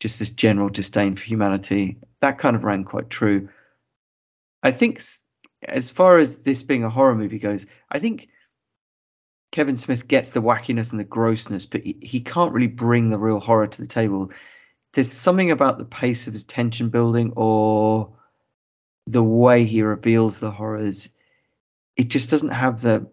just 0.00 0.18
this 0.18 0.30
general 0.30 0.70
disdain 0.70 1.16
for 1.16 1.24
humanity. 1.24 1.98
That 2.20 2.38
kind 2.38 2.56
of 2.56 2.64
rang 2.64 2.84
quite 2.84 3.10
true. 3.10 3.50
I 4.62 4.70
think, 4.70 5.02
as 5.66 5.90
far 5.90 6.18
as 6.18 6.38
this 6.38 6.62
being 6.62 6.84
a 6.84 6.90
horror 6.90 7.14
movie 7.14 7.38
goes, 7.38 7.66
I 7.90 7.98
think 7.98 8.28
Kevin 9.52 9.76
Smith 9.76 10.08
gets 10.08 10.30
the 10.30 10.42
wackiness 10.42 10.90
and 10.90 11.00
the 11.00 11.04
grossness, 11.04 11.66
but 11.66 11.82
he, 11.82 11.96
he 12.00 12.20
can't 12.20 12.52
really 12.52 12.66
bring 12.66 13.08
the 13.08 13.18
real 13.18 13.40
horror 13.40 13.66
to 13.66 13.80
the 13.80 13.86
table. 13.86 14.32
There's 14.92 15.12
something 15.12 15.50
about 15.50 15.78
the 15.78 15.84
pace 15.84 16.26
of 16.26 16.32
his 16.32 16.44
tension 16.44 16.88
building 16.88 17.32
or 17.36 18.12
the 19.06 19.22
way 19.22 19.64
he 19.64 19.82
reveals 19.82 20.40
the 20.40 20.50
horrors. 20.50 21.08
It 21.96 22.08
just 22.08 22.30
doesn't 22.30 22.50
have 22.50 22.80
the 22.80 23.06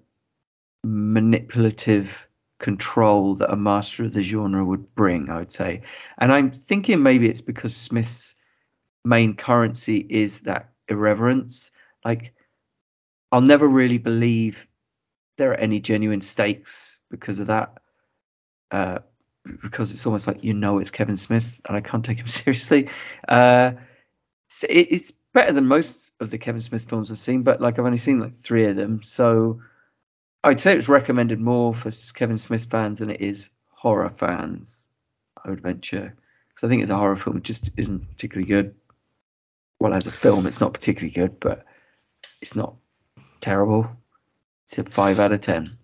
manipulative 0.84 2.28
control 2.60 3.36
that 3.36 3.52
a 3.52 3.56
master 3.56 4.06
of 4.06 4.14
the 4.14 4.23
genre 4.23 4.64
would 4.64 4.95
bring, 4.95 5.30
I 5.30 5.40
would 5.40 5.52
say. 5.52 5.82
And 6.18 6.32
I'm 6.32 6.52
thinking 6.52 7.03
maybe 7.03 7.30
it's 7.30 7.41
because 7.41 7.76
Smith's 7.76 8.36
main 9.03 9.36
currency 9.36 9.98
is 9.98 10.41
that 10.41 10.69
irreverence. 10.88 11.72
Like, 12.06 12.34
I'll 13.32 13.41
never 13.41 13.68
really 13.68 13.98
believe 13.98 14.68
there 15.38 15.52
are 15.52 15.56
any 15.56 15.80
genuine 15.80 16.22
stakes 16.22 16.99
because 17.10 17.40
of 17.40 17.48
that. 17.48 17.78
Uh, 18.70 18.99
because 19.62 19.91
it's 19.91 20.06
almost 20.06 20.28
like 20.28 20.44
you 20.44 20.53
know 20.53 20.78
it's 20.78 20.91
Kevin 20.91 21.18
Smith 21.18 21.62
and 21.68 21.76
I 21.76 21.82
can't 21.82 22.06
take 22.06 22.20
him 22.20 22.28
seriously. 22.28 22.90
Uh, 23.28 23.74
it, 24.70 24.91
it's 24.91 25.12
better 25.34 25.53
than 25.53 25.66
most 25.66 26.12
of 26.20 26.30
the 26.30 26.38
Kevin 26.38 26.62
Smith 26.62 26.84
films 26.84 27.12
I've 27.12 27.18
seen, 27.18 27.44
but 27.44 27.62
like 27.62 27.80
I've 27.80 27.86
only 27.86 27.98
seen 27.98 28.20
like 28.20 28.34
three 28.34 28.66
of 28.66 28.76
them, 28.76 29.02
so 29.02 29.62
I'd 30.44 30.62
say 30.62 30.76
it's 30.76 30.90
recommended 30.90 31.40
more 31.40 31.74
for 31.74 31.91
Kevin 32.14 32.38
Smith 32.38 32.66
fans 32.66 32.99
than 32.99 33.10
it 33.10 33.22
is 33.22 33.49
horror 33.70 34.12
fans. 34.16 34.88
I 35.44 35.49
would 35.49 35.62
venture 35.62 36.16
because 36.49 36.64
I 36.64 36.68
think 36.68 36.82
it's 36.82 36.91
a 36.91 36.98
horror 36.98 37.16
film. 37.16 37.38
It 37.38 37.44
just 37.44 37.72
isn't 37.78 38.10
particularly 38.10 38.48
good. 38.48 38.76
Well, 39.80 39.94
as 39.94 40.06
a 40.06 40.12
film, 40.12 40.45
it's 40.45 40.62
not 40.62 40.74
particularly 40.74 41.12
good, 41.12 41.40
but 41.40 41.66
it's 42.41 42.56
not 42.56 42.76
terrible. 43.42 43.90
It's 44.66 44.78
a 44.78 44.84
five 44.84 45.20
out 45.20 45.32
of 45.32 45.42
ten. 45.42 45.78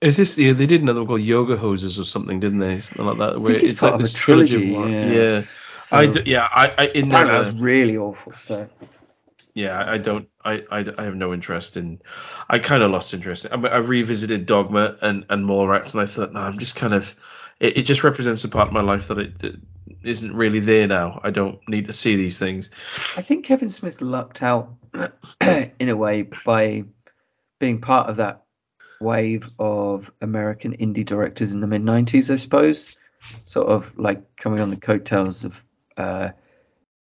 Is 0.00 0.16
this 0.16 0.38
yeah? 0.38 0.52
They 0.52 0.66
did 0.66 0.82
another 0.82 1.00
one 1.00 1.08
called 1.08 1.20
Yoga 1.22 1.56
Hosers 1.56 1.98
or 2.00 2.04
something, 2.04 2.40
didn't 2.40 2.60
they? 2.60 2.80
Something 2.80 3.06
like 3.06 3.18
that. 3.18 3.40
Where 3.40 3.54
it's, 3.54 3.72
it's 3.72 3.82
like 3.82 3.98
this 3.98 4.12
trilogy. 4.12 4.72
trilogy 4.72 4.92
yeah. 4.92 5.12
yeah. 5.12 5.42
So, 5.80 5.96
I 5.96 6.06
d- 6.06 6.22
yeah. 6.26 6.48
I, 6.50 6.72
I 6.78 6.86
in 6.88 7.08
that 7.08 7.26
was 7.26 7.52
really 7.52 7.96
awful. 7.96 8.32
So. 8.32 8.68
Yeah, 9.52 9.84
I 9.84 9.98
don't. 9.98 10.28
I, 10.44 10.62
I, 10.70 10.86
I 10.96 11.02
have 11.02 11.16
no 11.16 11.34
interest 11.34 11.76
in. 11.76 12.00
I 12.48 12.60
kind 12.60 12.84
of 12.84 12.92
lost 12.92 13.12
interest. 13.12 13.46
I, 13.50 13.56
I 13.56 13.78
revisited 13.78 14.46
Dogma 14.46 14.96
and 15.02 15.26
and 15.28 15.44
Mallrats, 15.44 15.92
and 15.92 16.00
I 16.00 16.06
thought, 16.06 16.32
no, 16.32 16.40
I'm 16.40 16.58
just 16.58 16.76
kind 16.76 16.94
of. 16.94 17.14
It, 17.60 17.78
it 17.78 17.82
just 17.82 18.02
represents 18.02 18.42
a 18.44 18.48
part 18.48 18.68
of 18.68 18.74
my 18.74 18.80
life 18.80 19.08
that 19.08 19.18
it, 19.18 19.42
it 19.44 19.56
isn't 20.02 20.34
really 20.34 20.60
there 20.60 20.86
now. 20.86 21.20
I 21.22 21.30
don't 21.30 21.58
need 21.68 21.86
to 21.86 21.92
see 21.92 22.16
these 22.16 22.38
things. 22.38 22.70
I 23.16 23.22
think 23.22 23.44
Kevin 23.44 23.70
Smith 23.70 24.00
lucked 24.00 24.42
out 24.42 24.74
in 25.40 25.88
a 25.88 25.96
way 25.96 26.22
by 26.22 26.84
being 27.58 27.80
part 27.80 28.08
of 28.08 28.16
that 28.16 28.44
wave 29.00 29.48
of 29.58 30.10
American 30.20 30.76
indie 30.76 31.04
directors 31.04 31.54
in 31.54 31.60
the 31.60 31.66
mid 31.66 31.82
90s, 31.82 32.30
I 32.30 32.36
suppose. 32.36 32.98
Sort 33.44 33.68
of 33.68 33.96
like 33.98 34.36
coming 34.36 34.60
on 34.60 34.70
the 34.70 34.76
coattails 34.76 35.44
of, 35.44 35.62
uh, 35.96 36.30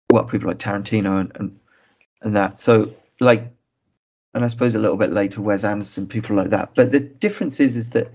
people 0.09 0.49
like 0.49 0.59
Tarantino 0.59 1.21
and, 1.21 1.31
and, 1.35 1.59
and 2.21 2.35
that. 2.35 2.59
So 2.59 2.93
like, 3.19 3.51
and 4.33 4.43
I 4.43 4.47
suppose 4.47 4.75
a 4.75 4.79
little 4.79 4.97
bit 4.97 5.11
later, 5.11 5.41
Wes 5.41 5.63
Anderson, 5.63 6.07
people 6.07 6.35
like 6.35 6.49
that. 6.49 6.73
But 6.75 6.91
the 6.91 6.99
difference 6.99 7.59
is, 7.59 7.75
is 7.75 7.91
that 7.91 8.11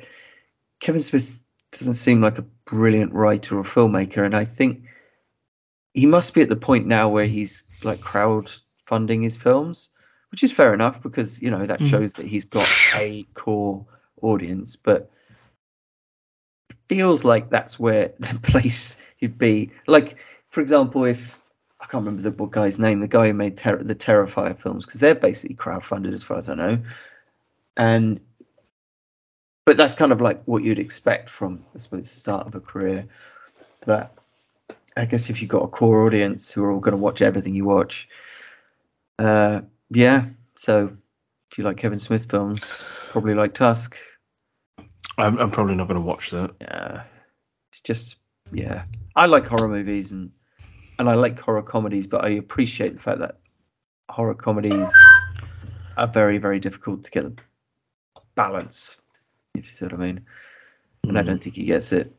Kevin 0.81 1.01
Smith 1.01 1.41
doesn't 1.79 1.95
seem 1.95 2.21
like 2.21 2.39
a 2.39 2.45
brilliant 2.65 3.13
writer 3.13 3.59
or 3.59 3.63
filmmaker, 3.63 4.25
and 4.25 4.35
I 4.35 4.45
think 4.45 4.83
he 5.95 6.07
must 6.07 6.35
be 6.35 6.43
at 6.43 6.49
the 6.49 6.57
point 6.57 6.87
now 6.87 7.09
where 7.09 7.27
he's 7.27 7.63
like 7.83 8.01
crowd 8.01 8.51
funding 8.87 9.23
his 9.23 9.37
films, 9.37 9.91
which 10.31 10.43
is 10.43 10.53
fair 10.53 10.75
enough 10.75 11.03
because 11.03 11.41
you 11.41 11.51
know 11.51 11.65
that 11.65 11.81
mm. 11.81 11.89
shows 11.89 12.15
that 12.15 12.27
he's 12.27 12.45
got 12.45 12.69
a 12.97 13.25
core 13.35 13.87
audience, 14.23 14.77
but 14.77 15.11
feels 16.89 17.25
like 17.25 17.51
that's 17.51 17.79
where 17.79 18.13
the 18.19 18.39
place 18.43 18.97
he'd 19.17 19.39
be. 19.39 19.71
Like, 19.87 20.17
for 20.49 20.61
example, 20.61 21.05
if 21.05 21.39
I 21.81 21.87
can't 21.87 22.05
remember 22.05 22.23
the 22.29 22.47
guy's 22.47 22.79
name, 22.79 23.01
the 23.01 23.09
guy 23.09 23.29
who 23.29 23.35
made 23.35 23.57
ter- 23.57 23.83
the 23.83 23.95
Terrifier 23.95 24.61
films, 24.61 24.87
because 24.87 25.01
they're 25.01 25.15
basically 25.15 25.57
crowdfunded 25.57 26.13
as 26.13 26.23
far 26.23 26.39
as 26.39 26.49
I 26.49 26.55
know, 26.55 26.79
and 27.77 28.21
but 29.67 29.77
that's 29.77 29.95
kind 29.95 30.13
of 30.13 30.21
like 30.21 30.43
what 30.45 30.63
you'd 30.63 30.79
expect 30.79 31.29
from 31.29 31.63
I 31.75 31.79
suppose 31.79 32.09
the 32.09 32.17
start 32.17 32.47
of 32.47 32.55
a 32.55 32.61
career. 32.61 33.07
But 33.85 34.17
I 34.97 35.05
guess 35.05 35.29
if 35.29 35.43
you've 35.43 35.51
got 35.51 35.65
a 35.65 35.69
core 35.69 36.07
audience 36.07 36.51
who 36.51 36.65
are 36.65 36.73
all 36.73 36.81
going 36.81 36.93
to 36.93 36.99
watch 36.99 37.21
everything 37.21 37.55
you 37.55 37.65
watch, 37.67 38.09
uh, 39.19 39.61
yeah. 39.91 40.27
So 40.55 40.97
if 41.51 41.59
you 41.59 41.65
like 41.65 41.77
Kevin 41.77 41.99
Smith 41.99 42.31
films, 42.31 42.81
probably 43.11 43.35
like 43.35 43.53
Tusk. 43.55 43.97
I'm, 45.19 45.39
I'm 45.39 45.51
probably 45.51 45.75
not 45.75 45.89
going 45.89 46.01
to 46.01 46.07
watch 46.07 46.31
that. 46.31 46.55
Yeah, 46.61 47.03
it's 47.71 47.81
just 47.81 48.17
yeah. 48.53 48.85
I 49.17 49.27
like 49.27 49.47
horror 49.49 49.69
movies 49.69 50.13
and 50.13 50.31
and 50.99 51.09
I 51.09 51.15
like 51.15 51.39
horror 51.39 51.63
comedies, 51.63 52.07
but 52.07 52.25
I 52.25 52.31
appreciate 52.31 52.95
the 52.95 53.01
fact 53.01 53.19
that 53.19 53.39
horror 54.09 54.35
comedies 54.35 54.93
are 55.97 56.07
very 56.07 56.39
very 56.39 56.61
difficult 56.61 57.03
to 57.05 57.11
get 57.11 57.25
a 57.25 57.33
balance. 58.37 58.97
If 59.59 59.67
you 59.67 59.73
see 59.73 59.85
what 59.85 59.95
I 59.95 59.99
mean, 59.99 60.21
mm. 61.05 61.09
and 61.09 61.19
I 61.19 61.23
don't 61.23 61.37
hmm. 61.37 61.43
think 61.43 61.57
he 61.57 61.65
gets 61.65 61.93
it. 61.93 62.15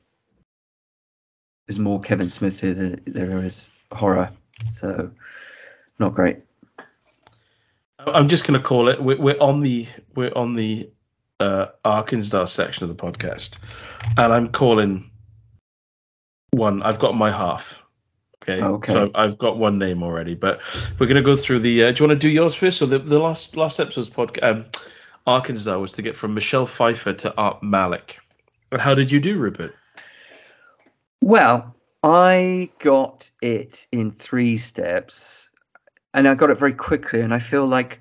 There's 1.68 1.80
more 1.80 1.99
Kevin 1.99 2.30
Smith 2.30 2.61
here 2.61 2.73
than 2.73 3.01
there 3.05 3.43
is 3.43 3.72
horror, 3.91 4.31
so 4.69 5.11
not 5.99 6.15
great. 6.15 6.39
I'm 7.99 8.27
just 8.27 8.45
going 8.47 8.59
to 8.59 8.65
call 8.65 8.88
it. 8.88 9.01
We're, 9.01 9.19
we're 9.19 9.39
on 9.39 9.61
the 9.61 9.88
we're 10.15 10.31
on 10.35 10.55
the 10.55 10.89
uh, 11.39 11.68
ArkinZ'Dar 11.85 12.47
section 12.47 12.89
of 12.89 12.95
the 12.95 13.03
podcast, 13.03 13.57
and 14.18 14.34
I'm 14.34 14.49
calling 14.49 15.09
one. 16.51 16.81
I've 16.84 16.99
got 16.99 17.15
my 17.15 17.31
half. 17.31 17.84
Okay. 18.43 18.64
Okay. 18.64 18.93
So 18.93 19.11
I've 19.14 19.38
got 19.38 19.57
one 19.57 19.77
name 19.77 20.03
already, 20.03 20.35
but 20.35 20.61
we're 20.99 21.07
gonna 21.07 21.22
go 21.22 21.35
through 21.35 21.59
the. 21.59 21.85
Uh, 21.85 21.91
do 21.91 22.03
you 22.03 22.07
want 22.09 22.22
to 22.22 22.27
do 22.27 22.30
yours 22.30 22.55
first? 22.55 22.77
So 22.77 22.85
the 22.85 22.99
the 22.99 23.19
last 23.19 23.57
last 23.57 23.80
episode's 23.80 24.09
podcast, 24.09 24.43
um, 24.43 24.65
ArkinZ'Dar 25.27 25.79
was 25.79 25.91
to 25.93 26.01
get 26.01 26.15
from 26.15 26.33
Michelle 26.33 26.65
Pfeiffer 26.65 27.11
to 27.13 27.35
Art 27.37 27.61
Malik. 27.61 28.17
And 28.71 28.79
how 28.79 28.95
did 28.95 29.11
you 29.11 29.19
do, 29.19 29.37
Rupert? 29.37 29.75
Well, 31.21 31.75
I 32.01 32.69
got 32.79 33.29
it 33.41 33.87
in 33.91 34.11
three 34.11 34.57
steps, 34.57 35.51
and 36.13 36.27
I 36.27 36.35
got 36.35 36.49
it 36.49 36.59
very 36.59 36.73
quickly, 36.73 37.19
and 37.21 37.33
I 37.33 37.39
feel 37.39 37.65
like 37.65 37.99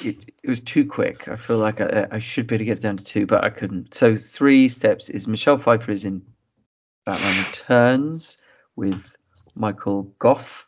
it, 0.00 0.16
it 0.42 0.48
was 0.48 0.60
too 0.60 0.84
quick. 0.84 1.28
I 1.28 1.36
feel 1.36 1.58
like 1.58 1.80
I, 1.80 2.08
I 2.10 2.18
should 2.18 2.48
be 2.48 2.56
able 2.56 2.60
to 2.60 2.64
get 2.64 2.78
it 2.78 2.82
down 2.82 2.96
to 2.96 3.04
two, 3.04 3.26
but 3.26 3.44
I 3.44 3.50
couldn't. 3.50 3.94
So 3.94 4.16
three 4.16 4.68
steps 4.68 5.10
is 5.10 5.28
Michelle 5.28 5.58
Pfeiffer 5.58 5.92
is 5.92 6.04
in 6.04 6.22
Batman 7.06 7.44
Returns 7.44 8.38
with 8.74 9.16
Michael 9.54 10.12
Gough, 10.18 10.66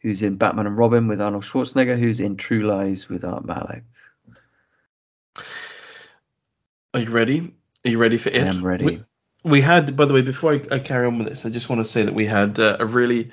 who's 0.00 0.22
in 0.22 0.36
Batman 0.36 0.66
and 0.66 0.78
Robin 0.78 1.06
with 1.06 1.20
Arnold 1.20 1.44
Schwarzenegger, 1.44 1.98
who's 1.98 2.20
in 2.20 2.36
True 2.36 2.60
Lies 2.60 3.08
with 3.08 3.24
Art 3.24 3.44
Malik. 3.44 3.84
Are 6.94 7.00
you 7.00 7.10
ready? 7.10 7.54
Are 7.84 7.90
you 7.90 7.98
ready 7.98 8.18
for 8.18 8.30
it? 8.30 8.48
I'm 8.48 8.64
ready. 8.64 8.84
We, 8.84 9.04
we 9.44 9.60
had, 9.60 9.96
by 9.96 10.04
the 10.06 10.14
way, 10.14 10.22
before 10.22 10.54
I, 10.54 10.62
I, 10.72 10.78
carry 10.78 11.06
on 11.06 11.18
with 11.18 11.28
this, 11.28 11.46
I 11.46 11.50
just 11.50 11.68
want 11.68 11.80
to 11.80 11.84
say 11.84 12.02
that 12.02 12.14
we 12.14 12.26
had 12.26 12.58
uh, 12.58 12.76
a 12.80 12.86
really 12.86 13.30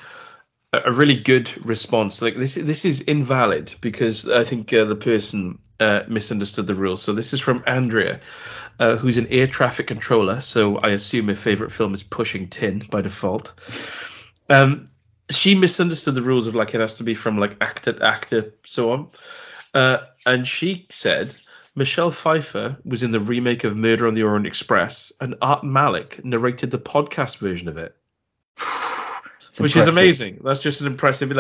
a 0.74 0.92
really 0.92 1.16
good 1.16 1.50
response. 1.66 2.22
Like 2.22 2.36
this, 2.36 2.56
this 2.56 2.86
is 2.86 3.02
invalid 3.02 3.74
because 3.82 4.30
I 4.30 4.44
think 4.44 4.72
uh, 4.74 4.86
the 4.86 4.96
person 4.96 5.60
uh, 5.80 6.02
misunderstood 6.08 6.68
the 6.68 6.76
rules. 6.76 7.02
So 7.02 7.14
this 7.14 7.34
is 7.34 7.40
from 7.40 7.64
Andrea, 7.66 8.20
uh, 8.80 8.98
who's 8.98 9.18
an 9.18 9.28
air 9.28 9.48
traffic 9.48 9.88
controller. 9.88 10.42
So 10.42 10.78
I 10.78 10.90
assume 10.90 11.30
her 11.30 11.36
favorite 11.36 11.72
film 11.72 11.94
is 11.94 12.04
Pushing 12.04 12.50
Tin 12.50 12.86
by 12.92 13.02
default. 13.02 13.54
Um, 14.50 14.86
she 15.30 15.56
misunderstood 15.56 16.16
the 16.16 16.22
rules 16.22 16.48
of 16.48 16.56
like 16.56 16.74
it 16.74 16.82
has 16.82 16.98
to 16.98 17.04
be 17.04 17.14
from 17.14 17.38
like 17.38 17.58
actor 17.62 17.94
to 17.94 18.06
actor, 18.06 18.54
so 18.66 18.92
on. 18.92 19.10
Uh, 19.74 20.00
and 20.26 20.48
she 20.48 20.88
said 20.90 21.36
Michelle 21.78 22.10
Pfeiffer 22.10 22.76
was 22.86 23.04
in 23.04 23.12
the 23.12 23.20
remake 23.20 23.64
of 23.64 23.78
Murder 23.78 24.08
on 24.08 24.16
the 24.16 24.24
Orient 24.24 24.48
Express, 24.48 25.14
and 25.22 25.36
Art 25.44 25.64
Malik 25.64 26.26
narrated 26.26 26.72
the 26.72 26.80
podcast 26.80 27.38
version 27.38 27.68
of 27.68 27.78
it. 27.78 27.96
It's 29.46 29.62
which 29.62 29.76
impressive. 29.76 29.94
is 29.94 29.98
amazing. 29.98 30.42
That's 30.44 30.60
just 30.60 30.82
an 30.82 30.88
impressive, 30.88 31.32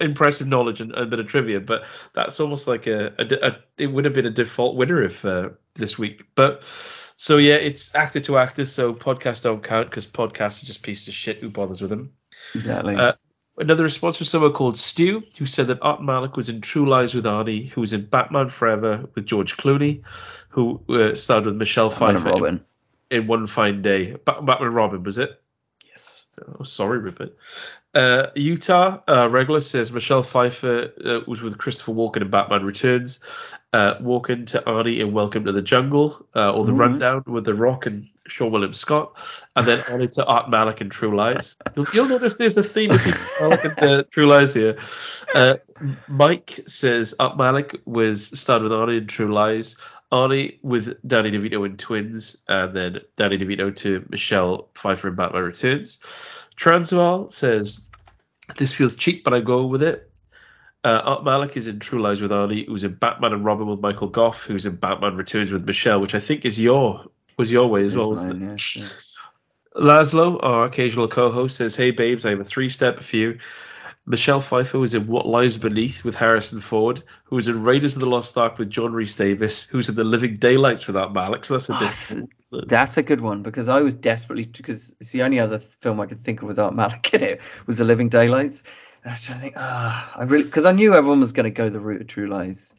impressive 0.00 0.48
knowledge 0.48 0.80
and 0.80 0.92
a 0.94 1.06
bit 1.06 1.20
of 1.20 1.28
trivia. 1.28 1.60
But 1.60 1.84
that's 2.12 2.40
almost 2.40 2.66
like 2.66 2.88
a, 2.88 3.14
a, 3.18 3.46
a 3.46 3.56
it 3.78 3.86
would 3.86 4.04
have 4.04 4.14
been 4.14 4.26
a 4.26 4.30
default 4.30 4.76
winner 4.76 5.02
if 5.02 5.24
uh, 5.24 5.50
this 5.74 5.96
week. 5.96 6.24
But 6.34 6.64
so 7.14 7.36
yeah, 7.36 7.54
it's 7.54 7.94
actor 7.94 8.20
to 8.20 8.36
actor, 8.36 8.64
so 8.64 8.92
podcasts 8.92 9.44
don't 9.44 9.62
count 9.62 9.90
because 9.90 10.08
podcasts 10.08 10.62
are 10.62 10.66
just 10.66 10.82
pieces 10.82 11.08
of 11.08 11.14
shit. 11.14 11.38
Who 11.38 11.50
bothers 11.50 11.80
with 11.80 11.90
them? 11.90 12.12
Exactly. 12.54 12.96
Uh, 12.96 13.12
another 13.58 13.84
response 13.84 14.16
from 14.16 14.26
someone 14.26 14.52
called 14.52 14.76
Stu, 14.76 15.22
who 15.38 15.46
said 15.46 15.66
that 15.68 15.78
Art 15.82 16.02
Malik 16.02 16.36
was 16.36 16.48
in 16.48 16.60
True 16.60 16.88
Lies 16.88 17.14
with 17.14 17.24
Arnie, 17.24 17.68
who 17.70 17.80
was 17.80 17.92
in 17.92 18.04
Batman 18.04 18.48
Forever 18.48 19.08
with 19.14 19.26
George 19.26 19.56
Clooney, 19.56 20.02
who 20.48 20.80
uh, 20.88 21.14
starred 21.14 21.46
with 21.46 21.56
Michelle 21.56 21.90
Pfeiffer 21.90 22.46
in, 22.46 22.60
in, 23.10 23.26
One 23.26 23.46
Fine 23.46 23.82
Day. 23.82 24.16
Batman 24.24 24.72
Robin 24.72 25.02
was 25.02 25.18
it? 25.18 25.40
Yes. 25.86 26.26
Oh, 26.58 26.62
sorry, 26.62 26.98
Rupert. 26.98 27.36
Uh, 27.94 28.26
Utah 28.34 29.00
uh, 29.08 29.28
regular 29.30 29.60
says 29.60 29.90
Michelle 29.90 30.22
Pfeiffer 30.22 30.92
uh, 31.04 31.20
was 31.26 31.40
with 31.42 31.58
Christopher 31.58 31.92
Walken 31.92 32.22
in 32.22 32.30
Batman 32.30 32.64
Returns. 32.64 33.20
Uh, 33.72 33.96
Walken 33.96 34.46
to 34.46 34.60
Arnie 34.60 35.00
in 35.00 35.12
Welcome 35.12 35.44
to 35.44 35.52
the 35.52 35.62
Jungle, 35.62 36.26
uh, 36.36 36.52
or 36.52 36.64
the 36.64 36.72
mm-hmm. 36.72 36.80
Rundown 36.80 37.24
with 37.26 37.44
The 37.44 37.54
Rock 37.54 37.86
and 37.86 38.08
Seann 38.28 38.50
William 38.50 38.72
Scott, 38.72 39.16
and 39.56 39.66
then 39.66 39.82
on 39.90 40.00
into 40.00 40.24
Art 40.24 40.50
Malik 40.50 40.80
in 40.80 40.90
True 40.90 41.16
Lies. 41.16 41.56
You'll, 41.74 41.86
you'll 41.92 42.08
notice 42.08 42.34
there's 42.34 42.56
a 42.56 42.62
theme 42.62 42.90
of 42.90 43.04
Malik 43.40 43.64
and 43.64 43.82
uh, 43.82 44.02
True 44.10 44.26
Lies 44.26 44.54
here. 44.54 44.78
Uh, 45.34 45.56
Mike 46.08 46.60
says 46.66 47.14
Art 47.18 47.36
Malik 47.36 47.80
was 47.84 48.38
starred 48.38 48.62
with 48.62 48.72
Arnie 48.72 48.98
in 48.98 49.06
True 49.06 49.32
Lies. 49.32 49.76
Arnie 50.12 50.58
with 50.62 50.96
Danny 51.06 51.30
DeVito 51.30 51.66
in 51.66 51.76
Twins, 51.76 52.42
and 52.48 52.74
then 52.74 53.00
Danny 53.16 53.36
DeVito 53.36 53.74
to 53.76 54.06
Michelle 54.08 54.68
Pfeiffer 54.74 55.08
in 55.08 55.16
Batman 55.16 55.42
Returns. 55.42 55.98
Transvaal 56.56 57.28
says, 57.30 57.82
This 58.56 58.72
feels 58.72 58.94
cheap, 58.96 59.22
but 59.22 59.34
I 59.34 59.40
go 59.40 59.66
with 59.66 59.82
it. 59.82 60.10
Uh, 60.84 61.02
Art 61.04 61.24
Malik 61.24 61.56
is 61.56 61.66
in 61.66 61.80
True 61.80 62.00
Lies 62.00 62.20
with 62.20 62.30
Arnie, 62.30 62.66
who's 62.66 62.84
in 62.84 62.94
Batman 62.94 63.32
and 63.32 63.44
Robin 63.44 63.66
with 63.66 63.80
Michael 63.80 64.08
Gough, 64.08 64.44
who's 64.44 64.64
in 64.64 64.76
Batman 64.76 65.16
Returns 65.16 65.52
with 65.52 65.66
Michelle, 65.66 66.00
which 66.00 66.14
I 66.14 66.20
think 66.20 66.44
is 66.44 66.58
your 66.58 67.04
was 67.38 67.50
your 67.50 67.70
way 67.70 67.84
as 67.84 67.96
well, 67.96 68.10
wasn't 68.10 68.42
it? 68.42 68.46
Yes, 68.46 68.76
yes. 68.76 69.14
Laszlo, 69.76 70.38
our 70.42 70.66
occasional 70.66 71.08
co-host, 71.08 71.56
says, 71.56 71.76
"Hey 71.76 71.92
babes, 71.92 72.26
I 72.26 72.30
have 72.30 72.40
a 72.40 72.44
three-step 72.44 73.00
for 73.00 73.16
you. 73.16 73.38
Michelle 74.08 74.40
Pfeiffer 74.40 74.78
was 74.78 74.94
in 74.94 75.06
What 75.06 75.26
Lies 75.26 75.58
Beneath 75.58 76.02
with 76.02 76.16
Harrison 76.16 76.62
Ford, 76.62 77.02
who 77.24 77.36
was 77.36 77.46
in 77.46 77.62
Raiders 77.62 77.94
of 77.94 78.00
the 78.00 78.08
Lost 78.08 78.38
Ark 78.38 78.56
with 78.56 78.70
John 78.70 78.94
Rhys-Davies, 78.94 79.64
who's 79.64 79.90
in 79.90 79.96
The 79.96 80.04
Living 80.04 80.36
Daylights 80.36 80.86
with 80.86 80.96
Art 80.96 81.12
Malik. 81.12 81.44
So 81.44 81.58
that's 81.58 81.68
a 81.68 82.26
oh, 82.50 82.60
that's 82.66 82.96
a 82.96 83.02
good 83.02 83.20
one 83.20 83.42
because 83.42 83.68
I 83.68 83.82
was 83.82 83.94
desperately 83.94 84.46
because 84.46 84.96
it's 84.98 85.12
the 85.12 85.22
only 85.22 85.38
other 85.38 85.58
film 85.58 86.00
I 86.00 86.06
could 86.06 86.18
think 86.18 86.40
of 86.40 86.48
with 86.48 86.58
Art 86.58 86.74
Malik 86.74 87.12
in 87.12 87.22
it 87.22 87.40
was 87.66 87.76
The 87.76 87.84
Living 87.84 88.08
Daylights. 88.08 88.64
And 89.04 89.10
I 89.10 89.12
was 89.12 89.24
trying 89.24 89.38
to 89.38 89.42
think, 89.42 89.54
ah, 89.58 90.12
I 90.16 90.24
really 90.24 90.44
because 90.44 90.64
I 90.64 90.72
knew 90.72 90.94
everyone 90.94 91.20
was 91.20 91.32
going 91.32 91.44
to 91.44 91.50
go 91.50 91.68
the 91.68 91.78
route 91.78 92.00
of 92.00 92.06
True 92.06 92.28
Lies. 92.28 92.74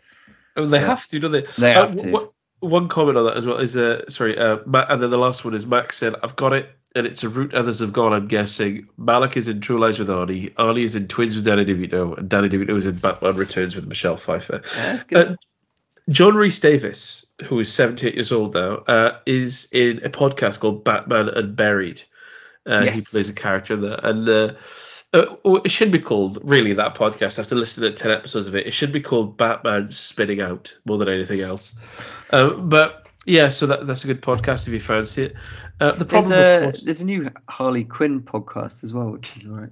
Oh, 0.58 0.66
they 0.66 0.80
have 0.80 1.08
to, 1.10 1.20
don't 1.20 1.32
they? 1.32 1.46
They 1.60 1.74
have 1.74 1.92
uh, 1.92 2.04
to. 2.04 2.12
What, 2.12 2.34
one 2.60 2.88
comment 2.88 3.18
on 3.18 3.26
that 3.26 3.38
as 3.38 3.48
well 3.48 3.58
is 3.58 3.78
uh 3.78 4.08
sorry 4.10 4.38
uh 4.38 4.58
and 4.66 5.02
then 5.02 5.10
the 5.10 5.18
last 5.18 5.46
one 5.46 5.54
is 5.54 5.66
Max 5.66 5.98
said 5.98 6.16
I've 6.22 6.36
got 6.36 6.54
it 6.54 6.70
and 6.96 7.06
it's 7.06 7.24
a 7.24 7.30
route 7.30 7.54
others 7.54 7.80
have 7.80 7.94
gone. 7.94 8.14
I'm 8.14 8.28
guessing 8.28 8.88
Malik 8.98 9.38
is 9.38 9.48
in 9.48 9.62
True 9.62 9.78
Lies 9.78 10.00
with 10.00 10.08
Arnie, 10.08 10.54
Arnie 10.56 10.84
is 10.84 10.96
in 10.96 11.08
Twins 11.08 11.36
with 11.36 11.46
Danny 11.46 11.66
DeVito, 11.66 12.18
and 12.18 12.28
Danny 12.30 12.50
DeVito 12.50 12.76
is 12.76 12.88
in 12.88 12.98
Batman 12.98 13.36
Returns 13.36 13.76
with 13.76 13.88
Michelle 13.88 14.18
Pfeiffer. 14.18 14.62
Uh, 15.14 15.36
John 16.10 16.36
Rhys-Davies, 16.36 17.28
who 17.46 17.60
is 17.60 17.72
78 17.72 18.16
years 18.16 18.32
old 18.32 18.56
now, 18.56 18.78
uh, 18.88 19.20
is 19.28 19.70
in 19.72 20.04
a 20.04 20.10
podcast 20.10 20.60
called 20.60 20.84
Batman 20.84 21.30
Unburied. 21.30 22.02
Uh, 22.66 22.82
yes. 22.86 22.96
He 22.96 23.02
plays 23.02 23.30
a 23.30 23.34
character 23.34 23.76
there, 23.76 24.00
and 24.04 24.28
uh, 25.14 25.36
it 25.66 25.72
should 25.72 25.92
be 25.92 26.00
called 26.00 26.40
really 26.44 26.74
that 26.74 26.96
podcast. 26.96 27.40
After 27.40 27.56
listening 27.56 27.92
to 27.92 27.98
ten 27.98 28.12
episodes 28.12 28.48
of 28.48 28.56
it, 28.56 28.68
it 28.68 28.72
should 28.72 28.92
be 28.92 29.02
called 29.02 29.38
Batman 29.38 29.92
Spinning 29.92 30.42
Out 30.42 30.76
more 30.86 30.98
than 30.98 31.10
anything 31.10 31.42
else. 31.42 31.80
Uh, 32.32 32.56
but 32.56 33.08
yeah, 33.26 33.50
so 33.50 33.66
that, 33.68 33.88
that's 33.88 34.04
a 34.04 34.08
good 34.08 34.22
podcast 34.22 34.68
if 34.68 34.74
you 34.74 34.80
fancy 34.80 35.24
it. 35.26 35.36
Uh, 35.80 35.92
the 35.92 36.06
problem 36.06 36.32
there's 36.32 36.82
a, 36.82 36.86
there's 36.86 37.02
a 37.02 37.06
new 37.06 37.30
Harley 37.48 37.86
Quinn 37.86 38.22
podcast 38.22 38.84
as 38.84 38.94
well, 38.94 39.10
which 39.10 39.36
is 39.38 39.48
alright. 39.48 39.72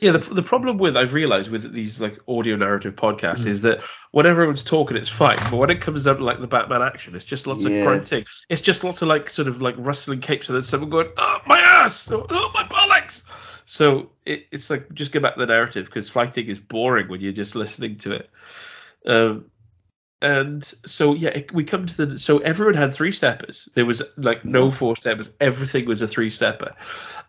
Yeah, 0.00 0.12
the, 0.12 0.18
the 0.18 0.42
problem 0.42 0.78
with 0.78 0.96
I've 0.96 1.12
realized 1.12 1.50
with 1.50 1.72
these 1.72 2.00
like 2.00 2.18
audio 2.26 2.56
narrative 2.56 2.96
podcasts 2.96 3.44
mm. 3.44 3.48
is 3.48 3.60
that 3.62 3.82
when 4.10 4.26
everyone's 4.26 4.64
talking, 4.64 4.96
it's 4.96 5.08
fine, 5.08 5.36
but 5.50 5.56
when 5.56 5.70
it 5.70 5.80
comes 5.80 6.06
out 6.06 6.20
like 6.20 6.40
the 6.40 6.46
Batman 6.46 6.82
action, 6.82 7.14
it's 7.14 7.24
just 7.24 7.46
lots 7.46 7.62
yes. 7.62 7.72
of 7.72 7.86
grunting. 7.86 8.24
It's 8.48 8.62
just 8.62 8.84
lots 8.84 9.02
of 9.02 9.08
like 9.08 9.28
sort 9.28 9.48
of 9.48 9.60
like 9.60 9.74
rustling 9.78 10.20
capes, 10.20 10.48
and 10.48 10.56
then 10.56 10.62
someone 10.62 10.90
going, 10.90 11.08
"Oh 11.18 11.40
my 11.46 11.58
ass! 11.58 12.10
Oh 12.10 12.50
my 12.54 12.64
bollocks!" 12.64 13.22
So 13.66 14.10
it, 14.26 14.46
it's 14.50 14.70
like 14.70 14.92
just 14.92 15.12
get 15.12 15.22
back 15.22 15.34
to 15.34 15.40
the 15.40 15.46
narrative 15.46 15.86
because 15.86 16.08
fighting 16.08 16.46
is 16.46 16.58
boring 16.58 17.08
when 17.08 17.20
you're 17.20 17.32
just 17.32 17.54
listening 17.54 17.96
to 17.98 18.12
it. 18.12 18.28
Um, 19.06 19.46
and 20.20 20.64
so 20.86 21.14
yeah, 21.14 21.30
it, 21.30 21.52
we 21.52 21.64
come 21.64 21.86
to 21.86 22.06
the 22.06 22.18
so 22.18 22.38
everyone 22.38 22.74
had 22.74 22.94
three 22.94 23.12
steppers. 23.12 23.68
There 23.74 23.84
was 23.84 24.02
like 24.16 24.44
no 24.44 24.70
four 24.70 24.96
steppers. 24.96 25.30
Everything 25.40 25.86
was 25.86 26.00
a 26.00 26.08
three 26.08 26.30
stepper. 26.30 26.72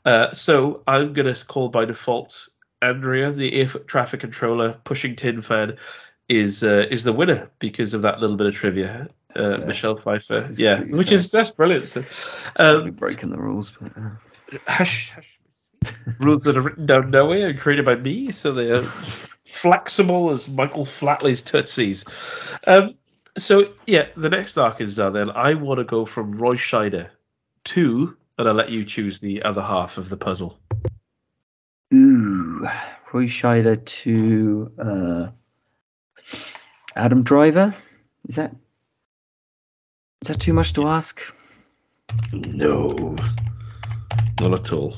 Uh, 0.05 0.31
so 0.31 0.83
I'm 0.85 1.13
gonna 1.13 1.35
call 1.35 1.69
by 1.69 1.85
default 1.85 2.47
Andrea, 2.83 3.31
the 3.31 3.53
air 3.53 3.67
traffic 3.67 4.19
controller, 4.19 4.77
pushing 4.83 5.15
tin 5.15 5.41
fan, 5.41 5.77
is 6.29 6.63
uh, 6.63 6.85
is 6.91 7.03
the 7.03 7.13
winner 7.13 7.49
because 7.59 7.93
of 7.93 8.03
that 8.03 8.19
little 8.19 8.37
bit 8.37 8.47
of 8.47 8.53
trivia. 8.53 9.09
Uh, 9.35 9.57
Michelle 9.65 9.97
Pfeiffer, 9.97 10.47
yeah, 10.53 10.81
which 10.81 11.07
fair. 11.07 11.15
is 11.15 11.31
that's 11.31 11.49
brilliant. 11.49 11.87
So, 11.87 12.03
um, 12.57 12.91
breaking 12.91 13.31
the 13.31 13.37
rules, 13.37 13.71
but 13.71 13.91
uh... 13.97 14.09
hush, 14.67 15.09
hush. 15.09 15.39
Rules 16.19 16.43
that 16.43 16.57
are 16.57 16.61
written 16.61 16.85
down 16.85 17.11
nowhere 17.11 17.49
and 17.49 17.59
created 17.59 17.85
by 17.85 17.95
me, 17.95 18.31
so 18.31 18.51
they 18.51 18.71
are 18.71 18.83
flexible 19.45 20.29
as 20.31 20.49
Michael 20.49 20.85
Flatley's 20.85 21.41
tootsies. 21.41 22.05
Um, 22.67 22.95
so 23.37 23.73
yeah, 23.87 24.07
the 24.15 24.29
next 24.29 24.57
arc 24.57 24.81
is 24.81 24.99
uh, 24.99 25.09
then 25.09 25.29
I 25.29 25.53
want 25.53 25.79
to 25.79 25.83
go 25.83 26.05
from 26.05 26.37
Roy 26.37 26.55
Scheider 26.55 27.09
to, 27.65 28.17
and 28.37 28.47
I'll 28.47 28.53
let 28.53 28.69
you 28.69 28.83
choose 28.83 29.19
the 29.19 29.43
other 29.43 29.61
half 29.61 29.97
of 29.97 30.09
the 30.09 30.17
puzzle. 30.17 30.57
Ooh, 31.93 32.67
Roy 33.11 33.25
Scheider 33.25 33.83
to 33.85 34.71
uh, 34.79 35.27
Adam 36.95 37.21
Driver. 37.21 37.75
Is 38.27 38.35
that 38.35 38.55
is 40.21 40.29
that 40.29 40.39
too 40.39 40.53
much 40.53 40.73
to 40.73 40.87
ask? 40.87 41.21
No, 42.31 43.15
not 44.39 44.53
at 44.53 44.71
all. 44.71 44.95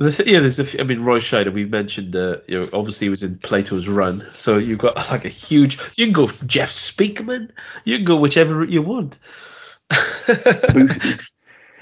Th- 0.00 0.26
yeah, 0.26 0.40
there's 0.40 0.58
a 0.58 0.64
few, 0.64 0.80
I 0.80 0.84
mean, 0.84 1.04
Roy 1.04 1.18
Scheider, 1.18 1.52
we 1.52 1.66
mentioned, 1.66 2.16
uh, 2.16 2.38
you 2.48 2.60
know, 2.60 2.68
obviously 2.72 3.06
he 3.06 3.10
was 3.10 3.22
in 3.22 3.38
Plato's 3.38 3.86
Run. 3.86 4.26
So 4.32 4.56
you've 4.56 4.78
got 4.78 4.96
like 4.96 5.26
a 5.26 5.28
huge, 5.28 5.78
you 5.96 6.06
can 6.06 6.14
go 6.14 6.28
Jeff 6.46 6.70
Speakman, 6.70 7.50
you 7.84 7.98
can 7.98 8.06
go 8.06 8.16
whichever 8.16 8.54
route 8.54 8.70
you 8.70 8.82
want. 8.82 9.18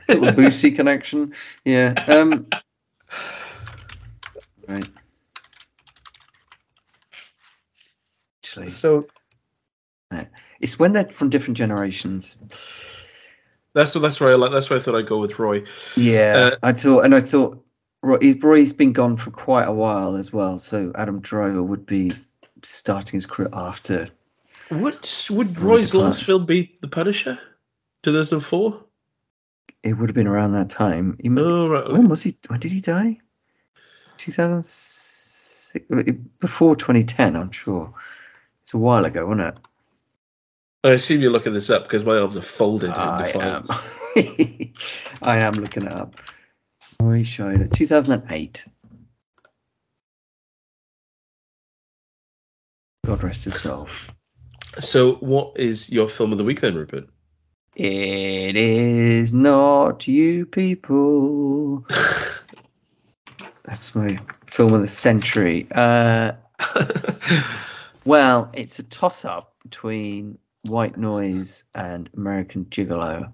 Little 0.09 0.33
Busey 0.33 0.75
connection. 0.75 1.35
Yeah. 1.65 1.95
Um, 2.09 2.49
right. 4.67 4.89
Actually, 8.43 8.71
so 8.71 9.07
it's 10.61 10.79
when 10.79 10.93
they're 10.93 11.05
from 11.05 11.31
different 11.31 11.57
generations. 11.57 12.37
That's 13.75 13.95
what. 13.95 14.01
That's 14.01 14.19
why 14.19 14.31
I 14.31 14.35
like. 14.35 14.51
That's 14.51 14.71
why 14.71 14.77
I 14.77 14.79
thought 14.81 14.97
I'd 14.97 15.07
go 15.07 15.19
with 15.19 15.39
Roy. 15.39 15.65
Yeah, 15.95 16.33
uh, 16.37 16.57
I 16.63 16.73
thought, 16.73 17.05
and 17.05 17.15
I 17.15 17.21
thought 17.21 17.63
Roy, 18.03 18.35
Roy's 18.41 18.73
been 18.73 18.93
gone 18.93 19.17
for 19.17 19.31
quite 19.31 19.67
a 19.67 19.73
while 19.73 20.17
as 20.17 20.33
well, 20.33 20.59
so 20.59 20.93
Adam 20.95 21.21
Driver 21.21 21.63
would 21.63 21.87
be 21.87 22.13
starting 22.63 23.17
his 23.17 23.27
career 23.27 23.49
after. 23.53 24.09
What 24.69 25.27
would 25.31 25.59
Roy's 25.59 25.95
last 25.95 26.25
film 26.25 26.47
be? 26.47 26.77
The 26.81 26.89
Punisher, 26.89 27.39
2004. 28.03 28.85
It 29.83 29.93
would 29.95 30.09
have 30.09 30.15
been 30.15 30.27
around 30.27 30.53
that 30.53 30.71
time. 30.71 31.17
He, 31.21 31.31
oh, 31.31 31.69
right. 31.69 31.91
When 31.91 32.09
was 32.09 32.23
he? 32.23 32.37
When 32.49 32.61
did 32.61 32.73
he 32.73 32.81
die? 32.81 33.19
2006, 34.19 35.87
uh, 35.91 36.13
before 36.41 36.77
2010, 36.77 37.37
I'm 37.37 37.51
sure. 37.51 37.95
It's 38.65 38.75
a 38.75 38.79
while 38.79 39.05
ago, 39.05 39.27
wasn't 39.27 39.49
it? 39.49 39.61
I 40.85 40.91
assume 40.91 41.23
you're 41.23 41.33
looking 41.33 41.55
this 41.55 41.71
up 41.71 41.85
because 41.85 42.05
my 42.05 42.19
arms 42.19 42.37
are 42.37 42.43
folded 42.43 42.91
I 42.91 43.31
in 43.31 43.41
Am. 43.41 43.63
I 45.23 45.39
am 45.39 45.53
looking 45.53 45.85
it 45.85 45.93
up. 45.93 46.15
Roy 47.01 47.23
Scheider, 47.23 47.73
2008. 47.73 48.67
God 53.07 53.23
rest 53.23 53.45
his 53.45 53.61
soul. 53.61 53.89
So, 54.81 55.15
what 55.15 55.59
is 55.59 55.91
your 55.91 56.09
film 56.09 56.33
of 56.33 56.39
the 56.39 56.45
week 56.45 56.61
then, 56.61 56.75
Rupert? 56.75 57.09
It 57.75 58.57
is 58.57 59.33
not 59.33 60.09
you 60.09 60.45
people. 60.45 61.87
That's 63.65 63.95
my 63.95 64.19
film 64.47 64.75
of 64.75 64.83
the 64.83 64.89
century. 64.89 65.69
Uh, 65.71 66.33
well, 68.05 68.51
it's 68.53 68.79
a 68.79 68.83
toss 68.83 69.25
up 69.25 69.55
between 69.63 70.39
White 70.63 70.97
Noise 70.97 71.65
and 71.75 72.11
American 72.17 72.65
Gigolo. 72.65 73.33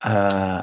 Uh, 0.00 0.62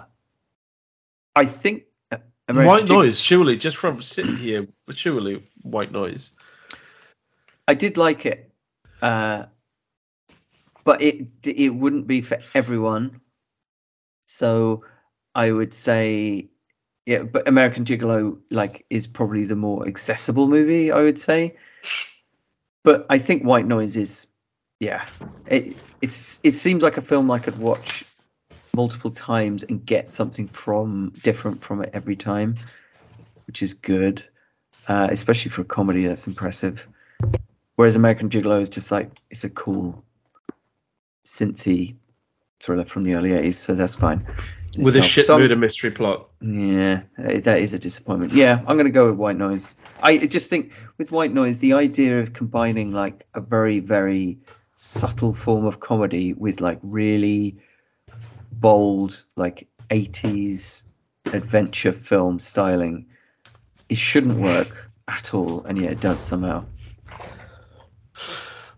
I 1.35 1.45
think 1.45 1.83
uh, 2.11 2.17
American 2.47 2.67
White 2.67 2.87
Gig- 2.87 2.97
Noise, 2.97 3.19
surely, 3.19 3.57
just 3.57 3.77
from 3.77 4.01
sitting 4.01 4.37
here, 4.37 4.67
surely 4.93 5.43
White 5.61 5.91
Noise. 5.91 6.31
I 7.67 7.73
did 7.73 7.97
like 7.97 8.25
it. 8.25 8.51
Uh, 9.01 9.45
but 10.83 11.01
it 11.01 11.27
it 11.43 11.73
wouldn't 11.73 12.07
be 12.07 12.21
for 12.21 12.37
everyone. 12.53 13.21
So 14.27 14.83
I 15.35 15.51
would 15.51 15.73
say, 15.73 16.49
yeah, 17.05 17.23
but 17.23 17.47
American 17.47 17.85
Gigolo 17.85 18.39
like 18.49 18.85
is 18.89 19.07
probably 19.07 19.45
the 19.45 19.55
more 19.55 19.87
accessible 19.87 20.47
movie. 20.47 20.91
I 20.91 21.01
would 21.01 21.19
say, 21.19 21.55
but 22.83 23.05
I 23.09 23.17
think 23.17 23.43
White 23.43 23.65
Noise 23.65 23.95
is, 23.97 24.27
yeah, 24.79 25.05
it 25.47 25.75
it's 26.01 26.39
it 26.43 26.53
seems 26.53 26.83
like 26.83 26.97
a 26.97 27.01
film 27.01 27.29
I 27.31 27.39
could 27.39 27.57
watch 27.57 28.05
multiple 28.75 29.11
times 29.11 29.63
and 29.63 29.85
get 29.85 30.09
something 30.09 30.47
from 30.47 31.13
different 31.23 31.63
from 31.63 31.83
it 31.83 31.89
every 31.93 32.15
time, 32.15 32.55
which 33.47 33.61
is 33.61 33.73
good, 33.73 34.25
uh, 34.87 35.07
especially 35.11 35.51
for 35.51 35.61
a 35.61 35.65
comedy. 35.65 36.05
That's 36.07 36.27
impressive. 36.27 36.87
Whereas 37.75 37.95
American 37.95 38.29
Gigolo 38.29 38.61
is 38.61 38.69
just 38.69 38.91
like 38.91 39.11
it's 39.29 39.43
a 39.43 39.49
cool 39.49 40.03
synthy 41.25 41.95
thriller 42.59 42.85
from 42.85 43.03
the 43.03 43.15
early 43.15 43.31
80s, 43.31 43.55
so 43.55 43.75
that's 43.75 43.95
fine. 43.95 44.25
With 44.77 44.95
itself. 44.95 45.05
a 45.05 45.09
shit 45.09 45.29
murder 45.29 45.55
mystery 45.55 45.91
plot. 45.91 46.29
Yeah, 46.41 47.01
that 47.17 47.59
is 47.59 47.73
a 47.73 47.79
disappointment. 47.79 48.33
Yeah, 48.33 48.59
I'm 48.59 48.77
going 48.77 48.85
to 48.85 48.91
go 48.91 49.09
with 49.09 49.17
White 49.17 49.37
Noise. 49.37 49.75
I 50.01 50.17
just 50.17 50.49
think 50.49 50.71
with 50.97 51.11
White 51.11 51.33
Noise, 51.33 51.57
the 51.57 51.73
idea 51.73 52.21
of 52.21 52.33
combining 52.33 52.93
like 52.93 53.25
a 53.33 53.41
very, 53.41 53.79
very 53.79 54.39
subtle 54.75 55.33
form 55.33 55.65
of 55.65 55.79
comedy 55.79 56.33
with 56.33 56.61
like 56.61 56.79
really 56.81 57.57
bold, 58.51 59.23
like 59.35 59.67
80s 59.89 60.83
adventure 61.25 61.93
film 61.93 62.39
styling, 62.39 63.07
it 63.89 63.97
shouldn't 63.97 64.37
work 64.37 64.89
at 65.07 65.33
all, 65.33 65.63
and 65.65 65.77
yet 65.77 65.91
it 65.91 65.99
does 65.99 66.19
somehow. 66.19 66.65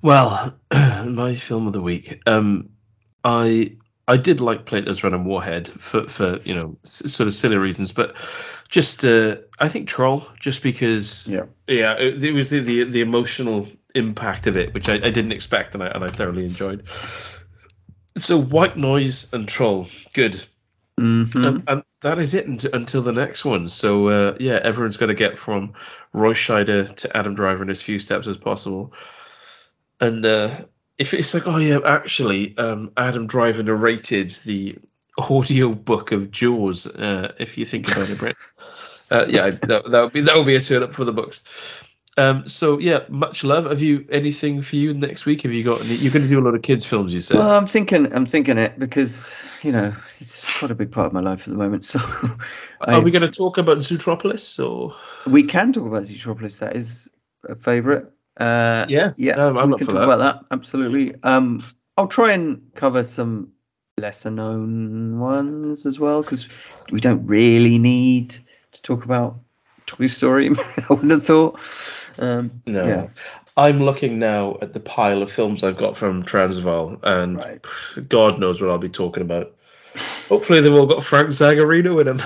Well, 0.02 0.56
my 0.72 1.36
film 1.36 1.68
of 1.68 1.74
the 1.74 1.82
week. 1.82 2.22
Um, 2.26 2.70
I 3.24 3.78
I 4.08 4.18
did 4.18 4.42
like 4.42 4.66
Plato's 4.66 5.04
Run 5.04 5.14
and 5.14 5.26
Warhead 5.26 5.68
for 5.70 6.08
for 6.08 6.40
you 6.44 6.54
know 6.54 6.78
s- 6.84 7.12
sort 7.12 7.28
of 7.28 7.34
silly 7.34 7.58
reasons, 7.58 7.92
but 7.92 8.16
just 8.68 9.06
uh, 9.06 9.38
I 9.60 9.70
think 9.70 9.88
Troll 9.88 10.28
just 10.40 10.62
because 10.62 11.26
yeah 11.28 11.46
yeah 11.68 11.94
it, 11.94 12.24
it 12.24 12.32
was 12.34 12.50
the, 12.50 12.60
the 12.60 12.84
the 12.84 13.02
emotional 13.02 13.68
impact 13.96 14.48
of 14.48 14.58
it 14.58 14.74
which 14.74 14.90
I, 14.90 14.96
I 14.96 15.12
didn't 15.12 15.32
expect 15.32 15.76
and 15.76 15.84
I 15.84 15.88
and 15.88 16.04
I 16.04 16.10
thoroughly 16.10 16.46
enjoyed. 16.46 16.84
So 18.18 18.40
White 18.40 18.78
Noise 18.78 19.34
and 19.34 19.48
Troll, 19.48 19.88
good. 20.14 20.44
Mm-hmm. 21.00 21.44
And, 21.44 21.64
and, 21.68 21.84
that 22.02 22.20
is 22.20 22.34
it 22.34 22.46
until 22.74 23.02
the 23.02 23.14
next 23.14 23.46
one. 23.46 23.66
So 23.66 24.10
uh, 24.10 24.38
yeah, 24.38 24.60
everyone's 24.62 24.98
got 24.98 25.06
to 25.06 25.14
get 25.14 25.40
from 25.40 25.74
Roy 26.12 26.34
Scheider 26.34 26.94
to 26.98 27.18
Adam 27.18 27.34
Driver 27.34 27.64
in 27.64 27.70
as 27.70 27.82
few 27.82 27.98
steps 27.98 28.28
as 28.28 28.36
possible 28.36 28.94
and 30.04 30.26
uh, 30.26 30.62
if 30.98 31.14
it's 31.14 31.34
like, 31.34 31.48
oh 31.48 31.58
yeah, 31.58 31.80
actually, 31.86 32.58
um, 32.58 32.92
Adam 32.98 33.26
Driver 33.26 33.64
narrated 33.64 34.32
the 34.46 34.78
audio 35.18 35.70
book 35.74 36.12
of 36.12 36.30
Jaws. 36.30 36.88
Uh, 36.88 37.34
if 37.40 37.58
you 37.58 37.66
think 37.66 37.88
about 37.90 38.10
it, 38.10 38.20
Britt. 38.20 38.36
Uh, 39.12 39.28
yeah, 39.30 39.52
that, 39.52 39.84
that 39.92 40.02
would 40.02 40.14
be 40.14 40.22
that 40.22 40.36
would 40.36 40.46
be 40.46 40.56
a 40.56 40.62
turn 40.62 40.82
up 40.82 40.92
for 40.92 41.04
the 41.04 41.12
books. 41.12 41.44
Um, 42.16 42.48
so 42.48 42.78
yeah, 42.78 43.06
much 43.10 43.44
love. 43.44 43.66
Have 43.66 43.82
you 43.82 44.06
anything 44.12 44.62
for 44.62 44.76
you 44.76 44.94
next 44.94 45.26
week? 45.26 45.42
Have 45.42 45.52
you 45.52 45.64
got? 45.64 45.82
Any, 45.82 45.96
you're 45.96 46.12
going 46.12 46.24
to 46.24 46.30
do 46.30 46.40
a 46.40 46.46
lot 46.46 46.54
of 46.54 46.62
kids 46.62 46.86
films, 46.86 47.14
you 47.14 47.22
said. 47.22 47.38
Well, 47.38 47.50
I'm 47.50 47.66
thinking, 47.66 48.14
I'm 48.14 48.28
thinking 48.28 48.60
it 48.60 48.78
because 48.78 49.44
you 49.64 49.72
know 49.72 49.94
it's 50.20 50.46
quite 50.60 50.70
a 50.70 50.76
big 50.76 50.92
part 50.92 51.08
of 51.08 51.14
my 51.14 51.22
life 51.22 51.48
at 51.48 51.48
the 51.48 51.56
moment. 51.56 51.84
So, 51.94 52.00
are 52.82 53.02
we 53.02 53.12
going 53.12 53.24
to 53.24 53.32
talk 53.32 53.58
about 53.58 53.78
Zootropolis 53.78 54.64
or? 54.64 54.96
We 55.26 55.44
can 55.44 55.74
talk 55.74 55.88
about 55.88 56.04
Zootropolis. 56.04 56.60
That 56.60 56.76
is 56.76 57.10
a 57.48 57.56
favourite. 57.56 58.06
Uh, 58.38 58.86
yeah, 58.90 59.12
yeah, 59.18 59.36
no, 59.36 59.58
I'm 59.58 59.72
we 59.72 59.78
can 59.78 59.88
talk 59.88 59.96
that. 59.96 60.04
about 60.04 60.20
that. 60.20 60.46
Absolutely. 60.52 61.16
Um, 61.24 61.64
I'll 61.98 62.08
try 62.08 62.34
and 62.34 62.72
cover 62.76 63.04
some 63.04 63.54
lesser 63.98 64.32
known 64.32 65.20
ones 65.20 65.86
as 65.86 66.00
well 66.00 66.22
because 66.22 66.48
we 66.92 67.00
don't 67.00 67.28
really 67.28 67.78
need 67.78 68.36
to 68.72 68.82
talk 68.82 69.06
about 69.06 69.40
Toy 69.86 70.08
Story. 70.08 70.50
I 70.90 70.94
wouldn't 70.94 71.12
have 71.12 71.26
thought. 71.26 71.60
Um, 72.18 72.62
no. 72.66 72.86
Yeah. 72.86 73.08
I'm 73.56 73.84
looking 73.84 74.18
now 74.18 74.58
at 74.62 74.74
the 74.74 74.80
pile 74.80 75.22
of 75.22 75.32
films 75.32 75.64
I've 75.64 75.78
got 75.78 75.96
from 75.96 76.24
Transvaal, 76.24 77.00
and 77.04 77.38
right. 77.38 77.66
God 78.10 78.40
knows 78.40 78.60
what 78.60 78.72
I'll 78.72 78.80
be 78.80 78.90
talking 78.90 79.22
about. 79.22 79.56
Hopefully, 80.28 80.62
they've 80.62 80.74
all 80.74 80.88
got 80.88 81.04
Frank 81.04 81.30
Zagarino 81.30 82.00
in 82.00 82.18
them. 82.18 82.22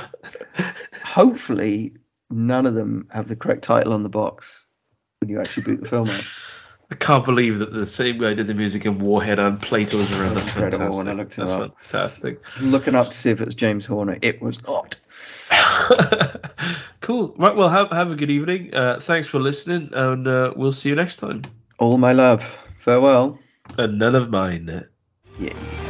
Hopefully, 1.04 1.94
none 2.30 2.66
of 2.66 2.76
them 2.76 3.10
have 3.12 3.28
the 3.28 3.36
correct 3.36 3.64
title 3.64 3.92
on 3.92 4.04
the 4.04 4.10
box 4.10 4.66
when 5.20 5.30
you 5.30 5.40
actually 5.40 5.64
boot 5.64 5.84
the 5.84 5.90
film 5.90 6.10
out. 6.10 6.24
I 6.90 6.96
can't 6.96 7.26
believe 7.26 7.60
that 7.60 7.74
the 7.74 7.86
same 7.86 8.18
guy 8.18 8.34
did 8.34 8.48
the 8.48 8.54
music 8.54 8.86
in 8.86 8.98
Warhead 9.00 9.40
and 9.40 9.60
Plato's 9.60 10.10
Run. 10.14 10.36
That's, 10.36 10.48
incredible 10.48 10.78
fantastic. 10.78 10.98
when 10.98 11.08
I 11.10 11.14
looked 11.14 11.36
That's 11.36 11.52
up. 11.52 11.82
fantastic. 11.82 12.42
Looking 12.62 12.96
up 12.96 13.08
to 13.08 13.14
see 13.14 13.30
if 13.30 13.42
it 13.42 13.46
was 13.46 13.56
James 13.56 13.86
Horner. 13.86 14.18
It 14.22 14.42
was 14.42 14.64
not. 14.64 14.96
cool. 17.08 17.34
Right. 17.38 17.56
Well, 17.56 17.70
have 17.70 17.90
have 17.92 18.12
a 18.12 18.16
good 18.16 18.30
evening. 18.30 18.74
Uh, 18.74 19.00
thanks 19.00 19.28
for 19.30 19.40
listening, 19.40 19.90
and 19.94 20.28
uh, 20.28 20.54
we'll 20.58 20.74
see 20.74 20.90
you 20.90 20.96
next 20.96 21.18
time. 21.18 21.44
All 21.80 21.98
my 21.98 22.12
love. 22.12 22.44
Farewell. 22.80 23.40
And 23.78 23.98
none 23.98 24.16
of 24.16 24.30
mine. 24.30 24.86
Yeah. 25.40 25.87